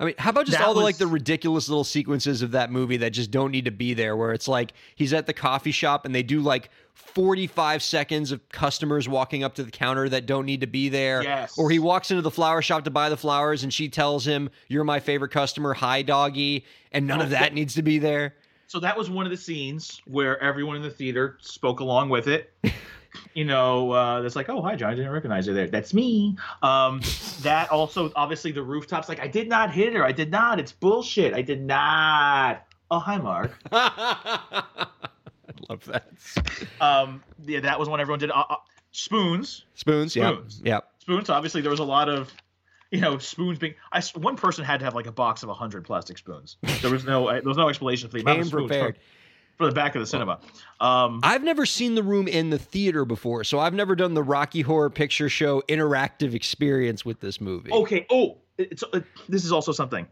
I 0.00 0.04
mean, 0.04 0.14
how 0.18 0.30
about 0.30 0.46
just 0.46 0.60
all 0.60 0.74
the 0.74 0.78
was, 0.78 0.84
like 0.84 0.96
the 0.96 1.08
ridiculous 1.08 1.68
little 1.68 1.84
sequences 1.84 2.42
of 2.42 2.52
that 2.52 2.70
movie 2.70 2.98
that 2.98 3.10
just 3.10 3.30
don't 3.30 3.50
need 3.50 3.64
to 3.64 3.72
be 3.72 3.94
there 3.94 4.16
where 4.16 4.32
it's 4.32 4.46
like 4.46 4.72
he's 4.94 5.12
at 5.12 5.26
the 5.26 5.32
coffee 5.32 5.72
shop 5.72 6.06
and 6.06 6.14
they 6.14 6.22
do 6.22 6.40
like 6.40 6.70
45 6.98 7.82
seconds 7.82 8.32
of 8.32 8.46
customers 8.48 9.08
walking 9.08 9.42
up 9.42 9.54
to 9.54 9.64
the 9.64 9.70
counter 9.70 10.08
that 10.08 10.26
don't 10.26 10.46
need 10.46 10.60
to 10.60 10.66
be 10.66 10.88
there. 10.88 11.22
Yes. 11.22 11.56
Or 11.58 11.70
he 11.70 11.78
walks 11.78 12.10
into 12.10 12.22
the 12.22 12.30
flower 12.30 12.62
shop 12.62 12.84
to 12.84 12.90
buy 12.90 13.08
the 13.08 13.16
flowers 13.16 13.62
and 13.62 13.72
she 13.72 13.88
tells 13.88 14.26
him, 14.26 14.50
You're 14.68 14.84
my 14.84 15.00
favorite 15.00 15.30
customer. 15.30 15.74
Hi, 15.74 16.02
doggy. 16.02 16.64
And 16.92 17.06
none 17.06 17.20
of 17.20 17.30
that 17.30 17.54
needs 17.54 17.74
to 17.74 17.82
be 17.82 17.98
there. 17.98 18.34
So 18.66 18.80
that 18.80 18.96
was 18.96 19.08
one 19.08 19.24
of 19.24 19.30
the 19.30 19.36
scenes 19.36 20.02
where 20.04 20.40
everyone 20.42 20.76
in 20.76 20.82
the 20.82 20.90
theater 20.90 21.38
spoke 21.40 21.80
along 21.80 22.10
with 22.10 22.28
it. 22.28 22.52
you 23.34 23.44
know, 23.44 23.92
uh, 23.92 24.20
that's 24.20 24.36
like, 24.36 24.48
oh, 24.48 24.60
hi, 24.60 24.76
John. 24.76 24.90
I 24.90 24.94
didn't 24.94 25.10
recognize 25.10 25.46
you 25.46 25.54
there. 25.54 25.68
That's 25.68 25.94
me. 25.94 26.36
Um, 26.62 27.00
that 27.40 27.70
also, 27.70 28.12
obviously, 28.14 28.52
the 28.52 28.62
rooftops. 28.62 29.08
Like, 29.08 29.20
I 29.20 29.26
did 29.26 29.48
not 29.48 29.72
hit 29.72 29.94
her. 29.94 30.04
I 30.04 30.12
did 30.12 30.30
not. 30.30 30.60
It's 30.60 30.72
bullshit. 30.72 31.34
I 31.34 31.42
did 31.42 31.62
not. 31.62 32.64
Oh, 32.90 32.98
hi, 32.98 33.18
Mark. 33.18 33.58
I 35.70 35.72
love 35.72 35.84
that. 35.86 36.10
Um, 36.80 37.22
yeah, 37.44 37.60
that 37.60 37.78
was 37.78 37.88
when 37.88 38.00
everyone 38.00 38.18
did 38.18 38.30
uh, 38.30 38.44
uh, 38.48 38.56
spoons. 38.92 39.64
Spoons. 39.74 40.12
Spoons. 40.12 40.60
Yeah. 40.64 40.80
Spoons. 41.00 41.30
Obviously, 41.30 41.60
there 41.60 41.70
was 41.70 41.80
a 41.80 41.84
lot 41.84 42.08
of 42.08 42.32
you 42.90 43.00
know, 43.00 43.18
spoons 43.18 43.58
being. 43.58 43.74
I 43.92 44.02
one 44.14 44.36
person 44.36 44.64
had 44.64 44.80
to 44.80 44.84
have 44.84 44.94
like 44.94 45.06
a 45.06 45.12
box 45.12 45.42
of 45.42 45.50
hundred 45.50 45.84
plastic 45.84 46.18
spoons. 46.18 46.56
There 46.80 46.90
was 46.90 47.04
no 47.04 47.26
there 47.30 47.42
was 47.42 47.56
no 47.56 47.68
explanation 47.68 48.08
for 48.08 48.16
the 48.16 48.22
amount 48.22 48.40
of 48.40 48.46
spoons. 48.46 48.68
Prepared 48.68 48.98
for 49.58 49.66
the 49.66 49.72
back 49.72 49.94
of 49.94 50.00
the 50.00 50.06
cinema. 50.06 50.38
Um, 50.80 51.20
I've 51.22 51.42
never 51.42 51.66
seen 51.66 51.96
the 51.96 52.02
room 52.02 52.28
in 52.28 52.50
the 52.50 52.58
theater 52.58 53.04
before, 53.04 53.44
so 53.44 53.58
I've 53.58 53.74
never 53.74 53.96
done 53.96 54.14
the 54.14 54.22
Rocky 54.22 54.62
Horror 54.62 54.88
Picture 54.88 55.28
Show 55.28 55.62
interactive 55.68 56.32
experience 56.32 57.04
with 57.04 57.20
this 57.20 57.40
movie. 57.40 57.72
Okay. 57.72 58.06
Oh, 58.10 58.38
it's 58.56 58.84
it, 58.94 59.04
this 59.28 59.44
is 59.44 59.52
also 59.52 59.72
something. 59.72 60.06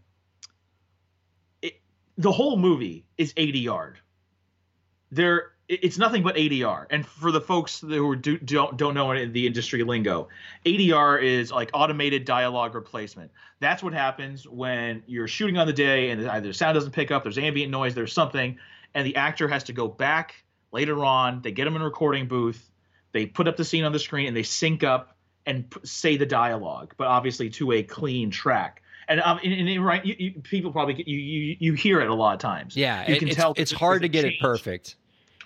It, 1.62 1.80
the 2.18 2.32
whole 2.32 2.58
movie 2.58 3.06
is 3.16 3.32
ADR. 3.34 3.94
There, 5.16 5.52
it's 5.68 5.98
nothing 5.98 6.22
but 6.22 6.36
ADR. 6.36 6.86
And 6.90 7.04
for 7.04 7.32
the 7.32 7.40
folks 7.40 7.80
who 7.80 8.14
do, 8.14 8.38
don't 8.38 8.76
don't 8.76 8.94
know 8.94 9.26
the 9.26 9.46
industry 9.46 9.82
lingo, 9.82 10.28
ADR 10.64 11.22
is 11.22 11.50
like 11.50 11.70
automated 11.74 12.24
dialogue 12.24 12.74
replacement. 12.74 13.30
That's 13.58 13.82
what 13.82 13.92
happens 13.92 14.46
when 14.46 15.02
you're 15.06 15.28
shooting 15.28 15.56
on 15.56 15.66
the 15.66 15.72
day 15.72 16.10
and 16.10 16.28
either 16.28 16.52
sound 16.52 16.74
doesn't 16.74 16.92
pick 16.92 17.10
up, 17.10 17.24
there's 17.24 17.38
ambient 17.38 17.70
noise, 17.70 17.94
there's 17.94 18.12
something 18.12 18.58
and 18.96 19.06
the 19.06 19.16
actor 19.16 19.46
has 19.46 19.64
to 19.64 19.72
go 19.72 19.86
back 19.86 20.42
later 20.72 21.04
on. 21.04 21.42
They 21.42 21.52
get 21.52 21.66
them 21.66 21.76
in 21.76 21.82
a 21.82 21.84
recording 21.84 22.26
booth. 22.26 22.70
They 23.12 23.26
put 23.26 23.46
up 23.46 23.56
the 23.56 23.64
scene 23.64 23.84
on 23.84 23.92
the 23.92 23.98
screen 23.98 24.26
and 24.26 24.36
they 24.36 24.42
sync 24.42 24.82
up 24.82 25.16
and 25.44 25.70
p- 25.70 25.80
say 25.84 26.16
the 26.16 26.26
dialogue, 26.26 26.94
but 26.96 27.06
obviously 27.06 27.50
to 27.50 27.72
a 27.72 27.82
clean 27.82 28.30
track. 28.30 28.82
And 29.08 29.20
um, 29.20 29.38
and, 29.44 29.68
and, 29.68 29.84
right, 29.84 30.04
you, 30.04 30.16
you, 30.18 30.30
people 30.42 30.72
probably 30.72 30.94
get, 30.94 31.06
you, 31.06 31.18
you 31.18 31.56
you 31.60 31.72
hear 31.74 32.00
it 32.00 32.08
a 32.08 32.14
lot 32.14 32.32
of 32.34 32.40
times. 32.40 32.76
Yeah, 32.76 33.08
you 33.08 33.18
can 33.18 33.28
it's, 33.28 33.36
tell 33.36 33.54
it's 33.56 33.70
hard 33.70 34.02
to 34.02 34.08
get 34.08 34.22
change. 34.24 34.34
it 34.34 34.40
perfect. 34.40 34.96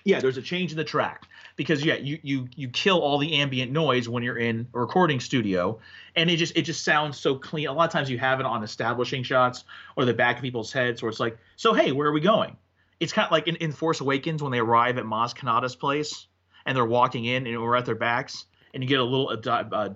Yeah, 0.03 0.19
there's 0.19 0.37
a 0.37 0.41
change 0.41 0.71
in 0.71 0.77
the 0.77 0.83
track 0.83 1.27
because 1.55 1.83
yeah, 1.83 1.95
you 1.95 2.19
you 2.23 2.47
you 2.55 2.69
kill 2.69 3.01
all 3.01 3.17
the 3.17 3.35
ambient 3.35 3.71
noise 3.71 4.09
when 4.09 4.23
you're 4.23 4.37
in 4.37 4.67
a 4.73 4.79
recording 4.79 5.19
studio, 5.19 5.79
and 6.15 6.29
it 6.29 6.37
just 6.37 6.57
it 6.57 6.63
just 6.63 6.83
sounds 6.83 7.17
so 7.17 7.35
clean. 7.35 7.67
A 7.67 7.73
lot 7.73 7.85
of 7.85 7.91
times 7.91 8.09
you 8.09 8.17
have 8.17 8.39
it 8.39 8.45
on 8.45 8.63
establishing 8.63 9.23
shots 9.23 9.63
or 9.95 10.05
the 10.05 10.13
back 10.13 10.37
of 10.37 10.41
people's 10.41 10.71
heads, 10.71 11.01
where 11.01 11.09
it's 11.09 11.19
like, 11.19 11.37
so 11.55 11.73
hey, 11.73 11.91
where 11.91 12.07
are 12.07 12.13
we 12.13 12.21
going? 12.21 12.57
it's 13.01 13.11
kind 13.11 13.25
of 13.25 13.31
like 13.31 13.47
in, 13.47 13.55
in 13.57 13.71
Force 13.73 13.99
Awakens 13.99 14.41
when 14.41 14.51
they 14.51 14.59
arrive 14.59 14.97
at 14.99 15.05
Maz 15.05 15.35
Kanata's 15.35 15.75
place 15.75 16.27
and 16.65 16.77
they're 16.77 16.85
walking 16.85 17.25
in 17.25 17.47
and 17.47 17.61
we're 17.61 17.75
at 17.75 17.85
their 17.85 17.95
backs 17.95 18.45
and 18.73 18.83
you 18.83 18.87
get 18.87 18.99
a 18.99 19.03
little 19.03 19.29
uh, 19.29 19.49
uh, 19.49 19.89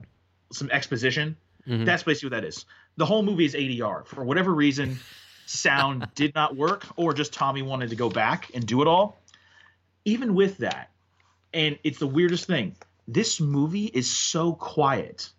some 0.52 0.72
exposition. 0.72 1.38
Mm-hmm. 1.68 1.86
That's 1.86 2.02
basically 2.02 2.32
what 2.32 2.42
that 2.42 2.48
is. 2.48 2.66
The 2.98 3.06
whole 3.06 3.22
movie 3.22 3.46
is 3.46 3.54
ADR 3.54 4.08
for 4.08 4.24
whatever 4.24 4.54
reason. 4.54 5.00
sound 5.46 6.08
did 6.16 6.34
not 6.34 6.56
work, 6.56 6.88
or 6.96 7.14
just 7.14 7.32
Tommy 7.32 7.62
wanted 7.62 7.92
to 7.92 7.96
go 7.96 8.10
back 8.10 8.50
and 8.56 8.66
do 8.66 8.82
it 8.82 8.88
all. 8.88 9.20
Even 10.06 10.36
with 10.36 10.60
that, 10.60 10.92
and 11.54 11.80
it's 11.84 12.00
the 12.00 12.08
weirdest 12.08 12.46
thing. 12.46 12.76
This 13.08 13.40
movie 13.40 13.86
is 13.86 14.10
so 14.10 14.54
quiet. 14.54 15.30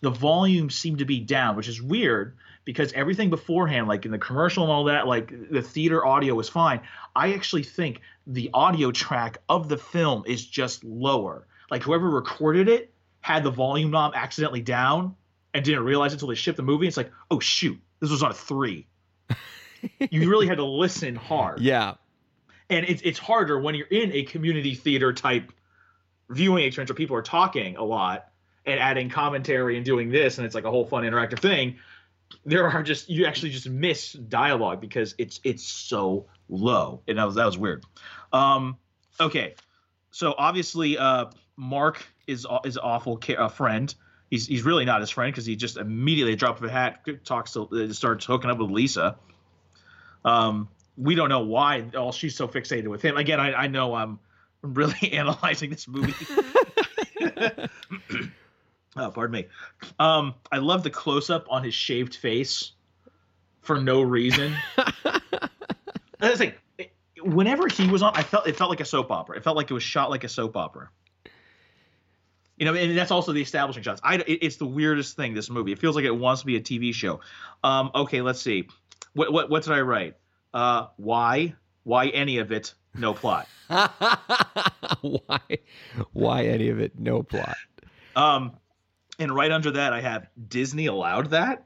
The 0.00 0.10
volume 0.10 0.70
seemed 0.70 0.98
to 0.98 1.04
be 1.04 1.20
down, 1.20 1.56
which 1.56 1.68
is 1.68 1.80
weird 1.80 2.36
because 2.64 2.92
everything 2.92 3.30
beforehand, 3.30 3.88
like 3.88 4.04
in 4.04 4.10
the 4.10 4.18
commercial 4.18 4.62
and 4.64 4.72
all 4.72 4.84
that, 4.84 5.06
like 5.06 5.50
the 5.50 5.62
theater 5.62 6.04
audio 6.04 6.34
was 6.34 6.48
fine. 6.48 6.80
I 7.14 7.34
actually 7.34 7.64
think 7.64 8.00
the 8.26 8.50
audio 8.54 8.90
track 8.90 9.38
of 9.48 9.68
the 9.68 9.76
film 9.76 10.24
is 10.26 10.44
just 10.44 10.84
lower. 10.84 11.46
Like 11.70 11.82
whoever 11.82 12.08
recorded 12.08 12.68
it 12.68 12.92
had 13.20 13.44
the 13.44 13.50
volume 13.50 13.90
knob 13.90 14.12
accidentally 14.14 14.60
down 14.60 15.16
and 15.54 15.64
didn't 15.64 15.84
realize 15.84 16.12
it 16.12 16.16
until 16.16 16.28
they 16.28 16.34
shipped 16.34 16.56
the 16.56 16.62
movie. 16.62 16.86
It's 16.86 16.96
like, 16.96 17.12
oh 17.30 17.40
shoot, 17.40 17.80
this 18.00 18.10
was 18.10 18.22
on 18.22 18.30
a 18.30 18.34
three. 18.34 18.86
you 20.10 20.28
really 20.28 20.46
had 20.46 20.58
to 20.58 20.64
listen 20.64 21.14
hard. 21.14 21.60
Yeah. 21.60 21.94
And 22.70 22.86
it's 22.86 23.02
it's 23.02 23.18
harder 23.18 23.58
when 23.58 23.74
you're 23.74 23.86
in 23.86 24.12
a 24.12 24.22
community 24.22 24.74
theater 24.74 25.12
type 25.12 25.52
viewing 26.30 26.64
experience 26.64 26.90
where 26.90 26.96
people 26.96 27.16
are 27.16 27.22
talking 27.22 27.76
a 27.76 27.84
lot 27.84 28.28
and 28.64 28.78
adding 28.78 29.10
commentary 29.10 29.76
and 29.76 29.84
doing 29.84 30.10
this, 30.10 30.38
and 30.38 30.46
it's 30.46 30.54
like 30.54 30.64
a 30.64 30.70
whole 30.70 30.84
fun 30.84 31.04
interactive 31.04 31.40
thing 31.40 31.76
there 32.44 32.68
are 32.68 32.82
just 32.82 33.08
you 33.08 33.26
actually 33.26 33.50
just 33.50 33.68
miss 33.68 34.12
dialogue 34.12 34.80
because 34.80 35.14
it's 35.18 35.40
it's 35.44 35.64
so 35.64 36.26
low. 36.48 37.02
And 37.06 37.18
that 37.18 37.24
was 37.24 37.34
that 37.36 37.46
was 37.46 37.58
weird. 37.58 37.84
Um 38.32 38.76
okay. 39.20 39.54
So 40.10 40.34
obviously 40.36 40.98
uh 40.98 41.26
mark 41.56 42.04
is 42.26 42.46
is 42.64 42.78
awful 42.78 43.20
a 43.38 43.48
friend. 43.48 43.94
He's 44.30 44.46
he's 44.46 44.62
really 44.62 44.84
not 44.84 45.00
his 45.00 45.10
friend 45.10 45.32
because 45.32 45.46
he 45.46 45.56
just 45.56 45.76
immediately 45.76 46.36
drop 46.36 46.58
of 46.58 46.64
a 46.64 46.70
hat 46.70 47.06
talks 47.24 47.52
to 47.52 47.92
starts 47.92 48.24
hooking 48.24 48.50
up 48.50 48.58
with 48.58 48.70
lisa. 48.70 49.16
Um 50.24 50.68
we 50.96 51.14
don't 51.14 51.28
know 51.28 51.40
why 51.40 51.84
all 51.96 52.12
she's 52.12 52.36
so 52.36 52.46
fixated 52.48 52.88
with 52.88 53.02
him 53.02 53.16
again 53.16 53.40
i, 53.40 53.52
I 53.52 53.66
know 53.66 53.94
i'm 53.94 54.18
really 54.62 55.12
analyzing 55.12 55.70
this 55.70 55.88
movie 55.88 56.14
Oh, 58.96 59.10
pardon 59.10 59.32
me. 59.32 59.46
Um, 59.98 60.34
I 60.50 60.58
love 60.58 60.82
the 60.82 60.90
close 60.90 61.30
up 61.30 61.46
on 61.48 61.64
his 61.64 61.74
shaved 61.74 62.14
face 62.14 62.72
for 63.62 63.80
no 63.80 64.02
reason. 64.02 64.54
I 64.76 65.20
was 66.20 66.42
whenever 67.22 67.68
he 67.68 67.88
was 67.88 68.02
on, 68.02 68.12
I 68.14 68.22
felt 68.22 68.46
it 68.46 68.56
felt 68.56 68.70
like 68.70 68.80
a 68.80 68.84
soap 68.84 69.10
opera. 69.10 69.36
It 69.36 69.44
felt 69.44 69.56
like 69.56 69.70
it 69.70 69.74
was 69.74 69.82
shot 69.82 70.10
like 70.10 70.24
a 70.24 70.28
soap 70.28 70.56
opera. 70.56 70.90
You 72.58 72.66
know, 72.66 72.74
and 72.74 72.96
that's 72.96 73.10
also 73.10 73.32
the 73.32 73.40
establishing 73.40 73.82
shots. 73.82 74.00
I, 74.04 74.16
it, 74.16 74.38
it's 74.42 74.56
the 74.56 74.66
weirdest 74.66 75.16
thing. 75.16 75.32
This 75.32 75.48
movie. 75.48 75.72
It 75.72 75.78
feels 75.78 75.96
like 75.96 76.04
it 76.04 76.14
wants 76.14 76.42
to 76.42 76.46
be 76.46 76.56
a 76.56 76.60
TV 76.60 76.92
show. 76.92 77.20
Um, 77.64 77.90
okay, 77.94 78.20
let's 78.20 78.42
see. 78.42 78.68
What 79.14 79.32
what 79.32 79.48
what 79.48 79.62
did 79.62 79.72
I 79.72 79.80
write? 79.80 80.16
Uh, 80.52 80.86
why 80.96 81.54
why 81.84 82.08
any 82.08 82.38
of 82.38 82.52
it? 82.52 82.74
No 82.94 83.14
plot. 83.14 83.48
why 83.68 85.40
why 86.12 86.44
any 86.44 86.68
of 86.68 86.80
it? 86.80 86.98
No 86.98 87.22
plot. 87.22 87.56
Um, 88.14 88.52
and 89.18 89.34
right 89.34 89.50
under 89.50 89.70
that 89.72 89.92
I 89.92 90.00
have 90.00 90.28
Disney 90.48 90.86
allowed 90.86 91.30
that 91.30 91.64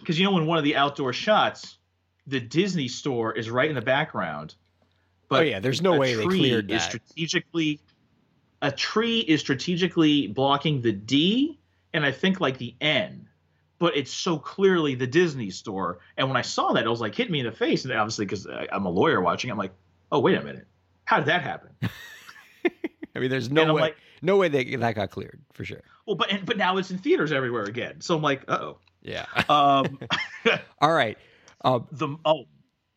because 0.00 0.18
you 0.18 0.24
know 0.24 0.38
in 0.38 0.46
one 0.46 0.58
of 0.58 0.64
the 0.64 0.76
outdoor 0.76 1.12
shots 1.12 1.78
the 2.26 2.40
Disney 2.40 2.88
store 2.88 3.32
is 3.32 3.50
right 3.50 3.68
in 3.68 3.74
the 3.74 3.82
background. 3.82 4.54
But 5.28 5.40
oh 5.40 5.42
yeah, 5.42 5.60
there's 5.60 5.82
no 5.82 5.98
way 5.98 6.14
they 6.14 6.24
cleared 6.24 6.68
that. 6.68 6.74
Is 6.74 6.82
strategically, 6.84 7.80
a 8.60 8.70
tree 8.70 9.20
is 9.20 9.40
strategically 9.40 10.28
blocking 10.28 10.82
the 10.82 10.92
D 10.92 11.58
and 11.94 12.04
I 12.04 12.12
think 12.12 12.40
like 12.40 12.58
the 12.58 12.74
N, 12.80 13.28
but 13.82 13.96
it's 13.96 14.12
so 14.12 14.38
clearly 14.38 14.94
the 14.94 15.08
Disney 15.08 15.50
store. 15.50 15.98
And 16.16 16.28
when 16.28 16.36
I 16.36 16.42
saw 16.42 16.72
that, 16.72 16.84
it 16.84 16.88
was 16.88 17.00
like 17.00 17.16
hit 17.16 17.32
me 17.32 17.40
in 17.40 17.46
the 17.46 17.50
face. 17.50 17.84
And 17.84 17.92
obviously, 17.92 18.24
because 18.24 18.46
I'm 18.70 18.86
a 18.86 18.88
lawyer 18.88 19.20
watching, 19.20 19.50
I'm 19.50 19.58
like, 19.58 19.72
oh 20.12 20.20
wait 20.20 20.38
a 20.38 20.40
minute, 20.40 20.68
how 21.04 21.16
did 21.16 21.26
that 21.26 21.42
happen? 21.42 21.70
I 23.16 23.18
mean, 23.18 23.28
there's 23.28 23.50
no 23.50 23.74
way, 23.74 23.82
like, 23.82 23.96
no 24.22 24.36
way 24.36 24.46
that 24.46 24.78
that 24.78 24.94
got 24.94 25.10
cleared 25.10 25.40
for 25.52 25.64
sure. 25.64 25.82
Well, 26.06 26.14
but 26.14 26.30
but 26.44 26.56
now 26.56 26.76
it's 26.76 26.92
in 26.92 26.98
theaters 26.98 27.32
everywhere 27.32 27.64
again. 27.64 28.00
So 28.00 28.14
I'm 28.14 28.22
like, 28.22 28.48
oh. 28.48 28.78
Yeah. 29.02 29.26
um, 29.48 29.98
All 30.80 30.92
right. 30.92 31.18
Um, 31.64 31.88
the 31.90 32.16
oh, 32.24 32.44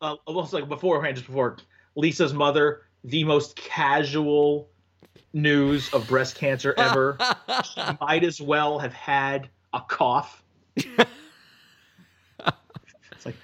uh, 0.00 0.14
almost 0.24 0.52
like 0.52 0.68
beforehand, 0.68 1.16
just 1.16 1.26
before 1.26 1.56
Lisa's 1.96 2.32
mother, 2.32 2.82
the 3.02 3.24
most 3.24 3.56
casual 3.56 4.68
news 5.32 5.92
of 5.92 6.06
breast 6.06 6.36
cancer 6.36 6.74
ever. 6.78 7.18
she 7.74 7.82
might 8.00 8.22
as 8.22 8.40
well 8.40 8.78
have 8.78 8.92
had 8.92 9.48
a 9.72 9.80
cough. 9.80 10.44
it's 10.76 11.06
like, 13.24 13.36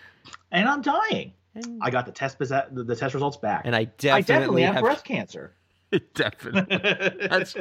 and 0.50 0.68
I'm 0.68 0.82
dying. 0.82 1.32
And, 1.54 1.82
I 1.82 1.90
got 1.90 2.06
the 2.06 2.12
test 2.12 2.38
the, 2.38 2.66
the 2.70 2.96
test 2.96 3.14
results 3.14 3.36
back, 3.36 3.62
and 3.66 3.76
I 3.76 3.84
definitely, 3.84 4.12
I 4.12 4.20
definitely 4.22 4.62
have, 4.62 4.74
have 4.74 4.84
breast 4.84 5.04
cancer. 5.04 5.52
definitely. 6.14 7.28
That's 7.28 7.54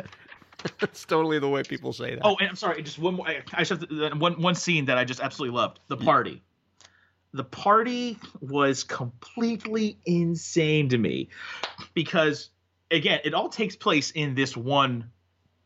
that's 0.80 1.06
totally 1.06 1.40
the 1.40 1.50
way 1.50 1.64
people 1.64 1.94
say 1.94 2.16
that. 2.16 2.22
Oh, 2.24 2.38
and 2.40 2.50
I'm 2.50 2.56
sorry. 2.56 2.82
Just 2.84 3.00
one 3.00 3.16
more. 3.16 3.28
I 3.28 3.64
just 3.64 3.70
have 3.70 3.88
to, 3.88 4.10
one 4.16 4.42
one 4.42 4.56
scene 4.56 4.86
that 4.86 4.98
I 4.98 5.04
just 5.04 5.20
absolutely 5.20 5.58
loved. 5.58 5.80
The 5.88 5.98
party. 5.98 6.42
The 7.34 7.44
party 7.44 8.18
was 8.42 8.84
completely 8.84 9.98
insane 10.06 10.90
to 10.90 10.98
me 10.98 11.30
because 11.94 12.50
again, 12.92 13.22
it 13.24 13.34
all 13.34 13.50
takes 13.50 13.76
place 13.76 14.12
in 14.12 14.36
this 14.36 14.56
one 14.56 15.10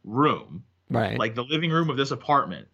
room, 0.04 0.64
right? 0.90 1.18
Like 1.18 1.36
the 1.36 1.44
living 1.44 1.72
room 1.72 1.90
of 1.90 1.98
this 1.98 2.12
apartment. 2.12 2.68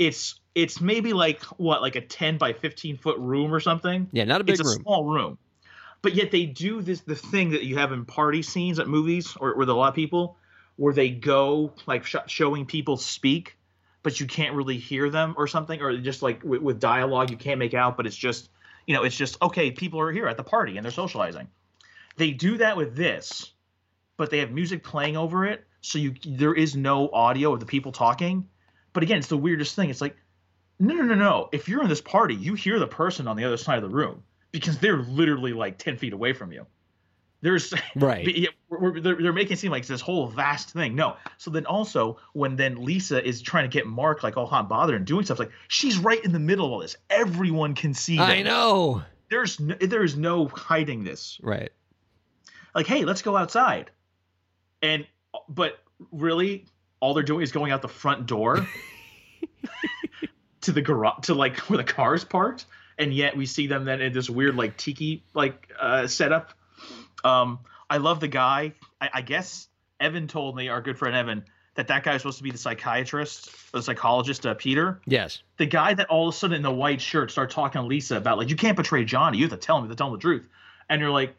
It's 0.00 0.40
it's 0.54 0.80
maybe 0.80 1.12
like 1.12 1.42
what, 1.58 1.82
like 1.82 1.94
a 1.94 2.00
ten 2.00 2.38
by 2.38 2.52
fifteen 2.52 2.96
foot 2.96 3.18
room 3.18 3.52
or 3.54 3.60
something. 3.60 4.08
Yeah, 4.12 4.24
not 4.24 4.40
a 4.40 4.44
big 4.44 4.54
it's 4.54 4.64
room. 4.64 4.78
a 4.78 4.82
small 4.82 5.04
room, 5.04 5.38
but 6.02 6.14
yet 6.14 6.30
they 6.30 6.46
do 6.46 6.82
this 6.82 7.02
the 7.02 7.14
thing 7.14 7.50
that 7.50 7.64
you 7.64 7.76
have 7.76 7.92
in 7.92 8.04
party 8.04 8.42
scenes 8.42 8.78
at 8.78 8.88
movies 8.88 9.36
or 9.38 9.54
with 9.56 9.68
a 9.68 9.74
lot 9.74 9.90
of 9.90 9.94
people, 9.94 10.36
where 10.76 10.94
they 10.94 11.10
go 11.10 11.72
like 11.86 12.06
sh- 12.06 12.16
showing 12.26 12.66
people 12.66 12.96
speak, 12.96 13.58
but 14.02 14.18
you 14.18 14.26
can't 14.26 14.54
really 14.54 14.78
hear 14.78 15.10
them 15.10 15.34
or 15.36 15.46
something, 15.46 15.80
or 15.82 15.96
just 15.98 16.22
like 16.22 16.42
with, 16.42 16.62
with 16.62 16.80
dialogue 16.80 17.30
you 17.30 17.36
can't 17.36 17.58
make 17.58 17.74
out, 17.74 17.96
but 17.96 18.06
it's 18.06 18.16
just 18.16 18.48
you 18.86 18.94
know 18.94 19.04
it's 19.04 19.16
just 19.16 19.40
okay. 19.42 19.70
People 19.70 20.00
are 20.00 20.10
here 20.10 20.26
at 20.26 20.36
the 20.36 20.42
party 20.42 20.76
and 20.76 20.84
they're 20.84 20.90
socializing 20.90 21.46
they 22.16 22.30
do 22.32 22.58
that 22.58 22.76
with 22.76 22.94
this, 22.94 23.52
but 24.16 24.30
they 24.30 24.38
have 24.38 24.50
music 24.50 24.84
playing 24.84 25.16
over 25.16 25.46
it, 25.46 25.64
so 25.80 25.98
you 25.98 26.14
there 26.26 26.54
is 26.54 26.76
no 26.76 27.08
audio 27.10 27.52
of 27.54 27.60
the 27.60 27.66
people 27.66 27.92
talking. 27.92 28.46
But 28.92 29.02
again, 29.02 29.18
it's 29.18 29.28
the 29.28 29.36
weirdest 29.36 29.74
thing. 29.76 29.90
It's 29.90 30.00
like, 30.00 30.16
no, 30.78 30.94
no, 30.94 31.04
no, 31.04 31.14
no. 31.14 31.48
If 31.52 31.68
you're 31.68 31.82
in 31.82 31.88
this 31.88 32.00
party, 32.00 32.34
you 32.34 32.54
hear 32.54 32.78
the 32.78 32.86
person 32.86 33.28
on 33.28 33.36
the 33.36 33.44
other 33.44 33.56
side 33.56 33.76
of 33.76 33.82
the 33.82 33.94
room 33.94 34.22
because 34.50 34.78
they're 34.78 34.98
literally 34.98 35.52
like 35.52 35.78
ten 35.78 35.96
feet 35.96 36.12
away 36.12 36.32
from 36.32 36.52
you. 36.52 36.66
There's 37.42 37.72
right. 37.96 38.26
They're, 38.70 39.16
they're 39.16 39.32
making 39.32 39.54
it 39.54 39.58
seem 39.58 39.70
like 39.70 39.80
it's 39.80 39.88
this 39.88 40.00
whole 40.00 40.26
vast 40.28 40.70
thing. 40.70 40.94
No. 40.94 41.16
So 41.38 41.50
then 41.50 41.66
also 41.66 42.18
when 42.32 42.56
then 42.56 42.84
Lisa 42.84 43.26
is 43.26 43.42
trying 43.42 43.64
to 43.64 43.72
get 43.72 43.86
Mark 43.86 44.22
like 44.22 44.36
all 44.36 44.46
hot 44.46 44.60
and 44.60 44.68
bothered 44.68 44.96
and 44.96 45.06
doing 45.06 45.24
stuff 45.24 45.38
like 45.38 45.50
she's 45.68 45.98
right 45.98 46.22
in 46.24 46.32
the 46.32 46.38
middle 46.38 46.66
of 46.66 46.72
all 46.72 46.80
this. 46.80 46.96
Everyone 47.08 47.74
can 47.74 47.94
see. 47.94 48.16
Them. 48.16 48.30
I 48.30 48.42
know. 48.42 49.02
There's 49.30 49.60
no, 49.60 49.74
there 49.74 50.02
is 50.02 50.16
no 50.16 50.48
hiding 50.48 51.04
this. 51.04 51.38
Right 51.42 51.70
like, 52.74 52.86
hey, 52.86 53.04
let's 53.04 53.22
go 53.22 53.36
outside. 53.36 53.90
And 54.82 55.06
but 55.48 55.78
really, 56.10 56.66
all 57.00 57.14
they're 57.14 57.22
doing 57.22 57.42
is 57.42 57.52
going 57.52 57.72
out 57.72 57.82
the 57.82 57.88
front 57.88 58.26
door 58.26 58.66
to 60.60 60.72
the 60.72 60.82
garage 60.82 61.22
to 61.22 61.34
like 61.34 61.58
where 61.70 61.78
the 61.78 61.84
car's 61.84 62.24
parked, 62.24 62.66
and 62.98 63.12
yet 63.12 63.36
we 63.36 63.46
see 63.46 63.66
them 63.66 63.84
then 63.84 64.00
in 64.00 64.12
this 64.12 64.30
weird 64.30 64.56
like 64.56 64.76
tiki 64.76 65.24
like 65.34 65.72
uh, 65.78 66.06
setup. 66.06 66.52
Um, 67.24 67.60
I 67.88 67.96
love 67.96 68.20
the 68.20 68.28
guy. 68.28 68.74
I, 69.00 69.10
I 69.14 69.22
guess 69.22 69.68
Evan 69.98 70.28
told 70.28 70.56
me, 70.56 70.68
our 70.68 70.80
good 70.80 70.98
friend 70.98 71.16
Evan, 71.16 71.44
that 71.74 71.88
that 71.88 72.04
guy 72.04 72.12
was 72.12 72.22
supposed 72.22 72.38
to 72.38 72.44
be 72.44 72.50
the 72.50 72.58
psychiatrist 72.58 73.48
or 73.72 73.80
the 73.80 73.82
psychologist, 73.82 74.46
uh, 74.46 74.54
Peter. 74.54 75.00
Yes. 75.06 75.42
The 75.56 75.66
guy 75.66 75.94
that 75.94 76.08
all 76.08 76.28
of 76.28 76.34
a 76.34 76.36
sudden 76.36 76.56
in 76.56 76.62
the 76.62 76.72
white 76.72 77.00
shirt 77.00 77.30
started 77.30 77.54
talking 77.54 77.80
to 77.80 77.86
Lisa 77.86 78.16
about 78.16 78.38
like 78.38 78.50
you 78.50 78.56
can't 78.56 78.76
betray 78.76 79.04
Johnny. 79.04 79.38
You 79.38 79.44
have 79.44 79.52
to 79.52 79.56
tell 79.56 79.78
him. 79.78 79.84
You 79.84 79.88
have 79.88 79.96
to 79.96 80.00
tell 80.00 80.08
him 80.08 80.14
the 80.14 80.20
truth. 80.20 80.48
And 80.88 81.00
you're 81.00 81.10
like, 81.10 81.34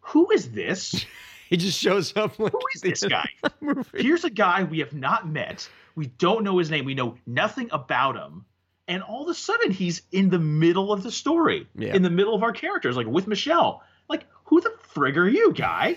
who 0.00 0.30
is 0.30 0.50
this? 0.50 1.06
he 1.54 1.58
just 1.58 1.78
shows 1.78 2.16
up. 2.16 2.36
Like 2.38 2.50
who 2.50 2.58
is 2.74 2.80
this 2.80 3.04
guy? 3.04 3.28
Here's 3.94 4.24
a 4.24 4.30
guy 4.30 4.64
we 4.64 4.80
have 4.80 4.92
not 4.92 5.28
met. 5.28 5.68
We 5.94 6.06
don't 6.06 6.42
know 6.42 6.58
his 6.58 6.68
name. 6.68 6.84
We 6.84 6.94
know 6.94 7.16
nothing 7.26 7.68
about 7.70 8.16
him. 8.16 8.44
And 8.88 9.04
all 9.04 9.22
of 9.22 9.28
a 9.28 9.34
sudden, 9.34 9.70
he's 9.70 10.02
in 10.10 10.30
the 10.30 10.38
middle 10.40 10.92
of 10.92 11.04
the 11.04 11.12
story, 11.12 11.68
yeah. 11.76 11.94
in 11.94 12.02
the 12.02 12.10
middle 12.10 12.34
of 12.34 12.42
our 12.42 12.52
characters, 12.52 12.96
like 12.96 13.06
with 13.06 13.28
Michelle. 13.28 13.82
Like, 14.08 14.26
who 14.46 14.60
the 14.60 14.74
frig 14.94 15.16
are 15.16 15.28
you, 15.28 15.52
guy? 15.52 15.96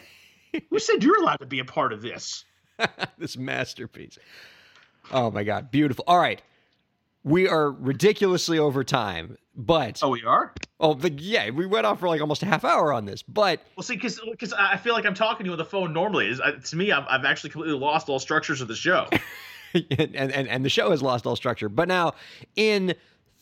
who 0.69 0.77
said 0.77 1.03
you're 1.03 1.19
allowed 1.21 1.37
to 1.37 1.47
be 1.47 1.57
a 1.57 1.65
part 1.65 1.91
of 1.91 2.03
this? 2.03 2.45
this 3.17 3.35
masterpiece. 3.35 4.19
Oh 5.11 5.31
my 5.31 5.43
God, 5.43 5.71
beautiful. 5.71 6.03
All 6.07 6.19
right, 6.19 6.39
we 7.27 7.47
are 7.47 7.71
ridiculously 7.71 8.57
over 8.57 8.83
time. 8.83 9.37
But 9.55 9.99
oh, 10.03 10.09
we 10.09 10.23
are. 10.23 10.53
Oh, 10.79 10.93
but 10.93 11.19
yeah, 11.19 11.49
we 11.49 11.65
went 11.65 11.85
on 11.85 11.97
for 11.97 12.07
like 12.07 12.21
almost 12.21 12.43
a 12.43 12.45
half 12.45 12.63
hour 12.63 12.93
on 12.93 13.05
this. 13.05 13.23
But 13.23 13.61
well, 13.75 13.83
see, 13.83 13.95
because 13.95 14.21
because 14.31 14.53
I 14.53 14.77
feel 14.77 14.93
like 14.93 15.05
I'm 15.05 15.15
talking 15.15 15.45
to 15.45 15.49
you 15.49 15.51
on 15.51 15.57
the 15.57 15.65
phone 15.65 15.93
normally. 15.93 16.27
Is 16.27 16.39
uh, 16.39 16.51
to 16.51 16.75
me, 16.75 16.91
I've, 16.91 17.05
I've 17.09 17.25
actually 17.25 17.49
completely 17.49 17.77
lost 17.77 18.07
all 18.07 18.19
structures 18.19 18.61
of 18.61 18.67
the 18.67 18.75
show. 18.75 19.07
and, 19.73 20.15
and 20.15 20.47
and 20.47 20.63
the 20.63 20.69
show 20.69 20.91
has 20.91 21.01
lost 21.01 21.25
all 21.25 21.35
structure. 21.35 21.69
But 21.69 21.87
now, 21.87 22.13
in 22.55 22.93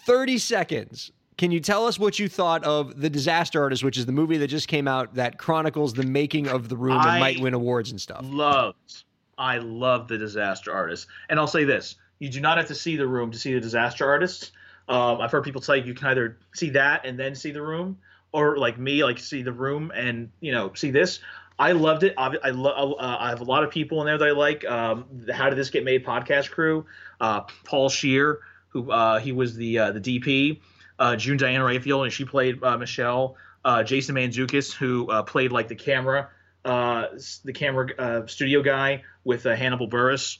30 0.05 0.37
seconds, 0.37 1.11
can 1.37 1.51
you 1.51 1.59
tell 1.59 1.85
us 1.85 1.99
what 1.99 2.17
you 2.17 2.29
thought 2.29 2.63
of 2.63 2.99
The 2.99 3.09
Disaster 3.09 3.61
Artist, 3.61 3.83
which 3.83 3.97
is 3.97 4.05
the 4.05 4.13
movie 4.13 4.37
that 4.37 4.47
just 4.47 4.69
came 4.69 4.87
out 4.87 5.15
that 5.15 5.37
chronicles 5.37 5.93
the 5.93 6.03
making 6.03 6.47
of 6.47 6.69
the 6.69 6.77
room 6.77 6.93
and 6.93 7.19
might 7.19 7.41
win 7.41 7.53
awards 7.53 7.91
and 7.91 7.99
stuff? 7.99 8.21
Loved. 8.23 9.03
I 9.37 9.57
love 9.57 10.07
The 10.07 10.17
Disaster 10.17 10.71
Artist. 10.71 11.07
And 11.27 11.39
I'll 11.39 11.47
say 11.47 11.65
this 11.65 11.97
you 12.19 12.29
do 12.29 12.39
not 12.39 12.57
have 12.57 12.67
to 12.67 12.75
see 12.75 12.95
the 12.95 13.07
room 13.07 13.31
to 13.31 13.37
see 13.37 13.53
The 13.53 13.59
Disaster 13.59 14.05
Artist. 14.09 14.51
Um, 14.87 15.19
I've 15.19 15.31
heard 15.31 15.43
people 15.43 15.61
say 15.61 15.81
you 15.81 15.93
can 15.93 16.07
either 16.07 16.37
see 16.53 16.71
that 16.71 17.05
and 17.05 17.19
then 17.19 17.35
see 17.35 17.51
the 17.51 17.61
room, 17.61 17.97
or 18.31 18.57
like 18.57 18.77
me, 18.77 19.03
like 19.03 19.19
see 19.19 19.41
the 19.41 19.51
room 19.51 19.91
and 19.95 20.29
you 20.39 20.51
know 20.51 20.73
see 20.73 20.91
this. 20.91 21.19
I 21.57 21.71
loved 21.71 22.03
it. 22.03 22.13
I, 22.17 22.35
I, 22.43 22.49
lo- 22.49 22.93
uh, 22.93 23.17
I 23.19 23.29
have 23.29 23.39
a 23.39 23.45
lot 23.45 23.63
of 23.63 23.71
people 23.71 24.01
in 24.01 24.07
there 24.07 24.17
that 24.17 24.27
I 24.27 24.31
like. 24.31 24.65
Um, 24.65 25.05
How 25.31 25.49
Did 25.49 25.57
This 25.57 25.69
Get 25.69 25.85
Made 25.85 26.05
podcast 26.05 26.51
crew. 26.51 26.85
Uh, 27.21 27.41
Paul 27.63 27.87
Scheer, 27.87 28.39
who 28.69 28.91
uh, 28.91 29.19
he 29.19 29.31
was 29.31 29.55
the 29.55 29.79
uh, 29.79 29.91
the 29.91 30.01
DP. 30.01 30.59
Uh, 30.99 31.15
June 31.15 31.37
Diane 31.37 31.61
Raphael, 31.61 32.03
and 32.03 32.11
she 32.11 32.25
played 32.25 32.63
uh, 32.63 32.77
Michelle. 32.77 33.37
Jason 33.83 34.15
Mantzoukas, 34.15 34.71
who 34.71 35.07
played 35.23 35.51
like 35.51 35.67
the 35.67 35.75
camera, 35.75 36.29
the 36.63 37.53
camera 37.53 38.27
studio 38.27 38.61
guy 38.61 39.03
with 39.23 39.43
Hannibal 39.43 39.89
Buress. 39.89 40.37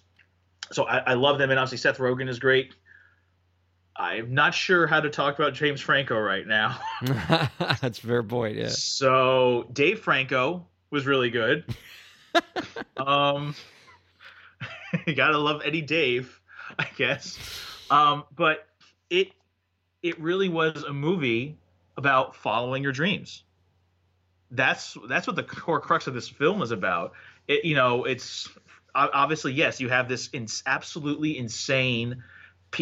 So 0.72 0.86
I, 0.86 0.98
I 0.98 1.14
love 1.14 1.38
them, 1.38 1.52
and 1.52 1.60
obviously 1.60 1.78
Seth 1.78 1.98
Rogen 1.98 2.28
is 2.30 2.40
great. 2.40 2.74
I'm 3.98 4.34
not 4.34 4.54
sure 4.54 4.88
how 4.88 5.00
to 5.00 5.10
talk 5.10 5.40
about 5.40 5.54
James 5.54 5.80
Franco 5.80 6.20
right 6.20 6.46
now. 6.46 6.80
That's 7.82 8.00
fair 8.00 8.24
point, 8.24 8.58
yeah. 8.58 8.68
So 8.68 9.70
Dave 9.72 10.00
Franco 10.00 10.66
was 10.90 11.06
really 11.06 11.30
good. 11.30 11.66
um, 12.98 13.56
you 15.08 15.16
gotta 15.16 15.38
love 15.38 15.62
Eddie 15.64 15.82
Dave, 15.82 16.42
I 16.78 16.88
guess. 16.98 17.38
Um, 17.90 18.26
but 18.36 18.68
it 19.10 19.32
it 20.04 20.20
really 20.20 20.50
was 20.50 20.84
a 20.84 20.94
movie 20.94 21.58
about 21.98 22.36
following 22.36 22.84
your 22.84 22.92
dreams. 22.92 23.44
That's 24.52 24.98
that's 25.08 25.26
what 25.26 25.36
the 25.36 25.44
core 25.44 25.80
crux 25.80 26.08
of 26.08 26.14
this 26.14 26.28
film 26.28 26.62
is 26.62 26.72
about. 26.72 27.14
It, 27.48 27.64
you 27.64 27.76
know, 27.76 28.04
it's 28.04 28.50
obviously 28.96 29.54
yes, 29.54 29.80
you 29.80 29.90
have 29.90 30.08
this 30.08 30.30
in, 30.30 30.48
absolutely 30.66 31.38
insane 31.38 32.24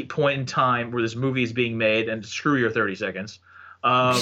point 0.10 0.40
in 0.40 0.46
time 0.46 0.92
where 0.92 1.04
this 1.04 1.16
movie 1.16 1.44
is 1.44 1.54
being 1.54 1.78
made, 1.78 2.10
and 2.10 2.26
screw 2.26 2.58
your 2.58 2.72
thirty 2.72 2.96
seconds. 2.96 3.40
Um, 3.84 4.20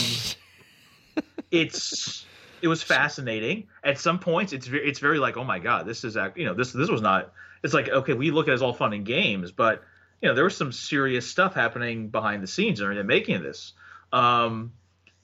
it's 1.51 2.26
it 2.61 2.68
was 2.68 2.84
fascinating. 2.84 3.68
At 3.84 3.99
some 3.99 4.19
points, 4.19 4.53
it's 4.53 4.68
very, 4.68 4.88
it's 4.88 4.99
very 4.99 5.19
like, 5.19 5.38
oh 5.38 5.43
my 5.43 5.59
god, 5.59 5.85
this 5.85 6.03
is 6.03 6.18
you 6.35 6.45
know 6.45 6.53
this 6.53 6.72
this 6.72 6.89
was 6.89 7.01
not. 7.01 7.34
It's 7.63 7.73
like 7.73 7.89
okay, 7.89 8.13
we 8.13 8.31
look 8.31 8.47
at 8.47 8.51
it 8.51 8.55
as 8.55 8.61
all 8.61 8.73
fun 8.73 8.93
and 8.93 9.05
games, 9.05 9.51
but 9.51 9.84
you 10.22 10.30
know 10.30 10.35
there 10.35 10.43
was 10.43 10.55
some 10.55 10.72
serious 10.72 11.27
stuff 11.27 11.53
happening 11.53 12.09
behind 12.09 12.43
the 12.43 12.47
scenes 12.47 12.80
during 12.80 12.97
the 12.97 13.03
making 13.03 13.35
of 13.35 13.43
this. 13.43 13.73
Um, 14.11 14.73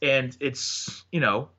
and 0.02 0.36
it's 0.40 1.04
you 1.12 1.20
know 1.20 1.50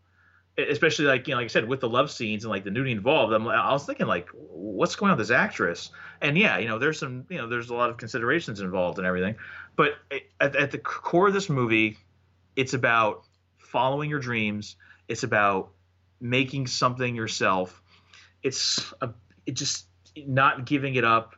especially 0.58 1.06
like 1.06 1.28
you 1.28 1.34
know, 1.34 1.38
like 1.38 1.44
I 1.44 1.48
said, 1.48 1.68
with 1.68 1.80
the 1.80 1.88
love 1.88 2.10
scenes 2.10 2.44
and 2.44 2.50
like 2.50 2.64
the 2.64 2.70
nudity 2.70 2.92
involved, 2.92 3.32
I'm, 3.32 3.46
I 3.46 3.72
was 3.72 3.86
thinking 3.86 4.06
like, 4.06 4.28
what's 4.32 4.96
going 4.96 5.12
on 5.12 5.18
with 5.18 5.28
this 5.28 5.34
actress? 5.34 5.90
And 6.20 6.36
yeah, 6.36 6.58
you 6.58 6.66
know, 6.68 6.78
there's 6.78 6.98
some, 6.98 7.26
you 7.28 7.38
know, 7.38 7.48
there's 7.48 7.70
a 7.70 7.74
lot 7.74 7.90
of 7.90 7.96
considerations 7.96 8.60
involved 8.60 8.98
and 8.98 9.06
everything, 9.06 9.36
but 9.76 9.92
at, 10.40 10.56
at 10.56 10.70
the 10.72 10.78
core 10.78 11.28
of 11.28 11.34
this 11.34 11.48
movie, 11.48 11.96
it's 12.56 12.74
about 12.74 13.24
following 13.58 14.10
your 14.10 14.18
dreams. 14.18 14.76
It's 15.06 15.22
about 15.22 15.70
making 16.20 16.66
something 16.66 17.14
yourself. 17.14 17.80
It's 18.42 18.92
a, 19.00 19.10
it 19.46 19.52
just 19.52 19.86
not 20.16 20.66
giving 20.66 20.96
it 20.96 21.04
up, 21.04 21.36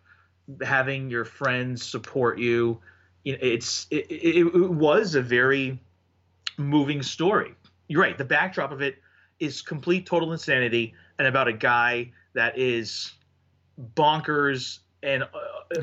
having 0.63 1.11
your 1.11 1.27
friends 1.27 1.85
support 1.85 2.39
you. 2.39 2.81
It's 3.25 3.87
it, 3.91 4.07
it, 4.11 4.47
it 4.47 4.71
was 4.71 5.15
a 5.15 5.21
very 5.21 5.79
moving 6.57 7.03
story. 7.03 7.55
You're 7.87 8.01
right. 8.01 8.17
The 8.17 8.25
backdrop 8.25 8.73
of 8.73 8.81
it 8.81 8.97
is 9.41 9.63
complete 9.63 10.07
total 10.07 10.33
insanity 10.33 10.95
and 11.19 11.27
about 11.27 11.49
a 11.49 11.53
guy 11.53 12.11
that 12.35 12.57
is 12.59 13.13
bonkers 13.97 14.81
and 15.03 15.25
uh, 15.25 15.81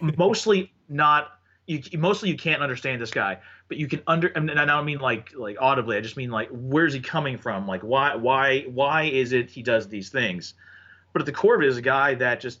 mostly 0.16 0.72
not 0.88 1.32
you 1.66 1.82
mostly 1.98 2.30
you 2.30 2.36
can't 2.36 2.62
understand 2.62 3.02
this 3.02 3.10
guy 3.10 3.38
but 3.68 3.76
you 3.76 3.88
can 3.88 4.02
under 4.06 4.28
and 4.28 4.50
I 4.50 4.64
don't 4.64 4.84
mean 4.84 4.98
like 4.98 5.32
like 5.34 5.56
audibly 5.60 5.96
I 5.96 6.00
just 6.00 6.16
mean 6.16 6.30
like 6.30 6.48
where's 6.50 6.92
he 6.92 7.00
coming 7.00 7.36
from? 7.36 7.66
Like 7.66 7.82
why 7.82 8.14
why 8.14 8.62
why 8.62 9.04
is 9.04 9.32
it 9.32 9.50
he 9.50 9.62
does 9.62 9.88
these 9.88 10.08
things? 10.08 10.54
But 11.12 11.22
at 11.22 11.26
the 11.26 11.32
core 11.32 11.56
of 11.56 11.62
it 11.62 11.68
is 11.68 11.76
a 11.76 11.82
guy 11.82 12.14
that 12.14 12.40
just 12.40 12.60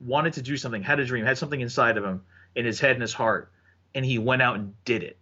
wanted 0.00 0.32
to 0.34 0.42
do 0.42 0.56
something, 0.56 0.82
had 0.82 1.00
a 1.00 1.04
dream, 1.04 1.24
had 1.24 1.38
something 1.38 1.60
inside 1.60 1.96
of 1.96 2.04
him, 2.04 2.22
in 2.54 2.64
his 2.64 2.80
head 2.80 2.92
and 2.92 3.02
his 3.02 3.12
heart, 3.12 3.50
and 3.94 4.04
he 4.04 4.18
went 4.18 4.42
out 4.42 4.56
and 4.56 4.72
did 4.84 5.02
it. 5.02 5.18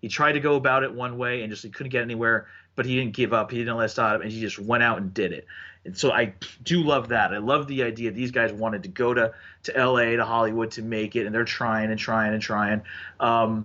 He 0.00 0.08
tried 0.08 0.32
to 0.32 0.40
go 0.40 0.56
about 0.56 0.84
it 0.84 0.92
one 0.92 1.18
way 1.18 1.42
and 1.42 1.50
just 1.50 1.62
he 1.62 1.70
couldn't 1.70 1.90
get 1.90 2.02
anywhere, 2.02 2.46
but 2.76 2.86
he 2.86 2.94
didn't 2.94 3.14
give 3.14 3.32
up. 3.32 3.50
He 3.50 3.58
didn't 3.58 3.76
let 3.76 3.90
stop, 3.90 4.16
him, 4.16 4.22
and 4.22 4.30
he 4.30 4.40
just 4.40 4.58
went 4.58 4.82
out 4.82 4.98
and 4.98 5.12
did 5.12 5.32
it. 5.32 5.46
And 5.84 5.96
so 5.96 6.12
I 6.12 6.34
do 6.62 6.82
love 6.82 7.08
that. 7.08 7.32
I 7.32 7.38
love 7.38 7.66
the 7.66 7.82
idea 7.82 8.10
these 8.10 8.30
guys 8.30 8.52
wanted 8.52 8.82
to 8.84 8.88
go 8.88 9.14
to 9.14 9.32
to 9.64 9.76
L.A. 9.76 10.16
to 10.16 10.24
Hollywood 10.24 10.70
to 10.72 10.82
make 10.82 11.16
it, 11.16 11.26
and 11.26 11.34
they're 11.34 11.44
trying 11.44 11.90
and 11.90 11.98
trying 11.98 12.32
and 12.32 12.42
trying. 12.42 12.82
Um, 13.18 13.64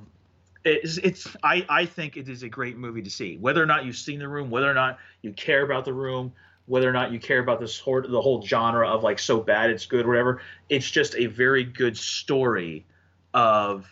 it's, 0.63 0.97
it's 0.97 1.27
I, 1.43 1.65
I 1.67 1.85
think 1.85 2.17
it 2.17 2.29
is 2.29 2.43
a 2.43 2.49
great 2.49 2.77
movie 2.77 3.01
to 3.01 3.09
see. 3.09 3.38
Whether 3.38 3.61
or 3.61 3.65
not 3.65 3.85
you've 3.85 3.97
seen 3.97 4.19
the 4.19 4.27
room, 4.27 4.49
whether 4.49 4.69
or 4.69 4.75
not 4.75 4.99
you 5.21 5.33
care 5.33 5.63
about 5.63 5.85
the 5.85 5.93
room, 5.93 6.31
whether 6.67 6.88
or 6.88 6.93
not 6.93 7.11
you 7.11 7.19
care 7.19 7.39
about 7.39 7.59
this 7.59 7.79
whole, 7.79 8.01
the 8.01 8.21
whole 8.21 8.45
genre 8.45 8.88
of 8.88 9.03
like 9.03 9.19
so 9.19 9.39
bad 9.39 9.71
it's 9.71 9.85
good, 9.85 10.05
whatever. 10.05 10.41
It's 10.69 10.89
just 10.89 11.15
a 11.15 11.25
very 11.25 11.63
good 11.63 11.97
story 11.97 12.85
of 13.33 13.88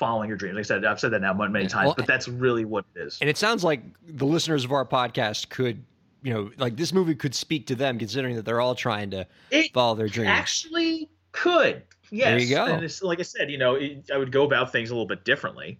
following 0.00 0.28
your 0.28 0.38
dreams. 0.38 0.56
Like 0.56 0.62
I 0.62 0.66
said, 0.66 0.84
I've 0.84 0.98
said 0.98 1.12
that 1.12 1.20
now 1.20 1.34
many 1.34 1.68
times, 1.68 1.88
well, 1.88 1.94
but 1.94 2.06
that's 2.06 2.26
really 2.26 2.64
what 2.64 2.86
it 2.96 3.02
is. 3.02 3.18
And 3.20 3.30
it 3.30 3.36
sounds 3.36 3.62
like 3.62 3.82
the 4.08 4.24
listeners 4.24 4.64
of 4.64 4.72
our 4.72 4.86
podcast 4.86 5.50
could, 5.50 5.84
you 6.22 6.32
know, 6.32 6.50
like 6.56 6.76
this 6.76 6.92
movie 6.92 7.14
could 7.14 7.34
speak 7.34 7.66
to 7.66 7.74
them, 7.74 7.98
considering 7.98 8.34
that 8.36 8.44
they're 8.44 8.60
all 8.60 8.74
trying 8.74 9.10
to 9.10 9.26
it 9.50 9.72
follow 9.72 9.94
their 9.94 10.08
dreams. 10.08 10.30
Actually, 10.30 11.10
could 11.32 11.84
yes. 12.10 12.28
There 12.28 12.38
you 12.38 12.54
go. 12.54 12.64
And 12.64 12.84
it's, 12.84 13.02
like 13.02 13.20
I 13.20 13.22
said, 13.22 13.50
you 13.50 13.58
know, 13.58 13.74
it, 13.74 14.10
I 14.12 14.16
would 14.16 14.32
go 14.32 14.44
about 14.44 14.72
things 14.72 14.90
a 14.90 14.94
little 14.94 15.06
bit 15.06 15.24
differently. 15.24 15.78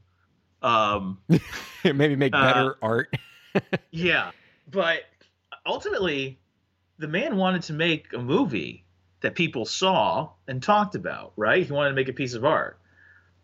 Um, 0.63 1.19
maybe 1.85 2.17
make 2.17 2.33
better 2.33 2.77
uh, 2.83 2.87
art. 2.87 3.17
yeah, 3.91 4.31
but 4.71 5.05
ultimately, 5.67 6.39
the 6.99 7.09
man 7.09 7.37
wanted 7.37 7.63
to 7.63 7.73
make 7.73 8.13
a 8.13 8.19
movie 8.19 8.85
that 9.23 9.35
people 9.35 9.65
saw 9.65 10.31
and 10.47 10.63
talked 10.63 10.95
about, 10.95 11.33
right? 11.37 11.65
He 11.65 11.73
wanted 11.73 11.91
to 11.91 11.97
make 11.97 12.09
a 12.09 12.13
piece 12.13 12.35
of 12.35 12.45
art. 12.45 12.79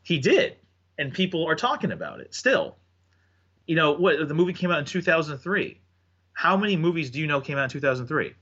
He 0.02 0.18
did, 0.18 0.56
and 0.98 1.12
people 1.12 1.46
are 1.46 1.54
talking 1.54 1.92
about 1.92 2.20
it 2.20 2.34
still. 2.34 2.76
You 3.66 3.76
know, 3.76 3.92
what 3.92 4.28
the 4.28 4.34
movie 4.34 4.52
came 4.52 4.70
out 4.70 4.78
in 4.78 4.84
2003. 4.84 5.80
How 6.32 6.56
many 6.56 6.76
movies 6.76 7.10
do 7.10 7.18
you 7.18 7.26
know 7.26 7.40
came 7.40 7.58
out 7.58 7.64
in 7.64 7.70
2003? 7.70 8.34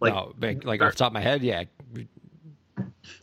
Like, 0.00 0.14
oh, 0.14 0.34
like 0.40 0.82
off 0.82 0.92
the 0.92 0.98
top 0.98 1.08
of 1.08 1.12
my 1.12 1.20
head, 1.20 1.42
yeah. 1.42 1.64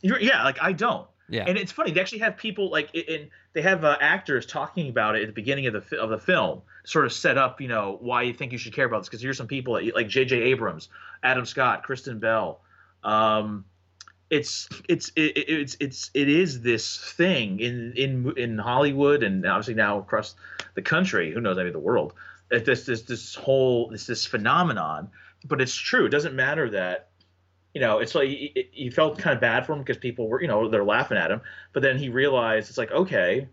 yeah, 0.01 0.43
like 0.43 0.61
I 0.61 0.71
don't. 0.73 1.07
Yeah. 1.29 1.45
And 1.47 1.57
it's 1.57 1.71
funny. 1.71 1.91
They 1.91 2.01
actually 2.01 2.19
have 2.19 2.35
people 2.35 2.69
like, 2.69 2.93
and 2.93 3.29
they 3.53 3.61
have 3.61 3.85
uh, 3.85 3.97
actors 4.01 4.45
talking 4.45 4.89
about 4.89 5.15
it 5.15 5.21
at 5.21 5.27
the 5.27 5.33
beginning 5.33 5.65
of 5.67 5.73
the 5.73 5.97
of 5.97 6.09
the 6.09 6.19
film, 6.19 6.61
sort 6.83 7.05
of 7.05 7.13
set 7.13 7.37
up, 7.37 7.61
you 7.61 7.69
know, 7.69 7.97
why 8.01 8.23
you 8.23 8.33
think 8.33 8.51
you 8.51 8.57
should 8.57 8.73
care 8.73 8.85
about 8.85 8.99
this. 8.99 9.09
Because 9.09 9.21
here's 9.21 9.37
some 9.37 9.47
people 9.47 9.79
like 9.95 10.09
J.J. 10.09 10.35
Abrams, 10.37 10.89
Adam 11.23 11.45
Scott, 11.45 11.83
Kristen 11.83 12.19
Bell. 12.19 12.59
Um, 13.03 13.65
it's 14.31 14.69
it's 14.87 15.11
it, 15.17 15.37
it's 15.37 15.75
it's 15.81 16.09
it 16.13 16.29
is 16.29 16.61
this 16.61 16.97
thing 16.97 17.59
in 17.59 17.93
in 17.97 18.33
in 18.37 18.57
Hollywood 18.57 19.23
and 19.23 19.45
obviously 19.45 19.73
now 19.73 19.99
across 19.99 20.35
the 20.73 20.81
country. 20.81 21.31
Who 21.31 21.41
knows? 21.41 21.57
Maybe 21.57 21.71
the 21.71 21.79
world. 21.79 22.13
This 22.49 22.85
this 22.85 23.01
this 23.03 23.35
whole 23.35 23.89
this 23.89 24.07
this 24.07 24.25
phenomenon. 24.25 25.09
But 25.45 25.59
it's 25.59 25.75
true. 25.75 26.05
It 26.05 26.09
doesn't 26.09 26.33
matter 26.33 26.69
that 26.69 27.09
you 27.73 27.81
know, 27.81 27.99
it's 27.99 28.15
like 28.15 28.27
he, 28.27 28.89
felt 28.89 29.17
kind 29.17 29.33
of 29.33 29.39
bad 29.39 29.65
for 29.65 29.73
him 29.73 29.79
because 29.79 29.97
people 29.97 30.27
were, 30.27 30.41
you 30.41 30.47
know, 30.47 30.67
they're 30.67 30.83
laughing 30.83 31.17
at 31.17 31.31
him. 31.31 31.41
But 31.71 31.83
then 31.83 31.97
he 31.97 32.09
realized 32.09 32.67
it's 32.67 32.77
like, 32.77 32.91
okay, 32.91 33.47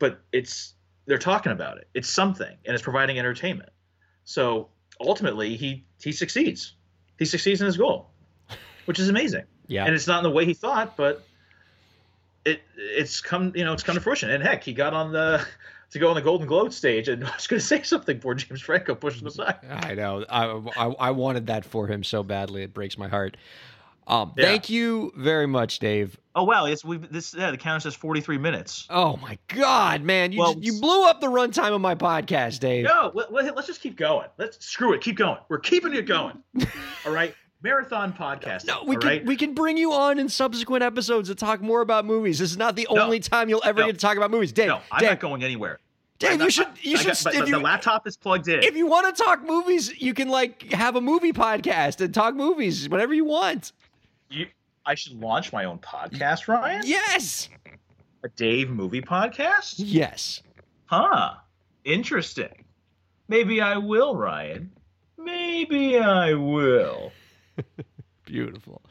but 0.00 0.20
it's 0.32 0.74
they're 1.06 1.18
talking 1.18 1.52
about 1.52 1.78
it. 1.78 1.88
It's 1.94 2.08
something, 2.08 2.56
and 2.64 2.74
it's 2.74 2.82
providing 2.82 3.18
entertainment. 3.18 3.70
So 4.24 4.68
ultimately, 5.00 5.56
he 5.56 5.86
he 6.02 6.12
succeeds. 6.12 6.74
He 7.18 7.24
succeeds 7.24 7.60
in 7.60 7.66
his 7.66 7.76
goal, 7.76 8.10
which 8.86 8.98
is 8.98 9.08
amazing. 9.08 9.44
Yeah. 9.70 9.84
And 9.84 9.94
it's 9.94 10.08
not 10.08 10.18
in 10.18 10.24
the 10.24 10.30
way 10.30 10.44
he 10.44 10.52
thought, 10.52 10.96
but 10.96 11.24
it 12.44 12.60
it's 12.76 13.20
come 13.20 13.52
you 13.54 13.64
know 13.64 13.72
it's 13.72 13.84
come 13.84 13.94
to 13.94 14.00
fruition. 14.00 14.28
And 14.30 14.42
heck, 14.42 14.64
he 14.64 14.72
got 14.72 14.92
on 14.92 15.12
the 15.12 15.46
to 15.92 15.98
go 15.98 16.08
on 16.08 16.16
the 16.16 16.22
Golden 16.22 16.46
Globe 16.46 16.72
stage, 16.72 17.08
and 17.08 17.24
I 17.26 17.34
was 17.34 17.46
going 17.46 17.60
to 17.60 17.66
say 17.66 17.82
something 17.82 18.18
for 18.18 18.34
James 18.34 18.60
Franco 18.60 18.94
pushing 18.94 19.26
him 19.26 19.32
back. 19.36 19.64
I 19.68 19.94
know. 19.94 20.24
I, 20.28 20.46
I, 20.76 20.86
I 20.86 21.10
wanted 21.12 21.46
that 21.46 21.64
for 21.64 21.86
him 21.86 22.02
so 22.02 22.22
badly. 22.22 22.62
It 22.62 22.74
breaks 22.74 22.98
my 22.98 23.08
heart. 23.08 23.36
Um, 24.06 24.32
yeah. 24.36 24.46
Thank 24.46 24.70
you 24.70 25.12
very 25.16 25.46
much, 25.46 25.78
Dave. 25.78 26.18
Oh 26.34 26.42
wow, 26.42 26.64
it's 26.64 26.84
we 26.84 26.96
this 26.96 27.32
yeah 27.32 27.52
the 27.52 27.56
counter 27.56 27.80
says 27.80 27.94
forty 27.94 28.20
three 28.20 28.38
minutes. 28.38 28.88
Oh 28.90 29.16
my 29.18 29.38
god, 29.48 30.02
man, 30.02 30.32
you 30.32 30.40
well, 30.40 30.54
just, 30.54 30.64
you 30.64 30.80
blew 30.80 31.06
up 31.06 31.20
the 31.20 31.28
runtime 31.28 31.72
of 31.72 31.80
my 31.80 31.94
podcast, 31.94 32.58
Dave. 32.58 32.84
No, 32.84 33.12
let, 33.14 33.56
us 33.56 33.66
just 33.66 33.80
keep 33.80 33.96
going. 33.96 34.26
Let's 34.36 34.64
screw 34.64 34.94
it, 34.94 35.00
keep 35.00 35.16
going. 35.16 35.38
We're 35.48 35.58
keeping 35.58 35.94
it 35.94 36.06
going. 36.06 36.42
all 37.06 37.12
right, 37.12 37.34
marathon 37.62 38.12
podcast. 38.12 38.66
No, 38.66 38.84
we 38.84 38.96
can 38.96 39.08
right? 39.08 39.24
we 39.24 39.36
can 39.36 39.54
bring 39.54 39.76
you 39.76 39.92
on 39.92 40.18
in 40.18 40.28
subsequent 40.28 40.82
episodes 40.82 41.28
to 41.28 41.34
talk 41.34 41.60
more 41.60 41.80
about 41.80 42.04
movies. 42.04 42.38
This 42.38 42.50
is 42.50 42.56
not 42.56 42.76
the 42.76 42.86
only 42.88 43.20
time 43.20 43.48
you'll 43.48 43.62
ever 43.64 43.80
no, 43.80 43.86
get 43.86 43.92
to 43.92 43.98
talk 43.98 44.16
about 44.16 44.30
movies, 44.30 44.52
Dave. 44.52 44.68
No, 44.68 44.80
I'm 44.90 45.00
Dave, 45.00 45.10
not 45.10 45.20
going 45.20 45.44
anywhere. 45.44 45.78
Dave, 46.18 46.38
not, 46.38 46.44
you 46.44 46.50
should 46.50 46.68
you 46.82 46.96
should. 46.96 47.06
Got, 47.24 47.34
if 47.34 47.48
you, 47.48 47.54
the 47.54 47.60
laptop 47.60 48.06
is 48.06 48.16
plugged 48.16 48.48
in. 48.48 48.62
If 48.62 48.76
you 48.76 48.86
want 48.86 49.14
to 49.14 49.22
talk 49.22 49.42
movies, 49.42 50.00
you 50.00 50.14
can 50.14 50.28
like 50.28 50.70
have 50.72 50.96
a 50.96 51.00
movie 51.00 51.32
podcast 51.32 52.00
and 52.00 52.12
talk 52.12 52.34
movies 52.34 52.88
whatever 52.88 53.14
you 53.14 53.24
want. 53.24 53.72
You, 54.30 54.46
I 54.84 54.94
should 54.94 55.20
launch 55.20 55.52
my 55.52 55.64
own 55.64 55.78
podcast, 55.78 56.48
Ryan. 56.48 56.82
Yes. 56.84 57.48
A 58.22 58.28
Dave 58.28 58.70
movie 58.70 59.00
podcast. 59.00 59.74
Yes. 59.78 60.42
Huh. 60.86 61.34
Interesting. 61.84 62.64
Maybe 63.28 63.60
I 63.60 63.78
will, 63.78 64.16
Ryan. 64.16 64.72
Maybe 65.16 65.98
I 65.98 66.34
will. 66.34 67.12
Beautiful. 68.24 68.82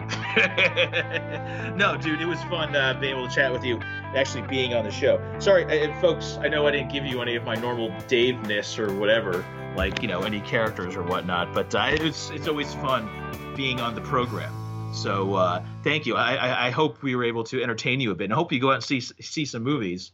no, 0.00 1.96
dude, 2.00 2.20
it 2.20 2.26
was 2.26 2.40
fun 2.44 2.74
uh, 2.74 2.96
being 3.00 3.16
able 3.16 3.28
to 3.28 3.34
chat 3.34 3.52
with 3.52 3.64
you, 3.64 3.80
actually 4.14 4.42
being 4.42 4.72
on 4.72 4.84
the 4.84 4.90
show. 4.90 5.20
Sorry, 5.40 5.64
uh, 5.64 6.00
folks, 6.00 6.38
I 6.40 6.48
know 6.48 6.66
I 6.68 6.70
didn't 6.70 6.92
give 6.92 7.04
you 7.04 7.20
any 7.20 7.34
of 7.34 7.42
my 7.44 7.56
normal 7.56 7.92
Dave-ness 8.06 8.78
or 8.78 8.94
whatever, 8.94 9.44
like 9.76 10.00
you 10.00 10.08
know 10.08 10.22
any 10.22 10.40
characters 10.40 10.94
or 10.94 11.02
whatnot, 11.02 11.52
but 11.52 11.74
uh, 11.74 11.88
it's 11.90 12.30
it's 12.30 12.46
always 12.46 12.72
fun 12.74 13.08
being 13.56 13.80
on 13.80 13.96
the 13.96 14.00
program. 14.00 14.54
So 14.94 15.34
uh, 15.34 15.64
thank 15.82 16.06
you. 16.06 16.14
I, 16.16 16.34
I, 16.34 16.66
I 16.68 16.70
hope 16.70 17.02
we 17.02 17.16
were 17.16 17.24
able 17.24 17.44
to 17.44 17.62
entertain 17.62 18.00
you 18.00 18.12
a 18.12 18.14
bit, 18.14 18.24
and 18.24 18.32
I 18.32 18.36
hope 18.36 18.52
you 18.52 18.60
go 18.60 18.70
out 18.70 18.76
and 18.76 18.84
see 18.84 19.00
see 19.00 19.44
some 19.44 19.64
movies. 19.64 20.12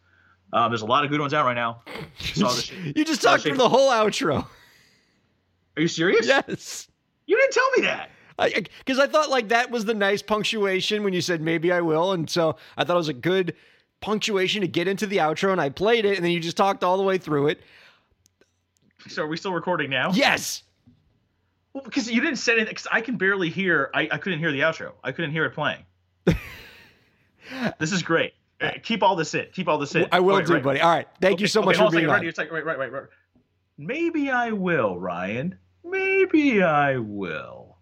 Um, 0.52 0.70
there's 0.70 0.82
a 0.82 0.86
lot 0.86 1.04
of 1.04 1.10
good 1.10 1.20
ones 1.20 1.34
out 1.34 1.44
right 1.44 1.54
now. 1.54 1.82
you 2.34 3.04
just 3.04 3.22
talked 3.22 3.42
through 3.42 3.56
the 3.56 3.68
whole 3.68 3.90
outro. 3.90 4.46
Are 5.76 5.82
you 5.82 5.88
serious? 5.88 6.26
Yes. 6.26 6.88
You 7.26 7.36
didn't 7.38 7.52
tell 7.52 7.70
me 7.76 7.82
that 7.82 8.10
because 8.36 8.98
I, 8.98 9.04
I, 9.04 9.06
thought 9.06 9.30
like 9.30 9.48
that 9.48 9.70
was 9.70 9.84
the 9.84 9.94
nice 9.94 10.22
punctuation 10.22 11.04
when 11.04 11.12
you 11.12 11.20
said 11.20 11.40
maybe 11.40 11.72
I 11.72 11.80
will, 11.80 12.12
and 12.12 12.28
so 12.28 12.56
I 12.76 12.84
thought 12.84 12.94
it 12.94 12.98
was 12.98 13.08
a 13.08 13.14
good 13.14 13.54
punctuation 14.00 14.60
to 14.62 14.68
get 14.68 14.88
into 14.88 15.06
the 15.06 15.18
outro, 15.18 15.52
and 15.52 15.60
I 15.60 15.68
played 15.68 16.04
it, 16.04 16.16
and 16.16 16.24
then 16.24 16.32
you 16.32 16.40
just 16.40 16.56
talked 16.56 16.82
all 16.82 16.96
the 16.96 17.02
way 17.02 17.18
through 17.18 17.48
it. 17.48 17.60
So 19.08 19.22
are 19.22 19.26
we 19.26 19.36
still 19.36 19.52
recording 19.52 19.90
now? 19.90 20.10
Yes. 20.12 20.62
Well, 21.72 21.84
because 21.84 22.10
you 22.10 22.20
didn't 22.20 22.36
say 22.36 22.52
anything. 22.52 22.70
Because 22.70 22.86
I 22.90 23.00
can 23.00 23.16
barely 23.16 23.50
hear. 23.50 23.90
I, 23.94 24.08
I 24.10 24.18
couldn't 24.18 24.38
hear 24.38 24.52
the 24.52 24.60
outro. 24.60 24.92
I 25.02 25.12
couldn't 25.12 25.32
hear 25.32 25.44
it 25.44 25.50
playing. 25.50 25.84
this 27.78 27.92
is 27.92 28.02
great. 28.02 28.32
Uh, 28.60 28.70
keep 28.82 29.02
all 29.02 29.16
this 29.16 29.34
in. 29.34 29.46
Keep 29.52 29.68
all 29.68 29.78
this 29.78 29.94
in. 29.94 30.06
I 30.10 30.20
will 30.20 30.36
right, 30.36 30.46
do, 30.46 30.54
right. 30.54 30.62
buddy. 30.62 30.80
All 30.80 30.90
right. 30.90 31.08
Thank 31.20 31.34
okay, 31.34 31.42
you 31.42 31.48
so 31.48 31.60
okay, 31.60 31.66
much 31.66 31.76
for 31.76 31.90
being 31.90 32.08
on. 32.08 32.20
Right, 32.20 32.38
right, 32.38 32.64
right, 32.64 32.78
right, 32.78 32.92
right. 32.92 33.02
Maybe 33.76 34.30
I 34.30 34.52
will, 34.52 34.98
Ryan. 34.98 35.58
Maybe 35.84 36.62
I 36.62 36.96
will. 36.96 37.76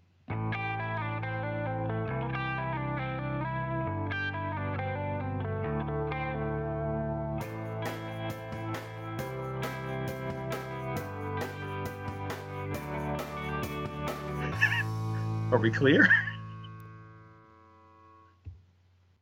Are 15.53 15.59
we 15.59 15.71
clear? 15.71 16.09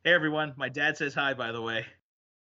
hey 0.05 0.12
everyone, 0.15 0.55
my 0.57 0.69
dad 0.69 0.97
says 0.97 1.12
hi 1.12 1.35
by 1.35 1.52
the 1.52 1.61
way. 1.61 1.85